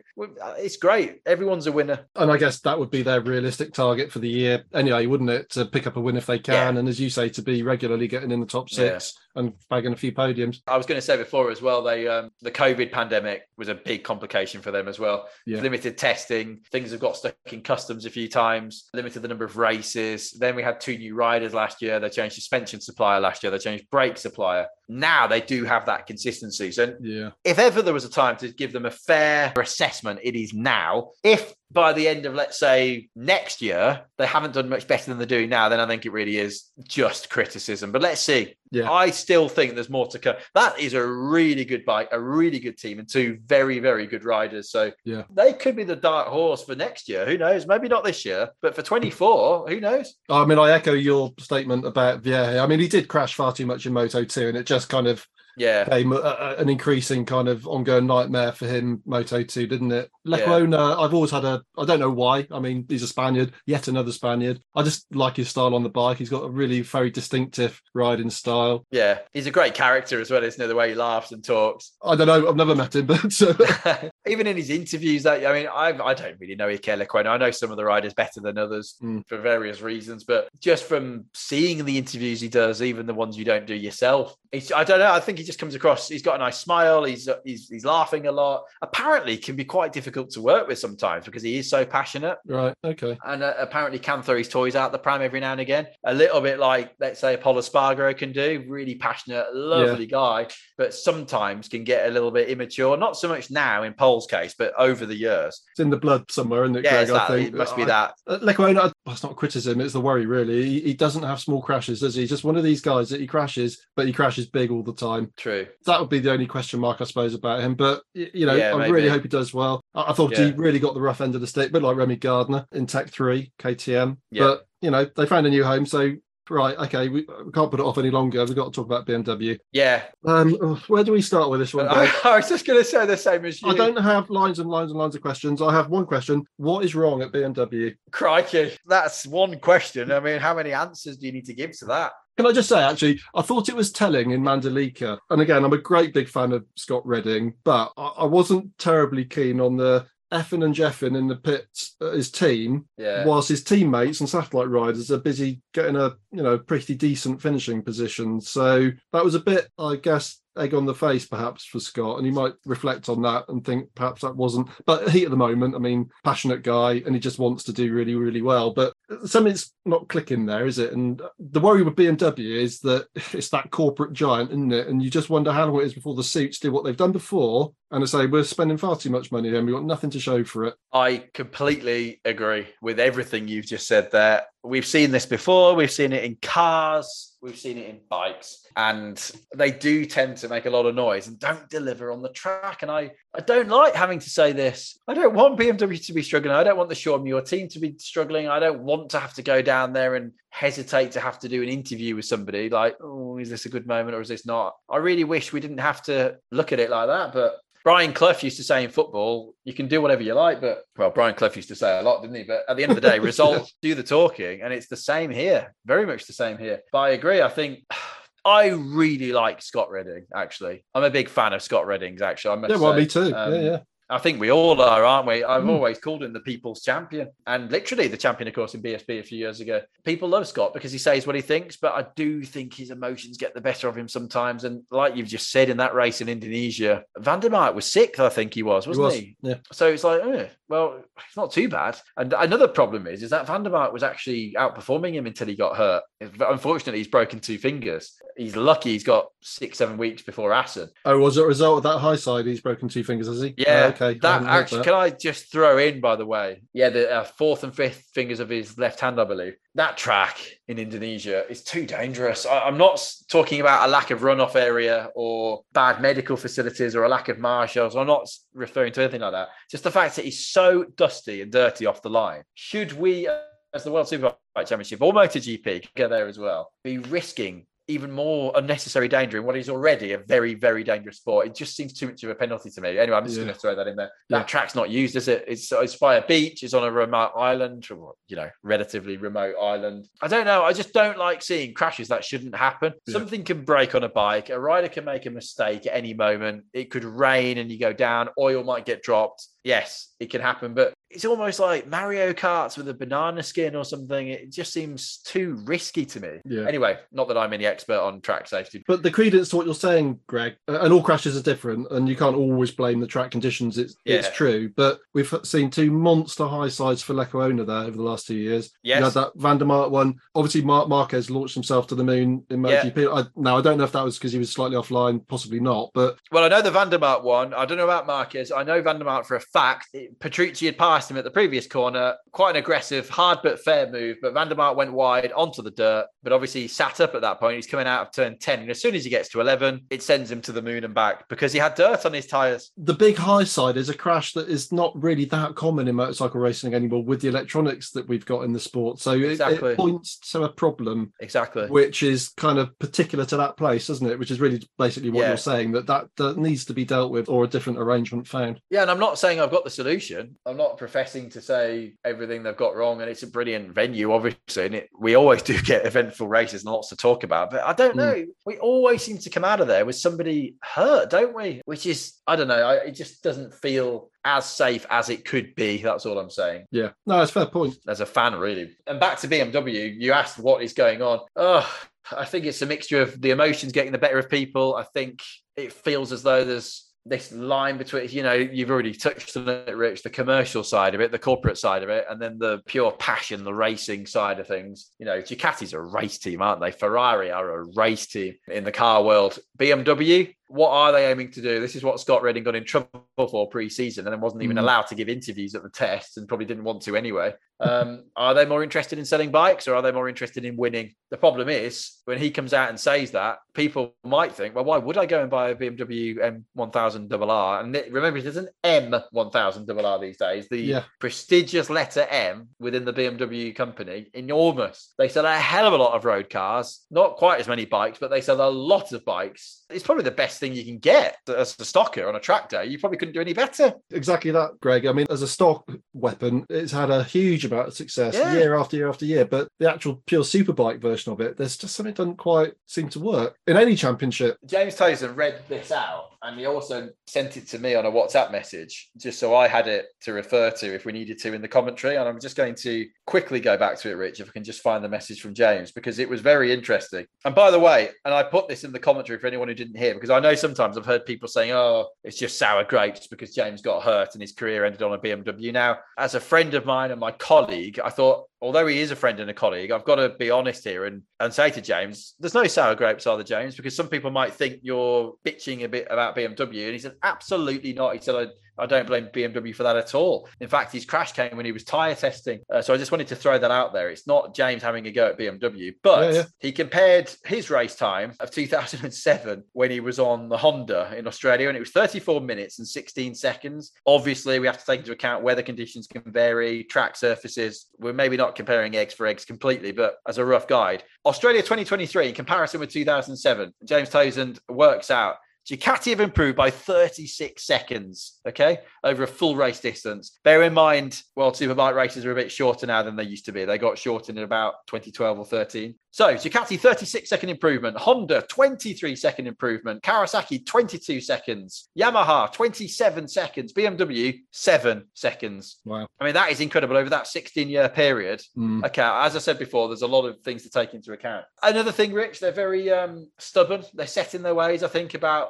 it's 0.59 0.77
great. 0.77 1.21
Everyone's 1.25 1.65
a 1.65 1.71
winner. 1.71 2.05
and 2.15 2.31
I 2.31 2.37
guess 2.37 2.59
that 2.61 2.77
would 2.77 2.91
be 2.91 3.01
their 3.01 3.21
realistic 3.21 3.73
target 3.73 4.11
for 4.11 4.19
the 4.19 4.29
year 4.29 4.63
anyway, 4.75 5.07
wouldn't 5.07 5.31
it? 5.31 5.49
To 5.51 5.65
pick 5.65 5.87
up 5.87 5.97
a 5.97 5.99
win 6.01 6.17
if 6.17 6.27
they 6.27 6.37
can, 6.37 6.75
Yeah. 6.75 6.79
and 6.79 6.87
as 6.87 6.99
you 6.99 7.09
say, 7.09 7.29
to 7.29 7.41
be 7.41 7.63
regularly 7.63 8.07
getting 8.07 8.29
in 8.31 8.39
the 8.39 8.45
top 8.45 8.69
six 8.69 9.17
and 9.35 9.46
and 9.47 9.55
bagging 9.69 9.93
a 9.93 9.95
few 9.95 10.11
podiums. 10.11 10.61
I 10.67 10.77
was 10.77 10.85
going 10.85 10.97
to 10.97 11.05
say 11.05 11.17
before 11.17 11.51
as 11.51 11.61
well, 11.61 11.83
they 11.83 12.07
um, 12.07 12.29
the 12.41 12.51
COVID 12.51 12.91
pandemic 12.91 13.43
was 13.57 13.67
a 13.67 13.75
big 13.75 14.03
complication 14.03 14.61
for 14.61 14.71
them 14.71 14.87
as 14.87 14.99
well. 14.99 15.27
Yeah. 15.45 15.61
Limited 15.61 15.97
testing, 15.97 16.61
things 16.71 16.91
have 16.91 16.99
got 16.99 17.17
stuck 17.17 17.35
in 17.51 17.61
customs 17.61 18.05
a 18.05 18.09
few 18.09 18.27
times, 18.27 18.89
limited 18.93 19.21
the 19.21 19.27
number 19.27 19.45
of 19.45 19.57
races. 19.57 20.31
Then 20.31 20.55
we 20.55 20.63
had 20.63 20.79
two 20.79 20.97
new 20.97 21.15
riders 21.15 21.53
last 21.53 21.81
year. 21.81 21.99
They 21.99 22.09
changed 22.09 22.35
suspension 22.35 22.81
supplier 22.81 23.19
last 23.19 23.43
year. 23.43 23.51
They 23.51 23.59
changed 23.59 23.89
brake 23.89 24.17
supplier. 24.17 24.67
Now 24.87 25.27
they 25.27 25.41
do 25.41 25.65
have 25.65 25.85
that 25.87 26.07
consistency. 26.07 26.71
So 26.71 26.95
Yeah. 27.01 27.31
if 27.43 27.59
ever 27.59 27.81
there 27.81 27.93
was 27.93 28.05
a 28.05 28.09
time 28.09 28.37
to 28.37 28.49
give 28.49 28.71
them 28.73 28.85
a 28.85 28.91
fair 28.91 29.53
assessment, 29.59 30.19
it 30.23 30.35
is 30.35 30.53
now. 30.53 31.11
If 31.23 31.53
by 31.69 31.91
the 31.91 32.07
end 32.07 32.25
of, 32.25 32.33
let's 32.33 32.57
say, 32.57 33.09
next 33.13 33.61
year, 33.61 34.05
they 34.17 34.25
haven't 34.25 34.53
done 34.53 34.69
much 34.69 34.87
better 34.87 35.09
than 35.09 35.17
they're 35.17 35.27
doing 35.27 35.49
now, 35.49 35.67
then 35.67 35.81
I 35.81 35.85
think 35.85 36.05
it 36.05 36.13
really 36.13 36.37
is 36.37 36.71
just 36.87 37.29
criticism. 37.29 37.91
But 37.91 38.01
let's 38.01 38.21
see. 38.21 38.55
Yeah. 38.71 38.89
I 38.89 39.09
still 39.11 39.49
think 39.49 39.75
there's 39.75 39.89
more 39.89 40.07
to 40.07 40.19
come. 40.19 40.35
That 40.55 40.79
is 40.79 40.93
a 40.93 41.05
really 41.05 41.65
good 41.65 41.83
bike, 41.83 42.07
a 42.13 42.19
really 42.21 42.59
good 42.59 42.77
team, 42.77 42.99
and 42.99 43.09
two 43.09 43.39
very, 43.45 43.79
very 43.79 44.07
good 44.07 44.23
riders. 44.23 44.71
So 44.71 44.91
Yeah. 45.03 45.23
they 45.33 45.51
could 45.53 45.75
be 45.75 45.83
the 45.83 45.95
dark 45.97 46.29
horse 46.29 46.63
for 46.63 46.73
next 46.75 47.09
year. 47.09 47.25
Who 47.25 47.37
knows? 47.37 47.67
Maybe 47.67 47.89
not 47.89 48.05
this 48.05 48.23
year, 48.23 48.49
but 48.61 48.73
for 48.73 48.81
24, 48.81 49.65
who 49.67 49.81
knows? 49.81 50.15
I 50.29 50.45
mean, 50.45 50.59
I 50.59 50.71
echo 50.71 50.93
your 50.93 51.33
statement 51.37 51.85
about 51.85 52.21
Vierge. 52.21 52.57
I 52.57 52.65
mean, 52.65 52.79
he 52.79 52.87
did 52.87 53.09
crash 53.09 53.35
far 53.35 53.51
too 53.51 53.65
much 53.65 53.85
in 53.85 53.91
Moto 53.91 54.23
2, 54.23 54.47
and 54.47 54.57
it 54.57 54.65
just 54.65 54.76
kind 54.85 55.07
of 55.07 55.25
Yeah. 55.57 55.85
became 55.85 56.11
a, 56.13 56.17
a- 56.17 56.55
an 56.57 56.69
increasing 56.69 57.25
kind 57.25 57.47
of 57.47 57.67
ongoing 57.67 58.05
nightmare 58.05 58.51
for 58.51 58.67
him, 58.67 59.01
Moto 59.05 59.43
2, 59.43 59.65
didn't 59.67 59.91
it? 59.91 60.09
Lecuona, 60.27 61.03
I've 61.03 61.13
always 61.13 61.31
had 61.31 61.45
a, 61.45 61.63
I 61.77 61.85
don't 61.85 61.99
know 61.99 62.11
why. 62.11 62.45
I 62.51 62.59
mean, 62.59 62.85
he's 62.87 63.01
a 63.03 63.07
Spaniard, 63.07 63.53
yet 63.65 63.87
another 63.87 64.11
Spaniard. 64.11 64.59
I 64.75 64.83
just 64.83 65.05
like 65.15 65.37
his 65.37 65.49
style 65.49 65.73
on 65.73 65.83
the 65.83 65.89
bike. 65.89 66.17
He's 66.17 66.29
got 66.29 66.43
a 66.43 66.49
really 66.49 66.81
very 66.81 67.09
distinctive 67.09 67.81
riding 67.95 68.29
style. 68.29 68.85
Yeah. 68.91 69.19
He's 69.33 69.47
a 69.47 69.51
great 69.51 69.73
character 69.73 70.19
as 70.21 70.29
well, 70.29 70.43
isn't 70.43 70.61
he? 70.61 70.67
The 70.67 70.75
way 70.75 70.89
he 70.89 70.95
laughs 70.95 71.31
and 71.31 71.43
talks. 71.43 71.93
I 72.03 72.15
don't 72.15 72.27
know, 72.27 72.47
I've 72.49 72.55
never 72.55 72.75
met 72.75 72.93
him, 72.95 73.05
but 73.07 73.41
uh, 73.41 74.09
Even 74.27 74.47
in 74.47 74.57
his 74.57 74.69
interviews, 74.69 75.23
that 75.23 75.45
I 75.45 75.53
mean, 75.53 75.67
I 75.67 75.87
I 76.03 76.13
don't 76.13 76.39
really 76.39 76.55
know 76.55 76.67
Iker 76.67 77.01
Lecuona. 77.03 77.27
I 77.27 77.37
know 77.37 77.51
some 77.51 77.71
of 77.71 77.77
the 77.77 77.85
riders 77.85 78.13
better 78.13 78.39
than 78.41 78.57
others 78.57 78.95
Mm. 79.03 79.27
for 79.27 79.37
various 79.37 79.81
reasons, 79.81 80.23
but 80.23 80.49
just 80.59 80.83
from 80.85 81.25
seeing 81.33 81.85
the 81.85 81.97
interviews 81.97 82.41
he 82.41 82.47
does, 82.49 82.81
even 82.81 83.05
the 83.05 83.13
ones 83.13 83.37
you 83.37 83.45
don't 83.45 83.65
do 83.65 83.75
yourself, 83.75 84.35
it's, 84.51 84.71
I 84.71 84.83
don't 84.83 84.99
know. 84.99 85.11
I 85.11 85.19
think 85.19 85.37
he 85.37 85.43
just 85.43 85.59
comes 85.59 85.75
across. 85.75 86.07
He's 86.07 86.21
got 86.21 86.35
a 86.35 86.39
nice 86.39 86.57
smile. 86.57 87.03
He's 87.03 87.27
he's 87.45 87.67
he's 87.69 87.85
laughing 87.85 88.27
a 88.27 88.31
lot. 88.31 88.63
Apparently, 88.81 89.37
can 89.37 89.55
be 89.55 89.65
quite 89.65 89.91
difficult 89.93 90.29
to 90.31 90.41
work 90.41 90.67
with 90.67 90.79
sometimes 90.79 91.25
because 91.25 91.43
he 91.43 91.57
is 91.57 91.69
so 91.69 91.85
passionate. 91.85 92.37
right, 92.47 92.73
okay. 92.83 93.17
And 93.25 93.43
uh, 93.43 93.53
apparently, 93.57 93.99
can 93.99 94.21
throw 94.23 94.37
his 94.37 94.47
toys 94.49 94.75
out 94.75 94.91
the 94.91 94.99
pram 94.99 95.21
every 95.21 95.39
now 95.39 95.51
and 95.51 95.61
again. 95.61 95.87
A 96.05 96.13
little 96.13 96.41
bit 96.41 96.59
like, 96.59 96.93
let's 96.99 97.19
say, 97.19 97.33
a 97.33 97.37
Pol 97.37 97.55
Espargaró 97.55 98.17
can 98.17 98.31
do. 98.31 98.63
Really 98.67 98.95
passionate, 98.95 99.53
lovely 99.53 100.05
guy, 100.07 100.47
but 100.77 100.93
sometimes 100.93 101.67
can 101.67 101.83
get 101.83 102.07
a 102.07 102.11
little 102.11 102.31
bit 102.31 102.49
immature. 102.49 102.95
Not 102.97 103.17
so 103.17 103.27
much 103.27 103.49
now 103.49 103.83
in 103.83 103.93
Pol's 103.93 104.27
case, 104.27 104.53
but 104.57 104.73
over 104.77 105.05
the 105.05 105.15
years. 105.15 105.61
It's 105.71 105.79
in 105.79 105.89
the 105.89 105.97
blood 105.97 106.29
somewhere, 106.31 106.63
isn't 106.65 106.77
it, 106.77 106.83
Yeah, 106.85 107.05
Greg? 107.05 107.17
I 107.17 107.27
think 107.27 107.47
it 107.49 107.53
must 107.55 107.75
be 107.75 107.83
I- 107.83 107.85
that. 107.85 108.13
Uh, 108.27 108.39
Lecuona, 108.39 108.75
well, 109.05 109.13
it's 109.13 109.23
not 109.23 109.35
criticism, 109.35 109.81
it's 109.81 109.93
the 109.93 110.01
worry, 110.01 110.25
really. 110.25 110.63
He, 110.65 110.79
he 110.81 110.93
doesn't 110.93 111.23
have 111.23 111.39
small 111.39 111.61
crashes, 111.61 112.01
does 112.01 112.15
he? 112.15 112.21
He's 112.21 112.29
just 112.29 112.43
one 112.43 112.55
of 112.57 112.63
these 112.63 112.81
guys 112.81 113.09
that 113.09 113.19
he 113.21 113.27
crashes, 113.27 113.85
but 113.95 114.05
he 114.07 114.13
crashes 114.13 114.47
big 114.47 114.71
all 114.71 114.83
the 114.83 114.93
time. 114.93 115.31
True. 115.37 115.67
That 115.85 115.99
would 115.99 116.09
be 116.09 116.19
the 116.19 116.31
only 116.31 116.45
question 116.47 116.79
mark, 116.79 117.01
I 117.01 117.05
suppose, 117.05 117.33
about 117.33 117.61
him. 117.61 117.73
But, 117.75 118.03
you 118.13 118.45
know, 118.45 118.55
Yeah, 118.55 118.73
I 118.73 118.77
maybe. 118.77 118.91
really 118.91 119.09
hope 119.09 119.23
he 119.23 119.29
does 119.29 119.53
well. 119.53 119.81
I, 119.95 120.11
I 120.11 120.13
thought 120.13 120.35
he 120.37 120.51
really 120.51 120.79
got 120.79 120.93
the 120.93 121.01
rough 121.01 121.21
end 121.21 121.35
of 121.35 121.41
the 121.41 121.47
stick, 121.47 121.69
a 121.69 121.73
bit 121.73 121.81
like 121.81 121.97
Remy 121.97 122.17
Gardner 122.17 122.65
in 122.71 122.85
Tech 122.87 123.09
3, 123.09 123.51
KTM. 123.59 124.17
Yeah. 124.31 124.43
But, 124.43 124.67
you 124.81 124.91
know, 124.91 125.05
they 125.15 125.25
found 125.25 125.47
a 125.47 125.49
new 125.49 125.63
home. 125.63 125.85
So, 125.85 126.13
right, 126.49 126.77
okay, 126.77 127.09
we, 127.09 127.25
we 127.45 127.51
can't 127.51 127.71
put 127.71 127.79
it 127.79 127.85
off 127.85 127.97
any 127.97 128.11
longer. 128.11 128.43
We've 128.45 128.55
got 128.55 128.65
to 128.65 128.71
talk 128.71 128.85
about 128.85 129.05
BMW. 129.05 129.57
Yeah. 129.71 130.03
Um, 130.25 130.57
oh, 130.61 130.81
where 130.87 131.03
do 131.03 131.11
we 131.11 131.21
start 131.21 131.49
with 131.49 131.59
this 131.59 131.73
one? 131.73 131.87
I, 131.87 132.11
I 132.23 132.37
was 132.37 132.49
just 132.49 132.65
going 132.65 132.79
to 132.79 132.85
say 132.85 133.05
the 133.05 133.17
same 133.17 133.45
as 133.45 133.61
you. 133.61 133.69
I 133.69 133.75
don't 133.75 133.97
have 133.97 134.29
lines 134.29 134.59
and 134.59 134.69
lines 134.69 134.91
and 134.91 134.99
lines 134.99 135.15
of 135.15 135.21
questions. 135.21 135.61
I 135.61 135.73
have 135.73 135.89
one 135.89 136.05
question. 136.05 136.43
What 136.57 136.85
is 136.85 136.95
wrong 136.95 137.21
at 137.21 137.31
BMW? 137.31 137.95
Crikey. 138.11 138.77
That's 138.85 139.25
one 139.25 139.59
question. 139.59 140.11
I 140.11 140.19
mean, 140.19 140.39
how 140.39 140.55
many 140.55 140.73
answers 140.73 141.17
do 141.17 141.25
you 141.25 141.33
need 141.33 141.45
to 141.45 141.53
give 141.53 141.77
to 141.79 141.85
that? 141.85 142.13
Can 142.37 142.45
I 142.45 142.51
just 142.51 142.69
say, 142.69 142.83
actually, 142.83 143.19
I 143.33 143.41
thought 143.41 143.67
it 143.67 143.75
was 143.75 143.91
telling 143.91 144.29
in 144.29 144.43
Mandalika. 144.43 145.17
And 145.31 145.41
again, 145.41 145.63
I'm 145.63 145.73
a 145.73 145.77
great 145.77 146.13
big 146.13 146.29
fan 146.29 146.51
of 146.51 146.65
Scott 146.75 147.05
Redding, 147.05 147.55
but 147.63 147.91
I, 147.97 148.07
I 148.19 148.25
wasn't 148.25 148.77
terribly 148.77 149.25
keen 149.25 149.59
on 149.59 149.75
the 149.75 150.05
effing 150.31 150.63
and 150.63 150.75
jeffing 150.75 151.17
in 151.17 151.27
the 151.27 151.35
pits 151.35 151.95
at 152.01 152.07
uh, 152.07 152.11
his 152.11 152.29
team, 152.31 152.85
Yeah. 152.97 153.25
whilst 153.25 153.49
his 153.49 153.63
teammates 153.63 154.19
and 154.19 154.29
satellite 154.29 154.69
riders 154.69 155.11
are 155.11 155.17
busy 155.19 155.61
getting 155.73 155.95
a 155.95 156.15
you 156.31 156.43
know 156.43 156.57
pretty 156.57 156.95
decent 156.95 157.41
finishing 157.41 157.81
position. 157.81 158.41
So 158.41 158.91
that 159.13 159.23
was 159.23 159.35
a 159.35 159.39
bit, 159.39 159.69
I 159.79 159.95
guess, 159.95 160.41
egg 160.57 160.73
on 160.73 160.85
the 160.85 160.93
face 160.93 161.25
perhaps 161.25 161.63
for 161.65 161.79
Scott, 161.79 162.17
and 162.17 162.25
he 162.25 162.31
might 162.31 162.53
reflect 162.65 163.09
on 163.09 163.21
that 163.21 163.45
and 163.47 163.63
think 163.63 163.89
perhaps 163.95 164.21
that 164.21 164.35
wasn't. 164.35 164.67
But 164.85 165.09
he 165.09 165.23
at 165.23 165.29
the 165.31 165.37
moment, 165.37 165.75
I 165.75 165.77
mean, 165.77 166.09
passionate 166.23 166.63
guy, 166.63 167.01
and 167.05 167.13
he 167.15 167.19
just 167.21 167.39
wants 167.39 167.63
to 167.65 167.73
do 167.73 167.93
really, 167.93 168.15
really 168.15 168.41
well. 168.41 168.71
But 168.73 168.93
something's 169.25 169.71
not 169.85 170.09
clicking 170.09 170.45
there, 170.45 170.65
is 170.65 170.79
it? 170.79 170.93
And 170.93 171.21
the 171.39 171.59
worry 171.59 171.83
with 171.83 171.95
BMW 171.95 172.57
is 172.57 172.79
that 172.81 173.07
it's 173.33 173.49
that 173.49 173.71
corporate 173.71 174.13
giant, 174.13 174.49
isn't 174.51 174.73
it? 174.73 174.87
And 174.87 175.01
you 175.01 175.09
just 175.09 175.29
wonder 175.29 175.51
how 175.53 175.65
long 175.67 175.79
it 175.81 175.85
is 175.85 175.93
before 175.93 176.15
the 176.15 176.23
suits 176.23 176.59
do 176.59 176.71
what 176.71 176.83
they've 176.83 176.97
done 176.97 177.11
before, 177.11 177.71
and 177.91 178.03
I 178.03 178.05
say 178.05 178.25
we're 178.25 178.43
spending 178.43 178.77
far 178.77 178.97
too 178.97 179.09
much 179.09 179.31
money, 179.31 179.55
and 179.55 179.65
we've 179.65 179.75
got 179.75 179.85
nothing 179.85 180.09
to 180.11 180.19
show 180.19 180.43
for 180.43 180.65
it. 180.65 180.75
I 180.91 181.25
completely 181.33 182.21
agree 182.25 182.67
with 182.81 182.99
everything 182.99 183.47
you've 183.47 183.65
just 183.65 183.87
said 183.87 184.11
there. 184.11 184.43
We've 184.63 184.85
seen 184.85 185.11
this 185.11 185.25
before. 185.25 185.75
We've 185.75 185.91
seen 185.91 186.11
it 186.11 186.25
in 186.25 186.37
cars. 186.41 187.37
We've 187.41 187.57
seen 187.57 187.77
it 187.77 187.89
in 187.89 188.01
bikes, 188.09 188.65
and 188.75 189.17
they 189.55 189.71
do 189.71 190.05
tend 190.05 190.37
to 190.37 190.49
make 190.49 190.65
a 190.65 190.69
lot 190.69 190.85
of 190.85 190.95
noise 190.95 191.27
and 191.27 191.39
don't 191.39 191.69
deliver 191.69 192.11
on 192.11 192.21
the 192.21 192.29
track. 192.29 192.81
And 192.81 192.91
I, 192.91 193.11
I 193.33 193.39
don't 193.39 193.69
like 193.69 193.95
having 193.95 194.19
to 194.19 194.29
say 194.29 194.51
this. 194.51 194.97
I 195.07 195.13
don't 195.13 195.33
want 195.33 195.57
BMW 195.57 196.05
to 196.07 196.13
be 196.13 196.23
struggling. 196.23 196.55
I 196.55 196.63
don't 196.63 196.77
want 196.77 196.89
the 196.89 196.95
Shaun 196.95 197.23
Muir 197.23 197.41
team 197.41 197.69
to 197.69 197.79
be 197.79 197.95
struggling. 197.99 198.49
I 198.49 198.59
don't 198.59 198.81
want 198.81 199.11
to 199.11 199.19
have 199.19 199.33
to 199.35 199.43
go 199.43 199.61
down 199.61 199.93
there 199.93 200.15
and 200.15 200.33
hesitate 200.49 201.11
to 201.13 201.19
have 201.19 201.39
to 201.39 201.49
do 201.49 201.61
an 201.61 201.69
interview 201.69 202.15
with 202.15 202.25
somebody 202.25 202.69
like, 202.69 202.95
oh, 203.01 203.37
is 203.37 203.49
this 203.49 203.65
a 203.65 203.69
good 203.69 203.85
moment 203.87 204.15
or 204.15 204.21
is 204.21 204.27
this 204.29 204.45
not? 204.45 204.75
I 204.89 204.97
really 204.97 205.23
wish 205.23 205.53
we 205.53 205.59
didn't 205.59 205.79
have 205.79 206.01
to 206.03 206.37
look 206.51 206.71
at 206.71 206.79
it 206.79 206.89
like 206.89 207.07
that, 207.07 207.33
but 207.33 207.57
Brian 207.83 208.11
Clough 208.11 208.35
used 208.41 208.57
to 208.57 208.63
say 208.63 208.83
in 208.83 208.89
football, 208.89 209.53
you 209.63 209.73
can 209.73 209.87
do 209.87 210.01
whatever 210.01 210.21
you 210.21 210.33
like, 210.33 210.59
but 210.59 210.83
well, 210.97 211.09
Brian 211.09 211.35
Clough 211.35 211.51
used 211.55 211.69
to 211.69 211.75
say 211.75 211.99
a 211.99 212.01
lot, 212.01 212.21
didn't 212.21 212.35
he? 212.35 212.43
But 212.43 212.63
at 212.67 212.75
the 212.75 212.83
end 212.83 212.91
of 212.91 212.95
the 212.95 213.09
day, 213.09 213.19
results 213.33 213.75
do 213.81 213.95
the 213.95 214.03
talking, 214.03 214.61
and 214.61 214.73
it's 214.73 214.87
the 214.87 214.97
same 214.97 215.31
here, 215.31 215.73
very 215.85 216.05
much 216.05 216.25
the 216.27 216.33
same 216.33 216.57
here. 216.57 216.81
But 216.91 216.99
I 216.99 217.09
agree. 217.11 217.41
I 217.41 217.49
think 217.49 217.79
I 218.45 218.69
really 218.69 219.31
like 219.33 219.61
Scott 219.61 219.89
Redding. 219.91 220.25
Actually, 220.35 220.83
I'm 220.93 221.03
a 221.03 221.09
big 221.09 221.29
fan 221.29 221.53
of 221.53 221.61
Scott 221.61 221.85
Redding's. 221.85 222.21
Actually, 222.21 222.51
I 222.51 222.55
must 222.55 222.71
Yeah, 222.71 222.77
well, 222.77 222.93
say. 222.93 222.99
me 222.99 223.05
too. 223.05 223.35
Um, 223.35 223.53
yeah, 223.53 223.61
yeah. 223.61 223.79
I 224.09 224.19
think 224.19 224.39
we 224.39 224.51
all 224.51 224.79
are, 224.81 225.03
aren't 225.03 225.27
we? 225.27 225.43
I've 225.43 225.63
Mm. 225.63 225.69
always 225.69 225.99
called 225.99 226.23
him 226.23 226.31
the 226.31 226.39
people's 226.39 226.81
champion 226.81 227.29
and 227.45 227.69
literally 227.71 228.07
the 228.07 228.15
champion, 228.15 228.47
of 228.47 228.53
course, 228.53 228.73
in 228.73 228.81
BSB 228.81 229.19
a 229.19 229.23
few 229.23 229.37
years 229.37 229.59
ago. 229.59 229.81
People 230.05 230.29
love 230.29 230.47
Scott 230.47 230.73
because 230.73 230.91
he 230.93 230.97
says 230.97 231.27
what 231.27 231.35
he 231.35 231.41
thinks, 231.41 231.75
but 231.75 231.93
I 231.93 232.05
do 232.15 232.43
think 232.43 232.73
his 232.73 232.89
emotions 232.89 233.37
get 233.37 233.53
the 233.53 233.59
better 233.61 233.89
of 233.89 233.97
him 233.97 234.07
sometimes. 234.07 234.63
And 234.63 234.83
like 234.91 235.15
you've 235.17 235.27
just 235.27 235.51
said 235.51 235.69
in 235.69 235.77
that 235.77 235.93
race 235.93 236.21
in 236.21 236.29
Indonesia, 236.29 237.03
Van 237.17 237.41
der 237.41 237.49
Mark 237.49 237.75
was 237.75 237.85
sixth, 237.85 238.21
I 238.21 238.29
think 238.29 238.53
he 238.53 238.63
was, 238.63 238.87
wasn't 238.87 239.05
was. 239.05 239.15
he? 239.15 239.35
Yeah. 239.41 239.55
So 239.73 239.87
it's 239.87 240.03
like, 240.05 240.21
eh, 240.23 240.47
well, 240.69 241.03
it's 241.27 241.35
not 241.35 241.51
too 241.51 241.67
bad. 241.67 241.97
And 242.15 242.33
another 242.33 242.67
problem 242.69 243.07
is, 243.07 243.23
is 243.23 243.31
that 243.31 243.45
Van 243.47 243.63
der 243.63 243.71
Mark 243.71 243.91
was 243.91 244.03
actually 244.03 244.53
outperforming 244.57 245.13
him 245.13 245.25
until 245.25 245.47
he 245.47 245.55
got 245.55 245.75
hurt. 245.75 246.03
Unfortunately, 246.39 246.99
he's 246.99 247.07
broken 247.07 247.39
two 247.39 247.57
fingers. 247.57 248.13
He's 248.35 248.55
lucky 248.55 248.91
he's 248.91 249.03
got 249.03 249.27
six, 249.41 249.79
seven 249.79 249.97
weeks 249.97 250.21
before 250.21 250.53
Assen. 250.53 250.89
Oh, 251.05 251.17
was 251.19 251.37
it 251.37 251.43
a 251.43 251.47
result 251.47 251.77
of 251.77 251.83
that 251.91 251.99
high 251.99 252.15
side? 252.15 252.45
He's 252.45 252.61
broken 252.61 252.87
two 252.87 253.03
fingers, 253.03 253.27
has 253.27 253.41
he? 253.41 253.53
Yeah, 253.57 253.87
Oh, 253.87 253.96
okay. 254.01 254.19
That 254.19 254.43
actually, 254.43 254.79
that. 254.79 254.85
can 254.85 254.93
I 254.93 255.09
just 255.09 255.51
throw 255.51 255.77
in, 255.77 256.01
by 256.01 256.15
the 256.15 256.25
way? 256.25 256.63
Yeah, 256.73 256.89
the 256.89 257.11
uh, 257.11 257.23
fourth 257.23 257.63
and 257.63 257.75
fifth 257.75 258.09
fingers 258.13 258.39
of 258.39 258.49
his 258.49 258.77
left 258.77 258.99
hand, 258.99 259.19
I 259.19 259.23
believe. 259.23 259.55
That 259.75 259.97
track 259.97 260.39
in 260.67 260.79
Indonesia 260.79 261.49
is 261.49 261.63
too 261.63 261.85
dangerous. 261.85 262.45
I, 262.45 262.59
I'm 262.59 262.77
not 262.77 263.05
talking 263.29 263.59
about 263.59 263.87
a 263.87 263.91
lack 263.91 264.11
of 264.11 264.21
runoff 264.21 264.55
area 264.55 265.09
or 265.15 265.61
bad 265.73 266.01
medical 266.01 266.37
facilities 266.37 266.95
or 266.95 267.03
a 267.03 267.09
lack 267.09 267.29
of 267.29 267.39
marshals. 267.39 267.95
I'm 267.95 268.07
not 268.07 268.27
referring 268.53 268.93
to 268.93 269.01
anything 269.01 269.21
like 269.21 269.33
that. 269.33 269.49
Just 269.69 269.83
the 269.83 269.91
fact 269.91 270.15
that 270.15 270.25
he's 270.25 270.47
so 270.47 270.85
dusty 270.95 271.41
and 271.41 271.51
dirty 271.51 271.85
off 271.85 272.01
the 272.01 272.09
line. 272.09 272.43
Should 272.53 272.93
we, 272.93 273.27
as 273.73 273.83
the 273.83 273.91
World 273.91 274.07
Superbike 274.07 274.35
Championship 274.57 275.01
or 275.01 275.13
MotoGP, 275.13 275.87
get 275.95 276.09
there 276.09 276.27
as 276.27 276.39
well, 276.39 276.71
be 276.83 276.97
risking 276.97 277.65
even 277.89 278.11
more 278.11 278.51
unnecessary 278.55 279.07
danger 279.07 279.37
in 279.37 279.45
what 279.45 279.55
is 279.55 279.69
already 279.69 280.11
a 280.13 280.17
very, 280.17 280.53
very 280.55 280.83
dangerous 280.83 281.17
sport. 281.17 281.47
It 281.47 281.55
just 281.55 281.75
seems 281.75 281.93
too 281.93 282.07
much 282.07 282.21
of 282.23 282.29
a 282.29 282.35
penalty 282.35 282.69
to 282.69 282.81
me. 282.81 282.97
Anyway, 282.97 283.15
I'm 283.17 283.23
just 283.23 283.37
Yeah. 283.37 283.43
going 283.45 283.53
to 283.53 283.59
throw 283.59 283.75
that 283.75 283.87
in 283.87 283.95
there. 283.95 284.11
That 284.29 284.39
Yeah. 284.39 284.43
track's 284.43 284.75
not 284.75 284.89
used, 284.89 285.15
is 285.15 285.27
it? 285.29 285.45
It's, 285.47 285.71
it's 285.71 285.95
by 285.95 286.15
a 286.15 286.25
beach, 286.25 286.63
it's 286.63 286.73
on 286.73 286.83
a 286.83 286.91
remote 286.91 287.31
island, 287.37 287.87
you 287.89 288.35
know, 288.35 288.49
relatively 288.61 289.15
remote 289.17 289.55
island. 289.61 290.07
I 290.21 290.27
don't 290.27 290.45
know. 290.45 290.63
I 290.63 290.73
just 290.73 290.91
don't 290.93 291.17
like 291.17 291.41
seeing 291.41 291.73
crashes 291.73 292.09
that 292.09 292.25
shouldn't 292.25 292.55
happen. 292.55 292.93
Yeah. 293.05 293.13
Something 293.13 293.43
can 293.43 293.63
break 293.63 293.95
on 293.95 294.03
a 294.03 294.09
bike. 294.09 294.49
A 294.49 294.59
rider 294.59 294.89
can 294.89 295.05
make 295.05 295.25
a 295.25 295.29
mistake 295.31 295.87
at 295.87 295.95
any 295.95 296.13
moment. 296.13 296.65
It 296.73 296.91
could 296.91 297.05
rain 297.05 297.57
and 297.57 297.71
you 297.71 297.79
go 297.79 297.93
down. 297.93 298.29
Oil 298.37 298.63
might 298.63 298.85
get 298.85 299.01
dropped. 299.01 299.47
Yes, 299.67 300.13
it 300.21 300.29
can 300.29 300.39
happen, 300.39 300.73
but 300.73 300.93
it's 301.09 301.25
almost 301.25 301.59
like 301.59 301.87
Mario 301.87 302.31
Karts 302.31 302.77
with 302.77 302.87
a 302.87 302.93
banana 302.93 303.43
skin 303.43 303.75
or 303.75 303.83
something. 303.83 304.29
It 304.29 304.51
just 304.51 304.71
seems 304.71 305.17
too 305.25 305.59
risky 305.65 306.05
to 306.05 306.21
me. 306.21 306.39
Yeah. 306.45 306.63
Anyway, 306.65 306.97
not 307.11 307.27
that 307.27 307.37
I'm 307.37 307.51
any 307.51 307.65
expert 307.65 307.99
on 307.99 308.21
track 308.21 308.47
safety. 308.47 308.81
But 308.87 309.03
the 309.03 309.11
credence 309.11 309.49
to 309.49 309.57
what 309.57 309.65
you're 309.65 309.75
saying, 309.75 310.19
Greg, 310.27 310.55
and 310.69 310.93
all 310.93 311.03
crashes 311.03 311.35
are 311.35 311.41
different, 311.41 311.87
and 311.91 312.07
you 312.07 312.15
can't 312.15 312.35
always 312.37 312.71
blame 312.71 313.01
the 313.01 313.07
track 313.07 313.29
conditions. 313.31 313.77
It's 313.77 313.95
it's 314.05 314.31
true, 314.31 314.71
but 314.77 314.99
we've 315.13 315.33
seen 315.43 315.69
two 315.69 315.91
monster 315.91 316.47
high 316.47 316.69
sides 316.69 317.01
for 317.01 317.13
Lecuona 317.13 317.65
there 317.65 317.83
over 317.83 317.97
the 317.97 318.03
last 318.03 318.25
two 318.25 318.35
years. 318.35 318.71
Yes. 318.83 318.99
You 318.99 319.03
had 319.05 319.13
that 319.15 319.31
Van 319.35 319.57
der 319.57 319.65
Mark 319.65 319.91
one. 319.91 320.15
Obviously, 320.33 320.61
Marc 320.61 320.87
Marquez 320.87 321.29
launched 321.29 321.55
himself 321.55 321.87
to 321.87 321.95
the 321.95 322.05
moon 322.05 322.45
in 322.49 322.63
Yeah. 322.63 322.83
MotoGP. 322.83 323.25
I, 323.25 323.29
now 323.35 323.57
I 323.57 323.61
don't 323.61 323.77
know 323.77 323.83
if 323.83 323.91
that 323.91 324.05
was 324.05 324.17
because 324.17 324.31
he 324.31 324.39
was 324.39 324.49
slightly 324.49 324.77
offline, 324.77 325.27
possibly 325.27 325.59
not. 325.59 325.91
But 325.93 326.19
Well, 326.31 326.45
I 326.45 326.47
know 326.47 326.61
the 326.61 326.71
Van 326.71 326.89
der 326.89 326.99
Mark 326.99 327.23
one. 327.23 327.53
I 327.53 327.65
don't 327.65 327.77
know 327.77 327.83
about 327.83 328.07
Marquez. 328.07 328.51
I 328.51 328.63
know 328.63 328.81
Van 328.81 328.97
der 328.99 329.05
Mark 329.05 329.25
for 329.25 329.35
a 329.35 329.41
fact. 329.57 329.87
It- 329.93 330.19
Petrucci 330.19 330.65
had 330.65 330.77
passed 330.77 331.09
him 331.11 331.17
at 331.17 331.23
the 331.23 331.31
previous 331.31 331.67
corner. 331.67 332.15
Quite 332.31 332.51
an 332.51 332.55
aggressive, 332.57 333.09
hard 333.09 333.39
but 333.43 333.63
fair 333.63 333.89
move. 333.89 334.17
But 334.21 334.33
Van 334.33 334.47
der 334.49 334.55
Mark 334.55 334.77
went 334.77 334.93
wide 334.93 335.31
onto 335.31 335.61
the 335.61 335.71
dirt. 335.71 336.05
But 336.23 336.33
obviously, 336.33 336.61
he 336.61 336.67
sat 336.67 336.99
up 336.99 337.15
at 337.15 337.21
that 337.21 337.39
point. 337.39 337.55
He's 337.55 337.67
coming 337.67 337.87
out 337.87 338.07
of 338.07 338.13
turn 338.13 338.37
10. 338.37 338.59
And 338.61 338.69
as 338.69 338.81
soon 338.81 338.95
as 338.95 339.03
he 339.03 339.09
gets 339.09 339.29
to 339.29 339.41
11, 339.41 339.85
it 339.89 340.03
sends 340.03 340.29
him 340.29 340.41
to 340.41 340.51
the 340.51 340.61
moon 340.61 340.83
and 340.83 340.93
back 340.93 341.27
because 341.29 341.53
he 341.53 341.59
had 341.59 341.75
dirt 341.75 342.05
on 342.05 342.13
his 342.13 342.27
tyres. 342.27 342.71
the 342.77 342.93
big 342.93 343.15
high 343.17 343.43
side 343.43 343.77
is 343.77 343.89
a 343.89 343.93
crash 343.93 344.33
that 344.33 344.49
is 344.49 344.71
not 344.71 344.91
really 345.01 345.25
that 345.25 345.55
common 345.55 345.87
in 345.87 345.95
motorcycle 345.95 346.39
racing 346.39 346.73
anymore 346.73 347.03
with 347.03 347.21
the 347.21 347.27
electronics 347.27 347.91
that 347.91 348.07
we've 348.07 348.25
got 348.25 348.41
in 348.41 348.53
the 348.53 348.59
sport. 348.59 348.99
So 348.99 349.11
it- 349.13 349.39
it 349.39 349.77
points 349.77 350.17
to 350.31 350.43
a 350.43 350.49
problem 350.49 351.13
Exactly. 351.19 351.67
which 351.67 352.03
is 352.03 352.29
kind 352.37 352.59
of 352.59 352.77
particular 352.79 353.25
to 353.25 353.37
that 353.37 353.57
place, 353.57 353.89
isn't 353.89 354.09
it? 354.09 354.19
Which 354.19 354.31
is 354.31 354.39
really 354.39 354.61
basically 354.77 355.09
what 355.09 355.21
Yeah. 355.21 355.27
you're 355.29 355.37
saying 355.37 355.71
that, 355.73 355.87
that 355.87 356.07
that 356.17 356.37
needs 356.37 356.65
to 356.65 356.73
be 356.73 356.85
dealt 356.85 357.11
with 357.11 357.29
or 357.29 357.43
a 357.43 357.47
different 357.47 357.79
arrangement 357.79 358.27
found. 358.27 358.59
Yeah, 358.69 358.81
and 358.81 358.91
I'm 358.91 358.99
not 358.99 359.17
saying 359.19 359.36
I've 359.39 359.51
got 359.51 359.63
the 359.63 359.69
solution. 359.69 360.37
I'm 360.45 360.57
not 360.57 360.77
professing 360.77 361.29
to 361.31 361.41
say 361.41 361.95
everything 362.05 362.43
they've 362.43 362.55
got 362.55 362.75
wrong, 362.75 363.01
and 363.01 363.09
it's 363.09 363.23
a 363.23 363.27
brilliant 363.27 363.73
venue, 363.73 364.11
obviously. 364.13 364.65
And 364.65 364.75
it, 364.75 364.89
we 364.99 365.15
always 365.15 365.41
do 365.43 365.59
get 365.61 365.85
eventful 365.85 366.27
races 366.27 366.63
and 366.63 366.71
lots 366.73 366.89
to 366.89 366.95
talk 366.95 367.23
about. 367.23 367.51
But 367.51 367.63
I 367.63 367.73
don't 367.73 367.93
Mm. 367.93 367.97
know. 367.97 368.25
We 368.45 368.57
always 368.57 369.01
seem 369.03 369.17
to 369.19 369.29
come 369.29 369.45
out 369.45 369.61
of 369.61 369.67
there 369.67 369.85
with 369.85 369.95
somebody 369.95 370.55
hurt, 370.61 371.09
don't 371.09 371.35
we? 371.35 371.61
Which 371.65 371.85
is, 371.85 372.15
I 372.27 372.35
don't 372.35 372.47
know. 372.47 372.55
I, 372.67 372.75
it 372.85 372.91
just 372.91 373.23
doesn't 373.23 373.53
feel 373.53 374.09
as 374.25 374.45
safe 374.45 374.85
as 374.89 375.09
it 375.09 375.25
could 375.25 375.55
be. 375.55 375.77
That's 375.81 376.05
all 376.05 376.19
I'm 376.19 376.29
saying. 376.29 376.65
Yeah, 376.71 376.89
no, 377.05 377.21
it's 377.21 377.31
a 377.31 377.33
fair 377.33 377.45
point. 377.45 377.77
As 377.87 378.01
a 378.01 378.05
fan, 378.05 378.35
really. 378.35 378.75
And 378.85 378.99
back 378.99 379.19
to 379.19 379.27
BMW, 379.27 379.95
you 379.97 380.11
asked 380.11 380.37
what 380.39 380.61
is 380.63 380.73
going 380.73 381.01
on. 381.01 381.19
Oh, 381.35 381.69
I 382.15 382.25
think 382.25 382.45
it's 382.45 382.61
a 382.61 382.65
mixture 382.65 383.01
of 383.01 383.19
the 383.21 383.31
emotions 383.31 383.71
getting 383.73 383.91
the 383.91 383.97
better 383.97 384.17
of 384.19 384.29
people. 384.29 384.75
I 384.75 384.83
think 384.83 385.21
it 385.55 385.73
feels 385.73 386.11
as 386.11 386.23
though 386.23 386.43
there's 386.45 386.86
this 387.09 387.31
line 387.31 387.77
between, 387.77 388.09
you 388.09 388.23
know, 388.23 388.33
you've 388.33 388.69
already 388.69 388.93
touched 388.93 389.35
on 389.37 389.47
it, 389.47 389.75
Rich, 389.75 390.03
the 390.03 390.09
commercial 390.09 390.63
side 390.63 390.95
of 390.95 391.01
it, 391.01 391.11
the 391.11 391.19
corporate 391.19 391.57
side 391.57 391.83
of 391.83 391.89
it, 391.89 392.05
and 392.09 392.21
then 392.21 392.37
the 392.37 392.61
pure 392.65 392.91
passion, 392.91 393.43
the 393.43 393.53
racing 393.53 394.05
side 394.05 394.39
of 394.39 394.47
things. 394.47 394.91
You 394.99 395.05
know, 395.05 395.21
Ducati's 395.21 395.73
a 395.73 395.81
race 395.81 396.17
team, 396.17 396.41
aren't 396.41 396.61
they? 396.61 396.71
Ferrari 396.71 397.31
are 397.31 397.61
a 397.61 397.65
race 397.75 398.07
team 398.07 398.35
in 398.47 398.63
the 398.63 398.71
car 398.71 399.03
world. 399.03 399.39
BMW, 399.57 400.33
what 400.47 400.69
are 400.71 400.91
they 400.91 401.11
aiming 401.11 401.31
to 401.31 401.41
do? 401.41 401.59
This 401.59 401.75
is 401.75 401.83
what 401.83 401.99
Scott 401.99 402.23
Redding 402.23 402.43
got 402.43 402.55
in 402.55 402.63
trouble 402.63 403.03
for 403.17 403.49
pre-season 403.49 404.05
and 404.05 404.13
then 404.13 404.21
wasn't 404.21 404.43
even 404.43 404.57
Mm. 404.57 404.61
allowed 404.61 404.87
to 404.87 404.95
give 404.95 405.09
interviews 405.09 405.55
at 405.55 405.63
the 405.63 405.69
test, 405.69 406.17
and 406.17 406.27
probably 406.27 406.45
didn't 406.45 406.63
want 406.63 406.81
to 406.83 406.95
anyway. 406.95 407.33
Um, 407.59 408.05
are 408.15 408.33
they 408.33 408.45
more 408.45 408.63
interested 408.63 408.97
in 408.99 409.05
selling 409.05 409.31
bikes 409.31 409.67
or 409.67 409.75
are 409.75 409.81
they 409.81 409.91
more 409.91 410.07
interested 410.07 410.45
in 410.45 410.55
winning? 410.55 410.93
The 411.09 411.17
problem 411.17 411.49
is 411.49 412.01
when 412.05 412.17
he 412.17 412.31
comes 412.31 412.53
out 412.53 412.69
and 412.69 412.79
says 412.79 413.11
that, 413.11 413.39
people 413.53 413.95
might 414.03 414.33
think, 414.33 414.55
well, 414.55 414.63
why 414.65 414.77
would 414.77 414.97
I 414.97 415.05
go 415.05 415.21
and 415.21 415.29
buy 415.29 415.49
a 415.49 415.55
BMW 415.55 416.17
M1000RR? 416.55 417.61
And 417.61 417.75
it, 417.75 417.91
remember, 417.91 418.21
there's 418.21 418.37
an 418.37 418.49
M1000RR 418.63 419.99
these 420.01 420.17
days, 420.17 420.47
the 420.49 420.57
Yeah. 420.59 420.83
prestigious 420.99 421.69
letter 421.69 422.01
M 422.09 422.49
within 422.59 422.85
the 422.85 422.93
BMW 422.93 423.53
company, 423.55 424.09
enormous. 424.13 424.93
They 424.97 425.09
sell 425.09 425.25
a 425.25 425.35
hell 425.35 425.67
of 425.67 425.73
a 425.73 425.77
lot 425.77 425.93
of 425.95 426.05
road 426.05 426.29
cars, 426.29 426.85
not 426.91 427.17
quite 427.17 427.39
as 427.39 427.47
many 427.47 427.65
bikes, 427.65 427.99
but 427.99 428.09
they 428.11 428.21
sell 428.21 428.47
a 428.47 428.49
lot 428.49 428.91
of 428.93 429.03
bikes. 429.05 429.63
It's 429.69 429.83
probably 429.83 430.03
the 430.03 430.11
best 430.11 430.36
thing 430.37 430.53
you 430.53 430.65
can 430.65 430.77
get 430.77 431.17
as 431.27 431.53
a 431.59 431.63
stocker 431.63 432.07
on 432.07 432.15
a 432.15 432.19
track 432.19 432.49
day. 432.49 432.65
You 432.65 432.79
probably 432.79 432.97
couldn't 432.97 433.13
do 433.13 433.21
any 433.21 433.33
better. 433.33 433.73
Exactly 433.91 434.31
that, 434.31 434.59
Greg. 434.61 434.85
I 434.85 434.91
mean, 434.93 435.07
as 435.09 435.21
a 435.21 435.27
stock 435.27 435.69
weapon, 435.93 436.45
it's 436.49 436.71
had 436.71 436.89
a 436.89 437.03
huge 437.03 437.45
amount 437.45 437.69
of 437.69 437.73
success 437.73 438.15
Yeah. 438.15 438.33
year 438.33 438.55
after 438.55 438.75
year 438.77 438.89
after 438.89 439.05
year. 439.05 439.25
But 439.25 439.49
the 439.59 439.71
actual 439.71 440.01
pure 440.05 440.23
superbike 440.23 440.79
version 440.79 441.11
of 441.11 441.21
it, 441.21 441.37
there's 441.37 441.57
just 441.57 441.75
something 441.75 441.93
that 441.93 441.97
doesn't 441.97 442.17
quite 442.17 442.53
seem 442.65 442.89
to 442.89 442.99
work 442.99 443.35
in 443.47 443.57
any 443.57 443.75
championship. 443.75 444.37
James 444.45 444.75
Toseland 444.75 445.17
read 445.17 445.41
this 445.47 445.71
out 445.71 446.11
and 446.23 446.37
he 446.39 446.45
also 446.45 446.89
sent 447.05 447.37
it 447.37 447.47
to 447.47 447.59
me 447.59 447.75
on 447.75 447.85
a 447.85 447.91
WhatsApp 447.91 448.31
message, 448.31 448.89
just 448.97 449.19
so 449.19 449.35
I 449.35 449.47
had 449.47 449.67
it 449.67 449.85
to 450.01 450.13
refer 450.13 450.49
to 450.51 450.73
if 450.73 450.83
we 450.85 450.91
needed 450.91 451.19
to 451.19 451.33
in 451.33 451.41
the 451.41 451.47
commentary. 451.47 451.95
And 451.95 452.07
I'm 452.09 452.19
just 452.19 452.35
going 452.35 452.55
to 452.55 452.87
quickly 453.05 453.39
go 453.39 453.55
back 453.57 453.77
to 453.79 453.91
it, 453.91 453.93
Rich, 453.93 454.19
if 454.19 454.29
I 454.29 454.31
can 454.31 454.43
just 454.43 454.61
find 454.61 454.83
the 454.83 454.89
message 454.89 455.21
from 455.21 455.33
James, 455.33 455.71
because 455.71 455.99
it 455.99 456.09
was 456.09 456.21
very 456.21 456.51
interesting. 456.51 457.05
And 457.23 457.35
by 457.35 457.51
the 457.51 457.59
way, 457.59 457.89
and 458.03 458.13
I 458.13 458.23
put 458.23 458.47
this 458.47 458.63
in 458.63 458.71
the 458.71 458.79
commentary 458.79 459.19
for 459.19 459.27
anyone 459.27 459.47
who 459.47 459.53
didn't 459.53 459.77
hear, 459.77 459.93
because 459.93 460.09
I 460.09 460.19
know 460.19 460.26
sometimes 460.35 460.77
I've 460.77 460.85
heard 460.85 461.05
people 461.05 461.27
saying, 461.27 461.51
oh, 461.51 461.89
it's 462.03 462.17
just 462.17 462.37
sour 462.37 462.63
grapes 462.63 463.07
because 463.07 463.33
James 463.33 463.61
got 463.61 463.83
hurt 463.83 464.13
and 464.13 464.21
his 464.21 464.31
career 464.31 464.65
ended 464.65 464.81
on 464.81 464.93
a 464.93 464.97
BMW. 464.97 465.51
Now, 465.51 465.79
as 465.97 466.15
a 466.15 466.19
friend 466.19 466.53
of 466.53 466.65
mine 466.65 466.91
and 466.91 466.99
my 466.99 467.11
colleague, 467.11 467.79
I 467.83 467.89
thought, 467.89 468.25
although 468.41 468.67
he 468.67 468.79
is 468.79 468.91
a 468.91 468.95
friend 468.95 469.19
and 469.19 469.29
a 469.29 469.33
colleague, 469.33 469.71
I've 469.71 469.85
got 469.85 469.95
to 469.95 470.09
be 470.09 470.29
honest 470.31 470.63
here 470.63 470.85
and, 470.85 471.01
and 471.19 471.33
say 471.33 471.49
to 471.51 471.61
James, 471.61 472.15
there's 472.19 472.33
no 472.33 472.45
sour 472.45 472.75
grapes, 472.75 473.07
are 473.07 473.17
there, 473.17 473.23
James? 473.23 473.55
Because 473.55 473.75
some 473.75 473.87
people 473.87 474.11
might 474.11 474.33
think 474.33 474.59
you're 474.61 475.13
bitching 475.25 475.63
a 475.63 475.69
bit 475.69 475.87
about 475.89 476.15
BMW. 476.15 476.65
And 476.65 476.73
he 476.73 476.79
said, 476.79 476.95
absolutely 477.03 477.73
not. 477.73 477.95
He 477.95 478.01
said, 478.01 478.29
I, 478.57 478.65
don't 478.65 478.87
blame 478.87 479.07
BMW 479.07 479.55
for 479.55 479.63
that 479.63 479.75
at 479.75 479.95
all. 479.95 480.27
In 480.39 480.47
fact, 480.47 480.73
his 480.73 480.85
crash 480.85 481.11
came 481.13 481.35
when 481.35 481.45
he 481.45 481.51
was 481.51 481.63
tyre 481.63 481.95
testing. 481.95 482.39
Uh, 482.51 482.61
so 482.61 482.73
I 482.73 482.77
just 482.77 482.91
wanted 482.91 483.07
to 483.07 483.15
throw 483.15 483.37
that 483.37 483.51
out 483.51 483.73
there. 483.73 483.89
It's 483.89 484.07
not 484.07 484.35
James 484.35 484.61
having 484.61 484.85
a 484.87 484.91
go 484.91 485.07
at 485.07 485.19
BMW, 485.19 485.73
but 485.83 486.13
Yeah, 486.13 486.19
yeah. 486.19 486.25
he 486.39 486.51
compared 486.51 487.11
his 487.25 487.49
race 487.49 487.75
time 487.75 488.13
of 488.19 488.31
2007 488.31 489.43
when 489.53 489.71
he 489.71 489.79
was 489.79 489.99
on 489.99 490.29
the 490.29 490.37
Honda 490.37 490.93
in 490.97 491.07
Australia, 491.07 491.47
and 491.47 491.57
it 491.57 491.61
was 491.61 491.71
34 491.71 492.21
minutes 492.21 492.59
and 492.59 492.67
16 492.67 493.15
seconds. 493.15 493.71
Obviously, 493.85 494.39
we 494.39 494.47
have 494.47 494.59
to 494.59 494.65
take 494.65 494.81
into 494.81 494.91
account 494.91 495.23
weather 495.23 495.43
conditions 495.43 495.87
can 495.87 496.03
vary, 496.05 496.63
track 496.63 496.95
surfaces. 496.95 497.67
We're 497.79 497.93
maybe 497.93 498.17
not 498.17 498.35
comparing 498.35 498.75
eggs 498.75 498.93
for 498.93 499.05
eggs 499.07 499.25
completely, 499.25 499.71
but 499.71 499.97
as 500.07 500.17
a 500.17 500.25
rough 500.25 500.47
guide, 500.47 500.83
Australia 501.05 501.41
2023 501.41 502.09
in 502.09 502.15
comparison 502.15 502.59
with 502.59 502.69
2007, 502.69 503.53
James 503.65 503.89
Toseland 503.89 504.39
works 504.49 504.91
out. 504.91 505.15
Ducati 505.49 505.91
have 505.91 506.01
improved 506.01 506.35
by 506.35 506.49
36 506.49 507.41
seconds, 507.41 508.19
okay, 508.27 508.59
over 508.83 509.03
a 509.03 509.07
full 509.07 509.35
race 509.35 509.61
distance. 509.61 510.19
Bear 510.23 510.43
in 510.43 510.53
mind, 510.53 511.01
World 511.15 511.35
Superbike 511.35 511.75
races 511.75 512.05
are 512.05 512.11
a 512.11 512.15
bit 512.15 512.31
shorter 512.31 512.67
now 512.67 512.83
than 512.83 512.97
they 512.97 513.03
used 513.03 513.25
to 513.25 513.31
be. 513.31 513.45
They 513.45 513.57
got 513.57 513.77
shortened 513.77 514.17
in 514.17 514.25
about 514.25 514.67
2012 514.67 515.19
or 515.19 515.25
13. 515.25 515.75
So 515.97 516.13
Ducati 516.13 516.59
36 516.59 517.09
second 517.09 517.29
improvement, 517.29 517.75
Honda 517.75 518.21
23 518.29 518.95
second 518.95 519.25
improvement, 519.25 519.81
Kawasaki 519.81 520.45
22 520.45 521.01
seconds, 521.01 521.69
Yamaha 521.75 522.31
27 522.31 523.07
seconds, 523.07 523.51
BMW 523.51 524.19
7 524.31 524.85
seconds. 524.93 525.57
Wow. 525.65 525.87
I 525.99 526.03
mean, 526.03 526.13
that 526.13 526.31
is 526.31 526.39
incredible 526.39 526.77
over 526.77 526.91
that 526.91 527.07
16 527.07 527.49
year 527.49 527.67
period. 527.69 528.21
Mm. 528.37 528.63
Okay, 528.65 528.83
as 528.83 529.15
I 529.15 529.19
said 529.19 529.39
before, 529.39 529.69
there's 529.69 529.81
a 529.81 529.87
lot 529.87 530.05
of 530.05 530.19
things 530.19 530.43
to 530.43 530.51
take 530.51 530.75
into 530.75 530.91
account. 530.91 531.25
Another 531.41 531.71
thing, 531.71 531.93
Rich, 531.93 532.19
they're 532.19 532.31
very 532.31 532.69
um, 532.69 533.09
stubborn. 533.17 533.63
They're 533.73 533.87
set 533.87 534.13
in 534.13 534.21
their 534.21 534.35
ways, 534.35 534.61
I 534.61 534.67
think, 534.67 534.93
about 534.93 535.29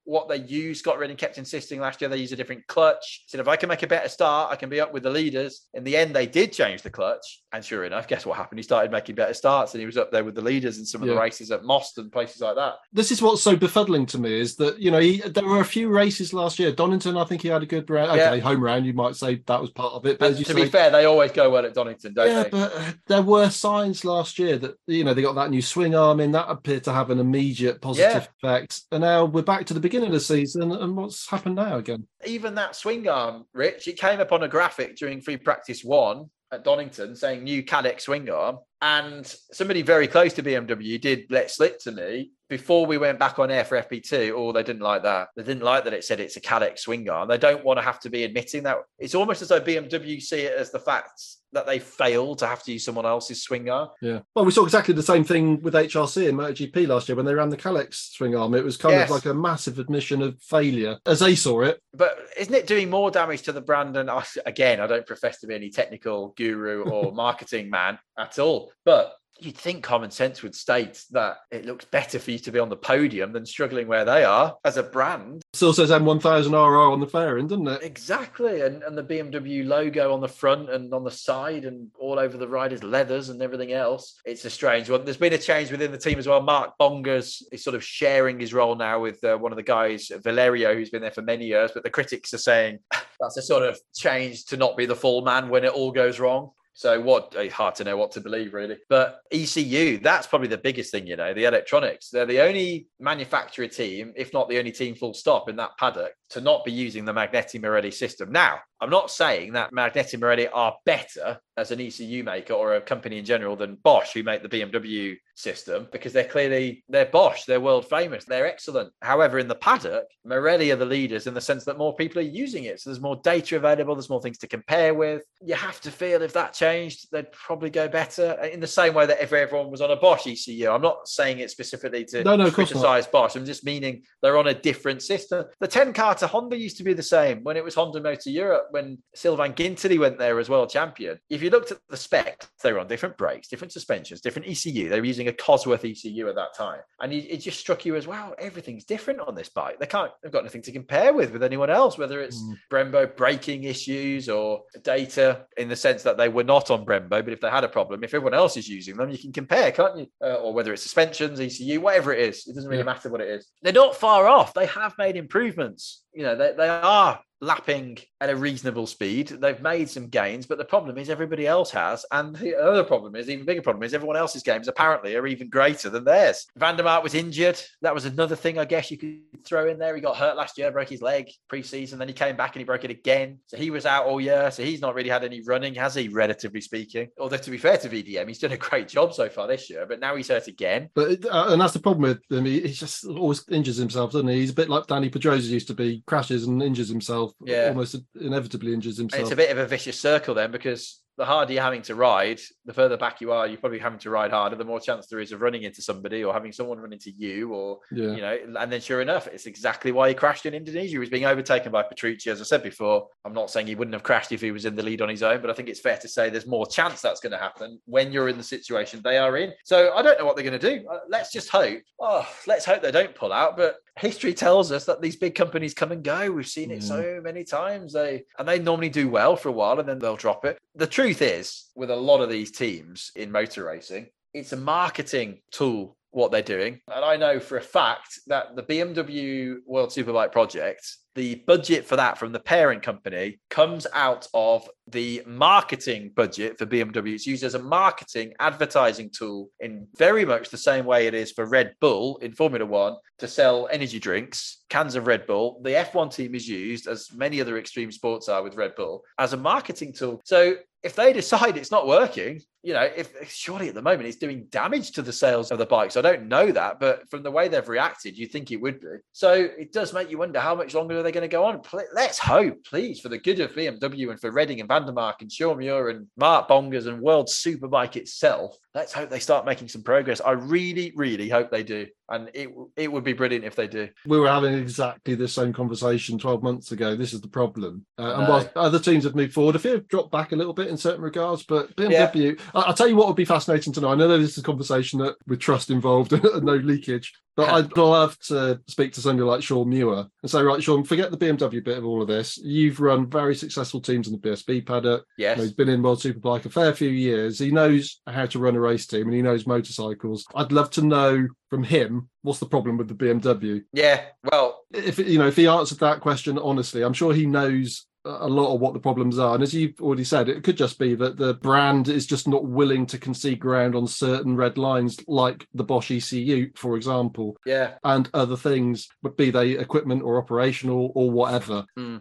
what 0.05 0.27
they 0.27 0.37
use. 0.37 0.79
Scott 0.79 0.99
Redding 0.99 1.17
kept 1.17 1.37
insisting 1.37 1.79
last 1.79 2.01
year 2.01 2.09
they 2.09 2.17
use 2.17 2.31
a 2.31 2.35
different 2.35 2.65
clutch. 2.67 3.23
Said, 3.27 3.39
if 3.39 3.47
I 3.47 3.55
can 3.55 3.69
make 3.69 3.83
a 3.83 3.87
better 3.87 4.09
start, 4.09 4.51
I 4.51 4.55
can 4.55 4.69
be 4.69 4.81
up 4.81 4.93
with 4.93 5.03
the 5.03 5.09
leaders. 5.09 5.67
In 5.73 5.83
the 5.83 5.95
end, 5.95 6.15
they 6.15 6.25
did 6.25 6.51
change 6.51 6.81
the 6.81 6.89
clutch. 6.89 7.41
And 7.53 7.63
sure 7.63 7.83
enough, 7.83 8.07
guess 8.07 8.25
what 8.25 8.37
happened? 8.37 8.59
He 8.59 8.63
started 8.63 8.91
making 8.91 9.15
better 9.15 9.33
starts 9.33 9.73
and 9.73 9.79
he 9.79 9.85
was 9.85 9.97
up 9.97 10.11
there 10.11 10.23
with 10.23 10.35
the 10.35 10.41
leaders 10.41 10.77
in 10.77 10.85
some 10.85 11.01
of 11.01 11.07
the 11.07 11.15
races 11.15 11.51
at 11.51 11.63
Most 11.63 11.97
and 11.97 12.11
places 12.11 12.41
like 12.41 12.55
that. 12.55 12.75
This 12.93 13.11
is 13.11 13.21
what's 13.21 13.41
so 13.41 13.55
befuddling 13.55 14.07
to 14.07 14.17
me 14.17 14.39
is 14.39 14.55
that 14.55 14.79
you 14.79 14.89
know 14.89 14.99
he, 14.99 15.17
there 15.17 15.45
were 15.45 15.59
a 15.59 15.65
few 15.65 15.89
races 15.89 16.33
last 16.33 16.59
year. 16.59 16.71
Donington, 16.71 17.17
I 17.17 17.25
think 17.25 17.41
he 17.41 17.49
had 17.49 17.61
a 17.61 17.65
good 17.65 17.89
round. 17.89 18.11
Okay, 18.11 18.37
Yeah. 18.37 18.41
home 18.41 18.63
round, 18.63 18.85
you 18.85 18.93
might 18.93 19.15
say 19.15 19.43
that 19.45 19.61
was 19.61 19.69
part 19.71 19.93
of 19.93 20.05
it. 20.05 20.17
But 20.17 20.37
to 20.37 20.45
say, 20.45 20.53
be 20.53 20.65
fair, 20.65 20.89
they 20.89 21.05
always 21.05 21.31
go 21.31 21.49
well 21.49 21.65
at 21.65 21.73
Donington, 21.73 22.13
don't 22.13 22.27
yeah, 22.27 22.43
they? 22.43 22.49
but 22.49 22.73
uh, 22.73 22.91
there 23.07 23.21
were 23.21 23.49
signs 23.49 24.05
last 24.05 24.39
year 24.39 24.57
that 24.57 24.75
you 24.87 25.03
know 25.03 25.13
they 25.13 25.21
got 25.21 25.35
that 25.35 25.49
new 25.49 25.61
swing 25.61 25.93
arm 25.93 26.19
in 26.19 26.31
that 26.31 26.49
appeared 26.49 26.85
to 26.85 26.93
have 26.93 27.09
an 27.09 27.19
immediate 27.19 27.81
positive 27.81 28.29
effect, 28.41 28.81
and 28.91 29.01
now 29.01 29.25
we're 29.25 29.41
back 29.41 29.65
to 29.65 29.73
the 29.73 29.79
beginning 29.79 29.90
of 29.95 30.11
the 30.11 30.19
season. 30.19 30.71
And 30.71 30.95
what's 30.95 31.29
happened 31.29 31.55
now 31.55 31.77
again? 31.77 32.07
even 32.25 32.55
that 32.55 32.75
swing 32.75 33.07
arm, 33.07 33.45
Rich, 33.53 33.87
it 33.87 33.99
came 33.99 34.19
up 34.19 34.31
on 34.31 34.43
a 34.43 34.47
graphic 34.47 34.95
during 34.95 35.21
free 35.21 35.37
practice 35.37 35.83
one 35.83 36.29
at 36.51 36.63
Donington 36.63 37.15
saying 37.15 37.43
new 37.43 37.63
Kalex 37.63 38.01
swing 38.01 38.29
arm. 38.29 38.59
And 38.81 39.25
somebody 39.51 39.81
very 39.83 40.07
close 40.07 40.33
to 40.33 40.43
BMW 40.43 40.99
did 40.99 41.25
let 41.29 41.51
slip 41.51 41.79
to 41.81 41.91
me 41.91 42.31
before 42.49 42.85
we 42.85 42.97
went 42.97 43.19
back 43.19 43.37
on 43.39 43.51
air 43.51 43.63
for 43.63 43.81
FP2. 43.81 44.33
Oh, 44.35 44.51
they 44.51 44.63
didn't 44.63 44.81
like 44.81 45.03
that. 45.03 45.29
They 45.35 45.43
didn't 45.43 45.63
like 45.63 45.83
that 45.83 45.93
it 45.93 46.03
said 46.03 46.19
it's 46.19 46.37
a 46.37 46.41
Kalex 46.41 46.79
swing 46.79 47.07
arm. 47.09 47.29
They 47.29 47.37
don't 47.37 47.63
want 47.63 47.77
to 47.79 47.83
have 47.83 47.99
to 48.01 48.09
be 48.09 48.23
admitting 48.23 48.63
that. 48.63 48.77
It's 48.97 49.15
almost 49.15 49.41
as 49.41 49.49
though 49.49 49.61
BMW 49.61 50.21
see 50.21 50.41
it 50.41 50.57
as 50.57 50.71
the 50.71 50.79
facts 50.79 51.40
that 51.53 51.65
they 51.65 51.79
fail 51.79 52.35
to 52.35 52.47
have 52.47 52.63
to 52.63 52.71
use 52.71 52.85
someone 52.85 53.05
else's 53.05 53.43
swing 53.43 53.69
arm. 53.69 53.89
Yeah. 54.01 54.19
Well, 54.35 54.45
we 54.45 54.51
saw 54.51 54.63
exactly 54.63 54.93
the 54.93 55.03
same 55.03 55.23
thing 55.23 55.61
with 55.61 55.73
HRC 55.73 56.29
and 56.29 56.37
MotoGP 56.37 56.87
last 56.87 57.09
year 57.09 57.15
when 57.15 57.25
they 57.25 57.33
ran 57.33 57.49
the 57.49 57.57
Kalex 57.57 58.13
swing 58.15 58.35
arm. 58.35 58.53
It 58.55 58.63
was 58.63 58.77
kind 58.77 58.95
Yes. 58.95 59.09
of 59.09 59.15
like 59.15 59.25
a 59.25 59.33
massive 59.33 59.77
admission 59.79 60.21
of 60.21 60.39
failure, 60.41 60.97
as 61.05 61.19
they 61.19 61.35
saw 61.35 61.61
it. 61.61 61.81
But 61.93 62.17
isn't 62.37 62.53
it 62.53 62.67
doing 62.67 62.89
more 62.89 63.11
damage 63.11 63.41
to 63.43 63.51
the 63.51 63.61
brand? 63.61 63.97
And 63.97 64.09
I- 64.09 64.23
again, 64.45 64.79
I 64.79 64.87
don't 64.87 65.05
profess 65.05 65.39
to 65.41 65.47
be 65.47 65.55
any 65.55 65.69
technical 65.69 66.29
guru 66.37 66.83
or 66.83 67.11
marketing 67.13 67.69
man 67.69 67.99
at 68.17 68.39
all, 68.39 68.71
but 68.85 69.13
you'd 69.41 69.57
think 69.57 69.83
common 69.83 70.11
sense 70.11 70.43
would 70.43 70.55
state 70.55 71.03
that 71.11 71.37
it 71.51 71.65
looks 71.65 71.85
better 71.85 72.19
for 72.19 72.31
you 72.31 72.39
to 72.39 72.51
be 72.51 72.59
on 72.59 72.69
the 72.69 72.75
podium 72.75 73.33
than 73.33 73.45
struggling 73.45 73.87
where 73.87 74.05
they 74.05 74.23
are 74.23 74.55
as 74.63 74.77
a 74.77 74.83
brand. 74.83 75.41
Still 75.53 75.73
says 75.73 75.89
M1000RR 75.89 76.91
on 76.91 76.99
the 76.99 77.07
fairing, 77.07 77.47
doesn't 77.47 77.67
it? 77.67 77.83
Exactly. 77.83 78.61
And, 78.61 78.83
and 78.83 78.97
the 78.97 79.03
BMW 79.03 79.65
logo 79.65 80.13
on 80.13 80.21
the 80.21 80.27
front 80.27 80.69
and 80.69 80.93
on 80.93 81.03
the 81.03 81.11
side 81.11 81.65
and 81.65 81.89
all 81.99 82.19
over 82.19 82.37
the 82.37 82.47
riders' 82.47 82.83
leathers 82.83 83.29
and 83.29 83.41
everything 83.41 83.73
else. 83.73 84.19
It's 84.25 84.45
a 84.45 84.49
strange 84.49 84.89
one. 84.89 85.03
There's 85.03 85.17
been 85.17 85.33
a 85.33 85.37
change 85.37 85.71
within 85.71 85.91
the 85.91 85.97
team 85.97 86.19
as 86.19 86.27
well. 86.27 86.41
Marc 86.41 86.77
Bongers 86.79 87.43
is 87.51 87.63
sort 87.63 87.75
of 87.75 87.83
sharing 87.83 88.39
his 88.39 88.53
role 88.53 88.75
now 88.75 88.99
with 88.99 89.23
uh, 89.23 89.37
one 89.37 89.51
of 89.51 89.57
the 89.57 89.63
guys, 89.63 90.11
Valerio, 90.23 90.73
who's 90.73 90.89
been 90.89 91.01
there 91.01 91.11
for 91.11 91.21
many 91.21 91.45
years. 91.45 91.71
But 91.73 91.83
the 91.83 91.89
critics 91.89 92.33
are 92.33 92.39
saying 92.39 92.79
that's 93.19 93.37
a 93.37 93.41
sort 93.41 93.63
of 93.63 93.79
change 93.95 94.45
to 94.45 94.57
not 94.57 94.77
be 94.77 94.85
the 94.85 94.95
full 94.95 95.21
man 95.21 95.49
when 95.49 95.63
it 95.63 95.71
all 95.71 95.91
goes 95.91 96.19
wrong. 96.19 96.51
So 96.73 96.99
what? 97.01 97.35
eh, 97.37 97.49
Hard 97.49 97.75
to 97.75 97.83
know 97.83 97.97
what 97.97 98.11
to 98.13 98.21
believe, 98.21 98.53
really. 98.53 98.77
But 98.89 99.19
ECU, 99.31 99.99
that's 99.99 100.27
probably 100.27 100.47
the 100.47 100.57
biggest 100.57 100.91
thing. 100.91 101.05
You 101.05 101.17
know, 101.17 101.33
the 101.33 101.45
electronics. 101.45 102.09
They're 102.09 102.25
the 102.25 102.41
only 102.41 102.87
manufacturer 102.99 103.67
team, 103.67 104.13
if 104.15 104.33
not 104.33 104.49
the 104.49 104.57
only 104.57 104.71
team, 104.71 104.95
full 104.95 105.13
stop 105.13 105.49
in 105.49 105.57
that 105.57 105.77
paddock 105.77 106.13
to 106.29 106.41
not 106.41 106.63
be 106.65 106.71
using 106.71 107.05
the 107.05 107.13
Magneti 107.13 107.59
Marelli 107.61 107.91
system. 107.91 108.31
Now, 108.31 108.59
I'm 108.81 108.89
not 108.89 109.11
saying 109.11 109.53
that 109.53 109.71
Magneti 109.71 110.19
Marelli 110.19 110.47
are 110.47 110.75
better 110.85 111.39
as 111.57 111.69
an 111.69 111.79
ECU 111.79 112.23
maker 112.23 112.53
or 112.53 112.75
a 112.75 112.81
company 112.81 113.19
in 113.19 113.25
general 113.25 113.55
than 113.55 113.77
Bosch, 113.83 114.13
who 114.13 114.23
make 114.23 114.41
the 114.41 114.49
BMW 114.49 115.15
system, 115.35 115.87
because 115.91 116.13
they're 116.13 116.23
clearly 116.23 116.83
they're 116.89 117.05
Bosch, 117.05 117.45
they're 117.45 117.59
world 117.59 117.87
famous, 117.87 118.25
they're 118.25 118.47
excellent. 118.47 118.91
However, 119.01 119.37
in 119.37 119.47
the 119.47 119.55
paddock, 119.55 120.05
Marelli 120.25 120.71
are 120.71 120.75
the 120.75 120.85
leaders 120.85 121.27
in 121.27 121.33
the 121.33 121.41
sense 121.41 121.63
that 121.65 121.77
more 121.77 121.95
people 121.95 122.19
are 122.19 122.25
using 122.25 122.63
it. 122.63 122.79
So 122.79 122.89
there's 122.89 123.01
more 123.01 123.19
data 123.23 123.55
available, 123.57 123.93
there's 123.93 124.09
more 124.09 124.21
things 124.21 124.39
to 124.39 124.47
compare 124.47 124.93
with. 124.93 125.21
You 125.41 125.55
have 125.55 125.79
to 125.81 125.91
feel 125.91 126.21
if 126.21 126.33
that 126.33 126.53
changed, 126.53 127.07
they'd 127.11 127.31
probably 127.31 127.69
go 127.69 127.87
better 127.87 128.33
in 128.43 128.59
the 128.59 128.67
same 128.67 128.93
way 128.93 129.05
that 129.05 129.21
if 129.21 129.33
everyone 129.33 129.69
was 129.69 129.81
on 129.81 129.91
a 129.91 129.95
Bosch 129.95 130.25
ECU. 130.25 130.69
I'm 130.71 130.81
not 130.81 131.07
saying 131.07 131.39
it 131.39 131.51
specifically 131.51 132.05
to 132.05 132.23
No, 132.23 132.35
no, 132.35 132.47
of 132.47 132.53
course 132.53 132.73
not. 132.73 132.79
criticize 132.79 133.07
Bosch. 133.07 133.35
I'm 133.35 133.45
just 133.45 133.63
meaning 133.63 134.03
they're 134.21 134.37
on 134.37 134.47
a 134.47 134.53
different 134.53 135.01
system. 135.03 135.45
The 135.59 135.67
Ten 135.67 135.93
Kate 135.93 136.21
Honda 136.21 136.57
used 136.57 136.77
to 136.77 136.83
be 136.83 136.93
the 136.93 137.03
same 137.03 137.43
when 137.43 137.57
it 137.57 137.63
was 137.63 137.75
Honda 137.75 138.01
Motor 138.01 138.29
Europe, 138.29 138.67
when 138.71 138.97
Sylvain 139.15 139.53
Guintoli 139.53 139.99
went 139.99 140.17
there 140.17 140.39
as 140.39 140.49
world 140.49 140.69
champion. 140.69 141.19
If 141.29 141.41
you 141.41 141.49
looked 141.49 141.71
at 141.71 141.79
the 141.89 141.97
specs, 141.97 142.49
they 142.63 142.73
were 142.73 142.79
on 142.79 142.87
different 142.87 143.17
brakes, 143.17 143.47
different 143.47 143.71
suspensions, 143.73 144.21
different 144.21 144.47
ECU. 144.47 144.89
They 144.89 144.99
were 144.99 145.05
using 145.05 145.27
a 145.27 145.31
Cosworth 145.33 145.83
ECU 145.89 146.27
at 146.29 146.35
that 146.35 146.53
time. 146.55 146.79
And 147.01 147.11
it 147.13 147.25
it 147.31 147.37
just 147.37 147.59
struck 147.59 147.85
you 147.85 147.95
as, 147.95 148.07
wow, 148.07 148.33
everything's 148.39 148.85
different 148.85 149.19
on 149.21 149.35
this 149.35 149.49
bike. 149.49 149.79
They 149.79 149.85
can't, 149.85 150.11
they've 150.21 150.31
got 150.31 150.43
nothing 150.43 150.61
to 150.63 150.71
compare 150.71 151.13
with 151.13 151.31
with 151.31 151.43
anyone 151.43 151.69
else, 151.69 151.97
whether 151.97 152.19
it's 152.21 152.41
Mm. 152.41 152.55
Brembo 152.71 153.15
braking 153.15 153.65
issues 153.65 154.29
or 154.29 154.63
data 154.83 155.45
in 155.57 155.67
the 155.69 155.75
sense 155.75 156.01
that 156.03 156.17
they 156.17 156.29
were 156.29 156.43
not 156.43 156.71
on 156.71 156.85
Brembo, 156.85 157.09
but 157.09 157.29
if 157.33 157.41
they 157.41 157.49
had 157.49 157.63
a 157.63 157.69
problem, 157.69 158.03
if 158.03 158.13
everyone 158.13 158.33
else 158.33 158.57
is 158.57 158.67
using 158.69 158.95
them, 158.95 159.09
you 159.09 159.17
can 159.17 159.31
compare, 159.33 159.71
can't 159.71 159.97
you? 159.97 160.07
Uh, 160.23 160.35
or 160.35 160.53
whether 160.53 160.71
it's 160.73 160.81
suspensions, 160.81 161.39
ECU, 161.39 161.81
whatever 161.81 162.13
it 162.13 162.21
is, 162.29 162.47
it 162.47 162.55
doesn't 162.55 162.69
really 162.69 162.79
Yeah. 162.81 162.85
matter 162.85 163.09
what 163.09 163.21
it 163.21 163.29
is. 163.29 163.47
They're 163.61 163.73
not 163.73 163.95
far 163.95 164.27
off. 164.27 164.53
They 164.53 164.65
have 164.67 164.93
made 164.97 165.15
improvements. 165.17 166.03
You 166.13 166.23
know, 166.23 166.35
they, 166.35 166.53
they 166.53 166.69
are 166.69 167.19
lapping 167.41 167.97
at 168.21 168.29
a 168.29 168.35
reasonable 168.35 168.85
speed. 168.85 169.27
They've 169.27 169.61
made 169.61 169.89
some 169.89 170.07
gains, 170.07 170.45
but 170.45 170.59
the 170.59 170.65
problem 170.65 170.97
is 170.97 171.09
everybody 171.09 171.47
else 171.47 171.71
has. 171.71 172.05
And 172.11 172.35
the 172.35 172.55
other 172.55 172.83
problem 172.83 173.15
is, 173.15 173.29
even 173.29 173.45
bigger 173.45 173.61
problem 173.61 173.83
is 173.83 173.93
everyone 173.93 174.17
else's 174.17 174.43
games 174.43 174.67
apparently 174.67 175.15
are 175.15 175.25
even 175.25 175.49
greater 175.49 175.89
than 175.89 176.03
theirs. 176.03 176.45
Van 176.55 176.77
der 176.77 176.83
Mark 176.83 177.03
was 177.03 177.15
injured. 177.15 177.59
That 177.81 177.95
was 177.95 178.05
another 178.05 178.35
thing 178.35 178.59
I 178.59 178.65
guess 178.65 178.91
you 178.91 178.97
could 178.97 179.21
throw 179.43 179.67
in 179.67 179.79
there. 179.79 179.95
He 179.95 180.01
got 180.01 180.17
hurt 180.17 180.37
last 180.37 180.57
year, 180.57 180.71
broke 180.71 180.89
his 180.89 181.01
leg 181.01 181.29
pre-season, 181.47 181.97
then 181.97 182.07
he 182.07 182.13
came 182.13 182.37
back 182.37 182.55
and 182.55 182.61
he 182.61 182.65
broke 182.65 182.83
it 182.83 182.91
again. 182.91 183.39
So 183.47 183.57
he 183.57 183.71
was 183.71 183.85
out 183.85 184.05
all 184.05 184.21
year. 184.21 184.51
So 184.51 184.63
he's 184.63 184.81
not 184.81 184.93
really 184.93 185.09
had 185.09 185.23
any 185.23 185.41
running, 185.41 185.73
has 185.75 185.95
he, 185.95 186.07
relatively 186.09 186.61
speaking? 186.61 187.09
Although 187.19 187.37
to 187.37 187.51
be 187.51 187.57
fair 187.57 187.77
to 187.77 187.89
VDM, 187.89 188.27
he's 188.27 188.39
done 188.39 188.51
a 188.51 188.57
great 188.57 188.87
job 188.87 189.13
so 189.13 189.29
far 189.29 189.47
this 189.47 189.69
year, 189.69 189.85
but 189.87 189.99
now 189.99 190.15
he's 190.15 190.27
hurt 190.27 190.47
again. 190.47 190.89
But 190.93 191.25
uh, 191.25 191.47
and 191.49 191.61
that's 191.61 191.73
the 191.73 191.79
problem 191.79 192.03
with 192.03 192.19
him. 192.29 192.45
He, 192.45 192.61
he 192.61 192.73
just 192.73 193.05
always 193.05 193.47
injures 193.49 193.77
himself, 193.77 194.11
doesn't 194.11 194.27
he? 194.27 194.35
He's 194.35 194.51
a 194.51 194.55
bit 194.55 194.69
like 194.69 194.85
Dani 194.85 195.11
Pedrosa 195.11 195.47
used 195.47 195.67
to 195.67 195.73
be, 195.73 196.03
crashes 196.05 196.45
and 196.45 196.61
injures 196.61 196.89
himself. 196.89 197.30
Yeah. 197.43 197.69
almost 197.69 197.95
inevitably 198.19 198.73
injures 198.73 198.99
And 198.99 199.11
himself. 199.11 199.23
it's 199.23 199.31
a 199.31 199.35
bit 199.35 199.51
of 199.51 199.57
a 199.57 199.65
vicious 199.67 199.99
circle 199.99 200.33
then 200.33 200.51
because 200.51 201.01
the 201.17 201.25
harder 201.25 201.53
you're 201.53 201.61
having 201.61 201.81
to 201.83 201.93
ride, 201.93 202.39
the 202.65 202.73
further 202.73 202.97
back 202.97 203.19
you 203.21 203.31
are, 203.31 203.45
you're 203.45 203.57
probably 203.57 203.77
having 203.77 203.99
to 203.99 204.09
ride 204.09 204.31
harder, 204.31 204.55
the 204.55 204.63
more 204.63 204.79
chance 204.79 205.07
there 205.07 205.19
is 205.19 205.31
of 205.31 205.41
running 205.41 205.63
into 205.63 205.81
somebody 205.81 206.23
or 206.23 206.33
having 206.33 206.51
someone 206.51 206.79
run 206.79 206.93
into 206.93 207.11
you 207.11 207.53
or 207.53 207.79
yeah. 207.91 208.13
you 208.15 208.21
know, 208.21 208.37
and 208.57 208.71
then 208.71 208.79
sure 208.81 209.01
enough, 209.01 209.27
it's 209.27 209.45
exactly 209.45 209.91
why 209.91 210.07
he 210.07 210.15
crashed 210.15 210.45
in 210.45 210.53
Indonesia. 210.53 210.91
He 210.93 210.97
was 210.97 211.09
being 211.09 211.25
overtaken 211.25 211.71
by 211.71 211.83
Petrucci. 211.83 212.29
As 212.29 212.39
I 212.41 212.45
said 212.45 212.63
before, 212.63 213.07
I'm 213.25 213.33
not 213.33 213.51
saying 213.51 213.67
he 213.67 213.75
wouldn't 213.75 213.93
have 213.93 214.03
crashed 214.03 214.31
if 214.31 214.41
he 214.41 214.51
was 214.51 214.65
in 214.65 214.73
the 214.75 214.81
lead 214.83 215.01
on 215.01 215.09
his 215.09 215.21
own, 215.21 215.41
but 215.41 215.49
I 215.49 215.53
think 215.53 215.69
it's 215.69 215.81
fair 215.81 215.97
to 215.97 216.07
say 216.07 216.29
there's 216.29 216.47
more 216.47 216.65
chance 216.65 217.01
that's 217.01 217.19
going 217.19 217.33
to 217.33 217.37
happen 217.37 217.79
when 217.85 218.11
you're 218.11 218.29
in 218.29 218.37
the 218.37 218.43
situation 218.43 219.01
they 219.03 219.17
are 219.17 219.37
in. 219.37 219.51
So 219.65 219.93
I 219.93 220.01
don't 220.01 220.17
know 220.17 220.25
what 220.25 220.37
they're 220.37 220.45
going 220.49 220.59
to 220.59 220.77
do. 220.77 220.87
Uh, 220.89 220.99
Let's 221.09 221.31
just 221.31 221.49
hope. 221.49 221.81
Oh, 221.99 222.27
let's 222.47 222.65
hope 222.65 222.81
they 222.81 222.91
don't 222.91 223.13
pull 223.13 223.33
out. 223.33 223.57
But 223.57 223.75
history 223.99 224.33
tells 224.33 224.71
us 224.71 224.85
that 224.85 225.01
these 225.01 225.15
big 225.15 225.35
companies 225.35 225.73
come 225.73 225.91
and 225.91 226.03
go. 226.03 226.31
We've 226.31 226.47
seen 226.47 226.71
it 226.71 226.83
so 226.83 227.01
mm. 227.01 227.23
many 227.23 227.43
times. 227.43 227.93
They 227.93 228.23
and 228.39 228.47
they 228.47 228.59
normally 228.59 228.89
do 228.89 229.09
well 229.09 229.35
for 229.35 229.49
a 229.49 229.53
while 229.53 229.79
and 229.79 229.87
then 229.87 229.99
they'll 229.99 230.15
drop 230.15 230.45
it. 230.45 230.57
The 230.75 230.87
truth 230.87 231.21
is, 231.21 231.69
with 231.75 231.91
a 231.91 231.95
lot 231.95 232.21
of 232.21 232.29
these 232.29 232.51
teams 232.51 233.11
in 233.15 233.31
motor 233.31 233.65
racing, 233.65 234.07
it's 234.33 234.53
a 234.53 234.57
marketing 234.57 235.39
tool 235.51 235.97
what 236.11 236.31
they're 236.31 236.41
doing. 236.41 236.79
And 236.93 237.03
I 237.03 237.15
know 237.15 237.39
for 237.39 237.57
a 237.57 237.61
fact 237.61 238.19
that 238.27 238.55
the 238.55 238.63
BMW 238.63 239.57
World 239.65 239.89
Superbike 239.89 240.31
project, 240.31 240.85
the 241.15 241.35
budget 241.47 241.85
for 241.85 241.95
that 241.97 242.17
from 242.17 242.31
the 242.31 242.39
parent 242.39 242.83
company 242.83 243.39
comes 243.49 243.85
out 243.93 244.27
of 244.33 244.69
the 244.87 245.21
marketing 245.25 246.11
budget 246.15 246.57
for 246.57 246.65
BMW. 246.65 247.13
It's 247.13 247.27
used 247.27 247.43
as 247.43 247.55
a 247.55 247.59
marketing 247.59 248.33
advertising 248.39 249.09
tool 249.09 249.49
in 249.59 249.87
very 249.97 250.25
much 250.25 250.49
the 250.49 250.57
same 250.57 250.85
way 250.85 251.07
it 251.07 251.13
is 251.13 251.31
for 251.31 251.45
Red 251.45 251.75
Bull 251.79 252.17
in 252.17 252.31
Formula 252.31 252.65
One 252.65 252.95
to 253.19 253.27
sell 253.27 253.67
energy 253.71 253.99
drinks, 253.99 254.63
cans 254.69 254.95
of 254.95 255.07
Red 255.07 255.27
Bull. 255.27 255.61
The 255.63 255.71
F1 255.71 256.13
team 256.13 256.35
is 256.35 256.47
used, 256.47 256.87
as 256.87 257.11
many 257.13 257.41
other 257.41 257.57
extreme 257.57 257.91
sports 257.91 258.29
are 258.29 258.43
with 258.43 258.55
Red 258.55 258.75
Bull, 258.75 259.03
as 259.17 259.33
a 259.33 259.37
marketing 259.37 259.93
tool. 259.93 260.21
So 260.25 260.55
if 260.83 260.95
they 260.95 261.13
decide 261.21 261.57
it's 261.57 261.71
not 261.71 261.87
working, 261.87 262.41
you 262.63 262.73
know, 262.73 262.87
if 262.95 263.31
surely 263.31 263.69
at 263.69 263.75
the 263.75 263.81
moment 263.81 264.07
it's 264.07 264.17
doing 264.17 264.45
damage 264.49 264.91
to 264.91 265.01
the 265.01 265.13
sales 265.13 265.51
of 265.51 265.57
the 265.57 265.65
bikes. 265.65 265.97
I 265.97 266.01
don't 266.01 266.27
know 266.27 266.51
that, 266.51 266.79
but 266.79 267.09
from 267.09 267.23
the 267.23 267.31
way 267.31 267.47
they've 267.47 267.67
reacted, 267.67 268.17
you 268.17 268.27
think 268.27 268.51
it 268.51 268.61
would 268.61 268.79
be. 268.79 268.97
So 269.13 269.33
it 269.33 269.73
does 269.73 269.93
make 269.93 270.11
you 270.11 270.17
wonder 270.17 270.39
how 270.39 270.55
much 270.55 270.73
longer 270.73 271.00
are 271.01 271.03
they 271.03 271.11
going 271.11 271.23
to 271.23 271.27
go 271.27 271.43
on? 271.43 271.61
Let's 271.93 272.19
hope, 272.19 272.63
please, 272.63 273.01
for 273.01 273.09
the 273.09 273.17
good 273.17 273.39
of 273.39 273.53
BMW 273.53 274.11
and 274.11 274.19
for 274.19 274.31
Redding 274.31 274.59
and 274.59 274.69
Van 274.69 274.85
der 274.85 274.93
Mark 274.93 275.21
and 275.21 275.31
Shaun 275.31 275.57
Muir 275.57 275.89
and 275.89 276.07
Marc 276.15 276.47
Bongers 276.47 276.87
and 276.87 277.01
World 277.01 277.27
Superbike 277.27 277.95
itself. 277.95 278.55
Let's 278.73 278.93
hope 278.93 279.09
they 279.09 279.19
start 279.19 279.45
making 279.45 279.67
some 279.67 279.83
progress. 279.83 280.21
I 280.21 280.31
really, 280.31 280.93
really 280.95 281.27
hope 281.27 281.51
they 281.51 281.63
do, 281.63 281.87
and 282.11 282.29
it 282.33 282.49
it 282.75 282.91
would 282.91 283.03
be 283.03 283.13
brilliant 283.13 283.45
if 283.45 283.55
they 283.55 283.67
do. 283.67 283.89
we 284.05 284.19
were 284.19 284.27
having 284.27 284.53
exactly 284.53 285.15
the 285.15 285.27
same 285.27 285.53
conversation 285.53 286.17
12 286.17 286.43
months 286.43 286.71
ago. 286.71 286.95
This 286.95 287.13
is 287.13 287.21
the 287.21 287.27
problem. 287.27 287.85
Uh, 287.97 288.13
and 288.15 288.23
know. 288.23 288.29
whilst 288.29 288.49
other 288.55 288.79
teams 288.79 289.03
have 289.05 289.15
moved 289.15 289.33
forward, 289.33 289.55
a 289.55 289.59
few 289.59 289.71
have 289.71 289.87
dropped 289.87 290.11
back 290.11 290.31
a 290.31 290.35
little 290.35 290.53
bit 290.53 290.67
in 290.67 290.77
certain 290.77 291.01
regards, 291.01 291.43
but 291.43 291.75
BMW, 291.75 292.39
I- 292.53 292.61
I'll 292.61 292.73
tell 292.73 292.87
you 292.87 292.95
what 292.95 293.07
would 293.07 293.15
be 293.15 293.25
fascinating 293.25 293.73
to 293.73 293.81
know. 293.81 293.89
I 293.89 293.95
know 293.95 294.07
this 294.17 294.31
is 294.31 294.37
a 294.37 294.43
conversation 294.43 294.99
that 294.99 295.15
with 295.27 295.39
trust 295.39 295.69
involved 295.69 296.13
and 296.13 296.43
no 296.43 296.55
leakage, 296.55 297.13
but 297.37 297.49
I'd 297.49 297.77
love 297.77 298.19
to 298.27 298.59
speak 298.67 298.91
to 298.93 299.01
somebody 299.01 299.25
like 299.25 299.41
Shaun 299.41 299.69
Muir 299.69 300.05
and 300.21 300.29
say, 300.29 300.41
right, 300.41 300.61
Shaun, 300.61 300.83
forget 300.83 301.11
the 301.11 301.17
BMW 301.17 301.63
bit 301.63 301.77
of 301.77 301.85
all 301.85 302.01
of 302.01 302.07
this. 302.07 302.37
You've 302.37 302.79
run 302.81 303.09
very 303.09 303.35
successful 303.35 303.79
teams 303.79 304.07
in 304.07 304.13
the 304.13 304.19
BSB 304.19 304.65
paddock. 304.65 305.05
You 305.17 305.25
know, 305.25 305.31
Yes, 305.31 305.39
he's 305.39 305.53
been 305.53 305.69
in 305.69 305.81
World 305.81 305.99
Superbike 305.99 306.45
a 306.45 306.49
fair 306.49 306.73
few 306.73 306.89
years. 306.89 307.39
He 307.39 307.51
knows 307.51 308.01
how 308.05 308.25
to 308.25 308.39
run 308.39 308.55
a 308.55 308.59
race 308.59 308.85
team 308.85 309.05
and 309.07 309.13
he 309.13 309.21
knows 309.21 309.47
motorcycles. 309.47 310.25
I'd 310.35 310.51
love 310.51 310.69
to 310.71 310.81
know 310.81 311.27
from 311.51 311.63
him 311.63 312.09
what's 312.23 312.39
the 312.39 312.45
problem 312.47 312.77
with 312.77 312.87
the 312.87 312.95
BMW 312.95 313.63
yeah. 313.73 314.05
Well, 314.23 314.63
if 314.73 314.97
you 314.97 315.19
know 315.19 315.27
if 315.27 315.35
he 315.35 315.45
answered 315.47 315.79
that 315.79 315.99
question 315.99 316.39
honestly 316.39 316.81
i'm 316.81 316.93
sure 316.93 317.13
he 317.13 317.27
knows 317.27 317.85
a 318.05 318.27
lot 318.27 318.53
of 318.53 318.59
what 318.59 318.73
the 318.73 318.79
problems 318.79 319.19
are 319.19 319.35
and 319.35 319.43
as 319.43 319.53
you've 319.53 319.79
already 319.79 320.03
said 320.03 320.27
it 320.27 320.43
could 320.43 320.57
just 320.57 320.79
be 320.79 320.95
that 320.95 321.17
the 321.17 321.35
brand 321.35 321.87
is 321.87 322.05
just 322.05 322.27
not 322.27 322.45
willing 322.45 322.85
to 322.85 322.97
concede 322.97 323.39
ground 323.39 323.75
on 323.75 323.85
certain 323.85 324.35
red 324.35 324.57
lines 324.57 324.99
like 325.07 325.47
the 325.53 325.63
bosch 325.63 325.91
ecu 325.91 326.49
for 326.55 326.75
example 326.75 327.37
yeah. 327.45 327.73
and 327.83 328.09
other 328.13 328.35
things 328.35 328.89
but 329.03 329.17
be 329.17 329.29
they 329.29 329.51
equipment 329.51 330.01
or 330.03 330.17
operational 330.17 330.91
or 330.95 331.11
whatever. 331.11 331.65
Uh, 331.77 331.95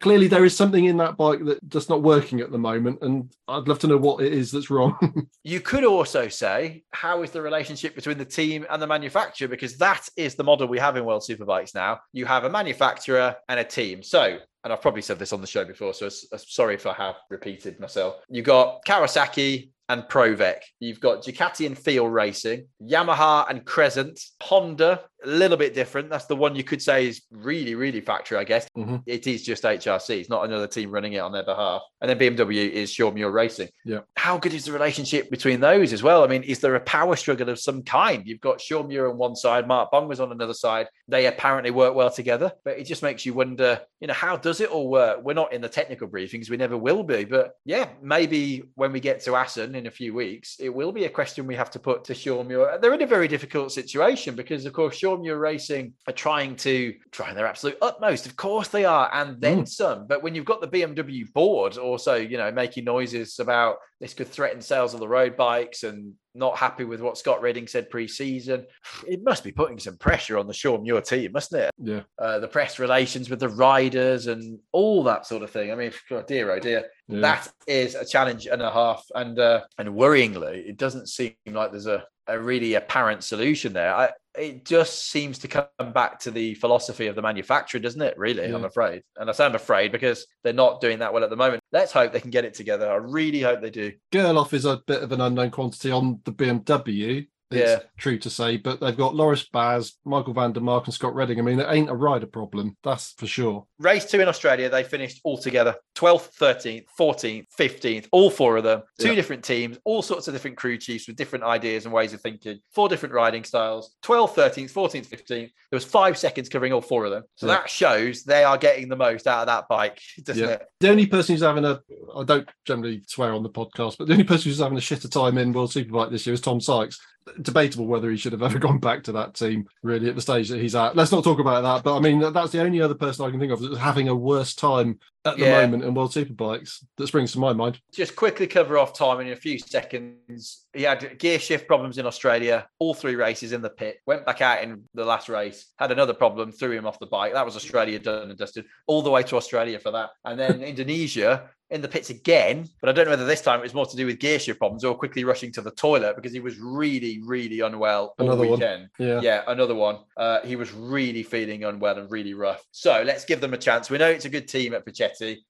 clearly 0.00 0.28
there 0.28 0.44
is 0.44 0.56
something 0.56 0.84
in 0.84 0.96
that 0.96 1.16
bike 1.16 1.44
that 1.44 1.66
just 1.68 1.88
not 1.88 2.02
working 2.02 2.40
at 2.40 2.50
the 2.50 2.58
moment 2.58 2.98
and 3.02 3.32
i'd 3.48 3.68
love 3.68 3.78
to 3.78 3.86
know 3.86 3.96
what 3.96 4.22
it 4.22 4.32
is 4.32 4.50
that's 4.50 4.70
wrong 4.70 4.96
You 5.46 5.60
could 5.60 5.84
also 5.84 6.26
say, 6.26 6.82
how 6.90 7.22
is 7.22 7.30
the 7.30 7.40
relationship 7.40 7.94
between 7.94 8.18
the 8.18 8.24
team 8.24 8.66
and 8.68 8.82
the 8.82 8.86
manufacturer? 8.88 9.46
Because 9.46 9.76
that 9.78 10.08
is 10.16 10.34
the 10.34 10.42
model 10.42 10.66
we 10.66 10.80
have 10.80 10.96
in 10.96 11.04
World 11.04 11.22
Superbikes 11.22 11.72
now. 11.72 12.00
You 12.12 12.26
have 12.26 12.42
a 12.42 12.50
manufacturer 12.50 13.36
and 13.48 13.60
a 13.60 13.64
team. 13.64 14.02
So 14.02 14.38
and 14.66 14.72
I've 14.72 14.82
probably 14.82 15.00
said 15.00 15.20
this 15.20 15.32
on 15.32 15.40
the 15.40 15.46
show 15.46 15.64
before, 15.64 15.94
so 15.94 16.06
uh, 16.06 16.36
sorry 16.36 16.74
if 16.74 16.88
I 16.88 16.92
have 16.94 17.14
repeated 17.30 17.78
myself. 17.78 18.16
You've 18.28 18.46
got 18.46 18.84
Kawasaki, 18.84 19.70
and 19.88 20.02
Provec. 20.04 20.62
You've 20.80 20.98
got 20.98 21.22
Ducati 21.22 21.64
and 21.64 21.78
Feel 21.78 22.08
Racing, 22.08 22.66
Yamaha 22.82 23.48
and 23.48 23.64
Crescent, 23.64 24.20
Honda, 24.42 25.02
a 25.26 25.30
little 25.30 25.56
bit 25.56 25.74
different. 25.74 26.08
That's 26.08 26.26
the 26.26 26.36
one 26.36 26.54
you 26.54 26.64
could 26.64 26.80
say 26.80 27.08
is 27.08 27.22
really, 27.30 27.74
really 27.74 28.00
factory, 28.00 28.38
I 28.38 28.44
guess. 28.44 28.68
Mm-hmm. 28.76 28.96
It 29.06 29.26
is 29.26 29.42
just 29.42 29.64
HRC. 29.64 30.20
It's 30.20 30.30
not 30.30 30.44
another 30.44 30.66
team 30.66 30.90
running 30.90 31.14
it 31.14 31.18
on 31.18 31.32
their 31.32 31.44
behalf. 31.44 31.82
And 32.00 32.08
then 32.08 32.18
BMW 32.18 32.70
is 32.70 32.90
Shaun 32.90 33.14
Muir 33.14 33.30
Racing. 33.30 33.68
Yeah. 33.84 34.00
How 34.16 34.38
good 34.38 34.54
is 34.54 34.64
the 34.64 34.72
relationship 34.72 35.30
between 35.30 35.60
those 35.60 35.92
as 35.92 36.02
well? 36.02 36.22
I 36.22 36.26
mean, 36.28 36.42
is 36.42 36.60
there 36.60 36.74
a 36.74 36.80
power 36.80 37.16
struggle 37.16 37.48
of 37.48 37.58
some 37.58 37.82
kind? 37.82 38.26
You've 38.26 38.40
got 38.40 38.60
Shaun 38.60 38.88
Muir 38.88 39.10
on 39.10 39.16
one 39.16 39.36
side, 39.36 39.66
Marc 39.66 39.90
Bongers 39.90 40.20
on 40.20 40.32
another 40.32 40.54
side. 40.54 40.86
They 41.08 41.26
apparently 41.26 41.70
work 41.70 41.94
well 41.94 42.10
together, 42.10 42.52
but 42.64 42.78
it 42.78 42.84
just 42.84 43.02
makes 43.02 43.26
you 43.26 43.34
wonder, 43.34 43.80
you 44.00 44.06
know, 44.06 44.14
how 44.14 44.36
does 44.36 44.60
it 44.60 44.70
all 44.70 44.88
work? 44.88 45.20
We're 45.22 45.34
not 45.34 45.52
in 45.52 45.60
the 45.60 45.68
technical 45.68 46.08
briefings, 46.08 46.50
we 46.50 46.56
never 46.56 46.76
will 46.76 47.02
be. 47.02 47.24
But 47.24 47.54
yeah, 47.64 47.88
maybe 48.02 48.64
when 48.74 48.92
we 48.92 49.00
get 49.00 49.22
to 49.24 49.36
Assen 49.36 49.74
in 49.74 49.86
a 49.86 49.90
few 49.90 50.14
weeks, 50.14 50.56
it 50.60 50.68
will 50.68 50.92
be 50.92 51.04
a 51.04 51.10
question 51.10 51.46
we 51.46 51.56
have 51.56 51.70
to 51.72 51.78
put 51.78 52.04
to 52.04 52.14
Shaun 52.14 52.48
Muir. 52.48 52.78
They're 52.80 52.94
in 52.94 53.02
a 53.02 53.06
very 53.06 53.28
difficult 53.28 53.72
situation 53.72 54.34
because, 54.34 54.66
of 54.66 54.72
course, 54.72 54.96
Sean 54.96 55.15
Muir 55.18 55.38
Racing 55.38 55.94
are 56.06 56.12
trying 56.12 56.56
to 56.56 56.94
try 57.10 57.32
their 57.32 57.46
absolute 57.46 57.78
utmost. 57.82 58.26
Of 58.26 58.36
course, 58.36 58.68
they 58.68 58.84
are, 58.84 59.10
and 59.12 59.40
then 59.40 59.62
mm. 59.62 59.68
some. 59.68 60.06
But 60.06 60.22
when 60.22 60.34
you've 60.34 60.44
got 60.44 60.60
the 60.60 60.68
BMW 60.68 61.32
board 61.32 61.76
also, 61.76 62.14
you 62.14 62.36
know, 62.36 62.50
making 62.52 62.84
noises 62.84 63.38
about 63.38 63.76
this 64.00 64.14
could 64.14 64.28
threaten 64.28 64.60
sales 64.60 64.92
of 64.92 65.00
the 65.00 65.08
road 65.08 65.36
bikes 65.36 65.82
and 65.82 66.12
not 66.34 66.58
happy 66.58 66.84
with 66.84 67.00
what 67.00 67.16
Scott 67.16 67.40
Redding 67.40 67.66
said 67.66 67.88
pre-season. 67.88 68.66
It 69.06 69.22
must 69.22 69.42
be 69.42 69.52
putting 69.52 69.78
some 69.78 69.96
pressure 69.96 70.36
on 70.36 70.46
the 70.46 70.52
Shaun 70.52 70.82
Muir 70.82 71.00
team, 71.00 71.32
mustn't 71.32 71.62
it? 71.62 71.70
Yeah. 71.82 72.02
Uh, 72.18 72.38
the 72.38 72.48
press 72.48 72.78
relations 72.78 73.30
with 73.30 73.40
the 73.40 73.48
riders 73.48 74.26
and 74.26 74.58
all 74.72 75.02
that 75.04 75.26
sort 75.26 75.42
of 75.42 75.50
thing. 75.50 75.72
I 75.72 75.74
mean, 75.76 75.92
oh 76.10 76.22
dear, 76.22 76.50
oh 76.52 76.60
dear, 76.60 76.84
yeah. 77.08 77.20
that 77.20 77.50
is 77.66 77.94
a 77.94 78.04
challenge 78.04 78.46
and 78.46 78.60
a 78.60 78.70
half. 78.70 79.04
And 79.14 79.38
uh, 79.38 79.62
and 79.78 79.88
worryingly, 79.88 80.68
it 80.68 80.76
doesn't 80.76 81.08
seem 81.08 81.34
like 81.46 81.70
there's 81.70 81.86
a 81.86 82.04
a 82.28 82.38
really 82.38 82.74
apparent 82.74 83.24
solution 83.24 83.72
there. 83.72 83.94
I, 83.94 84.10
it 84.38 84.64
just 84.64 85.10
seems 85.10 85.38
to 85.38 85.48
come 85.48 85.92
back 85.92 86.20
to 86.20 86.30
the 86.30 86.54
philosophy 86.54 87.06
of 87.06 87.16
the 87.16 87.22
manufacturer, 87.22 87.80
doesn't 87.80 88.02
it? 88.02 88.16
Really, 88.18 88.48
yeah. 88.48 88.54
I'm 88.54 88.64
afraid. 88.64 89.02
And 89.16 89.28
I 89.28 89.32
say 89.32 89.44
I'm 89.44 89.54
afraid 89.54 89.92
because 89.92 90.26
they're 90.42 90.52
not 90.52 90.80
doing 90.80 90.98
that 91.00 91.12
well 91.12 91.24
at 91.24 91.30
the 91.30 91.36
moment. 91.36 91.62
Let's 91.72 91.92
hope 91.92 92.12
they 92.12 92.20
can 92.20 92.30
get 92.30 92.44
it 92.44 92.54
together. 92.54 92.90
I 92.90 92.96
really 92.96 93.40
hope 93.40 93.60
they 93.60 93.70
do. 93.70 93.92
Gerloff 94.12 94.52
is 94.52 94.64
a 94.64 94.80
bit 94.86 95.02
of 95.02 95.12
an 95.12 95.20
unknown 95.20 95.50
quantity 95.50 95.90
on 95.90 96.20
the 96.24 96.32
BMW 96.32 97.26
yeah. 97.50 97.78
true 97.96 98.18
to 98.18 98.30
say. 98.30 98.56
But 98.56 98.80
they've 98.80 98.96
got 98.96 99.14
Loris 99.14 99.48
Baz, 99.48 99.94
Michael 100.04 100.34
van 100.34 100.52
der 100.52 100.60
Mark, 100.60 100.86
and 100.86 100.94
Scott 100.94 101.14
Redding. 101.14 101.38
I 101.38 101.42
mean, 101.42 101.60
it 101.60 101.66
ain't 101.68 101.90
a 101.90 101.94
rider 101.94 102.26
problem, 102.26 102.76
that's 102.82 103.12
for 103.12 103.26
sure. 103.26 103.66
Race 103.78 104.04
two 104.10 104.20
in 104.20 104.28
Australia, 104.28 104.68
they 104.68 104.82
finished 104.82 105.20
all 105.24 105.38
together 105.38 105.76
12th, 105.96 106.36
13th, 106.38 106.84
14th, 106.98 107.46
15th, 107.58 108.08
all 108.12 108.30
four 108.30 108.56
of 108.56 108.64
them, 108.64 108.82
two 108.98 109.08
yeah. 109.08 109.14
different 109.14 109.44
teams, 109.44 109.78
all 109.84 110.02
sorts 110.02 110.28
of 110.28 110.34
different 110.34 110.56
crew 110.56 110.76
chiefs 110.76 111.06
with 111.06 111.16
different 111.16 111.44
ideas 111.44 111.84
and 111.84 111.94
ways 111.94 112.12
of 112.12 112.20
thinking, 112.20 112.58
four 112.74 112.88
different 112.88 113.14
riding 113.14 113.44
styles 113.44 113.96
12th, 114.02 114.34
13th, 114.34 114.72
14th, 114.72 115.08
15th. 115.08 115.26
There 115.28 115.76
was 115.76 115.84
five 115.84 116.18
seconds 116.18 116.48
covering 116.48 116.72
all 116.72 116.80
four 116.80 117.04
of 117.04 117.10
them. 117.10 117.24
So 117.36 117.46
yeah. 117.46 117.54
that 117.54 117.70
shows 117.70 118.24
they 118.24 118.44
are 118.44 118.58
getting 118.58 118.88
the 118.88 118.96
most 118.96 119.26
out 119.26 119.40
of 119.40 119.46
that 119.46 119.68
bike, 119.68 120.00
doesn't 120.22 120.42
yeah. 120.42 120.54
it? 120.54 120.66
The 120.80 120.90
only 120.90 121.06
person 121.06 121.34
who's 121.34 121.42
having 121.42 121.64
a, 121.64 121.80
I 122.14 122.24
don't 122.24 122.48
generally 122.64 123.02
swear 123.06 123.32
on 123.32 123.42
the 123.42 123.50
podcast, 123.50 123.98
but 123.98 124.06
the 124.06 124.12
only 124.12 124.24
person 124.24 124.50
who's 124.50 124.60
having 124.60 124.78
a 124.78 124.80
shitter 124.80 125.10
time 125.10 125.38
in 125.38 125.52
World 125.52 125.70
Superbike 125.70 126.10
this 126.10 126.26
year 126.26 126.34
is 126.34 126.40
Tom 126.40 126.60
Sykes 126.60 126.98
debatable 127.42 127.86
whether 127.86 128.10
he 128.10 128.16
should 128.16 128.32
have 128.32 128.42
ever 128.44 128.58
gone 128.58 128.78
back 128.78 129.02
to 129.04 129.12
that 129.12 129.34
team 129.34 129.66
really 129.82 130.08
at 130.08 130.14
the 130.14 130.20
stage 130.20 130.48
that 130.48 130.60
he's 130.60 130.74
at. 130.74 130.96
Let's 130.96 131.12
not 131.12 131.24
talk 131.24 131.38
about 131.38 131.62
that. 131.62 131.84
But 131.84 131.96
I 131.96 132.00
mean, 132.00 132.20
that's 132.32 132.52
the 132.52 132.62
only 132.62 132.80
other 132.80 132.94
person 132.94 133.24
I 133.24 133.30
can 133.30 133.40
think 133.40 133.52
of 133.52 133.78
having 133.78 134.08
a 134.08 134.14
worse 134.14 134.54
time 134.54 134.98
at 135.26 135.36
the 135.36 135.44
yeah. 135.44 135.60
moment 135.60 135.84
in 135.84 135.94
World 135.94 136.12
Superbikes 136.12 136.84
that 136.96 137.06
springs 137.06 137.32
to 137.32 137.38
my 137.38 137.52
mind. 137.52 137.80
Just 137.92 138.16
quickly 138.16 138.46
cover 138.46 138.78
off 138.78 138.96
time 138.96 139.20
in 139.20 139.32
a 139.32 139.36
few 139.36 139.58
seconds. 139.58 140.66
He 140.72 140.82
had 140.82 141.18
gear 141.18 141.38
shift 141.38 141.66
problems 141.66 141.98
in 141.98 142.06
Australia, 142.06 142.68
all 142.78 142.94
three 142.94 143.16
races 143.16 143.52
in 143.52 143.62
the 143.62 143.70
pit, 143.70 143.98
went 144.06 144.26
back 144.26 144.40
out 144.40 144.62
in 144.62 144.84
the 144.94 145.04
last 145.04 145.28
race, 145.28 145.66
had 145.78 145.92
another 145.92 146.14
problem, 146.14 146.52
threw 146.52 146.72
him 146.72 146.86
off 146.86 146.98
the 146.98 147.06
bike. 147.06 147.32
That 147.32 147.44
was 147.44 147.56
Australia 147.56 147.98
done 147.98 148.30
and 148.30 148.38
dusted, 148.38 148.66
all 148.86 149.02
the 149.02 149.10
way 149.10 149.22
to 149.24 149.36
Australia 149.36 149.78
for 149.78 149.90
that. 149.92 150.10
And 150.24 150.38
then 150.38 150.62
Indonesia, 150.76 151.50
in 151.70 151.82
the 151.82 151.88
pits 151.88 152.10
again, 152.10 152.68
but 152.80 152.88
I 152.88 152.92
don't 152.92 153.06
know 153.06 153.10
whether 153.10 153.24
this 153.24 153.40
time 153.40 153.58
it 153.58 153.64
was 153.64 153.74
more 153.74 153.86
to 153.86 153.96
do 153.96 154.06
with 154.06 154.20
gear 154.20 154.38
shift 154.38 154.58
problems 154.60 154.84
or 154.84 154.94
quickly 154.94 155.24
rushing 155.24 155.50
to 155.52 155.60
the 155.60 155.72
toilet 155.72 156.14
because 156.14 156.32
he 156.32 156.38
was 156.38 156.58
really, 156.58 157.20
really 157.24 157.60
unwell 157.60 158.14
all 158.18 158.26
another 158.26 158.48
weekend. 158.48 158.88
One. 158.96 159.08
Yeah, 159.08 159.20
yeah, 159.20 159.42
another 159.48 159.74
one. 159.74 159.98
Uh, 160.16 160.40
he 160.44 160.54
was 160.54 160.72
really 160.72 161.24
feeling 161.24 161.64
unwell 161.64 161.98
and 161.98 162.10
really 162.10 162.34
rough. 162.34 162.64
So 162.70 163.02
let's 163.04 163.24
give 163.24 163.40
them 163.40 163.52
a 163.52 163.58
chance. 163.58 163.90
We 163.90 163.98
know 163.98 164.08
it's 164.08 164.26
a 164.26 164.30
good 164.30 164.46
team 164.46 164.74
at 164.74 164.84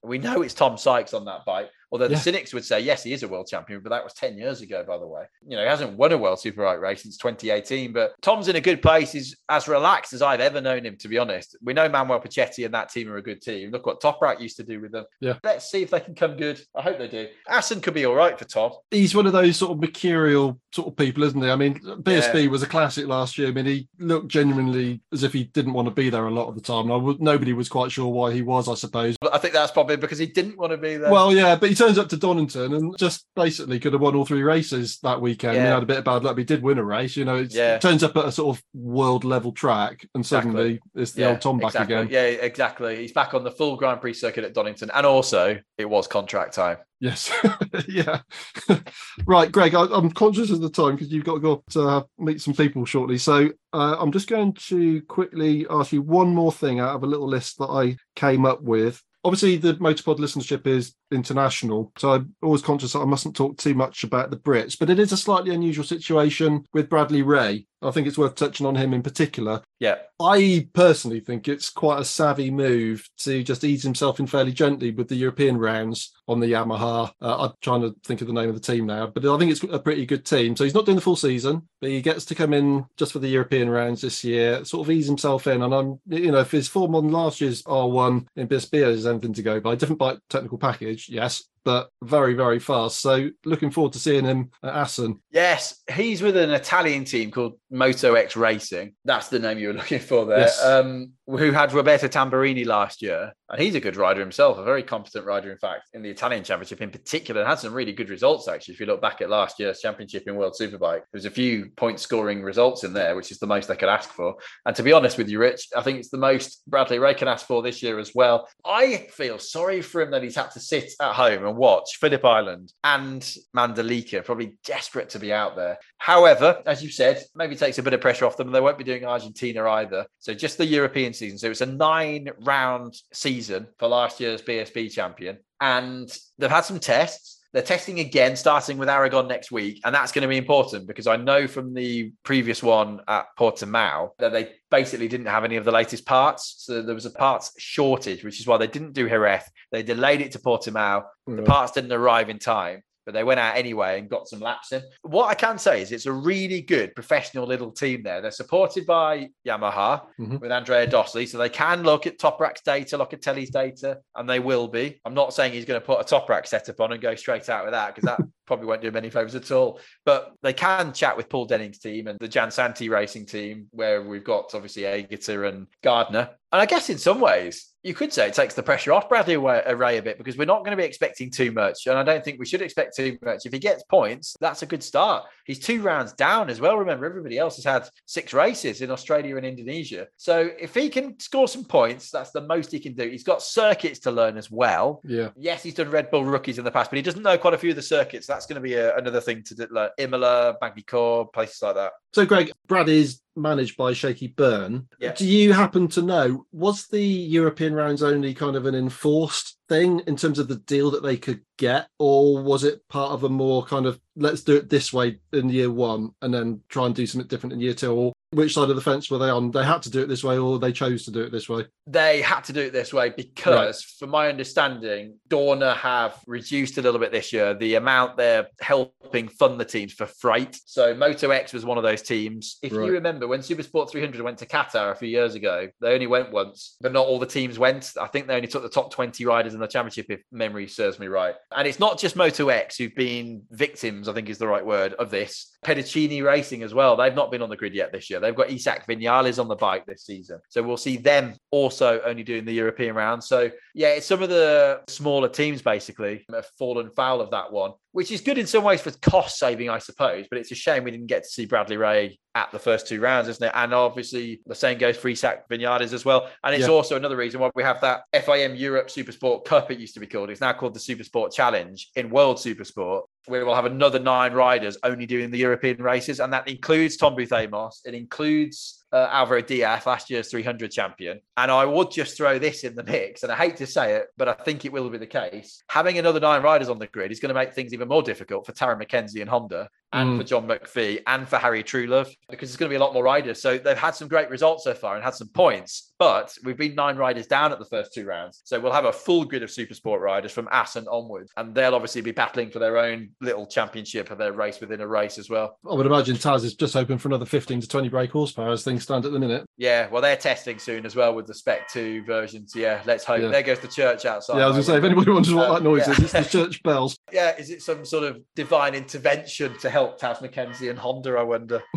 We 0.02 0.18
know 0.18 0.42
it's 0.42 0.54
Tom 0.54 0.76
Sykes 0.76 1.14
on 1.14 1.24
that 1.26 1.44
bike. 1.44 1.70
Although 1.92 2.08
the 2.08 2.14
yeah. 2.14 2.20
cynics 2.20 2.52
would 2.52 2.64
say, 2.64 2.80
yes, 2.80 3.04
he 3.04 3.12
is 3.12 3.22
a 3.22 3.28
world 3.28 3.46
champion, 3.46 3.80
but 3.80 3.90
that 3.90 4.02
was 4.02 4.12
10 4.14 4.36
years 4.36 4.60
ago, 4.60 4.84
by 4.86 4.98
the 4.98 5.06
way. 5.06 5.24
You 5.46 5.56
know, 5.56 5.62
he 5.62 5.68
hasn't 5.68 5.96
won 5.96 6.12
a 6.12 6.18
world 6.18 6.38
superbike 6.38 6.80
race 6.80 7.02
since 7.02 7.16
2018, 7.16 7.92
but 7.92 8.14
Tom's 8.22 8.48
in 8.48 8.56
a 8.56 8.60
good 8.60 8.82
place. 8.82 9.12
He's 9.12 9.36
as 9.48 9.68
relaxed 9.68 10.12
as 10.12 10.22
I've 10.22 10.40
ever 10.40 10.60
known 10.60 10.84
him, 10.84 10.96
to 10.98 11.08
be 11.08 11.18
honest. 11.18 11.56
We 11.62 11.74
know 11.74 11.88
Manuel 11.88 12.20
Puccetti 12.20 12.64
and 12.64 12.74
that 12.74 12.90
team 12.90 13.08
are 13.08 13.16
a 13.16 13.22
good 13.22 13.40
team. 13.40 13.70
Look 13.70 13.86
what 13.86 14.00
Toprak 14.00 14.40
used 14.40 14.56
to 14.56 14.64
do 14.64 14.80
with 14.80 14.92
them. 14.92 15.04
Yeah. 15.20 15.34
Let's 15.44 15.70
see 15.70 15.82
if 15.82 15.90
they 15.90 16.00
can 16.00 16.14
come 16.14 16.36
good. 16.36 16.60
I 16.74 16.82
hope 16.82 16.98
they 16.98 17.08
do. 17.08 17.28
Assen 17.48 17.80
could 17.80 17.94
be 17.94 18.04
all 18.04 18.14
right 18.14 18.36
for 18.36 18.44
Tom. 18.44 18.72
He's 18.90 19.14
one 19.14 19.26
of 19.26 19.32
those 19.32 19.56
sort 19.56 19.72
of 19.72 19.80
mercurial 19.80 20.60
sort 20.72 20.88
of 20.88 20.96
people, 20.96 21.22
isn't 21.22 21.40
he? 21.40 21.50
I 21.50 21.56
mean, 21.56 21.78
BSB 21.78 22.44
yeah. 22.44 22.50
was 22.50 22.62
a 22.62 22.66
classic 22.66 23.06
last 23.06 23.38
year. 23.38 23.48
I 23.48 23.52
mean, 23.52 23.66
he 23.66 23.88
looked 23.98 24.28
genuinely 24.28 25.00
as 25.12 25.22
if 25.22 25.32
he 25.32 25.44
didn't 25.44 25.72
want 25.72 25.86
to 25.86 25.94
be 25.94 26.10
there 26.10 26.26
a 26.26 26.30
lot 26.30 26.48
of 26.48 26.56
the 26.56 26.60
time. 26.60 26.90
And 26.90 27.20
nobody 27.20 27.52
was 27.52 27.68
quite 27.68 27.92
sure 27.92 28.08
why 28.08 28.32
he 28.32 28.42
was, 28.42 28.68
I 28.68 28.74
suppose. 28.74 29.16
But 29.20 29.34
I 29.34 29.38
think 29.38 29.54
that's 29.54 29.70
probably 29.70 29.96
because 29.96 30.18
he 30.18 30.26
didn't 30.26 30.58
want 30.58 30.72
to 30.72 30.78
be 30.78 30.96
there. 30.96 31.10
Well, 31.10 31.32
yeah, 31.32 31.54
but 31.54 31.68
he 31.68 31.75
turns 31.76 31.98
up 31.98 32.08
to 32.08 32.16
Donington 32.16 32.74
and 32.74 32.98
just 32.98 33.26
basically 33.34 33.78
could 33.78 33.92
have 33.92 34.02
won 34.02 34.14
all 34.14 34.24
three 34.24 34.42
races 34.42 34.98
that 35.02 35.20
weekend. 35.20 35.56
Yeah. 35.56 35.62
He 35.62 35.68
had 35.68 35.82
a 35.82 35.86
bit 35.86 35.98
of 35.98 36.04
bad 36.04 36.24
luck, 36.24 36.36
but 36.36 36.38
he 36.38 36.44
did 36.44 36.62
win 36.62 36.78
a 36.78 36.84
race. 36.84 37.16
You 37.16 37.24
know, 37.24 37.46
yeah. 37.50 37.76
it 37.76 37.80
turns 37.80 38.02
up 38.02 38.16
at 38.16 38.24
a 38.24 38.32
sort 38.32 38.56
of 38.56 38.62
world 38.74 39.24
level 39.24 39.52
track, 39.52 40.06
and 40.14 40.24
suddenly 40.24 40.74
exactly. 40.74 41.02
it's 41.02 41.12
the 41.12 41.22
yeah, 41.22 41.28
old 41.28 41.40
Tom 41.40 41.58
back 41.58 41.68
exactly. 41.68 41.96
again. 41.96 42.08
Yeah, 42.10 42.44
exactly. 42.44 42.96
He's 42.96 43.12
back 43.12 43.34
on 43.34 43.44
the 43.44 43.50
full 43.50 43.76
Grand 43.76 44.00
Prix 44.00 44.14
circuit 44.14 44.44
at 44.44 44.54
Donington, 44.54 44.90
and 44.94 45.06
also 45.06 45.58
it 45.78 45.88
was 45.88 46.06
contract 46.06 46.54
time. 46.54 46.78
Yes, 46.98 47.30
yeah. 47.88 48.20
right, 49.26 49.52
Greg. 49.52 49.74
I, 49.74 49.84
am 49.96 50.10
conscious 50.10 50.50
of 50.50 50.60
the 50.60 50.70
time 50.70 50.96
because 50.96 51.12
you've 51.12 51.24
got 51.24 51.34
to 51.34 51.40
go 51.40 51.64
to 51.70 51.82
uh, 51.82 52.02
meet 52.18 52.40
some 52.40 52.54
people 52.54 52.84
shortly. 52.86 53.18
So 53.18 53.50
uh, 53.72 53.96
I'm 53.98 54.12
just 54.12 54.28
going 54.28 54.54
to 54.68 55.02
quickly 55.02 55.66
ask 55.68 55.92
you 55.92 56.02
one 56.02 56.34
more 56.34 56.52
thing 56.52 56.80
out 56.80 56.94
of 56.96 57.02
a 57.02 57.06
little 57.06 57.28
list 57.28 57.58
that 57.58 57.68
I 57.68 57.96
came 58.14 58.46
up 58.46 58.62
with 58.62 59.02
obviously 59.26 59.56
the 59.56 59.74
Motorpod 59.74 60.18
listenership 60.18 60.68
is 60.68 60.94
international, 61.10 61.92
so 61.98 62.12
I'm 62.12 62.34
always 62.42 62.62
conscious 62.62 62.92
that 62.92 63.00
I 63.00 63.04
mustn't 63.04 63.36
talk 63.36 63.56
too 63.56 63.74
much 63.74 64.04
about 64.04 64.30
the 64.30 64.36
Brits. 64.36 64.78
But 64.78 64.90
it 64.90 64.98
is 64.98 65.12
a 65.12 65.16
slightly 65.16 65.54
unusual 65.54 65.84
situation 65.84 66.64
with 66.72 66.88
Bradley 66.88 67.22
Ray. 67.22 67.66
I 67.82 67.90
think 67.90 68.06
it's 68.06 68.18
worth 68.18 68.34
touching 68.34 68.66
on 68.66 68.76
him 68.76 68.94
in 68.94 69.02
particular. 69.02 69.62
Yeah. 69.78 69.96
I 70.18 70.68
personally 70.72 71.20
think 71.20 71.46
it's 71.46 71.68
quite 71.68 72.00
a 72.00 72.04
savvy 72.04 72.50
move 72.50 73.08
to 73.18 73.42
just 73.42 73.64
ease 73.64 73.82
himself 73.82 74.18
in 74.18 74.26
fairly 74.26 74.52
gently 74.52 74.90
with 74.90 75.08
the 75.08 75.14
European 75.14 75.58
rounds 75.58 76.12
on 76.26 76.40
the 76.40 76.46
Yamaha. 76.46 77.12
Uh, 77.20 77.36
I'm 77.44 77.52
trying 77.60 77.82
to 77.82 77.94
think 78.02 78.22
of 78.22 78.26
the 78.26 78.32
name 78.32 78.48
of 78.48 78.54
the 78.54 78.60
team 78.60 78.86
now, 78.86 79.06
but 79.06 79.24
I 79.26 79.38
think 79.38 79.52
it's 79.52 79.62
a 79.62 79.78
pretty 79.78 80.06
good 80.06 80.24
team. 80.24 80.56
So 80.56 80.64
he's 80.64 80.74
not 80.74 80.86
doing 80.86 80.96
the 80.96 81.02
full 81.02 81.16
season, 81.16 81.68
but 81.80 81.90
he 81.90 82.00
gets 82.00 82.24
to 82.26 82.34
come 82.34 82.54
in 82.54 82.86
just 82.96 83.12
for 83.12 83.18
the 83.18 83.28
European 83.28 83.68
rounds 83.68 84.00
this 84.00 84.24
year, 84.24 84.64
sort 84.64 84.86
of 84.86 84.90
ease 84.90 85.06
himself 85.06 85.46
in. 85.46 85.62
And 85.62 85.74
I'm, 85.74 86.00
you 86.06 86.32
know, 86.32 86.40
if 86.40 86.50
his 86.50 86.68
form 86.68 86.94
on 86.94 87.10
last 87.10 87.42
year's 87.42 87.62
R1 87.64 88.26
in 88.36 88.48
BSB 88.48 88.86
is 88.86 89.06
anything 89.06 89.34
to 89.34 89.42
go 89.42 89.60
by, 89.60 89.74
different 89.74 89.98
bike 89.98 90.18
technical 90.30 90.56
package, 90.56 90.95
yes, 91.08 91.44
but 91.66 91.90
very, 92.00 92.34
very 92.34 92.60
fast. 92.60 93.00
So 93.00 93.28
looking 93.44 93.72
forward 93.72 93.92
to 93.94 93.98
seeing 93.98 94.24
him 94.24 94.50
at 94.62 94.72
Assen. 94.72 95.20
Yes, 95.32 95.82
he's 95.92 96.22
with 96.22 96.36
an 96.36 96.50
Italian 96.50 97.04
team 97.04 97.32
called 97.32 97.58
Moto 97.72 98.14
X 98.14 98.36
Racing. 98.36 98.94
That's 99.04 99.28
the 99.28 99.40
name 99.40 99.58
you 99.58 99.68
were 99.68 99.74
looking 99.74 99.98
for 99.98 100.24
there. 100.26 100.38
Yes. 100.38 100.64
Um, 100.64 101.12
who 101.28 101.50
had 101.50 101.72
Roberto 101.72 102.06
Tamburini 102.06 102.64
last 102.64 103.02
year. 103.02 103.32
And 103.50 103.60
he's 103.60 103.74
a 103.74 103.80
good 103.80 103.96
rider 103.96 104.20
himself, 104.20 104.58
a 104.58 104.64
very 104.64 104.82
competent 104.82 105.24
rider, 105.24 105.52
in 105.52 105.58
fact, 105.58 105.88
in 105.92 106.02
the 106.02 106.10
Italian 106.10 106.42
Championship 106.42 106.80
in 106.80 106.90
particular, 106.90 107.40
and 107.40 107.48
had 107.48 107.60
some 107.60 107.72
really 107.72 107.92
good 107.92 108.10
results, 108.10 108.48
actually. 108.48 108.74
If 108.74 108.80
you 108.80 108.86
look 108.86 109.00
back 109.00 109.20
at 109.20 109.30
last 109.30 109.60
year's 109.60 109.80
championship 109.80 110.24
in 110.26 110.34
World 110.34 110.56
Superbike, 110.60 111.02
there's 111.12 111.26
a 111.26 111.30
few 111.30 111.70
point 111.76 112.00
scoring 112.00 112.42
results 112.42 112.82
in 112.82 112.92
there, 112.92 113.14
which 113.14 113.30
is 113.30 113.38
the 113.38 113.46
most 113.46 113.68
they 113.68 113.76
could 113.76 113.88
ask 113.88 114.10
for. 114.10 114.36
And 114.64 114.74
to 114.76 114.82
be 114.82 114.92
honest 114.92 115.16
with 115.16 115.28
you, 115.28 115.38
Rich, 115.38 115.68
I 115.76 115.82
think 115.82 115.98
it's 115.98 116.10
the 116.10 116.16
most 116.16 116.62
Bradley 116.66 116.98
Ray 116.98 117.14
can 117.14 117.28
ask 117.28 117.46
for 117.46 117.62
this 117.62 117.82
year 117.82 118.00
as 118.00 118.12
well. 118.14 118.48
I 118.64 119.08
feel 119.12 119.38
sorry 119.38 119.80
for 119.80 120.00
him 120.00 120.10
that 120.10 120.24
he's 120.24 120.36
had 120.36 120.50
to 120.52 120.60
sit 120.60 120.92
at 121.00 121.12
home 121.12 121.44
and 121.44 121.55
watch 121.56 121.96
Phillip 122.00 122.24
Island 122.24 122.72
and 122.84 123.22
Mandalika, 123.56 124.24
probably 124.24 124.58
desperate 124.64 125.08
to 125.10 125.18
be 125.18 125.32
out 125.32 125.56
there. 125.56 125.78
However, 125.98 126.62
as 126.66 126.82
you 126.82 126.90
said, 126.90 127.22
maybe 127.34 127.56
takes 127.56 127.78
a 127.78 127.82
bit 127.82 127.94
of 127.94 128.00
pressure 128.00 128.26
off 128.26 128.36
them. 128.36 128.52
They 128.52 128.60
won't 128.60 128.78
be 128.78 128.84
doing 128.84 129.04
Argentina 129.04 129.68
either. 129.68 130.06
So 130.18 130.34
just 130.34 130.58
the 130.58 130.66
European 130.66 131.12
season. 131.12 131.38
So 131.38 131.50
it's 131.50 131.60
a 131.60 131.66
nine 131.66 132.28
round 132.44 132.94
season 133.12 133.66
for 133.78 133.88
last 133.88 134.20
year's 134.20 134.42
BSB 134.42 134.92
champion. 134.92 135.38
And 135.60 136.08
they've 136.38 136.50
had 136.50 136.64
some 136.64 136.78
tests. 136.78 137.35
They're 137.56 137.62
testing 137.62 138.00
again, 138.00 138.36
starting 138.36 138.76
with 138.76 138.90
Aragon 138.90 139.28
next 139.28 139.50
week. 139.50 139.80
And 139.82 139.94
that's 139.94 140.12
going 140.12 140.20
to 140.20 140.28
be 140.28 140.36
important 140.36 140.86
because 140.86 141.06
I 141.06 141.16
know 141.16 141.48
from 141.48 141.72
the 141.72 142.12
previous 142.22 142.62
one 142.62 143.00
at 143.08 143.28
Portimao 143.38 144.10
that 144.18 144.30
they 144.30 144.50
basically 144.70 145.08
didn't 145.08 145.28
have 145.28 145.42
any 145.42 145.56
of 145.56 145.64
the 145.64 145.72
latest 145.72 146.04
parts. 146.04 146.56
So 146.58 146.82
there 146.82 146.94
was 146.94 147.06
a 147.06 147.10
parts 147.10 147.54
shortage, 147.56 148.22
which 148.24 148.40
is 148.40 148.46
why 148.46 148.58
they 148.58 148.66
didn't 148.66 148.92
do 148.92 149.08
Jerez. 149.08 149.42
They 149.72 149.82
delayed 149.82 150.20
it 150.20 150.32
to 150.32 150.38
Portimao. 150.38 151.04
The 151.26 151.32
mm-hmm. 151.32 151.44
parts 151.44 151.72
didn't 151.72 151.92
arrive 151.92 152.28
in 152.28 152.38
time 152.38 152.82
but 153.06 153.14
they 153.14 153.24
went 153.24 153.40
out 153.40 153.56
anyway 153.56 153.98
and 153.98 154.10
got 154.10 154.28
some 154.28 154.40
laps 154.40 154.72
in. 154.72 154.82
What 155.02 155.26
I 155.28 155.34
can 155.34 155.56
say 155.58 155.80
is 155.80 155.92
it's 155.92 156.06
a 156.06 156.12
really 156.12 156.60
good 156.60 156.94
professional 156.94 157.46
little 157.46 157.70
team 157.70 158.02
there. 158.02 158.20
They're 158.20 158.30
supported 158.32 158.84
by 158.84 159.28
Yamaha 159.46 160.02
Mhm. 160.20 160.40
with 160.40 160.50
Andrea 160.52 160.86
Dosoli, 160.86 161.26
so 161.28 161.38
they 161.38 161.48
can 161.48 161.84
look 161.84 162.06
at 162.06 162.18
Toprak's 162.18 162.62
data, 162.62 162.98
look 162.98 163.12
at 163.12 163.22
Telly's 163.22 163.50
data, 163.50 164.00
and 164.16 164.28
they 164.28 164.40
will 164.40 164.68
be. 164.68 165.00
I'm 165.04 165.14
not 165.14 165.32
saying 165.32 165.52
he's 165.52 165.64
going 165.64 165.80
to 165.80 165.86
put 165.86 166.00
a 166.00 166.04
Toprak 166.04 166.46
setup 166.46 166.80
on 166.80 166.92
and 166.92 167.00
go 167.00 167.14
straight 167.14 167.48
out 167.48 167.64
with 167.64 167.72
that 167.72 167.94
because 167.94 168.06
that 168.06 168.20
probably 168.46 168.66
won't 168.66 168.82
do 168.82 168.88
him 168.88 168.96
any 168.96 169.10
favors 169.10 169.34
at 169.34 169.50
all. 169.50 169.80
But 170.04 170.32
they 170.42 170.52
can 170.52 170.92
chat 170.92 171.16
with 171.16 171.28
Paul 171.28 171.46
Denning's 171.46 171.78
team 171.78 172.08
and 172.08 172.18
the 172.18 172.28
Jan 172.28 172.50
Santi 172.50 172.88
racing 172.88 173.26
team, 173.26 173.68
where 173.70 174.02
we've 174.02 174.24
got 174.24 174.54
obviously 174.54 174.82
Aegerter 174.82 175.48
and 175.48 175.66
Gardner. 175.82 176.30
And 176.52 176.62
I 176.62 176.66
guess 176.66 176.88
in 176.90 176.98
some 176.98 177.20
ways, 177.20 177.72
you 177.86 177.94
could 177.94 178.12
say 178.12 178.26
it 178.26 178.34
takes 178.34 178.54
the 178.54 178.62
pressure 178.64 178.92
off 178.92 179.08
Bradley 179.08 179.36
Ray 179.36 179.60
uh, 179.60 180.00
a 180.00 180.02
bit 180.02 180.18
because 180.18 180.36
we're 180.36 180.44
not 180.44 180.64
going 180.64 180.76
to 180.76 180.76
be 180.76 180.82
expecting 180.82 181.30
too 181.30 181.52
much. 181.52 181.86
And 181.86 181.96
I 181.96 182.02
don't 182.02 182.24
think 182.24 182.40
we 182.40 182.44
should 182.44 182.60
expect 182.60 182.96
too 182.96 183.16
much. 183.24 183.46
If 183.46 183.52
he 183.52 183.60
gets 183.60 183.84
points, 183.84 184.34
that's 184.40 184.62
a 184.62 184.66
good 184.66 184.82
start. 184.82 185.24
He's 185.44 185.60
two 185.60 185.80
rounds 185.80 186.12
down 186.12 186.50
as 186.50 186.60
well. 186.60 186.76
Remember, 186.76 187.06
everybody 187.06 187.38
else 187.38 187.54
has 187.56 187.64
had 187.64 187.88
six 188.04 188.34
races 188.34 188.82
in 188.82 188.90
Australia 188.90 189.36
and 189.36 189.46
Indonesia. 189.46 190.08
So 190.16 190.50
if 190.58 190.74
he 190.74 190.88
can 190.88 191.18
score 191.20 191.46
some 191.46 191.64
points, 191.64 192.10
that's 192.10 192.32
the 192.32 192.40
most 192.40 192.72
he 192.72 192.80
can 192.80 192.94
do. 192.94 193.08
He's 193.08 193.22
got 193.22 193.40
circuits 193.40 194.00
to 194.00 194.10
learn 194.10 194.36
as 194.36 194.50
well. 194.50 195.00
Yeah. 195.04 195.28
Yes, 195.36 195.62
he's 195.62 195.74
done 195.74 195.88
Red 195.88 196.10
Bull 196.10 196.24
rookies 196.24 196.58
in 196.58 196.64
the 196.64 196.72
past, 196.72 196.90
but 196.90 196.96
he 196.96 197.02
doesn't 197.02 197.22
know 197.22 197.38
quite 197.38 197.54
a 197.54 197.58
few 197.58 197.70
of 197.70 197.76
the 197.76 197.82
circuits. 197.82 198.26
That's 198.26 198.46
going 198.46 198.56
to 198.56 198.60
be 198.60 198.74
a, 198.74 198.96
another 198.96 199.20
thing 199.20 199.44
to 199.44 199.54
do, 199.54 199.68
like 199.70 199.92
Imola, 199.96 200.56
Magny-Cours, 200.60 201.28
places 201.32 201.62
like 201.62 201.76
that. 201.76 201.92
So, 202.12 202.26
Greg, 202.26 202.50
Brad 202.66 202.88
is 202.88 203.20
managed 203.36 203.76
by 203.76 203.92
Shaky 203.92 204.28
Byrne. 204.28 204.88
Yeah. 204.98 205.12
Do 205.12 205.26
you 205.26 205.52
happen 205.52 205.88
to 205.88 206.02
know 206.02 206.46
was 206.52 206.86
the 206.86 207.02
European 207.02 207.74
rounds 207.74 208.02
only 208.02 208.34
kind 208.34 208.56
of 208.56 208.66
an 208.66 208.74
enforced 208.74 209.55
thing 209.68 210.00
in 210.06 210.16
terms 210.16 210.38
of 210.38 210.48
the 210.48 210.56
deal 210.56 210.90
that 210.92 211.02
they 211.02 211.16
could 211.16 211.40
get, 211.58 211.88
or 211.98 212.42
was 212.42 212.64
it 212.64 212.86
part 212.88 213.12
of 213.12 213.24
a 213.24 213.28
more 213.28 213.64
kind 213.64 213.86
of 213.86 214.00
let's 214.18 214.42
do 214.42 214.56
it 214.56 214.70
this 214.70 214.92
way 214.92 215.18
in 215.32 215.50
year 215.50 215.70
one 215.70 216.10
and 216.22 216.32
then 216.32 216.60
try 216.68 216.86
and 216.86 216.94
do 216.94 217.06
something 217.06 217.28
different 217.28 217.52
in 217.52 217.60
year 217.60 217.74
two? 217.74 217.92
Or 217.92 218.12
which 218.32 218.54
side 218.54 218.70
of 218.70 218.76
the 218.76 218.82
fence 218.82 219.10
were 219.10 219.18
they 219.18 219.30
on? 219.30 219.50
They 219.50 219.64
had 219.64 219.82
to 219.82 219.90
do 219.90 220.02
it 220.02 220.08
this 220.08 220.24
way, 220.24 220.36
or 220.36 220.58
they 220.58 220.72
chose 220.72 221.04
to 221.04 221.10
do 221.10 221.22
it 221.22 221.32
this 221.32 221.48
way. 221.48 221.64
They 221.86 222.20
had 222.22 222.40
to 222.44 222.52
do 222.52 222.60
it 222.62 222.72
this 222.72 222.92
way 222.92 223.10
because, 223.10 223.82
from 223.82 224.10
my 224.10 224.28
understanding, 224.28 225.18
Dorna 225.28 225.76
have 225.76 226.18
reduced 226.26 226.78
a 226.78 226.82
little 226.82 227.00
bit 227.00 227.12
this 227.12 227.32
year 227.32 227.54
the 227.54 227.76
amount 227.76 228.16
they're 228.16 228.48
helping 228.60 229.28
fund 229.28 229.60
the 229.60 229.64
teams 229.64 229.92
for 229.92 230.06
freight. 230.06 230.60
So 230.64 230.94
Moto 230.94 231.30
X 231.30 231.52
was 231.52 231.64
one 231.64 231.78
of 231.78 231.84
those 231.84 232.02
teams. 232.02 232.58
If 232.62 232.72
Right. 232.72 232.86
you 232.86 232.92
remember 232.92 233.28
when 233.28 233.40
Supersport 233.40 233.90
300 233.90 234.20
went 234.20 234.38
to 234.38 234.46
Qatar 234.46 234.90
a 234.90 234.94
few 234.94 235.08
years 235.08 235.34
ago, 235.34 235.68
they 235.80 235.94
only 235.94 236.06
went 236.08 236.32
once, 236.32 236.76
but 236.80 236.92
not 236.92 237.06
all 237.06 237.18
the 237.18 237.26
teams 237.26 237.58
went. 237.58 237.92
I 238.00 238.06
think 238.08 238.26
they 238.26 238.34
only 238.34 238.48
took 238.48 238.62
the 238.62 238.68
top 238.68 238.90
20 238.92 239.24
riders 239.24 239.54
in 239.56 239.60
the 239.60 239.66
championship, 239.66 240.06
if 240.08 240.22
memory 240.30 240.68
serves 240.68 240.98
me 240.98 241.08
right. 241.08 241.34
And 241.54 241.66
it's 241.66 241.80
not 241.80 241.98
just 241.98 242.16
Moto 242.16 242.48
X 242.48 242.76
who've 242.76 242.94
been 242.94 243.42
victims, 243.50 244.08
I 244.08 244.12
think 244.12 244.28
is 244.28 244.38
the 244.38 244.46
right 244.46 244.64
word, 244.64 244.94
of 244.94 245.10
this. 245.10 245.56
Pedercini 245.64 246.22
Racing 246.22 246.62
as 246.62 246.74
well. 246.74 246.96
They've 246.96 247.14
not 247.14 247.30
been 247.30 247.42
on 247.42 247.48
the 247.48 247.56
grid 247.56 247.74
yet 247.74 247.92
this 247.92 248.08
year. 248.08 248.20
They've 248.20 248.34
got 248.34 248.50
Isaac 248.50 248.86
Vinales 248.86 249.40
on 249.40 249.48
the 249.48 249.56
bike 249.56 249.84
this 249.86 250.04
season. 250.04 250.38
So 250.48 250.62
we'll 250.62 250.76
see 250.76 250.96
them 250.96 251.34
also 251.50 252.00
only 252.04 252.22
doing 252.22 252.44
the 252.44 252.52
European 252.52 252.94
round. 252.94 253.24
So 253.24 253.50
yeah, 253.74 253.88
it's 253.88 254.06
some 254.06 254.22
of 254.22 254.28
the 254.28 254.82
smaller 254.88 255.28
teams 255.28 255.62
basically 255.62 256.24
have 256.32 256.46
fallen 256.58 256.90
foul 256.90 257.20
of 257.20 257.30
that 257.32 257.52
one, 257.52 257.72
which 257.92 258.10
is 258.12 258.20
good 258.20 258.38
in 258.38 258.46
some 258.46 258.64
ways 258.64 258.80
for 258.80 258.92
cost 259.00 259.38
saving, 259.38 259.70
I 259.70 259.78
suppose. 259.78 260.26
But 260.30 260.38
it's 260.38 260.52
a 260.52 260.54
shame 260.54 260.84
we 260.84 260.90
didn't 260.90 261.06
get 261.06 261.24
to 261.24 261.28
see 261.28 261.46
Bradley 261.46 261.76
Ray 261.76 262.18
at 262.36 262.52
the 262.52 262.58
first 262.58 262.86
two 262.86 263.00
rounds, 263.00 263.28
isn't 263.28 263.46
it? 263.46 263.52
And 263.54 263.72
obviously 263.72 264.42
the 264.46 264.54
same 264.54 264.76
goes 264.76 264.98
for 264.98 265.08
Isaac 265.08 265.44
Vinales 265.50 265.94
as 265.94 266.04
well. 266.04 266.28
And 266.44 266.54
it's 266.54 266.66
Yeah. 266.66 266.74
also 266.74 266.94
another 266.94 267.16
reason 267.16 267.40
why 267.40 267.50
we 267.54 267.62
have 267.62 267.80
that 267.80 268.02
FIM 268.12 268.54
Europe 268.58 268.88
Supersport 268.88 269.46
Cup, 269.46 269.70
it 269.70 269.78
used 269.78 269.94
to 269.94 270.00
be 270.00 270.06
called. 270.06 270.28
It's 270.28 270.42
now 270.42 270.52
called 270.52 270.74
the 270.74 270.78
Supersport 270.80 271.32
Challenge 271.32 271.90
in 271.96 272.10
World 272.10 272.36
Supersport, 272.36 273.04
where 273.24 273.46
we'll 273.46 273.54
have 273.54 273.64
another 273.64 273.98
nine 273.98 274.34
riders 274.34 274.76
only 274.82 275.06
doing 275.06 275.30
the 275.30 275.38
European 275.38 275.82
races. 275.82 276.20
And 276.20 276.30
that 276.34 276.46
includes 276.46 276.98
Tom 276.98 277.16
Booth 277.16 277.32
Amos. 277.32 277.80
It 277.86 277.94
includes 277.94 278.84
uh, 278.96 279.08
Alvaro 279.12 279.42
Diaz, 279.42 279.84
last 279.86 280.10
year's 280.10 280.28
300 280.30 280.70
champion. 280.70 281.20
And 281.36 281.50
I 281.50 281.64
would 281.64 281.90
just 281.90 282.16
throw 282.16 282.38
this 282.38 282.64
in 282.64 282.74
the 282.74 282.84
mix. 282.84 283.22
And 283.22 283.30
I 283.30 283.36
hate 283.36 283.56
to 283.56 283.66
say 283.66 283.94
it, 283.94 284.06
but 284.16 284.28
I 284.28 284.32
think 284.32 284.64
it 284.64 284.72
will 284.72 284.88
be 284.88 284.98
the 284.98 285.06
case. 285.06 285.62
Having 285.68 285.98
another 285.98 286.20
nine 286.20 286.42
riders 286.42 286.68
on 286.68 286.78
the 286.78 286.86
grid 286.86 287.12
is 287.12 287.20
going 287.20 287.28
to 287.30 287.34
make 287.34 287.52
things 287.52 287.72
even 287.74 287.88
more 287.88 288.02
difficult 288.02 288.46
for 288.46 288.52
Tarran 288.52 288.78
Mackenzie 288.78 289.20
and 289.20 289.30
Honda 289.30 289.68
and 289.92 290.10
Mm. 290.10 290.18
for 290.18 290.24
John 290.24 290.46
McPhee 290.48 291.00
and 291.06 291.28
for 291.28 291.36
Harry 291.36 291.62
Truelove 291.62 292.10
because 292.28 292.48
there's 292.48 292.56
going 292.56 292.68
to 292.68 292.72
be 292.72 292.76
a 292.76 292.84
lot 292.84 292.92
more 292.92 293.04
riders. 293.04 293.40
So 293.40 293.56
they've 293.56 293.78
had 293.78 293.94
some 293.94 294.08
great 294.08 294.28
results 294.30 294.64
so 294.64 294.74
far 294.74 294.96
and 294.96 295.04
had 295.04 295.14
some 295.14 295.28
points, 295.28 295.92
but 295.98 296.34
we've 296.44 296.56
been 296.56 296.74
nine 296.74 296.96
riders 296.96 297.28
down 297.28 297.52
at 297.52 297.58
the 297.60 297.64
first 297.64 297.94
two 297.94 298.04
rounds. 298.04 298.42
So 298.44 298.58
we'll 298.58 298.72
have 298.72 298.84
a 298.84 298.92
full 298.92 299.24
grid 299.24 299.44
of 299.44 299.50
super 299.50 299.74
sport 299.74 300.00
riders 300.00 300.32
from 300.32 300.48
Assen 300.50 300.86
onwards, 300.90 301.30
and 301.36 301.54
they'll 301.54 301.74
obviously 301.74 302.00
be 302.00 302.10
battling 302.10 302.50
for 302.50 302.58
their 302.58 302.78
own 302.78 303.10
little 303.20 303.46
championship 303.46 304.10
of 304.10 304.18
their 304.18 304.32
race 304.32 304.60
within 304.60 304.80
a 304.80 304.86
race 304.88 305.18
as 305.18 305.30
well. 305.30 305.56
I 305.70 305.74
would 305.74 305.86
imagine 305.86 306.16
Taz 306.16 306.44
is 306.44 306.54
just 306.54 306.74
hoping 306.74 306.98
for 306.98 307.08
another 307.08 307.24
15 307.26 307.60
to 307.60 307.68
20 307.68 307.88
brake 307.88 308.10
horsepower 308.10 308.50
as 308.50 308.64
things 308.64 308.85
stand 308.86 309.04
at 309.04 309.12
the 309.12 309.18
minute. 309.18 309.44
Yeah, 309.56 309.88
well, 309.88 310.00
they're 310.00 310.16
testing 310.16 310.58
soon 310.58 310.86
as 310.86 310.96
well 310.96 311.14
with 311.14 311.26
the 311.26 311.34
Spec 311.34 311.68
2 311.70 312.04
versions. 312.04 312.54
Yeah, 312.54 312.82
let's 312.86 313.04
hope. 313.04 313.20
Yeah. 313.20 313.28
There 313.28 313.42
goes 313.42 313.58
the 313.58 313.68
church 313.68 314.04
outside. 314.04 314.38
yeah, 314.38 314.44
I 314.44 314.46
was 314.48 314.54
going 314.54 314.64
to 314.64 314.70
say, 314.72 314.78
if 314.78 314.84
anybody 314.84 315.10
wonders 315.10 315.34
what 315.34 315.48
Um, 315.48 315.54
that 315.54 315.62
noise 315.62 315.86
yeah. 315.86 315.92
is, 315.92 315.98
it's 315.98 316.12
the 316.12 316.24
church 316.38 316.62
bells. 316.62 316.98
Yeah, 317.12 317.36
is 317.36 317.50
it 317.50 317.62
some 317.62 317.84
sort 317.84 318.04
of 318.04 318.20
divine 318.34 318.74
intervention 318.74 319.58
to 319.58 319.70
help 319.70 320.00
Taz 320.00 320.22
Mackenzie 320.22 320.68
and 320.68 320.78
Honda? 320.78 321.16
I 321.18 321.22
wonder. 321.22 321.62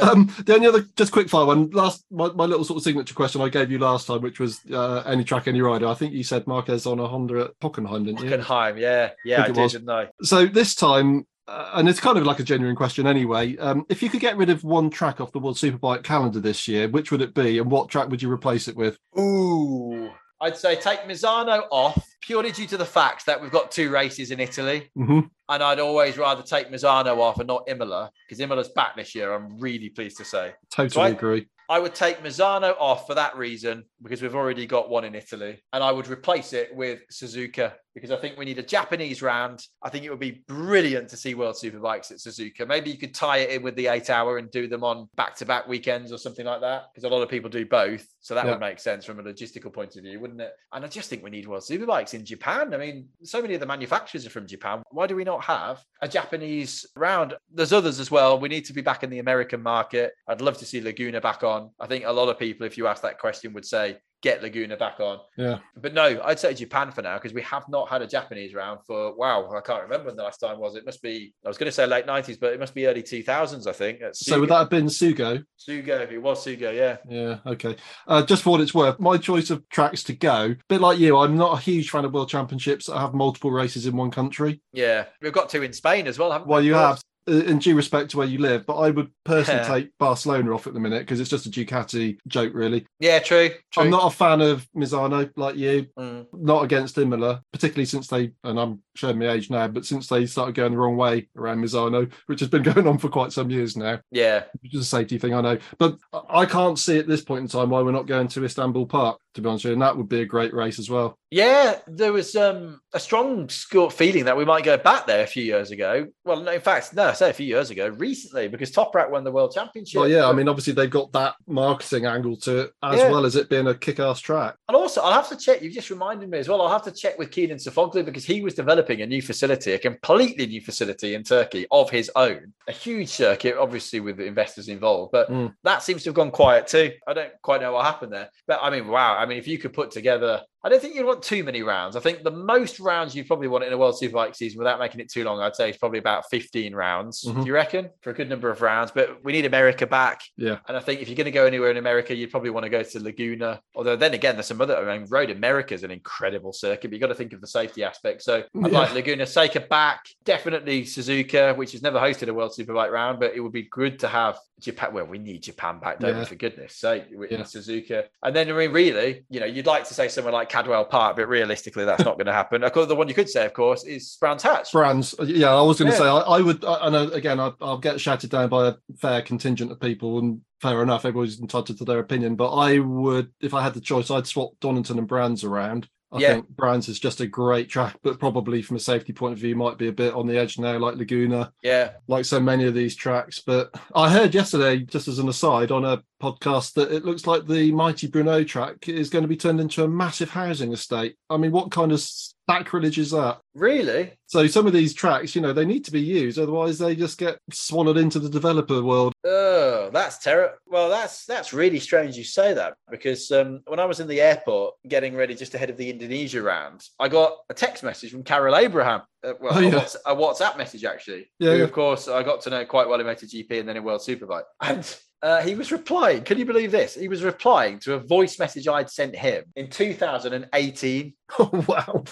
um, 0.00 0.32
the 0.44 0.52
only 0.54 0.66
other 0.66 0.84
just 0.96 1.12
quick 1.12 1.28
fire 1.28 1.46
one 1.46 1.70
last 1.70 2.04
my, 2.10 2.28
my 2.32 2.44
little 2.44 2.64
sort 2.64 2.78
of 2.78 2.82
signature 2.82 3.14
question 3.14 3.40
I 3.40 3.48
gave 3.48 3.70
you 3.70 3.78
last 3.78 4.06
time, 4.06 4.20
which 4.20 4.40
was 4.40 4.60
uh, 4.72 5.02
any 5.06 5.24
track, 5.24 5.48
any 5.48 5.60
rider. 5.60 5.86
I 5.86 5.94
think 5.94 6.12
you 6.12 6.24
said 6.24 6.46
Marquez 6.46 6.86
on 6.86 7.00
a 7.00 7.06
Honda 7.06 7.40
at 7.40 7.60
Hockenheim, 7.60 8.04
didn't 8.04 8.22
you? 8.22 8.30
Hockenheim, 8.30 8.78
yeah, 8.78 9.10
yeah, 9.24 9.42
I, 9.42 9.44
it 9.46 9.54
did, 9.54 9.56
was. 9.62 9.72
didn't 9.72 9.90
I? 9.90 10.08
So 10.22 10.46
this 10.46 10.74
time, 10.74 11.26
uh, 11.48 11.70
and 11.74 11.88
it's 11.88 11.98
kind 12.00 12.18
of 12.18 12.24
like 12.24 12.38
a 12.38 12.44
genuine 12.44 12.76
question 12.76 13.06
anyway. 13.06 13.56
Um, 13.56 13.86
if 13.88 14.02
you 14.02 14.10
could 14.10 14.20
get 14.20 14.36
rid 14.36 14.50
of 14.50 14.62
one 14.64 14.90
track 14.90 15.20
off 15.20 15.32
the 15.32 15.38
World 15.38 15.56
Superbike 15.56 16.04
calendar 16.04 16.40
this 16.40 16.68
year, 16.68 16.88
which 16.88 17.10
would 17.10 17.22
it 17.22 17.34
be, 17.34 17.58
and 17.58 17.70
what 17.70 17.88
track 17.88 18.08
would 18.10 18.20
you 18.22 18.30
replace 18.30 18.68
it 18.68 18.76
with? 18.76 18.98
Ooh. 19.18 20.10
I'd 20.40 20.56
say 20.56 20.76
take 20.76 21.00
Misano 21.00 21.64
off 21.72 22.00
purely 22.20 22.52
due 22.52 22.66
to 22.68 22.76
the 22.76 22.84
fact 22.84 23.26
that 23.26 23.40
we've 23.42 23.50
got 23.50 23.72
two 23.72 23.90
races 23.90 24.30
in 24.30 24.38
Italy. 24.38 24.88
hmm 24.94 25.20
And 25.48 25.62
I'd 25.62 25.80
always 25.80 26.16
rather 26.16 26.42
take 26.42 26.70
Misano 26.70 27.16
off 27.18 27.38
and 27.38 27.48
not 27.48 27.64
Imola 27.66 28.12
because 28.28 28.38
Imola's 28.44 28.68
back 28.68 28.94
this 28.94 29.16
year. 29.16 29.32
I'm 29.34 29.58
really 29.58 29.88
pleased 29.88 30.16
to 30.18 30.24
say. 30.24 30.52
Totally 30.70 30.90
So 30.90 31.00
I- 31.00 31.08
agree. 31.08 31.48
I 31.70 31.78
would 31.78 31.94
take 31.94 32.22
Misano 32.22 32.74
off 32.78 33.06
for 33.06 33.14
that 33.14 33.36
reason 33.36 33.84
because 34.02 34.22
we've 34.22 34.34
already 34.34 34.66
got 34.66 34.88
one 34.88 35.04
in 35.04 35.14
Italy. 35.14 35.62
And 35.72 35.84
I 35.84 35.92
would 35.92 36.08
replace 36.08 36.52
it 36.54 36.74
with 36.74 37.00
Suzuka 37.12 37.74
because 37.94 38.10
I 38.12 38.16
think 38.16 38.38
we 38.38 38.44
need 38.44 38.58
a 38.58 38.62
Japanese 38.62 39.22
round. 39.22 39.60
I 39.82 39.88
think 39.90 40.04
it 40.04 40.10
would 40.10 40.20
be 40.20 40.44
brilliant 40.46 41.08
to 41.10 41.16
see 41.16 41.34
World 41.34 41.56
Superbikes 41.56 42.12
at 42.12 42.18
Suzuka. 42.18 42.66
Maybe 42.66 42.90
you 42.90 42.96
could 42.96 43.12
tie 43.14 43.38
it 43.38 43.50
in 43.50 43.62
with 43.62 43.74
the 43.74 43.88
eight 43.88 44.08
hour 44.08 44.38
and 44.38 44.48
do 44.52 44.68
them 44.68 44.84
on 44.84 45.08
back 45.16 45.34
to 45.36 45.44
back 45.44 45.66
weekends 45.66 46.12
or 46.12 46.16
something 46.18 46.46
like 46.46 46.60
that 46.60 46.84
because 46.94 47.04
a 47.04 47.08
lot 47.12 47.22
of 47.22 47.28
people 47.28 47.50
do 47.50 47.66
both. 47.66 48.06
So 48.20 48.34
that 48.34 48.44
Yeah. 48.46 48.52
would 48.52 48.60
make 48.60 48.78
sense 48.78 49.04
from 49.04 49.18
a 49.18 49.22
logistical 49.22 49.72
point 49.72 49.96
of 49.96 50.04
view, 50.04 50.20
wouldn't 50.20 50.40
it? 50.40 50.52
And 50.72 50.84
I 50.84 50.88
just 50.88 51.10
think 51.10 51.24
we 51.24 51.30
need 51.30 51.48
World 51.48 51.64
Superbikes 51.64 52.14
in 52.14 52.24
Japan. 52.24 52.72
I 52.72 52.76
mean, 52.76 53.08
so 53.24 53.42
many 53.42 53.54
of 53.54 53.60
the 53.60 53.66
manufacturers 53.66 54.24
are 54.26 54.30
from 54.30 54.46
Japan. 54.46 54.82
Why 54.90 55.06
do 55.08 55.16
we 55.16 55.24
not 55.24 55.42
have 55.44 55.84
a 56.00 56.08
Japanese 56.08 56.86
round? 56.94 57.34
There's 57.52 57.72
others 57.72 57.98
as 57.98 58.10
well. 58.12 58.38
We 58.38 58.48
need 58.48 58.64
to 58.66 58.72
be 58.72 58.80
back 58.80 59.02
in 59.02 59.10
the 59.10 59.18
American 59.18 59.60
market. 59.60 60.12
I'd 60.28 60.40
love 60.40 60.56
to 60.58 60.64
see 60.66 60.80
Laguna 60.80 61.20
back 61.20 61.42
on. 61.42 61.57
I 61.80 61.86
think 61.86 62.04
a 62.04 62.12
lot 62.12 62.28
of 62.28 62.38
people, 62.38 62.66
if 62.66 62.76
you 62.76 62.86
ask 62.86 63.02
that 63.02 63.18
question, 63.18 63.52
would 63.52 63.64
say, 63.66 63.98
get 64.20 64.42
Laguna 64.42 64.76
back 64.76 64.98
on. 64.98 65.18
Yeah. 65.36 65.58
But 65.76 65.94
no, 65.94 66.20
I'd 66.24 66.40
say 66.40 66.52
Japan 66.52 66.90
for 66.90 67.02
now 67.02 67.16
because 67.18 67.32
we 67.32 67.42
have 67.42 67.64
not 67.68 67.88
had 67.88 68.02
a 68.02 68.06
Japanese 68.06 68.52
round 68.52 68.80
for 68.84 69.14
wow, 69.14 69.48
I 69.56 69.60
can't 69.60 69.82
remember 69.84 70.06
when 70.06 70.16
the 70.16 70.24
last 70.24 70.38
time 70.38 70.58
was. 70.58 70.74
It 70.74 70.84
must 70.84 71.00
be 71.02 71.32
I 71.44 71.48
was 71.48 71.56
going 71.56 71.68
to 71.68 71.72
say 71.72 71.86
late 71.86 72.06
nineties, 72.06 72.36
but 72.36 72.52
it 72.52 72.58
must 72.58 72.74
be 72.74 72.86
early 72.86 73.02
two 73.02 73.22
thousands. 73.22 73.66
I 73.66 73.72
think. 73.72 74.00
So 74.14 74.40
would 74.40 74.48
that 74.50 74.58
have 74.58 74.70
been 74.70 74.86
Sugo? 74.86 75.44
Sugo? 75.58 76.02
If 76.02 76.10
it 76.10 76.18
was 76.18 76.44
Sugo, 76.44 76.74
yeah. 76.74 76.96
Yeah, 77.08 77.38
okay. 77.46 77.76
Uh, 78.08 78.24
just 78.24 78.42
for 78.42 78.50
what 78.50 78.60
it's 78.60 78.74
worth, 78.74 78.98
my 78.98 79.18
choice 79.18 79.50
of 79.50 79.68
tracks 79.68 80.02
to 80.04 80.14
go, 80.14 80.56
bit 80.68 80.80
like 80.80 80.98
you, 80.98 81.16
I'm 81.18 81.36
not 81.36 81.56
a 81.56 81.60
huge 81.60 81.90
fan 81.90 82.04
of 82.04 82.12
World 82.12 82.28
Championships 82.28 82.86
that 82.86 82.98
have 82.98 83.14
multiple 83.14 83.52
races 83.52 83.86
in 83.86 83.96
one 83.96 84.10
country. 84.10 84.60
Yeah, 84.72 85.04
we've 85.22 85.32
got 85.32 85.48
two 85.48 85.62
in 85.62 85.72
Spain 85.72 86.08
as 86.08 86.18
well, 86.18 86.32
haven't 86.32 86.48
Well, 86.48 86.60
we? 86.60 86.66
you 86.66 86.74
have, 86.74 87.00
in 87.28 87.58
due 87.58 87.74
respect 87.76 88.10
to 88.10 88.16
where 88.18 88.26
you 88.26 88.38
live, 88.38 88.66
but 88.66 88.76
I 88.76 88.90
would 88.90 89.10
personally 89.24 89.60
Yeah. 89.60 89.68
take 89.68 89.90
Barcelona 89.98 90.54
off 90.54 90.66
at 90.66 90.74
the 90.74 90.80
minute 90.80 91.00
because 91.00 91.20
it's 91.20 91.30
just 91.30 91.46
a 91.46 91.50
Ducati 91.50 92.18
joke, 92.26 92.52
really. 92.54 92.86
Yeah, 93.00 93.18
true. 93.18 93.50
true. 93.72 93.84
I'm 93.84 93.90
not 93.90 94.12
a 94.12 94.16
fan 94.16 94.40
of 94.40 94.66
Misano 94.76 95.30
like 95.36 95.56
you, 95.56 95.86
Mm. 95.98 96.26
not 96.32 96.64
against 96.64 96.96
Imola, 96.98 97.42
particularly 97.52 97.84
since 97.84 98.06
they, 98.08 98.32
and 98.44 98.58
I'm 98.58 98.82
showing 98.96 99.18
my 99.18 99.28
age 99.30 99.50
now, 99.50 99.68
but 99.68 99.84
since 99.86 100.08
they 100.08 100.26
started 100.26 100.54
going 100.54 100.72
the 100.72 100.78
wrong 100.78 100.96
way 100.96 101.28
around 101.36 101.58
Misano, 101.62 102.10
which 102.26 102.40
has 102.40 102.48
been 102.48 102.62
going 102.84 102.86
on 102.86 102.98
for 102.98 103.08
quite 103.08 103.32
some 103.32 103.50
years 103.50 103.76
now, 103.76 104.00
Yeah, 104.10 104.44
which 104.62 104.74
is 104.74 104.80
a 104.80 104.84
safety 104.84 105.18
thing, 105.18 105.34
I 105.34 105.40
know. 105.40 105.58
But 105.78 105.98
I- 106.12 106.38
I 106.38 106.46
can't 106.46 106.78
see 106.78 106.98
at 106.98 107.06
this 107.08 107.22
point 107.22 107.42
in 107.42 107.48
time 107.48 107.70
why 107.70 107.82
we're 107.82 107.92
not 107.92 108.06
going 108.06 108.28
to 108.28 108.44
Istanbul 108.44 108.86
Park, 108.86 109.18
to 109.34 109.40
be 109.42 109.48
honest 109.48 109.64
with 109.64 109.70
you, 109.70 109.72
and 109.74 109.82
that 109.82 109.96
would 109.96 110.08
be 110.08 110.20
a 110.20 110.26
great 110.26 110.54
race 110.54 110.78
as 110.78 110.88
well. 110.88 111.18
Yeah, 111.30 111.78
there 111.86 112.12
was 112.12 112.34
um, 112.36 112.80
a 112.94 113.00
strong 113.00 113.48
feeling 113.48 114.24
that 114.24 114.36
we 114.36 114.46
might 114.46 114.64
go 114.64 114.78
back 114.78 115.06
there 115.06 115.22
a 115.22 115.26
few 115.26 115.42
years 115.42 115.70
ago. 115.70 116.06
Well, 116.24 116.40
no, 116.40 116.52
in 116.52 116.60
fact, 116.62 116.94
no, 116.94 117.04
I 117.08 117.12
say 117.12 117.28
a 117.28 117.34
few 117.34 117.46
years 117.46 117.68
ago, 117.70 117.88
recently, 117.88 118.48
because 118.48 118.72
Toprak 118.72 119.10
won 119.10 119.24
the 119.24 119.32
World 119.32 119.52
Championship. 119.52 119.98
Well, 120.00 120.08
yeah, 120.08 120.26
I 120.26 120.32
mean, 120.32 120.48
obviously 120.48 120.72
they've 120.72 120.88
got 120.88 121.12
that 121.12 121.34
marketing 121.46 122.06
angle 122.06 122.36
to 122.38 122.58
it 122.60 122.72
as 122.82 122.98
Yeah. 122.98 123.10
well 123.10 123.26
as 123.26 123.36
it 123.36 123.50
being 123.50 123.66
a 123.66 123.74
kick-ass 123.74 124.20
track. 124.20 124.56
And 124.68 124.76
also, 124.76 125.02
I'll 125.02 125.12
have 125.12 125.28
to 125.28 125.36
check. 125.36 125.60
You've 125.60 125.74
just 125.74 125.90
reminded 125.90 126.30
me 126.30 126.38
as 126.38 126.48
well. 126.48 126.62
I'll 126.62 126.70
have 126.72 126.84
to 126.84 126.92
check 126.92 127.18
with 127.18 127.30
Kenan 127.30 127.58
Sofuoglu 127.58 128.06
because 128.06 128.24
he 128.24 128.40
was 128.40 128.54
developing 128.54 129.02
a 129.02 129.06
new 129.06 129.20
facility, 129.20 129.72
a 129.72 129.78
completely 129.78 130.46
new 130.46 130.62
facility 130.62 131.14
in 131.14 131.24
Turkey 131.24 131.66
of 131.70 131.90
his 131.90 132.10
own. 132.16 132.54
A 132.68 132.72
huge 132.72 133.10
circuit, 133.10 133.56
obviously 133.58 134.00
with 134.00 134.16
the 134.16 134.24
investors 134.24 134.68
involved, 134.68 135.12
but 135.12 135.30
Mm. 135.30 135.54
that 135.64 135.82
seems 135.82 136.04
to 136.04 136.08
have 136.08 136.14
gone 136.14 136.30
quiet 136.30 136.66
too. 136.68 136.92
I 137.06 137.12
don't 137.12 137.32
quite 137.42 137.60
know 137.60 137.72
what 137.72 137.84
happened 137.84 138.14
there. 138.14 138.30
But 138.46 138.60
I 138.62 138.70
mean, 138.70 138.88
wow. 138.88 139.14
I 139.16 139.26
mean, 139.26 139.36
if 139.36 139.46
you 139.46 139.58
could 139.58 139.74
put 139.74 139.90
together, 139.90 140.40
I 140.64 140.68
don't 140.68 140.80
think 140.82 140.94
you'd 140.96 141.06
want 141.06 141.22
too 141.22 141.44
many 141.44 141.62
rounds. 141.62 141.94
I 141.94 142.00
think 142.00 142.24
the 142.24 142.32
most 142.32 142.80
rounds 142.80 143.14
you'd 143.14 143.28
probably 143.28 143.46
want 143.46 143.62
in 143.64 143.72
a 143.72 143.78
World 143.78 143.94
Superbike 144.00 144.34
season 144.34 144.58
without 144.58 144.80
making 144.80 145.00
it 145.00 145.08
too 145.10 145.22
long, 145.22 145.40
I'd 145.40 145.54
say 145.54 145.70
is 145.70 145.76
probably 145.76 146.00
about 146.00 146.28
15 146.30 146.74
rounds. 146.74 147.24
Mhm. 147.24 147.42
Do 147.42 147.46
you 147.46 147.54
reckon? 147.54 147.90
For 148.02 148.10
a 148.10 148.12
good 148.14 148.28
number 148.28 148.50
of 148.50 148.60
rounds. 148.60 148.90
But 148.92 149.22
we 149.24 149.30
need 149.32 149.46
America 149.46 149.86
back. 149.86 150.20
Yeah. 150.36 150.58
And 150.66 150.76
I 150.76 150.80
think 150.80 151.00
if 151.00 151.08
you're 151.08 151.14
going 151.16 151.26
to 151.26 151.30
go 151.30 151.46
anywhere 151.46 151.70
in 151.70 151.76
America, 151.76 152.12
you'd 152.14 152.30
probably 152.32 152.50
want 152.50 152.64
to 152.64 152.70
go 152.70 152.82
to 152.82 153.00
Laguna. 153.00 153.60
Although 153.76 153.94
then 153.96 154.14
again, 154.14 154.34
there's 154.34 154.46
some 154.46 154.60
other. 154.60 154.76
I 154.76 154.98
mean, 154.98 155.06
Road 155.08 155.30
America 155.30 155.74
is 155.74 155.84
an 155.84 155.92
incredible 155.92 156.52
circuit, 156.52 156.88
but 156.88 156.92
you've 156.92 157.00
got 157.00 157.06
to 157.08 157.14
think 157.14 157.32
of 157.32 157.40
the 157.40 157.46
safety 157.46 157.84
aspect. 157.84 158.22
So 158.22 158.38
I'd 158.38 158.72
Yeah. 158.72 158.78
like 158.78 158.94
Laguna 158.94 159.26
Seca 159.26 159.60
back. 159.60 160.06
Definitely 160.24 160.82
Suzuka, 160.82 161.56
which 161.56 161.70
has 161.72 161.82
never 161.82 162.00
hosted 162.00 162.28
a 162.28 162.34
World 162.34 162.52
Superbike 162.58 162.90
round, 162.90 163.20
but 163.20 163.32
it 163.34 163.40
would 163.40 163.52
be 163.52 163.62
good 163.70 164.00
to 164.00 164.08
have 164.08 164.38
Japan. 164.58 164.92
Well, 164.92 165.04
we 165.06 165.18
need 165.18 165.42
Japan 165.44 165.78
back, 165.78 166.00
don't 166.00 166.18
we? 166.18 166.24
For 166.24 166.34
goodness 166.34 166.74
sake, 166.74 167.04
Yeah. 167.10 167.42
Suzuka. 167.42 168.06
And 168.24 168.34
then 168.34 168.48
I 168.50 168.52
mean, 168.54 168.72
really, 168.72 169.24
you 169.30 169.38
know, 169.38 169.46
you'd 169.46 169.66
like 169.66 169.84
to 169.84 169.94
say 169.94 170.08
somewhere 170.08 170.32
like 170.32 170.47
Cadwell 170.48 170.84
Park, 170.84 171.16
but 171.16 171.28
realistically, 171.28 171.84
that's 171.84 172.04
not 172.04 172.16
going 172.16 172.26
to 172.26 172.32
happen. 172.32 172.62
Of 172.64 172.72
course, 172.72 172.88
the 172.88 172.94
one 172.94 173.08
you 173.08 173.14
could 173.14 173.28
say, 173.28 173.44
of 173.46 173.52
course, 173.52 173.84
is 173.84 174.16
Brands 174.20 174.42
Hatch. 174.42 174.72
Brands, 174.72 175.14
yeah, 175.24 175.54
I 175.54 175.62
was 175.62 175.78
going 175.78 175.90
to 175.90 175.96
Yeah. 175.96 176.02
say, 176.02 176.08
I, 176.08 176.18
I 176.18 176.40
would, 176.40 176.64
I, 176.64 176.74
I 176.86 176.88
know, 176.90 177.08
again, 177.10 177.40
I, 177.40 177.52
I'll 177.60 177.78
get 177.78 178.00
shouted 178.00 178.30
down 178.30 178.48
by 178.48 178.68
a 178.68 178.74
fair 178.98 179.22
contingent 179.22 179.70
of 179.72 179.80
people, 179.80 180.18
and 180.18 180.40
fair 180.60 180.82
enough, 180.82 181.04
everybody's 181.04 181.40
entitled 181.40 181.78
to 181.78 181.84
their 181.84 181.98
opinion, 182.00 182.36
but 182.36 182.54
I 182.54 182.78
would, 182.78 183.30
if 183.40 183.54
I 183.54 183.62
had 183.62 183.74
the 183.74 183.80
choice, 183.80 184.10
I'd 184.10 184.26
swap 184.26 184.52
Donington 184.60 184.98
and 184.98 185.06
Brands 185.08 185.44
around. 185.44 185.88
I 186.10 186.20
Yeah. 186.20 186.32
think 186.34 186.48
Brands 186.48 186.88
is 186.88 186.98
just 186.98 187.20
a 187.20 187.26
great 187.26 187.68
track, 187.68 187.96
but 188.02 188.18
probably 188.18 188.62
from 188.62 188.76
a 188.76 188.80
safety 188.80 189.12
point 189.12 189.34
of 189.34 189.38
view, 189.38 189.54
might 189.54 189.76
be 189.78 189.88
a 189.88 189.92
bit 189.92 190.14
on 190.14 190.26
the 190.26 190.38
edge 190.38 190.58
now, 190.58 190.78
like 190.78 190.96
Laguna, 190.96 191.52
yeah, 191.62 191.92
like 192.06 192.24
so 192.24 192.40
many 192.40 192.64
of 192.64 192.74
these 192.74 192.96
tracks. 192.96 193.40
But 193.44 193.74
I 193.94 194.10
heard 194.10 194.34
yesterday, 194.34 194.78
just 194.78 195.08
as 195.08 195.18
an 195.18 195.28
aside, 195.28 195.70
on 195.70 195.84
a 195.84 196.02
podcast, 196.22 196.74
that 196.74 196.90
it 196.90 197.04
looks 197.04 197.26
like 197.26 197.46
the 197.46 197.70
mighty 197.72 198.06
Bruno 198.06 198.42
track 198.44 198.88
is 198.88 199.10
going 199.10 199.22
to 199.22 199.28
be 199.28 199.36
turned 199.36 199.60
into 199.60 199.84
a 199.84 199.88
massive 199.88 200.30
housing 200.30 200.72
estate. 200.72 201.16
I 201.28 201.36
mean, 201.36 201.52
what 201.52 201.70
kind 201.70 201.92
of 201.92 202.00
sacrilege 202.00 202.98
is 202.98 203.10
that? 203.10 203.38
really. 203.54 204.17
So 204.28 204.46
some 204.46 204.66
of 204.66 204.74
these 204.74 204.92
tracks, 204.92 205.34
you 205.34 205.40
know, 205.40 205.54
they 205.54 205.64
need 205.64 205.86
to 205.86 205.90
be 205.90 206.02
used, 206.02 206.38
otherwise 206.38 206.78
they 206.78 206.94
just 206.94 207.16
get 207.16 207.38
swallowed 207.50 207.96
into 207.96 208.18
the 208.18 208.28
developer 208.28 208.82
world. 208.82 209.14
Oh, 209.24 209.88
that's 209.90 210.18
terrible. 210.18 210.54
Well, 210.66 210.90
that's 210.90 211.24
that's 211.24 211.54
really 211.54 211.80
strange 211.80 212.16
you 212.16 212.24
say 212.24 212.52
that 212.52 212.74
because 212.90 213.32
um, 213.32 213.60
when 213.66 213.80
I 213.80 213.86
was 213.86 214.00
in 214.00 214.06
the 214.06 214.20
airport 214.20 214.74
getting 214.86 215.16
ready 215.16 215.34
just 215.34 215.54
ahead 215.54 215.70
of 215.70 215.78
the 215.78 215.88
Indonesia 215.88 216.42
round, 216.42 216.84
I 217.00 217.08
got 217.08 217.38
a 217.48 217.54
text 217.54 217.82
message 217.82 218.10
from 218.12 218.22
Karel 218.22 218.54
Abraham. 218.54 219.00
Uh, 219.24 219.32
well, 219.40 219.54
Oh, 219.54 219.60
a, 219.60 219.70
yeah. 219.70 219.86
A 220.06 220.14
WhatsApp 220.14 220.58
message 220.58 220.84
actually. 220.84 221.30
Yeah, 221.38 221.52
who, 221.52 221.56
yeah. 221.58 221.64
of 221.64 221.72
course, 221.72 222.06
I 222.06 222.22
got 222.22 222.42
to 222.42 222.50
know 222.50 222.64
quite 222.66 222.86
well 222.86 223.00
in 223.00 223.06
MotoGP 223.06 223.60
and 223.60 223.68
then 223.68 223.78
in 223.78 223.82
World 223.82 224.02
Superbike. 224.02 224.44
And 224.60 224.94
uh, 225.20 225.42
he 225.42 225.56
was 225.56 225.72
replying. 225.72 226.22
Can 226.22 226.38
you 226.38 226.44
believe 226.44 226.70
this? 226.70 226.94
He 226.94 227.08
was 227.08 227.24
replying 227.24 227.80
to 227.80 227.94
a 227.94 227.98
voice 227.98 228.38
message 228.38 228.68
I'd 228.68 228.88
sent 228.90 229.16
him 229.16 229.44
in 229.56 229.68
2018. 229.68 231.14
Oh 231.38 231.64
wow. 231.68 232.04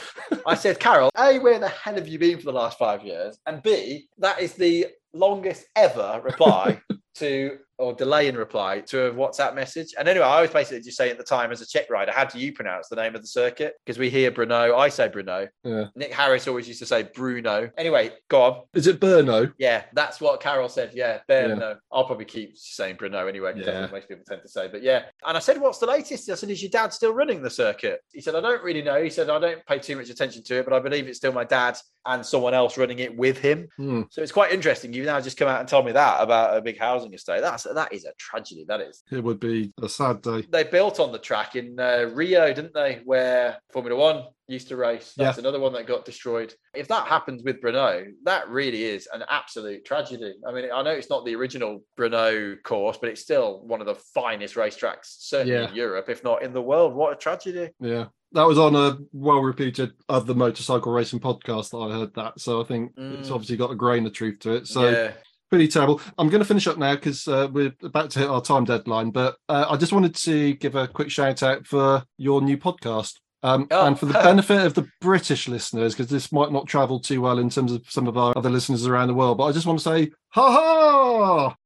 I 0.44 0.54
said, 0.56 0.80
Karel, 0.80 1.10
A, 1.16 1.38
where 1.38 1.58
the 1.58 1.68
hell 1.68 1.94
have 1.94 2.05
you 2.08 2.18
been 2.18 2.38
for 2.38 2.44
the 2.46 2.52
last 2.52 2.78
five 2.78 3.04
years? 3.04 3.38
And 3.46 3.62
B, 3.62 4.08
that 4.18 4.40
is 4.40 4.54
the 4.54 4.86
longest 5.12 5.66
ever 5.76 6.20
reply 6.24 6.80
to 7.16 7.58
or 7.78 7.92
delay 7.92 8.26
in 8.26 8.34
reply 8.38 8.80
to 8.80 9.06
a 9.08 9.10
WhatsApp 9.12 9.54
message. 9.54 9.92
And 9.98 10.08
anyway, 10.08 10.24
I 10.24 10.40
was 10.40 10.50
basically 10.50 10.80
just 10.80 10.96
saying 10.96 11.10
at 11.10 11.18
the 11.18 11.24
time 11.24 11.52
as 11.52 11.60
a 11.60 11.66
check 11.66 11.90
rider, 11.90 12.10
how 12.10 12.24
do 12.24 12.38
you 12.38 12.50
pronounce 12.54 12.88
the 12.88 12.96
name 12.96 13.14
of 13.14 13.20
the 13.20 13.26
circuit? 13.26 13.74
Because 13.84 13.98
we 13.98 14.08
hear 14.08 14.30
Bruno, 14.30 14.74
I 14.74 14.88
say 14.88 15.08
Bruno. 15.08 15.46
Yeah. 15.62 15.84
Nick 15.94 16.10
Harris 16.10 16.48
always 16.48 16.66
used 16.66 16.80
to 16.80 16.86
say 16.86 17.02
Bruno. 17.14 17.68
Anyway, 17.76 18.12
go 18.30 18.42
on. 18.42 18.62
Is 18.72 18.86
it 18.86 18.98
Burno? 18.98 19.52
Yeah, 19.58 19.82
that's 19.92 20.22
what 20.22 20.40
Karel 20.40 20.70
said. 20.70 20.92
Yeah, 20.94 21.18
Yeah. 21.28 21.48
Bruno. 21.48 21.76
I'll 21.92 22.06
probably 22.06 22.24
keep 22.24 22.56
saying 22.56 22.96
Bruno 22.96 23.26
anyway. 23.26 23.52
'cause 23.52 23.66
That's 23.66 23.74
Yeah. 23.74 23.82
what 23.82 23.92
most 23.92 24.08
people 24.08 24.24
tend 24.26 24.40
to 24.40 24.48
say. 24.48 24.68
But 24.68 24.82
yeah. 24.82 25.02
And 25.26 25.36
I 25.36 25.40
said, 25.40 25.60
What's 25.60 25.78
the 25.78 25.86
latest? 25.86 26.30
I 26.30 26.34
said, 26.34 26.48
Is 26.48 26.62
your 26.62 26.70
dad 26.70 26.94
still 26.94 27.12
running 27.12 27.42
the 27.42 27.50
circuit? 27.50 28.00
He 28.10 28.22
said, 28.22 28.34
I 28.36 28.40
don't 28.40 28.62
really 28.62 28.82
know. 28.82 29.02
He 29.02 29.10
said, 29.10 29.28
I 29.28 29.38
don't 29.38 29.64
pay 29.66 29.78
too 29.80 29.96
much 29.96 30.08
attention 30.08 30.42
to 30.44 30.60
it, 30.60 30.64
but 30.64 30.72
I 30.72 30.78
believe 30.78 31.08
it's 31.08 31.18
still 31.18 31.32
my 31.32 31.44
dad 31.44 31.76
and 32.06 32.24
someone 32.24 32.54
else 32.54 32.78
running 32.78 32.98
it 32.98 33.16
with 33.16 33.38
him. 33.38 33.68
Hmm. 33.76 34.02
So 34.10 34.22
it's 34.22 34.32
quite 34.32 34.52
interesting. 34.52 34.92
You've 34.92 35.06
now 35.06 35.20
just 35.20 35.36
come 35.36 35.48
out 35.48 35.60
and 35.60 35.68
told 35.68 35.86
me 35.86 35.92
that 35.92 36.22
about 36.22 36.56
a 36.56 36.60
big 36.62 36.78
housing 36.78 37.12
estate. 37.14 37.40
That's 37.40 37.64
that 37.64 37.92
is 37.92 38.04
a 38.04 38.12
tragedy. 38.18 38.64
That 38.68 38.80
is. 38.80 39.02
It 39.10 39.22
would 39.22 39.40
be 39.40 39.72
a 39.82 39.88
sad 39.88 40.22
day. 40.22 40.44
They 40.50 40.64
built 40.64 41.00
on 41.00 41.12
the 41.12 41.18
track 41.18 41.56
in 41.56 41.78
uh, 41.78 42.10
Rio, 42.12 42.52
didn't 42.52 42.74
they? 42.74 43.00
Where 43.04 43.58
Formula 43.72 43.98
One 44.00 44.24
used 44.48 44.68
to 44.68 44.76
race. 44.76 45.12
That's 45.16 45.38
another 45.38 45.58
one 45.58 45.72
that 45.72 45.88
got 45.88 46.04
destroyed. 46.04 46.54
If 46.72 46.86
that 46.88 47.08
happens 47.08 47.42
with 47.42 47.60
Brno, 47.60 48.06
that 48.24 48.48
really 48.48 48.84
is 48.84 49.08
an 49.12 49.24
absolute 49.28 49.84
tragedy. 49.84 50.34
I 50.46 50.52
mean, 50.52 50.66
I 50.72 50.82
know 50.82 50.90
it's 50.92 51.10
not 51.10 51.24
the 51.24 51.34
original 51.34 51.82
Brno 51.98 52.62
course, 52.62 52.96
but 52.96 53.10
it's 53.10 53.20
still 53.20 53.62
one 53.66 53.80
of 53.80 53.88
the 53.88 53.96
finest 54.14 54.54
racetracks, 54.54 55.16
certainly 55.18 55.54
Yeah. 55.54 55.68
in 55.68 55.74
Europe, 55.74 56.08
if 56.08 56.22
not 56.22 56.42
in 56.42 56.52
the 56.52 56.62
world. 56.62 56.94
What 56.94 57.12
a 57.12 57.16
tragedy. 57.16 57.70
Yeah. 57.80 58.06
That 58.36 58.46
was 58.46 58.58
on 58.58 58.76
a 58.76 58.98
well 59.12 59.40
reputed 59.40 59.92
other 60.08 60.34
motorcycle 60.34 60.92
racing 60.92 61.20
podcast 61.20 61.70
that 61.70 61.78
I 61.78 61.90
heard 61.98 62.14
that. 62.14 62.38
So 62.40 62.60
I 62.60 62.64
think 62.64 62.92
it's 62.96 63.28
Mm. 63.28 63.34
obviously 63.34 63.56
got 63.56 63.70
a 63.70 63.74
grain 63.74 64.04
of 64.06 64.12
truth 64.12 64.40
to 64.40 64.52
it. 64.52 64.66
So 64.66 64.88
yeah. 64.88 65.12
pretty 65.50 65.68
terrible. 65.68 66.00
I'm 66.18 66.28
going 66.28 66.40
to 66.42 66.46
finish 66.46 66.66
up 66.66 66.76
now 66.76 66.94
because 66.96 67.26
uh, 67.26 67.48
we're 67.50 67.72
about 67.82 68.10
to 68.10 68.18
hit 68.18 68.28
our 68.28 68.42
time 68.42 68.64
deadline. 68.64 69.10
But 69.10 69.36
uh, 69.48 69.64
I 69.70 69.76
just 69.76 69.92
wanted 69.92 70.14
to 70.16 70.52
give 70.54 70.74
a 70.74 70.86
quick 70.86 71.10
shout 71.10 71.42
out 71.42 71.66
for 71.66 72.04
your 72.18 72.42
new 72.42 72.58
podcast. 72.58 73.14
Um, 73.42 73.68
Oh. 73.70 73.86
And 73.86 73.98
for 73.98 74.06
the 74.06 74.12
benefit 74.30 74.66
of 74.66 74.74
the 74.74 74.88
British 75.00 75.46
listeners, 75.48 75.94
because 75.94 76.10
this 76.10 76.30
might 76.32 76.52
not 76.52 76.66
travel 76.66 77.00
too 77.00 77.20
well 77.22 77.38
in 77.38 77.48
terms 77.48 77.72
of 77.72 77.84
some 77.88 78.06
of 78.06 78.18
our 78.18 78.32
other 78.36 78.50
listeners 78.50 78.86
around 78.86 79.08
the 79.08 79.14
world, 79.14 79.38
but 79.38 79.44
I 79.44 79.52
just 79.52 79.66
want 79.66 79.78
to 79.78 79.84
say, 79.84 80.10
ha 80.30 80.50
ha! 80.52 81.56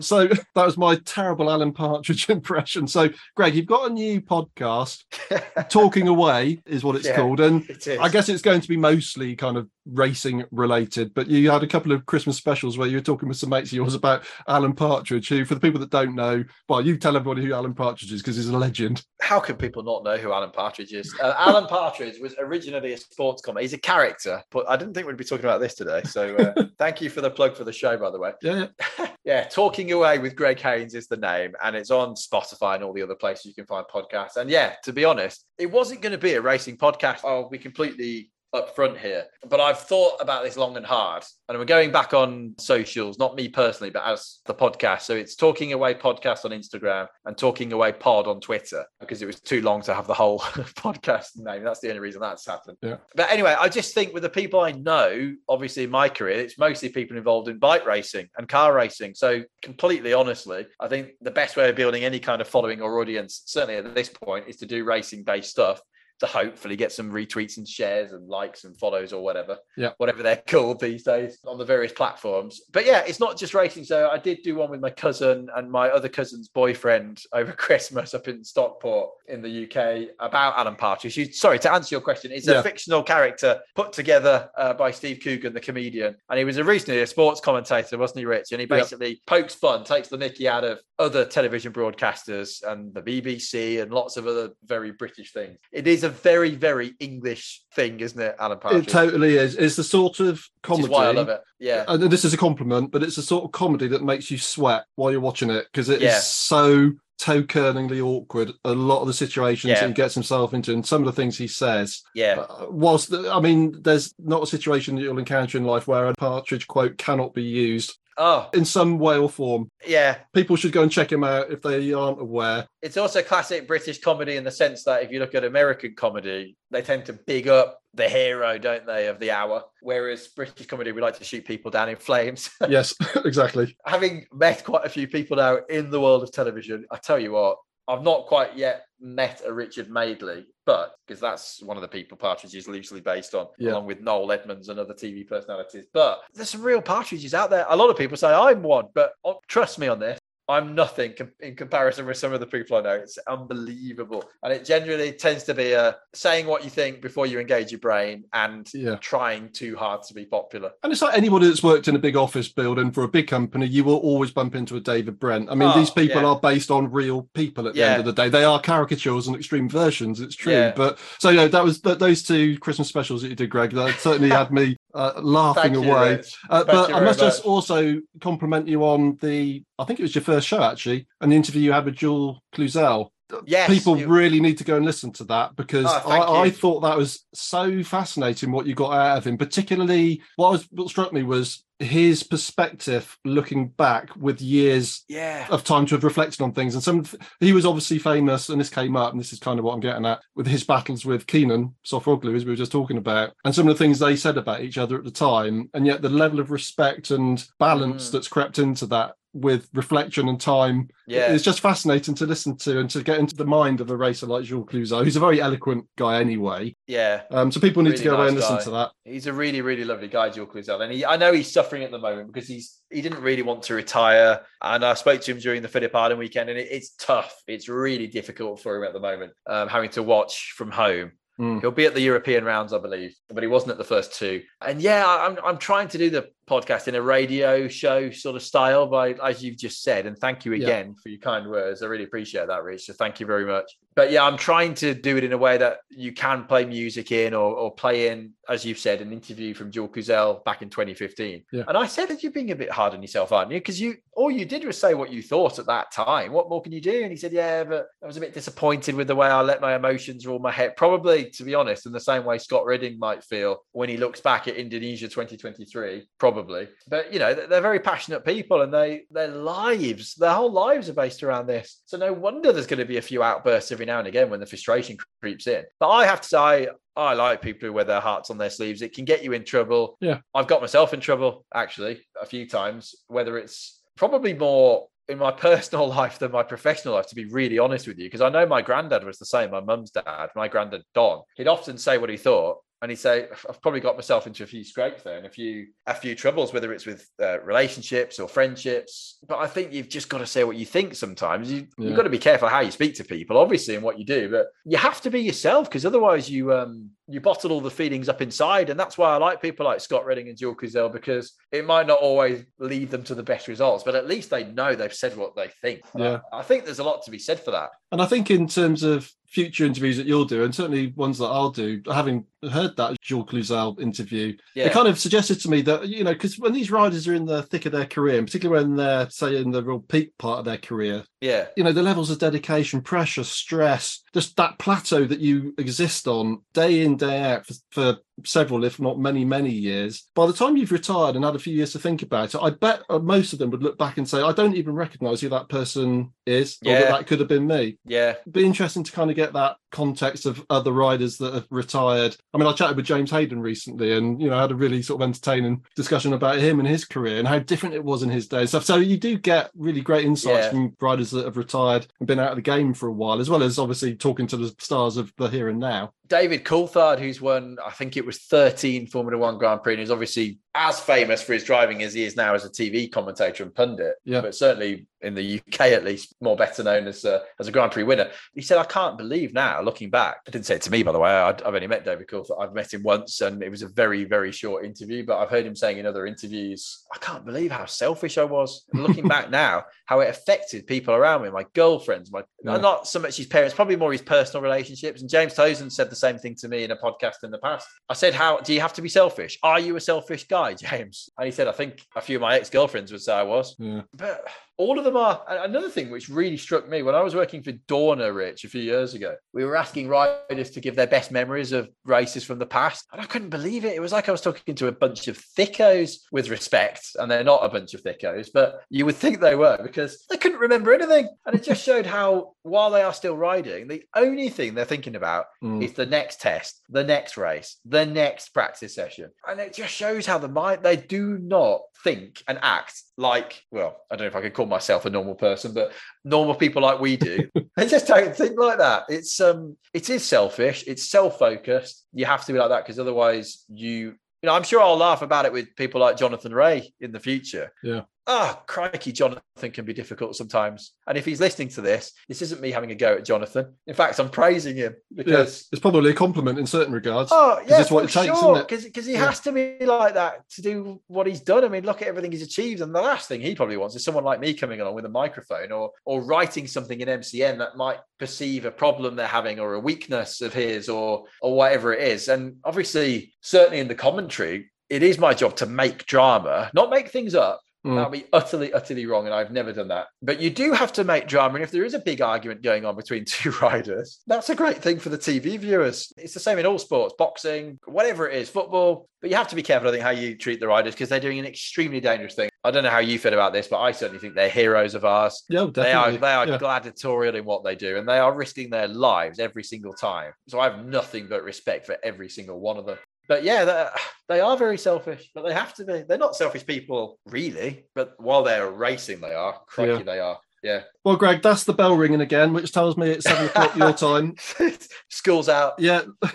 So 0.00 0.26
that 0.54 0.66
was 0.66 0.76
my 0.76 0.96
terrible 1.04 1.50
Alan 1.50 1.72
Partridge 1.72 2.28
impression. 2.28 2.86
So, 2.86 3.08
Greg, 3.36 3.54
you've 3.54 3.66
got 3.66 3.90
a 3.90 3.92
new 3.92 4.20
podcast, 4.20 5.04
Talking 5.68 6.08
Away 6.08 6.60
is 6.66 6.84
what 6.84 6.96
it's 6.96 7.06
Yeah. 7.06 7.16
called. 7.16 7.40
And 7.40 7.68
It. 7.68 7.98
I 8.00 8.08
guess 8.08 8.28
it's 8.28 8.42
going 8.42 8.60
to 8.60 8.68
be 8.68 8.76
mostly 8.76 9.36
kind 9.36 9.56
of 9.56 9.68
racing 9.86 10.44
related, 10.50 11.14
but 11.14 11.28
you 11.28 11.50
had 11.50 11.62
a 11.62 11.66
couple 11.66 11.92
of 11.92 12.06
Christmas 12.06 12.36
specials 12.36 12.78
where 12.78 12.88
you 12.88 12.96
were 12.96 13.02
talking 13.02 13.28
with 13.28 13.38
some 13.38 13.50
mates 13.50 13.70
of 13.70 13.76
yours 13.76 13.94
about 13.94 14.24
Alan 14.48 14.72
Partridge, 14.72 15.28
who, 15.28 15.44
for 15.44 15.54
the 15.54 15.60
people 15.60 15.80
that 15.80 15.90
don't 15.90 16.14
know, 16.14 16.44
well, 16.68 16.80
you 16.80 16.96
tell 16.96 17.16
everybody 17.16 17.46
who 17.46 17.54
Alan 17.54 17.74
Partridge 17.74 18.12
is 18.12 18.22
because 18.22 18.36
he's 18.36 18.48
a 18.48 18.56
legend. 18.56 19.02
how 19.20 19.40
can 19.40 19.56
people 19.56 19.82
not 19.82 20.04
know 20.04 20.16
who 20.16 20.32
Alan 20.32 20.50
Partridge 20.50 20.92
is? 20.92 21.14
Uh, 21.20 21.34
Alan 21.38 21.66
Partridge 21.66 22.18
was 22.20 22.34
originally 22.38 22.92
a 22.92 22.96
sports 22.96 23.42
comment. 23.42 23.62
He's 23.62 23.72
a 23.72 23.78
character, 23.78 24.42
but 24.50 24.68
I 24.68 24.76
didn't 24.76 24.94
think 24.94 25.06
we'd 25.06 25.16
be 25.16 25.24
talking 25.24 25.44
about 25.44 25.60
this 25.60 25.74
today. 25.74 26.02
So 26.04 26.34
uh, 26.36 26.64
thank 26.78 27.00
you 27.00 27.10
for 27.10 27.20
the 27.20 27.30
plug 27.30 27.56
for 27.56 27.64
the 27.64 27.72
show, 27.72 27.96
by 27.96 28.10
the 28.10 28.18
way. 28.18 28.32
Yeah, 28.42 28.66
yeah. 28.98 29.08
yeah, 29.24 29.44
Talking 29.44 29.92
Away 29.92 30.18
with 30.18 30.34
Greg 30.34 30.60
Haines 30.60 30.94
is 30.94 31.06
the 31.06 31.16
name, 31.16 31.52
and 31.62 31.76
it's 31.76 31.90
on 31.90 32.14
Spotify 32.14 32.74
and 32.74 32.84
all 32.84 32.92
the 32.92 33.02
other 33.02 33.14
places 33.14 33.46
you 33.46 33.54
can 33.54 33.66
find 33.66 33.86
podcasts. 33.86 34.36
And 34.36 34.50
yeah, 34.50 34.74
to 34.84 34.92
be 34.92 35.04
honest, 35.04 35.44
it 35.58 35.70
wasn't 35.70 36.00
going 36.00 36.12
to 36.12 36.18
be 36.18 36.34
a 36.34 36.40
racing 36.40 36.76
podcast. 36.76 37.24
I'll 37.24 37.48
be 37.48 37.58
completely 37.58 38.31
upfront 38.54 38.98
here, 38.98 39.24
but 39.48 39.60
I've 39.60 39.78
thought 39.78 40.16
about 40.20 40.44
this 40.44 40.56
long 40.56 40.76
and 40.76 40.84
hard, 40.84 41.24
and 41.48 41.58
we're 41.58 41.64
going 41.64 41.90
back 41.90 42.14
on 42.14 42.54
socials, 42.58 43.18
not 43.18 43.34
me 43.34 43.48
personally, 43.48 43.90
but 43.90 44.04
as 44.04 44.40
the 44.46 44.54
podcast. 44.54 45.02
So 45.02 45.14
it's 45.14 45.34
Talking 45.36 45.72
Away 45.72 45.94
Podcast 45.94 46.44
on 46.44 46.50
Instagram 46.50 47.06
and 47.24 47.36
Talking 47.36 47.72
Away 47.72 47.92
Pod 47.92 48.26
on 48.26 48.40
Twitter 48.40 48.84
because 49.00 49.22
it 49.22 49.26
was 49.26 49.40
too 49.40 49.62
long 49.62 49.82
to 49.82 49.94
have 49.94 50.06
the 50.06 50.14
whole 50.14 50.38
podcast 50.40 51.36
name. 51.36 51.64
That's 51.64 51.80
the 51.80 51.88
only 51.88 52.00
reason 52.00 52.20
that's 52.20 52.46
happened. 52.46 52.76
Yeah. 52.82 52.96
But 53.14 53.30
anyway, 53.30 53.56
I 53.58 53.68
just 53.68 53.94
think 53.94 54.12
with 54.12 54.22
the 54.22 54.30
people 54.30 54.60
I 54.60 54.72
know, 54.72 55.34
obviously 55.48 55.84
in 55.84 55.90
my 55.90 56.08
career, 56.08 56.38
it's 56.38 56.58
mostly 56.58 56.88
people 56.90 57.16
involved 57.16 57.48
in 57.48 57.58
bike 57.58 57.86
racing 57.86 58.28
and 58.36 58.48
car 58.48 58.74
racing. 58.74 59.14
So 59.14 59.42
completely 59.62 60.12
honestly, 60.12 60.66
I 60.78 60.88
think 60.88 61.12
the 61.20 61.30
best 61.30 61.56
way 61.56 61.70
of 61.70 61.76
building 61.76 62.04
any 62.04 62.18
kind 62.18 62.40
of 62.40 62.48
following 62.48 62.82
or 62.82 63.00
audience, 63.00 63.42
certainly 63.46 63.76
at 63.76 63.94
this 63.94 64.08
point, 64.08 64.48
is 64.48 64.56
to 64.56 64.66
do 64.66 64.84
racing 64.84 65.24
based 65.24 65.50
stuff 65.50 65.80
to 66.22 66.26
hopefully 66.26 66.76
get 66.76 66.92
some 66.92 67.10
retweets 67.12 67.56
and 67.58 67.68
shares 67.68 68.12
and 68.12 68.28
likes 68.28 68.64
and 68.64 68.76
follows 68.78 69.12
or 69.12 69.22
whatever. 69.22 69.58
Yeah. 69.76 69.90
Whatever 69.98 70.22
they're 70.22 70.42
called 70.48 70.80
these 70.80 71.02
days 71.02 71.38
on 71.46 71.58
the 71.58 71.64
various 71.64 71.92
platforms. 71.92 72.60
But 72.72 72.86
yeah, 72.86 73.02
it's 73.06 73.20
not 73.20 73.36
just 73.36 73.54
racing. 73.54 73.84
So 73.84 74.08
I 74.08 74.18
did 74.18 74.38
do 74.42 74.54
one 74.54 74.70
with 74.70 74.80
my 74.80 74.90
cousin 74.90 75.48
and 75.56 75.70
my 75.70 75.88
other 75.90 76.08
cousin's 76.08 76.48
boyfriend 76.48 77.22
over 77.32 77.52
Christmas 77.52 78.14
up 78.14 78.28
in 78.28 78.42
Stockport 78.44 79.10
in 79.28 79.42
the 79.42 79.64
UK 79.64 80.10
about 80.20 80.56
Alan 80.56 80.76
Partridge. 80.76 81.14
who- 81.16 81.32
Sorry, 81.32 81.58
to 81.58 81.72
answer 81.72 81.94
your 81.94 82.00
question, 82.02 82.30
it's 82.32 82.46
Yeah. 82.46 82.60
a 82.60 82.62
fictional 82.62 83.02
character 83.02 83.60
put 83.74 83.92
together 83.92 84.48
uh, 84.56 84.74
by 84.74 84.90
Steve 84.90 85.20
Coogan, 85.22 85.52
the 85.54 85.60
comedian. 85.60 86.14
And 86.30 86.38
he 86.38 86.44
was 86.44 86.58
originally 86.58 87.02
a 87.02 87.06
sports 87.06 87.40
commentator, 87.40 87.98
wasn't 87.98 88.20
he, 88.20 88.26
Rich? 88.26 88.52
And 88.52 88.60
he 88.60 88.66
Yeah. 88.70 88.76
basically 88.78 89.20
pokes 89.26 89.54
fun, 89.54 89.84
takes 89.84 90.08
the 90.08 90.18
mickey 90.18 90.48
out 90.48 90.62
of 90.64 90.80
other 90.98 91.24
television 91.24 91.72
broadcasters 91.72 92.62
and 92.62 92.94
the 92.94 93.02
BBC 93.02 93.80
and 93.82 93.92
lots 93.92 94.16
of 94.16 94.26
other 94.26 94.50
very 94.64 94.92
British 94.92 95.32
things. 95.32 95.58
It 95.72 95.86
is 95.88 96.04
a 96.04 96.11
very, 96.12 96.54
very 96.54 96.94
English 97.00 97.62
thing, 97.74 98.00
isn't 98.00 98.20
it, 98.20 98.36
Alan 98.38 98.58
Partridge? 98.58 98.86
It 98.86 98.90
totally 98.90 99.36
is. 99.36 99.56
It's 99.56 99.76
the 99.76 99.84
sort 99.84 100.20
of 100.20 100.44
comedy. 100.62 100.84
is 100.84 100.88
why 100.90 101.06
I 101.06 101.12
love 101.12 101.28
it. 101.28 101.40
Yeah. 101.58 101.84
And 101.88 102.02
this 102.04 102.24
is 102.24 102.32
a 102.34 102.38
compliment, 102.38 102.90
but 102.92 103.02
it's 103.02 103.18
a 103.18 103.22
sort 103.22 103.44
of 103.44 103.52
comedy 103.52 103.88
that 103.88 104.02
makes 104.04 104.30
you 104.30 104.38
sweat 104.38 104.84
while 104.96 105.10
you're 105.10 105.20
watching 105.20 105.50
it 105.50 105.66
because 105.72 105.88
it 105.88 105.96
is 106.02 106.12
Yeah. 106.12 106.18
so 106.20 106.92
toe 107.18 107.42
curlingly 107.44 108.00
awkward. 108.00 108.52
A 108.64 108.72
lot 108.72 109.00
of 109.00 109.06
the 109.06 109.12
situations 109.14 109.70
Yeah. 109.70 109.86
he 109.86 109.92
gets 109.92 110.14
himself 110.14 110.54
into, 110.54 110.72
and 110.72 110.84
some 110.84 111.02
of 111.02 111.06
the 111.06 111.12
things 111.12 111.38
he 111.38 111.46
says. 111.46 112.02
Yeah. 112.14 112.40
Uh, 112.48 112.66
whilst 112.68 113.10
the, 113.10 113.30
I 113.30 113.40
mean, 113.40 113.80
there's 113.82 114.12
not 114.18 114.42
a 114.42 114.46
situation 114.46 114.96
that 114.96 115.02
you'll 115.02 115.18
encounter 115.18 115.56
in 115.56 115.64
life 115.64 115.86
where 115.86 116.06
a 116.08 116.14
Partridge 116.14 116.66
quote 116.66 116.98
cannot 116.98 117.32
be 117.32 117.44
used 117.44 117.96
Oh, 118.18 118.50
in 118.54 118.64
some 118.64 118.98
way 118.98 119.16
or 119.16 119.28
form. 119.28 119.70
yeah. 119.86 120.18
People 120.34 120.56
should 120.56 120.72
go 120.72 120.82
and 120.82 120.92
check 120.92 121.10
him 121.10 121.24
out 121.24 121.50
if 121.50 121.62
they 121.62 121.92
aren't 121.92 122.20
aware. 122.20 122.66
It's 122.82 122.96
also 122.96 123.22
classic 123.22 123.66
British 123.66 124.00
comedy 124.00 124.36
in 124.36 124.44
the 124.44 124.50
sense 124.50 124.84
that 124.84 125.02
if 125.02 125.10
you 125.10 125.18
look 125.18 125.34
at 125.34 125.44
American 125.44 125.94
comedy, 125.94 126.56
they 126.70 126.82
tend 126.82 127.06
to 127.06 127.12
big 127.12 127.48
up 127.48 127.78
the 127.94 128.08
hero, 128.08 128.58
don't 128.58 128.86
they, 128.86 129.08
of 129.08 129.18
the 129.18 129.30
hour. 129.30 129.64
Whereas 129.80 130.28
British 130.28 130.66
comedy, 130.66 130.92
we 130.92 131.00
like 131.00 131.18
to 131.18 131.24
shoot 131.24 131.44
people 131.44 131.70
down 131.70 131.88
in 131.88 131.96
flames. 131.96 132.50
yes, 132.68 132.94
exactly. 133.24 133.76
Having 133.84 134.26
met 134.32 134.64
quite 134.64 134.84
a 134.86 134.90
few 134.90 135.06
people 135.06 135.36
now 135.36 135.58
in 135.68 135.90
the 135.90 136.00
world 136.00 136.22
of 136.22 136.32
television, 136.32 136.86
I 136.90 136.96
tell 136.96 137.18
you 137.18 137.32
what, 137.32 137.58
I've 137.88 138.02
not 138.02 138.26
quite 138.26 138.56
yet 138.56 138.84
met 139.00 139.42
a 139.44 139.52
Richard 139.52 139.90
Madeley, 139.90 140.46
but 140.66 140.94
because 141.06 141.20
that's 141.20 141.60
one 141.62 141.76
of 141.76 141.80
the 141.80 141.88
people 141.88 142.16
Partridge 142.16 142.54
is 142.54 142.68
loosely 142.68 143.00
based 143.00 143.34
on, 143.34 143.48
Yeah. 143.58 143.72
along 143.72 143.86
with 143.86 144.00
Noel 144.00 144.30
Edmonds 144.30 144.68
and 144.68 144.78
other 144.78 144.94
TV 144.94 145.24
personalities. 145.26 145.86
But 145.92 146.20
there's 146.34 146.50
some 146.50 146.62
real 146.62 146.80
Partridges 146.80 147.34
out 147.34 147.50
there. 147.50 147.66
A 147.68 147.76
lot 147.76 147.90
of 147.90 147.96
people 147.96 148.16
say 148.16 148.32
I'm 148.32 148.62
one, 148.62 148.86
but 148.94 149.12
oh, 149.24 149.40
trust 149.48 149.78
me 149.78 149.88
on 149.88 149.98
this. 149.98 150.18
I'm 150.48 150.74
nothing 150.74 151.14
com- 151.16 151.30
in 151.40 151.54
comparison 151.56 152.04
with 152.06 152.16
some 152.16 152.32
of 152.32 152.40
the 152.40 152.46
people 152.46 152.76
I 152.76 152.80
know. 152.82 152.94
It's 152.94 153.16
unbelievable. 153.28 154.24
And 154.42 154.52
it 154.52 154.64
generally 154.64 155.12
tends 155.12 155.44
to 155.44 155.54
be 155.54 155.74
uh, 155.74 155.92
saying 156.14 156.46
what 156.46 156.64
you 156.64 156.70
think 156.70 157.00
before 157.00 157.26
you 157.26 157.38
engage 157.38 157.70
your 157.70 157.80
brain 157.80 158.24
and 158.32 158.68
Yeah. 158.74 158.96
trying 158.96 159.50
too 159.52 159.76
hard 159.76 160.02
to 160.04 160.14
be 160.14 160.24
popular. 160.26 160.72
And 160.82 160.92
it's 160.92 161.02
like 161.02 161.16
anybody 161.16 161.46
that's 161.46 161.62
worked 161.62 161.88
in 161.88 161.96
a 161.96 161.98
big 161.98 162.16
office 162.16 162.48
building 162.48 162.90
for 162.90 163.04
a 163.04 163.08
big 163.08 163.28
company, 163.28 163.66
you 163.66 163.84
will 163.84 163.98
always 163.98 164.30
bump 164.32 164.54
into 164.54 164.76
a 164.76 164.80
David 164.80 165.18
Brent. 165.20 165.50
I 165.50 165.54
mean, 165.54 165.70
Oh, 165.72 165.78
these 165.78 165.90
people 165.90 166.22
yeah. 166.22 166.28
are 166.28 166.40
based 166.40 166.70
on 166.70 166.90
real 166.90 167.28
people 167.34 167.68
at 167.68 167.74
the 167.74 167.80
Yeah. 167.80 167.92
end 167.92 168.00
of 168.00 168.06
the 168.06 168.12
day. 168.12 168.28
They 168.28 168.44
are 168.44 168.60
caricatures 168.60 169.26
and 169.28 169.36
extreme 169.36 169.68
versions. 169.68 170.20
It's 170.20 170.34
true. 170.36 170.72
But 170.74 170.98
so, 171.18 171.30
yeah, 171.30 171.46
that 171.46 171.64
was 171.64 171.80
that, 171.82 171.98
those 171.98 172.22
two 172.22 172.58
Christmas 172.58 172.88
specials 172.88 173.22
that 173.22 173.28
you 173.28 173.36
did, 173.36 173.50
Greg, 173.50 173.70
that 173.72 173.98
certainly 174.00 174.30
had 174.30 174.50
me 174.50 174.76
uh, 174.94 175.12
laughing 175.22 175.74
Thank 175.74 175.86
away. 175.86 176.16
Rich. 176.16 176.36
Uh, 176.50 176.64
but 176.64 176.92
I 176.92 177.00
must 177.00 177.18
just 177.18 177.44
also 177.44 178.00
compliment 178.20 178.68
you 178.68 178.84
on 178.84 179.16
the, 179.22 179.62
I 179.82 179.84
think 179.84 179.98
it 180.00 180.04
was 180.04 180.14
your 180.14 180.22
first 180.24 180.46
show 180.48 180.62
actually, 180.62 181.06
and 181.20 181.30
the 181.30 181.36
interview 181.36 181.62
you 181.62 181.72
had 181.72 181.84
with 181.84 181.96
Jules 181.96 182.38
Cluzel. 182.54 183.08
Yes, 183.46 183.66
People 183.66 183.96
really 183.96 184.40
need 184.40 184.58
to 184.58 184.64
go 184.64 184.76
and 184.76 184.84
listen 184.84 185.10
to 185.14 185.24
that 185.24 185.56
because 185.56 185.86
Oh, 185.88 186.10
I, 186.10 186.42
I 186.42 186.50
thought 186.50 186.80
that 186.80 186.98
was 186.98 187.24
so 187.32 187.82
fascinating 187.82 188.52
what 188.52 188.66
you 188.66 188.74
got 188.74 188.92
out 188.92 189.16
of 189.16 189.26
him. 189.26 189.38
Particularly, 189.38 190.20
what 190.36 190.52
was 190.52 190.68
what 190.70 190.90
struck 190.90 191.14
me 191.14 191.22
was 191.22 191.64
his 191.78 192.22
perspective 192.22 193.18
looking 193.24 193.68
back 193.68 194.10
with 194.16 194.42
years 194.42 195.04
yeah. 195.08 195.46
of 195.50 195.64
time 195.64 195.86
to 195.86 195.94
have 195.94 196.04
reflected 196.04 196.42
on 196.42 196.52
things. 196.52 196.74
And 196.74 196.84
some 196.84 197.06
he 197.40 197.54
was 197.54 197.64
obviously 197.64 197.98
famous, 197.98 198.50
and 198.50 198.60
this 198.60 198.68
came 198.68 198.96
up, 198.96 199.12
and 199.12 199.18
this 199.20 199.32
is 199.32 199.38
kind 199.38 199.58
of 199.58 199.64
what 199.64 199.72
I'm 199.72 199.80
getting 199.80 200.04
at 200.04 200.20
with 200.36 200.46
his 200.46 200.64
battles 200.64 201.06
with 201.06 201.26
Kenan 201.26 201.74
Sofuoglu, 201.86 202.36
as 202.36 202.44
we 202.44 202.50
were 202.50 202.56
just 202.56 202.70
talking 202.70 202.98
about, 202.98 203.32
and 203.46 203.54
some 203.54 203.66
of 203.66 203.74
the 203.74 203.82
things 203.82 203.98
they 203.98 204.14
said 204.14 204.36
about 204.36 204.60
each 204.60 204.76
other 204.76 204.98
at 204.98 205.04
the 205.04 205.10
time, 205.10 205.70
and 205.72 205.86
yet 205.86 206.02
the 206.02 206.10
level 206.10 206.38
of 206.38 206.50
respect 206.50 207.10
and 207.10 207.46
balance 207.58 208.10
Mm. 208.10 208.12
that's 208.12 208.28
crept 208.28 208.58
into 208.58 208.84
that 208.88 209.14
with 209.34 209.68
reflection 209.72 210.28
and 210.28 210.40
time 210.40 210.88
Yeah. 211.06 211.32
it's 211.32 211.42
just 211.42 211.60
fascinating 211.60 212.14
to 212.16 212.26
listen 212.26 212.56
to 212.58 212.80
and 212.80 212.90
to 212.90 213.02
get 213.02 213.18
into 213.18 213.34
the 213.34 213.46
mind 213.46 213.80
of 213.80 213.90
a 213.90 213.96
racer 213.96 214.26
like 214.26 214.44
Jules 214.44 214.66
Cluzel, 214.66 215.04
who's 215.04 215.16
a 215.16 215.20
very 215.20 215.40
eloquent 215.40 215.86
guy 215.96 216.20
anyway. 216.20 216.76
Yeah. 216.86 217.22
Um, 217.30 217.50
so 217.50 217.60
people 217.60 217.82
need 217.82 217.96
to 217.96 218.04
Really 218.04 218.04
go 218.04 218.16
away 218.16 218.28
and 218.28 218.36
nice 218.36 218.50
listen 218.50 218.64
to 218.64 218.70
that. 218.72 218.90
He's 219.04 219.26
a 219.26 219.32
really, 219.32 219.60
really 219.62 219.84
lovely 219.84 220.08
guy, 220.08 220.28
Jules 220.28 220.50
Cluzel. 220.50 220.82
And 220.82 220.92
he, 220.92 221.04
I 221.04 221.16
know 221.16 221.32
he's 221.32 221.50
suffering 221.50 221.82
at 221.82 221.90
the 221.90 221.98
moment 221.98 222.32
because 222.32 222.48
he's 222.48 222.78
he 222.90 223.00
didn't 223.00 223.22
really 223.22 223.42
want 223.42 223.62
to 223.64 223.74
retire. 223.74 224.40
And 224.60 224.84
I 224.84 224.94
spoke 224.94 225.22
to 225.22 225.32
him 225.32 225.38
during 225.38 225.62
the 225.62 225.68
Phillip 225.68 225.94
Island 225.94 226.18
weekend, 226.18 226.50
and 226.50 226.58
it, 226.58 226.68
it's 226.70 226.90
tough. 226.90 227.34
It's 227.46 227.68
really 227.68 228.06
difficult 228.06 228.60
for 228.60 228.76
him 228.76 228.84
at 228.84 228.92
the 228.92 229.00
moment, 229.00 229.32
um, 229.46 229.68
having 229.68 229.90
to 229.90 230.02
watch 230.02 230.52
from 230.56 230.70
home. 230.70 231.12
Mm. 231.40 231.60
He'll 231.62 231.70
be 231.70 231.86
at 231.86 231.94
the 231.94 232.00
European 232.00 232.44
rounds, 232.44 232.74
I 232.74 232.78
believe, 232.78 233.16
but 233.30 233.42
he 233.42 233.48
wasn't 233.48 233.72
at 233.72 233.78
the 233.78 233.84
first 233.84 234.14
two. 234.14 234.42
And 234.60 234.82
yeah, 234.82 235.04
I'm 235.06 235.38
I'm 235.44 235.58
trying 235.58 235.88
to 235.88 235.98
do 235.98 236.10
the 236.10 236.30
podcast 236.52 236.88
in 236.88 236.94
a 236.94 237.02
radio 237.02 237.68
show 237.68 238.10
sort 238.10 238.36
of 238.36 238.42
style, 238.42 238.86
by 238.86 239.12
as 239.22 239.42
you've 239.42 239.56
just 239.56 239.82
said. 239.82 240.06
And 240.06 240.16
thank 240.18 240.44
you 240.44 240.52
Yeah. 240.52 240.64
again 240.66 240.94
for 241.02 241.08
your 241.08 241.20
kind 241.20 241.48
words. 241.48 241.82
I 241.82 241.86
really 241.86 242.04
appreciate 242.04 242.46
that, 242.48 242.62
Rich. 242.62 242.86
So 242.86 242.92
thank 242.92 243.20
you 243.20 243.26
very 243.26 243.46
much. 243.46 243.68
But 243.94 244.10
yeah, 244.10 244.24
I'm 244.24 244.38
trying 244.38 244.72
to 244.76 244.94
do 244.94 245.18
it 245.18 245.24
in 245.24 245.34
a 245.34 245.38
way 245.38 245.58
that 245.58 245.80
you 245.90 246.12
can 246.12 246.44
play 246.44 246.64
music 246.64 247.12
in 247.12 247.34
or, 247.34 247.54
or 247.54 247.74
play 247.74 248.08
in, 248.08 248.32
as 248.48 248.64
you've 248.64 248.78
said, 248.78 249.02
an 249.02 249.12
interview 249.12 249.52
from 249.52 249.70
Jules 249.70 249.90
Cluzel 249.90 250.42
back 250.44 250.62
in 250.62 250.70
2015. 250.70 251.44
Yeah. 251.52 251.64
And 251.68 251.76
I 251.76 251.86
said 251.86 252.06
that 252.08 252.22
you're 252.22 252.32
being 252.32 252.52
a 252.52 252.56
bit 252.56 252.70
hard 252.70 252.94
on 252.94 253.02
yourself, 253.02 253.32
aren't 253.32 253.50
you? 253.50 253.58
Because 253.58 253.78
you 253.80 253.96
all 254.14 254.30
you 254.30 254.44
did 254.46 254.64
was 254.64 254.78
say 254.78 254.94
what 254.94 255.10
you 255.10 255.22
thought 255.22 255.58
at 255.58 255.66
that 255.66 255.90
time. 255.92 256.32
What 256.32 256.48
more 256.48 256.62
can 256.62 256.72
you 256.72 256.80
do? 256.80 257.02
And 257.02 257.10
he 257.10 257.16
said, 257.18 257.32
Yeah, 257.32 257.64
but 257.64 257.86
I 258.02 258.06
was 258.06 258.16
a 258.16 258.20
bit 258.20 258.32
disappointed 258.34 258.94
with 258.94 259.08
the 259.08 259.14
way 259.14 259.28
I 259.28 259.40
let 259.42 259.60
my 259.60 259.74
emotions 259.74 260.26
rule 260.26 260.38
my 260.38 260.50
head. 260.50 260.74
Probably, 260.76 261.28
to 261.30 261.44
be 261.44 261.54
honest, 261.54 261.84
in 261.86 261.92
the 261.92 262.00
same 262.00 262.24
way 262.24 262.38
Scott 262.38 262.64
Redding 262.66 262.98
might 262.98 263.22
feel 263.24 263.58
when 263.72 263.88
he 263.90 263.96
looks 263.98 264.20
back 264.20 264.48
at 264.48 264.56
Indonesia 264.56 265.06
2023, 265.08 266.06
probably. 266.18 266.41
But 266.88 267.12
you 267.12 267.18
know, 267.18 267.34
they're 267.34 267.46
they're 267.46 267.60
very 267.60 267.80
passionate 267.80 268.24
people 268.24 268.62
and 268.62 268.72
they 268.72 269.02
their 269.10 269.28
lives, 269.28 270.14
their 270.14 270.32
whole 270.32 270.52
lives 270.52 270.88
are 270.88 270.94
based 270.94 271.22
around 271.22 271.46
this. 271.46 271.80
So 271.84 271.96
no 271.96 272.12
wonder 272.12 272.52
there's 272.52 272.66
going 272.66 272.78
to 272.78 272.84
be 272.84 272.98
a 272.98 273.02
few 273.02 273.22
outbursts 273.22 273.72
every 273.72 273.86
now 273.86 273.98
and 273.98 274.08
again 274.08 274.30
when 274.30 274.40
the 274.40 274.46
frustration 274.46 274.96
creeps 275.20 275.46
in. 275.46 275.64
But 275.80 275.88
I 275.88 276.06
have 276.06 276.20
to 276.20 276.28
say, 276.28 276.68
I 276.96 277.14
like 277.14 277.42
people 277.42 277.66
who 277.66 277.72
wear 277.72 277.84
their 277.84 278.00
hearts 278.00 278.30
on 278.30 278.38
their 278.38 278.50
sleeves. 278.50 278.82
It 278.82 278.94
can 278.94 279.04
get 279.04 279.24
you 279.24 279.32
in 279.32 279.44
trouble. 279.44 279.96
Yeah. 280.00 280.18
I've 280.34 280.46
got 280.46 280.60
myself 280.60 280.92
in 280.92 281.00
trouble 281.00 281.44
actually 281.54 282.00
a 282.20 282.26
few 282.26 282.48
times, 282.48 282.94
whether 283.08 283.38
it's 283.38 283.80
probably 283.96 284.34
more 284.34 284.88
in 285.08 285.18
my 285.18 285.30
personal 285.48 285.88
life 285.88 286.18
than 286.18 286.32
my 286.32 286.42
professional 286.42 286.94
life, 286.94 287.08
to 287.08 287.14
be 287.14 287.24
really 287.26 287.58
honest 287.58 287.86
with 287.86 287.98
you. 287.98 288.06
Because 288.06 288.20
I 288.20 288.28
know 288.28 288.46
my 288.46 288.62
granddad 288.62 289.04
was 289.04 289.18
the 289.18 289.26
same, 289.26 289.50
my 289.50 289.60
mum's 289.60 289.90
dad, 289.90 290.28
my 290.34 290.48
granddad 290.48 290.82
Don. 290.94 291.22
He'd 291.36 291.48
often 291.48 291.78
say 291.78 291.98
what 291.98 292.10
he 292.10 292.16
thought. 292.16 292.58
And 292.82 292.90
he'd 292.90 292.96
say, 292.98 293.28
"I've 293.48 293.62
probably 293.62 293.78
got 293.78 293.94
myself 293.96 294.26
into 294.26 294.42
a 294.42 294.46
few 294.46 294.64
scrapes 294.64 295.04
there, 295.04 295.16
and 295.16 295.24
a 295.24 295.30
few 295.30 295.68
a 295.86 295.94
few 295.94 296.16
troubles, 296.16 296.52
whether 296.52 296.72
it's 296.72 296.84
with 296.84 297.08
uh, 297.22 297.40
relationships 297.42 298.18
or 298.18 298.28
friendships. 298.28 299.18
But 299.26 299.38
I 299.38 299.46
think 299.46 299.72
you've 299.72 299.88
just 299.88 300.08
got 300.08 300.18
to 300.18 300.26
say 300.26 300.42
what 300.42 300.56
you 300.56 300.66
think. 300.66 300.96
Sometimes 300.96 301.50
you 301.52 301.68
Yeah. 301.78 301.86
you've 301.86 301.96
got 301.96 302.02
to 302.02 302.10
be 302.10 302.18
careful 302.18 302.48
how 302.48 302.58
you 302.60 302.72
speak 302.72 302.96
to 302.96 303.04
people, 303.04 303.38
obviously, 303.38 303.76
and 303.76 303.84
what 303.84 304.00
you 304.00 304.04
do. 304.04 304.28
But 304.28 304.48
you 304.64 304.78
have 304.78 305.00
to 305.02 305.10
be 305.10 305.20
yourself 305.20 305.68
because 305.70 305.86
otherwise 305.86 306.28
you 306.28 306.52
um 306.52 306.90
you 307.12 307.20
bottle 307.20 307.52
all 307.52 307.60
the 307.60 307.70
feelings 307.70 308.08
up 308.08 308.22
inside. 308.22 308.70
And 308.70 308.80
that's 308.80 308.96
why 308.96 309.10
I 309.10 309.16
like 309.16 309.42
people 309.42 309.66
like 309.66 309.80
Scott 309.80 310.06
Redding 310.06 310.28
and 310.28 310.36
Jules 310.36 310.56
Cluzel 310.56 310.90
because 310.90 311.34
it 311.50 311.66
might 311.66 311.86
not 311.86 311.98
always 312.00 312.44
lead 312.58 312.90
them 312.90 313.02
to 313.04 313.14
the 313.14 313.22
best 313.22 313.48
results, 313.48 313.84
but 313.84 313.94
at 313.94 314.08
least 314.08 314.30
they 314.30 314.44
know 314.44 314.74
they've 314.74 314.92
said 314.92 315.16
what 315.16 315.36
they 315.36 315.48
think. 315.60 315.82
Yeah. 315.94 316.20
I, 316.32 316.38
I 316.38 316.42
think 316.42 316.64
there's 316.64 316.78
a 316.78 316.84
lot 316.84 317.02
to 317.04 317.10
be 317.10 317.18
said 317.18 317.40
for 317.40 317.50
that. 317.50 317.70
And 317.90 318.00
I 318.00 318.06
think 318.06 318.30
in 318.30 318.46
terms 318.46 318.82
of 318.82 319.10
future 319.26 319.64
interviews 319.64 319.96
that 319.96 320.06
you'll 320.06 320.26
do, 320.26 320.44
and 320.44 320.54
certainly 320.54 320.88
ones 320.96 321.18
that 321.18 321.26
I'll 321.26 321.50
do, 321.50 321.80
having 321.90 322.26
heard 322.50 322.76
that 322.76 323.00
Jules 323.00 323.30
Cluzel 323.30 323.80
interview, 323.80 324.36
Yeah. 324.54 324.66
it 324.66 324.72
kind 324.72 324.88
of 324.88 324.98
suggested 324.98 325.40
to 325.40 325.50
me 325.50 325.62
that, 325.62 325.88
you 325.88 326.04
know, 326.04 326.12
because 326.12 326.38
when 326.38 326.52
these 326.52 326.70
riders 326.70 327.08
are 327.08 327.14
in 327.14 327.24
the 327.24 327.42
thick 327.44 327.64
of 327.64 327.72
their 327.72 327.86
career, 327.86 328.18
and 328.18 328.26
particularly 328.26 328.64
when 328.64 328.76
they're, 328.76 329.08
say, 329.08 329.36
in 329.36 329.50
the 329.50 329.62
real 329.62 329.80
peak 329.80 330.12
part 330.18 330.38
of 330.38 330.44
their 330.44 330.58
career, 330.58 331.04
yeah. 331.22 331.46
you 331.56 331.64
know, 331.64 331.72
the 331.72 331.82
levels 331.82 332.10
of 332.10 332.18
dedication, 332.18 332.82
pressure, 332.82 333.24
stress, 333.24 334.02
just 334.12 334.36
that 334.36 334.58
plateau 334.58 335.04
that 335.06 335.20
you 335.20 335.54
exist 335.56 336.06
on 336.06 336.42
day 336.52 336.82
in, 336.82 336.96
day 337.02 337.20
out 337.20 337.46
for, 337.46 337.54
for 337.70 337.96
several, 338.24 338.64
if 338.64 338.80
not 338.80 338.98
many, 338.98 339.24
many 339.24 339.50
years. 339.50 340.08
By 340.14 340.26
the 340.26 340.32
time 340.32 340.56
you've 340.56 340.72
retired 340.72 341.16
and 341.16 341.24
had 341.24 341.34
a 341.34 341.38
few 341.40 341.54
years 341.54 341.72
to 341.72 341.78
think 341.78 342.02
about 342.02 342.34
it, 342.34 342.40
I 342.42 342.50
bet 342.50 342.82
uh, 342.90 342.98
most 342.98 343.32
of 343.32 343.38
them 343.38 343.50
would 343.50 343.62
look 343.62 343.78
back 343.78 343.98
and 343.98 344.08
say, 344.08 344.20
I 344.22 344.32
don't 344.32 344.56
even 344.56 344.74
recognize 344.74 345.20
who 345.20 345.28
that 345.30 345.48
person 345.48 346.12
is, 346.26 346.58
or 346.64 346.72
that 346.72 346.80
Yeah. 346.80 346.90
that 346.92 347.06
could 347.06 347.18
have 347.20 347.28
been 347.28 347.46
me. 347.46 347.78
Yeah. 347.84 348.10
It'd 348.20 348.32
be 348.32 348.44
interesting 348.46 348.84
to 348.84 348.92
kind 348.92 349.10
of 349.10 349.16
get 349.16 349.32
that 349.34 349.56
context 349.70 350.26
of 350.26 350.44
other 350.50 350.72
riders 350.72 351.16
that 351.18 351.32
have 351.34 351.46
retired. 351.50 352.16
I 352.34 352.38
mean, 352.38 352.46
I 352.46 352.52
chatted 352.52 352.76
with 352.76 352.86
James 352.86 353.10
Haydon 353.10 353.40
recently 353.40 353.92
and, 353.92 354.20
you 354.20 354.28
know, 354.28 354.38
had 354.38 354.50
a 354.50 354.54
really 354.54 354.82
sort 354.82 355.00
of 355.00 355.08
entertaining 355.08 355.64
discussion 355.76 356.12
about 356.12 356.38
him 356.38 356.58
and 356.58 356.68
his 356.68 356.84
career 356.84 357.18
and 357.18 357.26
how 357.26 357.38
different 357.38 357.74
it 357.74 357.84
was 357.84 358.02
in 358.02 358.10
his 358.10 358.28
day 358.28 358.40
and 358.40 358.48
stuff. 358.48 358.64
So 358.64 358.76
you 358.76 358.96
do 358.98 359.16
get 359.18 359.50
really 359.56 359.80
great 359.80 360.04
insights 360.04 360.44
Yeah. 360.46 360.50
from 360.50 360.76
riders 360.80 361.10
that 361.12 361.24
have 361.24 361.36
retired 361.38 361.86
and 362.00 362.06
been 362.06 362.18
out 362.18 362.30
of 362.30 362.36
the 362.36 362.42
game 362.42 362.74
for 362.74 362.86
a 362.88 362.92
while, 362.92 363.20
as 363.20 363.30
well 363.30 363.42
as 363.42 363.58
obviously 363.58 363.94
talking 363.96 364.26
to 364.28 364.36
the 364.36 364.54
stars 364.58 364.96
of 364.98 365.12
the 365.16 365.28
here 365.28 365.48
and 365.48 365.58
now. 365.58 365.92
David 366.08 366.44
Coulthard, 366.44 366.98
who's 366.98 367.22
won, 367.22 367.56
I 367.64 367.70
think 367.70 367.96
it 367.96 368.04
was 368.04 368.11
13 368.18 368.86
Formula 368.86 369.18
One 369.18 369.38
Grand 369.38 369.62
Prix, 369.62 369.74
and 369.74 369.82
is 369.82 369.90
obviously 369.90 370.38
as 370.54 370.78
famous 370.78 371.22
for 371.22 371.32
his 371.32 371.44
driving 371.44 371.82
as 371.82 371.94
he 371.94 372.04
is 372.04 372.16
now 372.16 372.34
as 372.34 372.44
a 372.44 372.50
TV 372.50 372.90
commentator 372.90 373.42
and 373.42 373.54
pundit. 373.54 373.94
Yeah. 374.04 374.20
But 374.20 374.34
certainly 374.34 374.86
in 375.02 375.14
the 375.14 375.40
UK, 375.40 375.60
at 375.72 375.84
least, 375.84 376.14
more 376.20 376.36
better 376.36 376.62
known 376.62 376.86
as 376.86 377.04
a, 377.04 377.22
as 377.40 377.48
a 377.48 377.52
Grand 377.52 377.72
Prix 377.72 377.82
winner. 377.82 378.10
He 378.34 378.42
said, 378.42 378.58
I 378.58 378.64
can't 378.64 378.96
believe 378.96 379.34
now, 379.34 379.60
looking 379.60 379.90
back. 379.90 380.18
I 380.26 380.30
didn't 380.30 380.46
say 380.46 380.56
it 380.56 380.62
to 380.62 380.70
me, 380.70 380.82
by 380.82 380.92
the 380.92 380.98
way. 380.98 381.10
i 381.10 381.26
have 381.26 381.42
only 381.44 381.66
met 381.66 381.84
David 381.84 382.06
Coulthard. 382.06 382.40
I've 382.40 382.54
met 382.54 382.72
him 382.72 382.82
once 382.82 383.20
and 383.20 383.42
it 383.42 383.50
was 383.50 383.62
a 383.62 383.68
very, 383.68 384.04
very 384.04 384.32
short 384.32 384.64
interview. 384.64 385.04
But 385.04 385.18
I've 385.18 385.30
heard 385.30 385.46
him 385.46 385.56
saying 385.56 385.78
in 385.78 385.86
other 385.86 386.06
interviews, 386.06 386.84
I 386.92 386.98
can't 386.98 387.24
believe 387.24 387.50
how 387.50 387.66
selfish 387.66 388.18
I 388.18 388.24
was. 388.24 388.64
And 388.72 388.82
looking 388.82 389.08
back 389.08 389.30
now, 389.30 389.64
how 389.86 390.00
it 390.00 390.08
affected 390.08 390.66
people 390.66 390.94
around 390.94 391.22
me, 391.22 391.30
my 391.30 391.44
girlfriends, 391.54 392.12
my 392.12 392.22
Yeah. 392.44 392.58
not 392.58 392.86
so 392.86 393.00
much 393.00 393.16
his 393.16 393.26
parents, 393.26 393.54
probably 393.54 393.76
more 393.76 393.92
his 393.92 394.02
personal 394.02 394.42
relationships. 394.42 395.00
And 395.00 395.10
James 395.10 395.34
Toseland 395.34 395.72
said 395.72 395.90
the 395.90 395.96
same 395.96 396.18
thing 396.18 396.34
to 396.36 396.48
me 396.48 396.64
in 396.64 396.70
a 396.70 396.76
podcast 396.76 397.24
in 397.24 397.30
the 397.30 397.38
past. 397.38 397.66
I 397.88 397.94
said, 397.94 398.14
How 398.14 398.38
do 398.38 398.54
you 398.54 398.60
have 398.60 398.72
to 398.74 398.82
be 398.82 398.88
selfish? 398.88 399.38
Are 399.42 399.58
you 399.60 399.76
a 399.76 399.80
selfish 399.80 400.24
guy, 400.28 400.41
James? 400.54 401.08
And 401.16 401.26
he 401.26 401.32
said, 401.32 401.48
I 401.48 401.52
think 401.52 401.86
a 401.94 402.00
few 402.00 402.16
of 402.16 402.22
my 402.22 402.36
ex-girlfriends 402.36 402.90
would 402.92 403.00
say 403.00 403.14
I 403.14 403.22
was. 403.22 403.54
Yeah. 403.58 403.82
But 403.94 404.26
all 404.62 404.78
of 404.78 404.84
them 404.84 404.96
are. 404.96 405.22
Another 405.28 405.68
thing 405.68 405.90
which 405.90 406.08
really 406.08 406.36
struck 406.36 406.68
me 406.68 406.82
when 406.82 406.94
I 406.94 407.02
was 407.02 407.14
working 407.14 407.42
for 407.42 407.52
Dorna, 407.52 408.14
Rich, 408.14 408.44
a 408.44 408.48
few 408.48 408.62
years 408.62 408.94
ago, 408.94 409.16
we 409.32 409.44
were 409.44 409.56
asking 409.56 409.88
riders 409.88 410.50
to 410.50 410.60
give 410.60 410.76
their 410.76 410.86
best 410.86 411.10
memories 411.10 411.52
of 411.52 411.68
races 411.84 412.24
from 412.24 412.38
the 412.38 412.46
past. 412.46 412.86
And 412.92 413.00
I 413.00 413.04
couldn't 413.04 413.30
believe 413.30 413.64
it. 413.64 413.74
It 413.74 413.80
was 413.80 413.92
like 413.92 414.08
I 414.08 414.12
was 414.12 414.20
talking 414.20 414.54
to 414.54 414.68
a 414.68 414.72
bunch 414.72 415.08
of 415.08 415.18
thickos 415.18 415.96
with 416.12 416.28
respect. 416.28 416.90
And 416.98 417.10
they're 417.10 417.24
not 417.24 417.44
a 417.44 417.48
bunch 417.48 417.74
of 417.74 417.82
thickos, 417.82 418.28
but 418.32 418.60
you 418.70 418.86
would 418.86 418.96
think 418.96 419.20
they 419.20 419.34
were 419.34 419.58
because 419.62 420.04
they 420.08 420.16
couldn't 420.16 420.38
remember 420.38 420.72
anything. 420.72 421.08
And 421.26 421.34
it 421.34 421.42
just 421.42 421.64
showed 421.64 421.86
how, 421.86 422.34
while 422.42 422.70
they 422.70 422.82
are 422.82 422.94
still 422.94 423.16
riding, 423.16 423.66
the 423.68 423.82
only 423.96 424.28
thing 424.28 424.54
they're 424.54 424.64
thinking 424.64 424.96
about 424.96 425.26
Mm. 425.42 425.62
is 425.64 425.72
the 425.72 425.86
next 425.86 426.20
test, 426.20 426.60
the 426.68 426.84
next 426.84 427.16
race, 427.16 427.56
the 427.64 427.84
next 427.84 428.28
practice 428.28 428.74
session. 428.74 429.10
And 429.26 429.40
it 429.40 429.54
just 429.54 429.74
shows 429.74 430.06
how 430.06 430.18
the 430.18 430.28
mind, 430.28 430.62
they 430.62 430.76
do 430.76 431.18
not 431.18 431.62
think 431.82 432.22
and 432.28 432.38
act 432.42 432.80
like, 432.96 433.42
well, 433.50 433.76
I 433.90 433.96
don't 433.96 434.04
know 434.04 434.08
if 434.10 434.16
I 434.16 434.20
could 434.20 434.34
call 434.34 434.46
myself 434.52 434.86
a 434.86 434.90
normal 434.90 435.14
person, 435.14 435.52
but 435.52 435.72
normal 436.04 436.34
people 436.34 436.62
like 436.62 436.80
we 436.80 436.96
do. 436.96 437.28
they 437.56 437.66
just 437.66 437.86
don't 437.86 438.14
think 438.14 438.38
like 438.38 438.58
that. 438.58 438.84
It's 438.88 439.20
um 439.20 439.56
it 439.74 439.90
is 439.90 440.04
selfish, 440.04 440.64
it's 440.66 440.88
self-focused. 440.88 441.86
You 441.92 442.06
have 442.06 442.24
to 442.26 442.32
be 442.32 442.38
like 442.38 442.50
that 442.50 442.64
because 442.64 442.78
otherwise 442.78 443.44
you 443.48 443.94
you 444.22 444.28
know, 444.28 444.34
I'm 444.34 444.44
sure 444.44 444.62
I'll 444.62 444.76
laugh 444.76 445.02
about 445.02 445.24
it 445.24 445.32
with 445.32 445.56
people 445.56 445.80
like 445.80 445.96
Jonathan 445.96 446.32
Rea 446.32 446.72
in 446.80 446.92
the 446.92 447.00
future. 447.00 447.52
Yeah. 447.62 447.82
Oh, 448.06 448.40
crikey, 448.46 448.90
Jonathan 448.90 449.22
can 449.52 449.64
be 449.64 449.72
difficult 449.72 450.16
sometimes. 450.16 450.72
And 450.88 450.98
if 450.98 451.04
he's 451.04 451.20
listening 451.20 451.48
to 451.50 451.60
this, 451.60 451.92
this 452.08 452.20
isn't 452.20 452.40
me 452.40 452.50
having 452.50 452.72
a 452.72 452.74
go 452.74 452.94
at 452.94 453.04
Jonathan. 453.04 453.54
In 453.68 453.74
fact, 453.74 453.98
I'm 454.00 454.10
praising 454.10 454.56
him 454.56 454.74
because 454.92 455.46
It's 455.52 455.60
probably 455.60 455.92
a 455.92 455.94
compliment 455.94 456.36
in 456.38 456.46
certain 456.46 456.72
regards. 456.72 457.10
Oh, 457.12 457.40
yeah, 457.46 457.60
it's 457.60 457.70
what 457.70 457.84
it 457.84 457.90
takes, 457.90 458.06
sure. 458.06 458.32
isn't 458.36 458.36
it? 458.38 458.48
Because 458.64 458.86
he 458.86 458.94
Yeah. 458.94 459.06
has 459.06 459.20
to 459.20 459.30
be 459.32 459.64
like 459.64 459.94
that 459.94 460.28
to 460.30 460.42
do 460.42 460.80
what 460.88 461.06
he's 461.06 461.20
done. 461.20 461.44
I 461.44 461.48
mean, 461.48 461.64
look 461.64 461.80
at 461.80 461.86
everything 461.88 462.10
he's 462.10 462.22
achieved, 462.22 462.60
and 462.60 462.74
the 462.74 462.80
last 462.80 463.06
thing 463.06 463.20
he 463.20 463.36
probably 463.36 463.56
wants 463.56 463.76
is 463.76 463.84
someone 463.84 464.04
like 464.04 464.18
me 464.18 464.34
coming 464.34 464.60
along 464.60 464.74
with 464.74 464.84
a 464.84 464.88
microphone 464.90 465.52
or 465.52 465.70
or 465.84 466.02
writing 466.02 466.48
something 466.48 466.80
in 466.80 466.88
MCN 466.88 467.38
that 467.38 467.56
might 467.56 467.78
perceive 468.00 468.44
a 468.44 468.50
problem 468.50 468.96
they're 468.96 469.06
having 469.06 469.38
or 469.38 469.54
a 469.54 469.60
weakness 469.60 470.20
of 470.22 470.34
his 470.34 470.68
or 470.68 471.04
or 471.20 471.36
whatever 471.36 471.72
it 471.72 471.86
is. 471.86 472.08
And 472.08 472.36
obviously, 472.44 473.14
certainly 473.20 473.60
in 473.60 473.68
the 473.68 473.74
commentary, 473.76 474.50
it 474.68 474.82
is 474.82 474.98
my 474.98 475.14
job 475.14 475.36
to 475.36 475.46
make 475.46 475.86
drama, 475.86 476.50
not 476.52 476.68
make 476.70 476.88
things 476.90 477.14
up. 477.14 477.40
Mm. 477.64 477.76
That 477.76 477.90
would 477.90 477.98
be 478.00 478.06
utterly, 478.12 478.52
utterly 478.52 478.86
wrong, 478.86 479.06
and 479.06 479.14
I've 479.14 479.30
never 479.30 479.52
done 479.52 479.68
that. 479.68 479.86
But 480.02 480.20
you 480.20 480.30
do 480.30 480.52
have 480.52 480.72
to 480.74 480.84
make 480.84 481.06
drama, 481.06 481.36
and 481.36 481.44
if 481.44 481.52
there 481.52 481.64
is 481.64 481.74
a 481.74 481.78
big 481.78 482.00
argument 482.00 482.42
going 482.42 482.64
on 482.64 482.74
between 482.74 483.04
two 483.06 483.30
riders, 483.30 484.00
that's 484.06 484.30
a 484.30 484.34
great 484.34 484.56
thing 484.58 484.78
for 484.80 484.88
the 484.88 484.98
TV 484.98 485.38
viewers. 485.38 485.92
It's 485.96 486.14
the 486.14 486.20
same 486.20 486.38
in 486.38 486.46
all 486.46 486.58
sports, 486.58 486.94
boxing, 486.98 487.58
whatever 487.66 488.08
it 488.08 488.16
is, 488.20 488.28
football. 488.28 488.88
But 489.00 489.10
you 489.10 489.16
have 489.16 489.28
to 489.28 489.36
be 489.36 489.42
careful, 489.42 489.68
I 489.68 489.72
think, 489.72 489.82
how 489.82 489.90
you 489.90 490.16
treat 490.16 490.38
the 490.40 490.46
riders 490.46 490.74
because 490.74 490.88
they're 490.88 491.00
doing 491.00 491.18
an 491.18 491.24
extremely 491.26 491.80
dangerous 491.80 492.14
thing. 492.14 492.30
I 492.44 492.50
don't 492.50 492.62
know 492.64 492.70
how 492.70 492.78
you 492.78 492.98
feel 492.98 493.14
about 493.14 493.32
this, 493.32 493.46
but 493.48 493.60
I 493.60 493.72
certainly 493.72 494.00
think 494.00 494.14
they're 494.14 494.28
heroes 494.28 494.74
of 494.74 494.84
ours. 494.84 495.22
Yeah, 495.28 495.46
They 495.52 495.72
are 495.72 495.90
they 495.92 496.06
are 496.12 496.26
Yeah. 496.26 496.38
gladiatorial 496.38 497.14
in 497.16 497.24
what 497.24 497.44
they 497.44 497.54
do, 497.54 497.76
and 497.78 497.88
they 497.88 497.98
are 497.98 498.12
risking 498.14 498.50
their 498.50 498.68
lives 498.68 499.18
every 499.18 499.44
single 499.44 499.72
time. 499.72 500.12
So 500.28 500.38
I 500.40 500.50
have 500.50 500.64
nothing 500.66 501.06
but 501.08 501.22
respect 501.24 501.66
for 501.66 501.76
every 501.84 502.08
single 502.08 502.40
one 502.40 502.56
of 502.56 502.66
them. 502.66 502.78
But 503.12 503.24
yeah, 503.24 503.44
they- 504.08 504.20
are 504.20 504.36
very 504.38 504.56
selfish, 504.56 505.10
but 505.14 505.22
they 505.26 505.34
have 505.34 505.52
to 505.54 505.64
be. 505.66 505.82
They're 505.86 505.98
not 505.98 506.16
selfish 506.16 506.46
people, 506.46 506.98
really. 507.06 507.66
But 507.74 507.92
while 507.98 508.22
they're 508.22 508.50
racing, 508.50 509.00
they 509.02 509.12
are. 509.12 509.38
Crikey, 509.46 509.72
Yeah. 509.72 509.82
they 509.82 509.98
are. 510.00 510.18
Yeah. 510.42 510.60
Well, 510.84 510.96
Greg, 510.96 511.20
that's 511.22 511.44
the 511.44 511.52
bell 511.52 511.76
ringing 511.76 512.00
again, 512.00 512.32
which 512.32 512.52
tells 512.52 512.76
me 512.78 512.88
it's 512.90 513.04
seven 513.06 513.26
o'clock 513.26 513.54
your 513.54 513.72
time. 513.88 514.14
School's 514.90 515.28
out. 515.28 515.54
Yeah, 515.58 515.82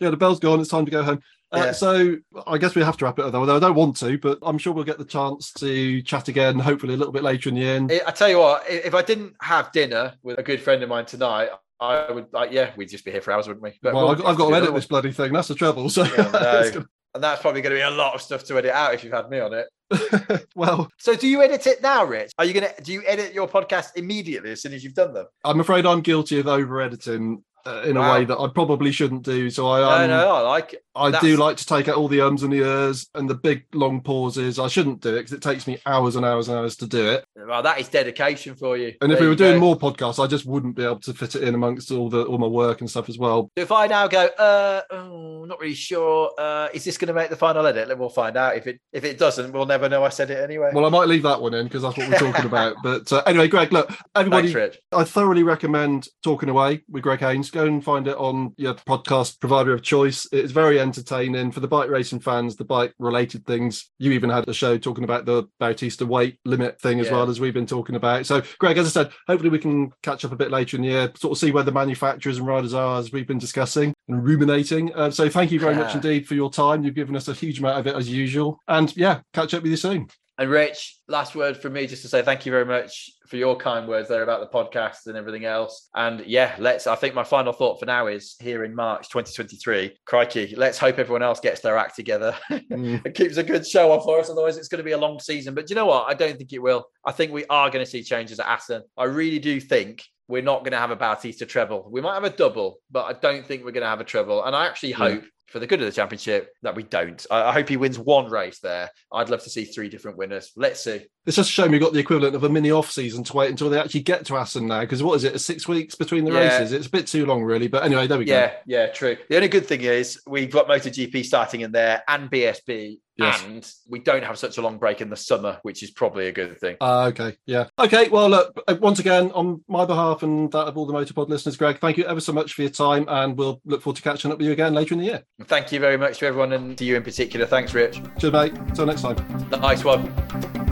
yeah, 0.00 0.10
the 0.10 0.16
bell's 0.16 0.40
gone. 0.40 0.60
It's 0.60 0.70
time 0.70 0.86
to 0.86 0.90
go 0.90 1.02
home. 1.02 1.20
Uh, 1.52 1.58
Yeah. 1.66 1.72
So 1.72 2.16
I 2.46 2.56
guess 2.58 2.74
we 2.74 2.82
have 2.82 2.96
to 2.96 3.04
wrap 3.04 3.18
it 3.18 3.24
up, 3.26 3.34
although 3.34 3.56
I 3.56 3.60
don't 3.60 3.74
want 3.76 3.96
to, 3.98 4.18
but 4.18 4.38
I'm 4.42 4.58
sure 4.58 4.72
we'll 4.72 4.84
get 4.84 4.98
the 4.98 5.04
chance 5.04 5.52
to 5.58 6.00
chat 6.02 6.28
again, 6.28 6.58
hopefully 6.58 6.94
a 6.94 6.96
little 6.96 7.12
bit 7.12 7.22
later 7.22 7.48
in 7.50 7.54
the 7.54 7.64
end. 7.66 7.92
I 8.06 8.10
tell 8.10 8.28
you 8.28 8.38
what, 8.38 8.64
if 8.68 8.94
I 8.94 9.02
didn't 9.02 9.34
have 9.40 9.70
dinner 9.72 10.14
with 10.22 10.38
a 10.38 10.42
good 10.42 10.60
friend 10.62 10.82
of 10.82 10.88
mine 10.88 11.04
tonight, 11.06 11.50
I 11.88 12.12
would 12.12 12.32
like, 12.32 12.52
yeah, 12.52 12.72
we'd 12.76 12.88
just 12.88 13.04
be 13.04 13.10
here 13.10 13.20
for 13.20 13.32
hours, 13.32 13.46
wouldn't 13.46 13.62
we? 13.62 13.72
But 13.82 13.94
well, 13.94 14.08
we'll 14.08 14.26
I've, 14.26 14.36
got 14.36 14.50
to 14.50 14.56
edit 14.56 14.74
this 14.74 14.86
bloody 14.86 15.12
thing. 15.12 15.32
That's 15.32 15.48
the 15.48 15.54
trouble. 15.54 15.88
So, 15.88 16.04
Yeah, 16.04 16.30
no. 16.32 16.84
And 17.14 17.22
that's 17.22 17.40
probably 17.40 17.62
going 17.62 17.70
to 17.70 17.78
be 17.78 17.82
a 17.82 17.90
lot 17.90 18.14
of 18.14 18.22
stuff 18.22 18.42
to 18.44 18.58
edit 18.58 18.72
out 18.72 18.92
if 18.92 19.04
you've 19.04 19.12
had 19.12 19.30
me 19.30 19.38
on 19.38 19.52
it. 19.54 20.46
well, 20.56 20.88
So, 20.98 21.14
do 21.14 21.28
you 21.28 21.42
edit 21.42 21.66
it 21.68 21.80
now, 21.80 22.04
Rich? 22.04 22.32
Are 22.38 22.44
you 22.44 22.52
going 22.52 22.66
to 22.74 22.82
do 22.82 22.92
you 22.92 23.02
edit 23.06 23.32
your 23.32 23.46
podcast 23.46 23.90
immediately 23.96 24.50
as 24.50 24.62
soon 24.62 24.72
as 24.72 24.82
you've 24.82 24.94
done 24.94 25.14
them? 25.14 25.26
I'm 25.44 25.60
afraid 25.60 25.86
I'm 25.86 26.00
guilty 26.00 26.40
of 26.40 26.48
over 26.48 26.80
editing 26.80 27.44
uh, 27.66 27.82
in 27.86 27.96
Wow. 27.96 28.10
a 28.10 28.14
way 28.18 28.24
that 28.24 28.38
I 28.38 28.48
probably 28.48 28.92
shouldn't 28.92 29.22
do. 29.22 29.50
So 29.50 29.68
I, 29.70 29.80
no, 29.80 30.04
um, 30.04 30.10
no, 30.10 30.34
I 30.34 30.40
like 30.40 30.72
it. 30.74 30.80
I 30.96 31.18
do 31.20 31.36
like 31.36 31.56
to 31.56 31.66
take 31.66 31.88
out 31.88 31.96
all 31.96 32.06
the 32.06 32.20
ums 32.20 32.44
and 32.44 32.52
the 32.52 32.62
ers 32.62 33.08
and 33.16 33.28
the 33.28 33.34
big 33.34 33.64
long 33.74 34.00
pauses. 34.00 34.60
I 34.60 34.68
shouldn't 34.68 35.00
do 35.00 35.10
it 35.10 35.20
because 35.20 35.32
it 35.32 35.42
takes 35.42 35.66
me 35.66 35.78
hours 35.86 36.14
and 36.14 36.24
hours 36.24 36.48
and 36.48 36.56
hours 36.56 36.76
to 36.76 36.86
do 36.86 37.08
it. 37.08 37.24
Well, 37.36 37.62
that 37.64 37.80
is 37.80 37.88
dedication 37.88 38.54
for 38.54 38.76
you. 38.76 38.94
And 39.00 39.10
if 39.10 39.18
we 39.18 39.26
were 39.26 39.34
doing 39.34 39.54
go. 39.54 39.60
more 39.60 39.76
podcasts, 39.76 40.22
I 40.22 40.28
just 40.28 40.46
wouldn't 40.46 40.76
be 40.76 40.84
able 40.84 41.00
to 41.00 41.12
fit 41.12 41.34
it 41.34 41.42
in 41.42 41.54
amongst 41.56 41.90
all 41.90 42.08
the 42.08 42.22
all 42.24 42.38
my 42.38 42.46
work 42.46 42.80
and 42.80 42.88
stuff 42.88 43.08
as 43.08 43.18
well. 43.18 43.50
if 43.56 43.72
I 43.72 43.88
now 43.88 44.06
go, 44.06 44.26
uh, 44.38 44.82
oh, 44.92 45.44
not 45.46 45.58
really 45.58 45.74
sure, 45.74 46.30
uh, 46.38 46.68
is 46.72 46.84
this 46.84 46.96
going 46.96 47.08
to 47.08 47.14
make 47.14 47.28
the 47.28 47.36
final 47.36 47.66
edit? 47.66 47.88
Then 47.88 47.98
we'll 47.98 48.08
find 48.08 48.36
out. 48.36 48.56
If 48.56 48.66
it 48.68 48.80
if 48.92 49.02
it 49.02 49.18
doesn't, 49.18 49.52
we'll 49.52 49.66
never 49.66 49.88
know 49.88 50.04
I 50.04 50.10
said 50.10 50.30
it 50.30 50.38
anyway. 50.38 50.70
Well, 50.72 50.86
I 50.86 50.90
might 50.90 51.08
leave 51.08 51.22
that 51.24 51.40
one 51.40 51.54
in 51.54 51.64
because 51.64 51.82
that's 51.82 51.96
what 51.96 52.08
we're 52.08 52.18
talking 52.18 52.46
about. 52.52 52.76
But 52.84 53.12
uh, 53.12 53.22
anyway, 53.26 53.48
Greg, 53.48 53.72
look, 53.72 53.92
everybody, 54.14 54.52
Thanks, 54.52 54.76
I 54.92 55.02
thoroughly 55.04 55.42
recommend 55.42 56.06
Talking 56.22 56.48
Away 56.50 56.82
with 56.88 57.02
Greg 57.02 57.18
Haines. 57.20 57.50
Go 57.54 57.66
and 57.66 57.84
find 57.84 58.08
it 58.08 58.16
on 58.16 58.52
your 58.56 58.74
podcast 58.74 59.38
provider 59.38 59.72
of 59.72 59.80
choice. 59.80 60.26
It's 60.32 60.50
very 60.50 60.80
entertaining 60.80 61.52
for 61.52 61.60
the 61.60 61.68
bike 61.68 61.88
racing 61.88 62.18
fans, 62.18 62.56
the 62.56 62.64
bike 62.64 62.92
related 62.98 63.46
things. 63.46 63.92
You 64.00 64.10
even 64.10 64.28
had 64.28 64.48
a 64.48 64.52
show 64.52 64.76
talking 64.76 65.04
about 65.04 65.24
the 65.24 65.44
Bautista 65.60 66.04
weight 66.04 66.40
limit 66.44 66.80
thing 66.80 66.98
as 66.98 67.06
Yeah. 67.06 67.12
well 67.12 67.30
as 67.30 67.38
we've 67.38 67.54
been 67.54 67.64
talking 67.64 67.94
about. 67.94 68.26
So, 68.26 68.42
Greg, 68.58 68.76
as 68.76 68.86
I 68.86 68.90
said, 68.90 69.12
hopefully 69.28 69.50
we 69.50 69.60
can 69.60 69.92
catch 70.02 70.24
up 70.24 70.32
a 70.32 70.36
bit 70.36 70.50
later 70.50 70.76
in 70.76 70.82
the 70.82 70.88
year, 70.88 71.12
sort 71.14 71.30
of 71.30 71.38
see 71.38 71.52
where 71.52 71.62
the 71.62 71.70
manufacturers 71.70 72.38
and 72.38 72.46
riders 72.48 72.74
are 72.74 72.98
as 72.98 73.12
we've 73.12 73.28
been 73.28 73.38
discussing 73.38 73.94
and 74.08 74.24
ruminating. 74.26 74.92
Uh, 74.92 75.12
so, 75.12 75.28
thank 75.28 75.52
you 75.52 75.60
very 75.60 75.76
much 75.76 75.94
indeed 75.94 76.26
for 76.26 76.34
your 76.34 76.50
time. 76.50 76.82
You've 76.82 76.96
given 76.96 77.14
us 77.14 77.28
a 77.28 77.34
huge 77.34 77.60
amount 77.60 77.78
of 77.78 77.86
it 77.86 77.94
as 77.94 78.10
usual. 78.10 78.58
And 78.66 78.94
yeah, 78.96 79.20
catch 79.32 79.54
up 79.54 79.62
with 79.62 79.70
you 79.70 79.76
soon. 79.76 80.08
And 80.36 80.50
Rich, 80.50 80.98
last 81.06 81.36
word 81.36 81.56
from 81.56 81.74
me, 81.74 81.86
just 81.86 82.02
to 82.02 82.08
say 82.08 82.20
thank 82.20 82.44
you 82.44 82.50
very 82.50 82.64
much 82.64 83.08
for 83.28 83.36
your 83.36 83.56
kind 83.56 83.86
words 83.86 84.08
there 84.08 84.24
about 84.24 84.40
the 84.40 84.58
podcast 84.58 85.06
and 85.06 85.16
everything 85.16 85.44
else. 85.44 85.88
And 85.94 86.26
yeah, 86.26 86.56
let's. 86.58 86.88
I 86.88 86.96
think 86.96 87.14
my 87.14 87.22
final 87.22 87.52
thought 87.52 87.78
for 87.78 87.86
now 87.86 88.08
is 88.08 88.34
here 88.40 88.64
in 88.64 88.74
March 88.74 89.08
2023. 89.10 89.96
Crikey, 90.06 90.54
let's 90.56 90.76
hope 90.76 90.98
everyone 90.98 91.22
else 91.22 91.38
gets 91.38 91.60
their 91.60 91.78
act 91.78 91.94
together. 91.94 92.36
Mm. 92.50 93.02
it 93.06 93.14
keeps 93.14 93.36
a 93.36 93.44
good 93.44 93.64
show 93.64 93.92
on 93.92 94.00
for 94.02 94.18
us. 94.18 94.28
Otherwise, 94.28 94.56
it's 94.56 94.68
going 94.68 94.78
to 94.78 94.84
be 94.84 94.92
a 94.92 94.98
long 94.98 95.20
season. 95.20 95.54
But 95.54 95.70
you 95.70 95.76
know 95.76 95.86
what? 95.86 96.06
I 96.08 96.14
don't 96.14 96.36
think 96.36 96.52
it 96.52 96.58
will. 96.58 96.84
I 97.06 97.12
think 97.12 97.30
we 97.30 97.44
are 97.46 97.70
going 97.70 97.84
to 97.84 97.90
see 97.90 98.02
changes 98.02 98.40
at 98.40 98.46
Assen. 98.46 98.82
I 98.98 99.04
really 99.04 99.38
do 99.38 99.60
think 99.60 100.02
we're 100.26 100.42
not 100.42 100.60
going 100.60 100.72
to 100.72 100.78
have 100.78 100.90
a 100.90 100.96
Bautista 100.96 101.46
treble. 101.46 101.88
We 101.92 102.00
might 102.00 102.14
have 102.14 102.24
a 102.24 102.30
double, 102.30 102.78
but 102.90 103.04
I 103.04 103.12
don't 103.12 103.46
think 103.46 103.64
we're 103.64 103.72
going 103.72 103.82
to 103.82 103.88
have 103.88 104.00
a 104.00 104.04
treble. 104.04 104.44
And 104.44 104.56
I 104.56 104.66
actually 104.66 104.92
hope. 104.92 105.22
For 105.46 105.58
the 105.58 105.66
good 105.66 105.80
of 105.80 105.86
the 105.86 105.92
championship, 105.92 106.48
that 106.62 106.74
we 106.74 106.82
don't. 106.82 107.24
I, 107.30 107.42
I 107.50 107.52
hope 107.52 107.68
he 107.68 107.76
wins 107.76 107.98
one 107.98 108.30
race 108.30 108.58
there. 108.60 108.90
I'd 109.12 109.28
love 109.30 109.42
to 109.44 109.50
see 109.50 109.64
three 109.64 109.88
different 109.88 110.16
winners. 110.18 110.50
Let's 110.56 110.82
see. 110.82 111.02
It's 111.26 111.36
just 111.36 111.48
a 111.48 111.52
shame 111.52 111.70
we 111.70 111.78
got 111.78 111.92
the 111.92 112.00
equivalent 112.00 112.34
of 112.34 112.44
a 112.44 112.48
mini 112.48 112.70
off 112.70 112.90
season 112.90 113.24
to 113.24 113.36
wait 113.36 113.50
until 113.50 113.70
they 113.70 113.78
actually 113.78 114.02
get 114.02 114.26
to 114.26 114.36
Assen 114.36 114.66
now. 114.66 114.80
Because 114.80 115.02
what 115.02 115.14
is 115.14 115.24
it? 115.24 115.38
Six 115.40 115.66
weeks 115.68 115.94
between 115.94 116.24
the 116.24 116.32
Yeah. 116.32 116.58
races. 116.58 116.72
It's 116.72 116.86
a 116.86 116.90
bit 116.90 117.06
too 117.06 117.24
long, 117.24 117.42
really. 117.42 117.68
But 117.68 117.84
anyway, 117.84 118.06
there 118.06 118.18
we 118.18 118.24
go. 118.26 118.34
Yeah, 118.34 118.52
yeah, 118.66 118.86
true. 118.88 119.16
The 119.28 119.36
only 119.36 119.48
good 119.48 119.66
thing 119.66 119.82
is 119.82 120.20
we've 120.26 120.50
got 120.50 120.66
MotoGP 120.68 121.24
starting 121.24 121.60
in 121.62 121.72
there 121.72 122.02
and 122.08 122.30
BSB, 122.30 122.98
Yes. 123.16 123.42
and 123.44 123.66
we 123.88 124.00
don't 124.00 124.24
have 124.24 124.36
such 124.38 124.58
a 124.58 124.60
long 124.60 124.76
break 124.78 125.00
in 125.00 125.08
the 125.08 125.16
summer, 125.16 125.60
which 125.62 125.82
is 125.82 125.92
probably 125.92 126.26
a 126.26 126.32
good 126.32 126.58
thing. 126.60 126.76
Ah, 126.82 127.06
okay. 127.06 127.36
Yeah. 127.46 127.68
Okay. 127.78 128.08
Well, 128.08 128.28
look, 128.28 128.62
uh, 128.68 128.76
once 128.80 128.98
again, 128.98 129.30
on 129.32 129.64
my 129.66 129.86
behalf 129.86 130.22
and 130.24 130.50
that 130.52 130.66
of 130.66 130.76
all 130.76 130.84
the 130.84 130.92
Motorpod 130.92 131.28
listeners, 131.28 131.56
Greg, 131.56 131.78
thank 131.78 131.96
you 131.96 132.04
ever 132.04 132.20
so 132.20 132.32
much 132.34 132.52
for 132.52 132.62
your 132.62 132.70
time. 132.72 133.06
And 133.08 133.38
we'll 133.38 133.62
look 133.64 133.80
forward 133.82 133.96
to 133.96 134.02
catching 134.02 134.30
up 134.30 134.36
with 134.38 134.46
you 134.46 134.52
again 134.52 134.74
later 134.74 134.92
in 134.92 134.98
the 135.00 135.06
year. 135.06 135.22
Thank 135.46 135.72
you 135.72 135.80
very 135.80 135.96
much 135.96 136.18
to 136.18 136.26
everyone 136.26 136.52
and 136.52 136.76
to 136.78 136.84
you 136.84 136.96
in 136.96 137.02
particular. 137.02 137.46
Thanks, 137.46 137.74
Rich. 137.74 138.00
Cheers, 138.18 138.32
mate. 138.32 138.54
Till 138.74 138.86
next 138.86 139.02
time. 139.02 139.16
Nice 139.50 139.84
one. 139.84 140.63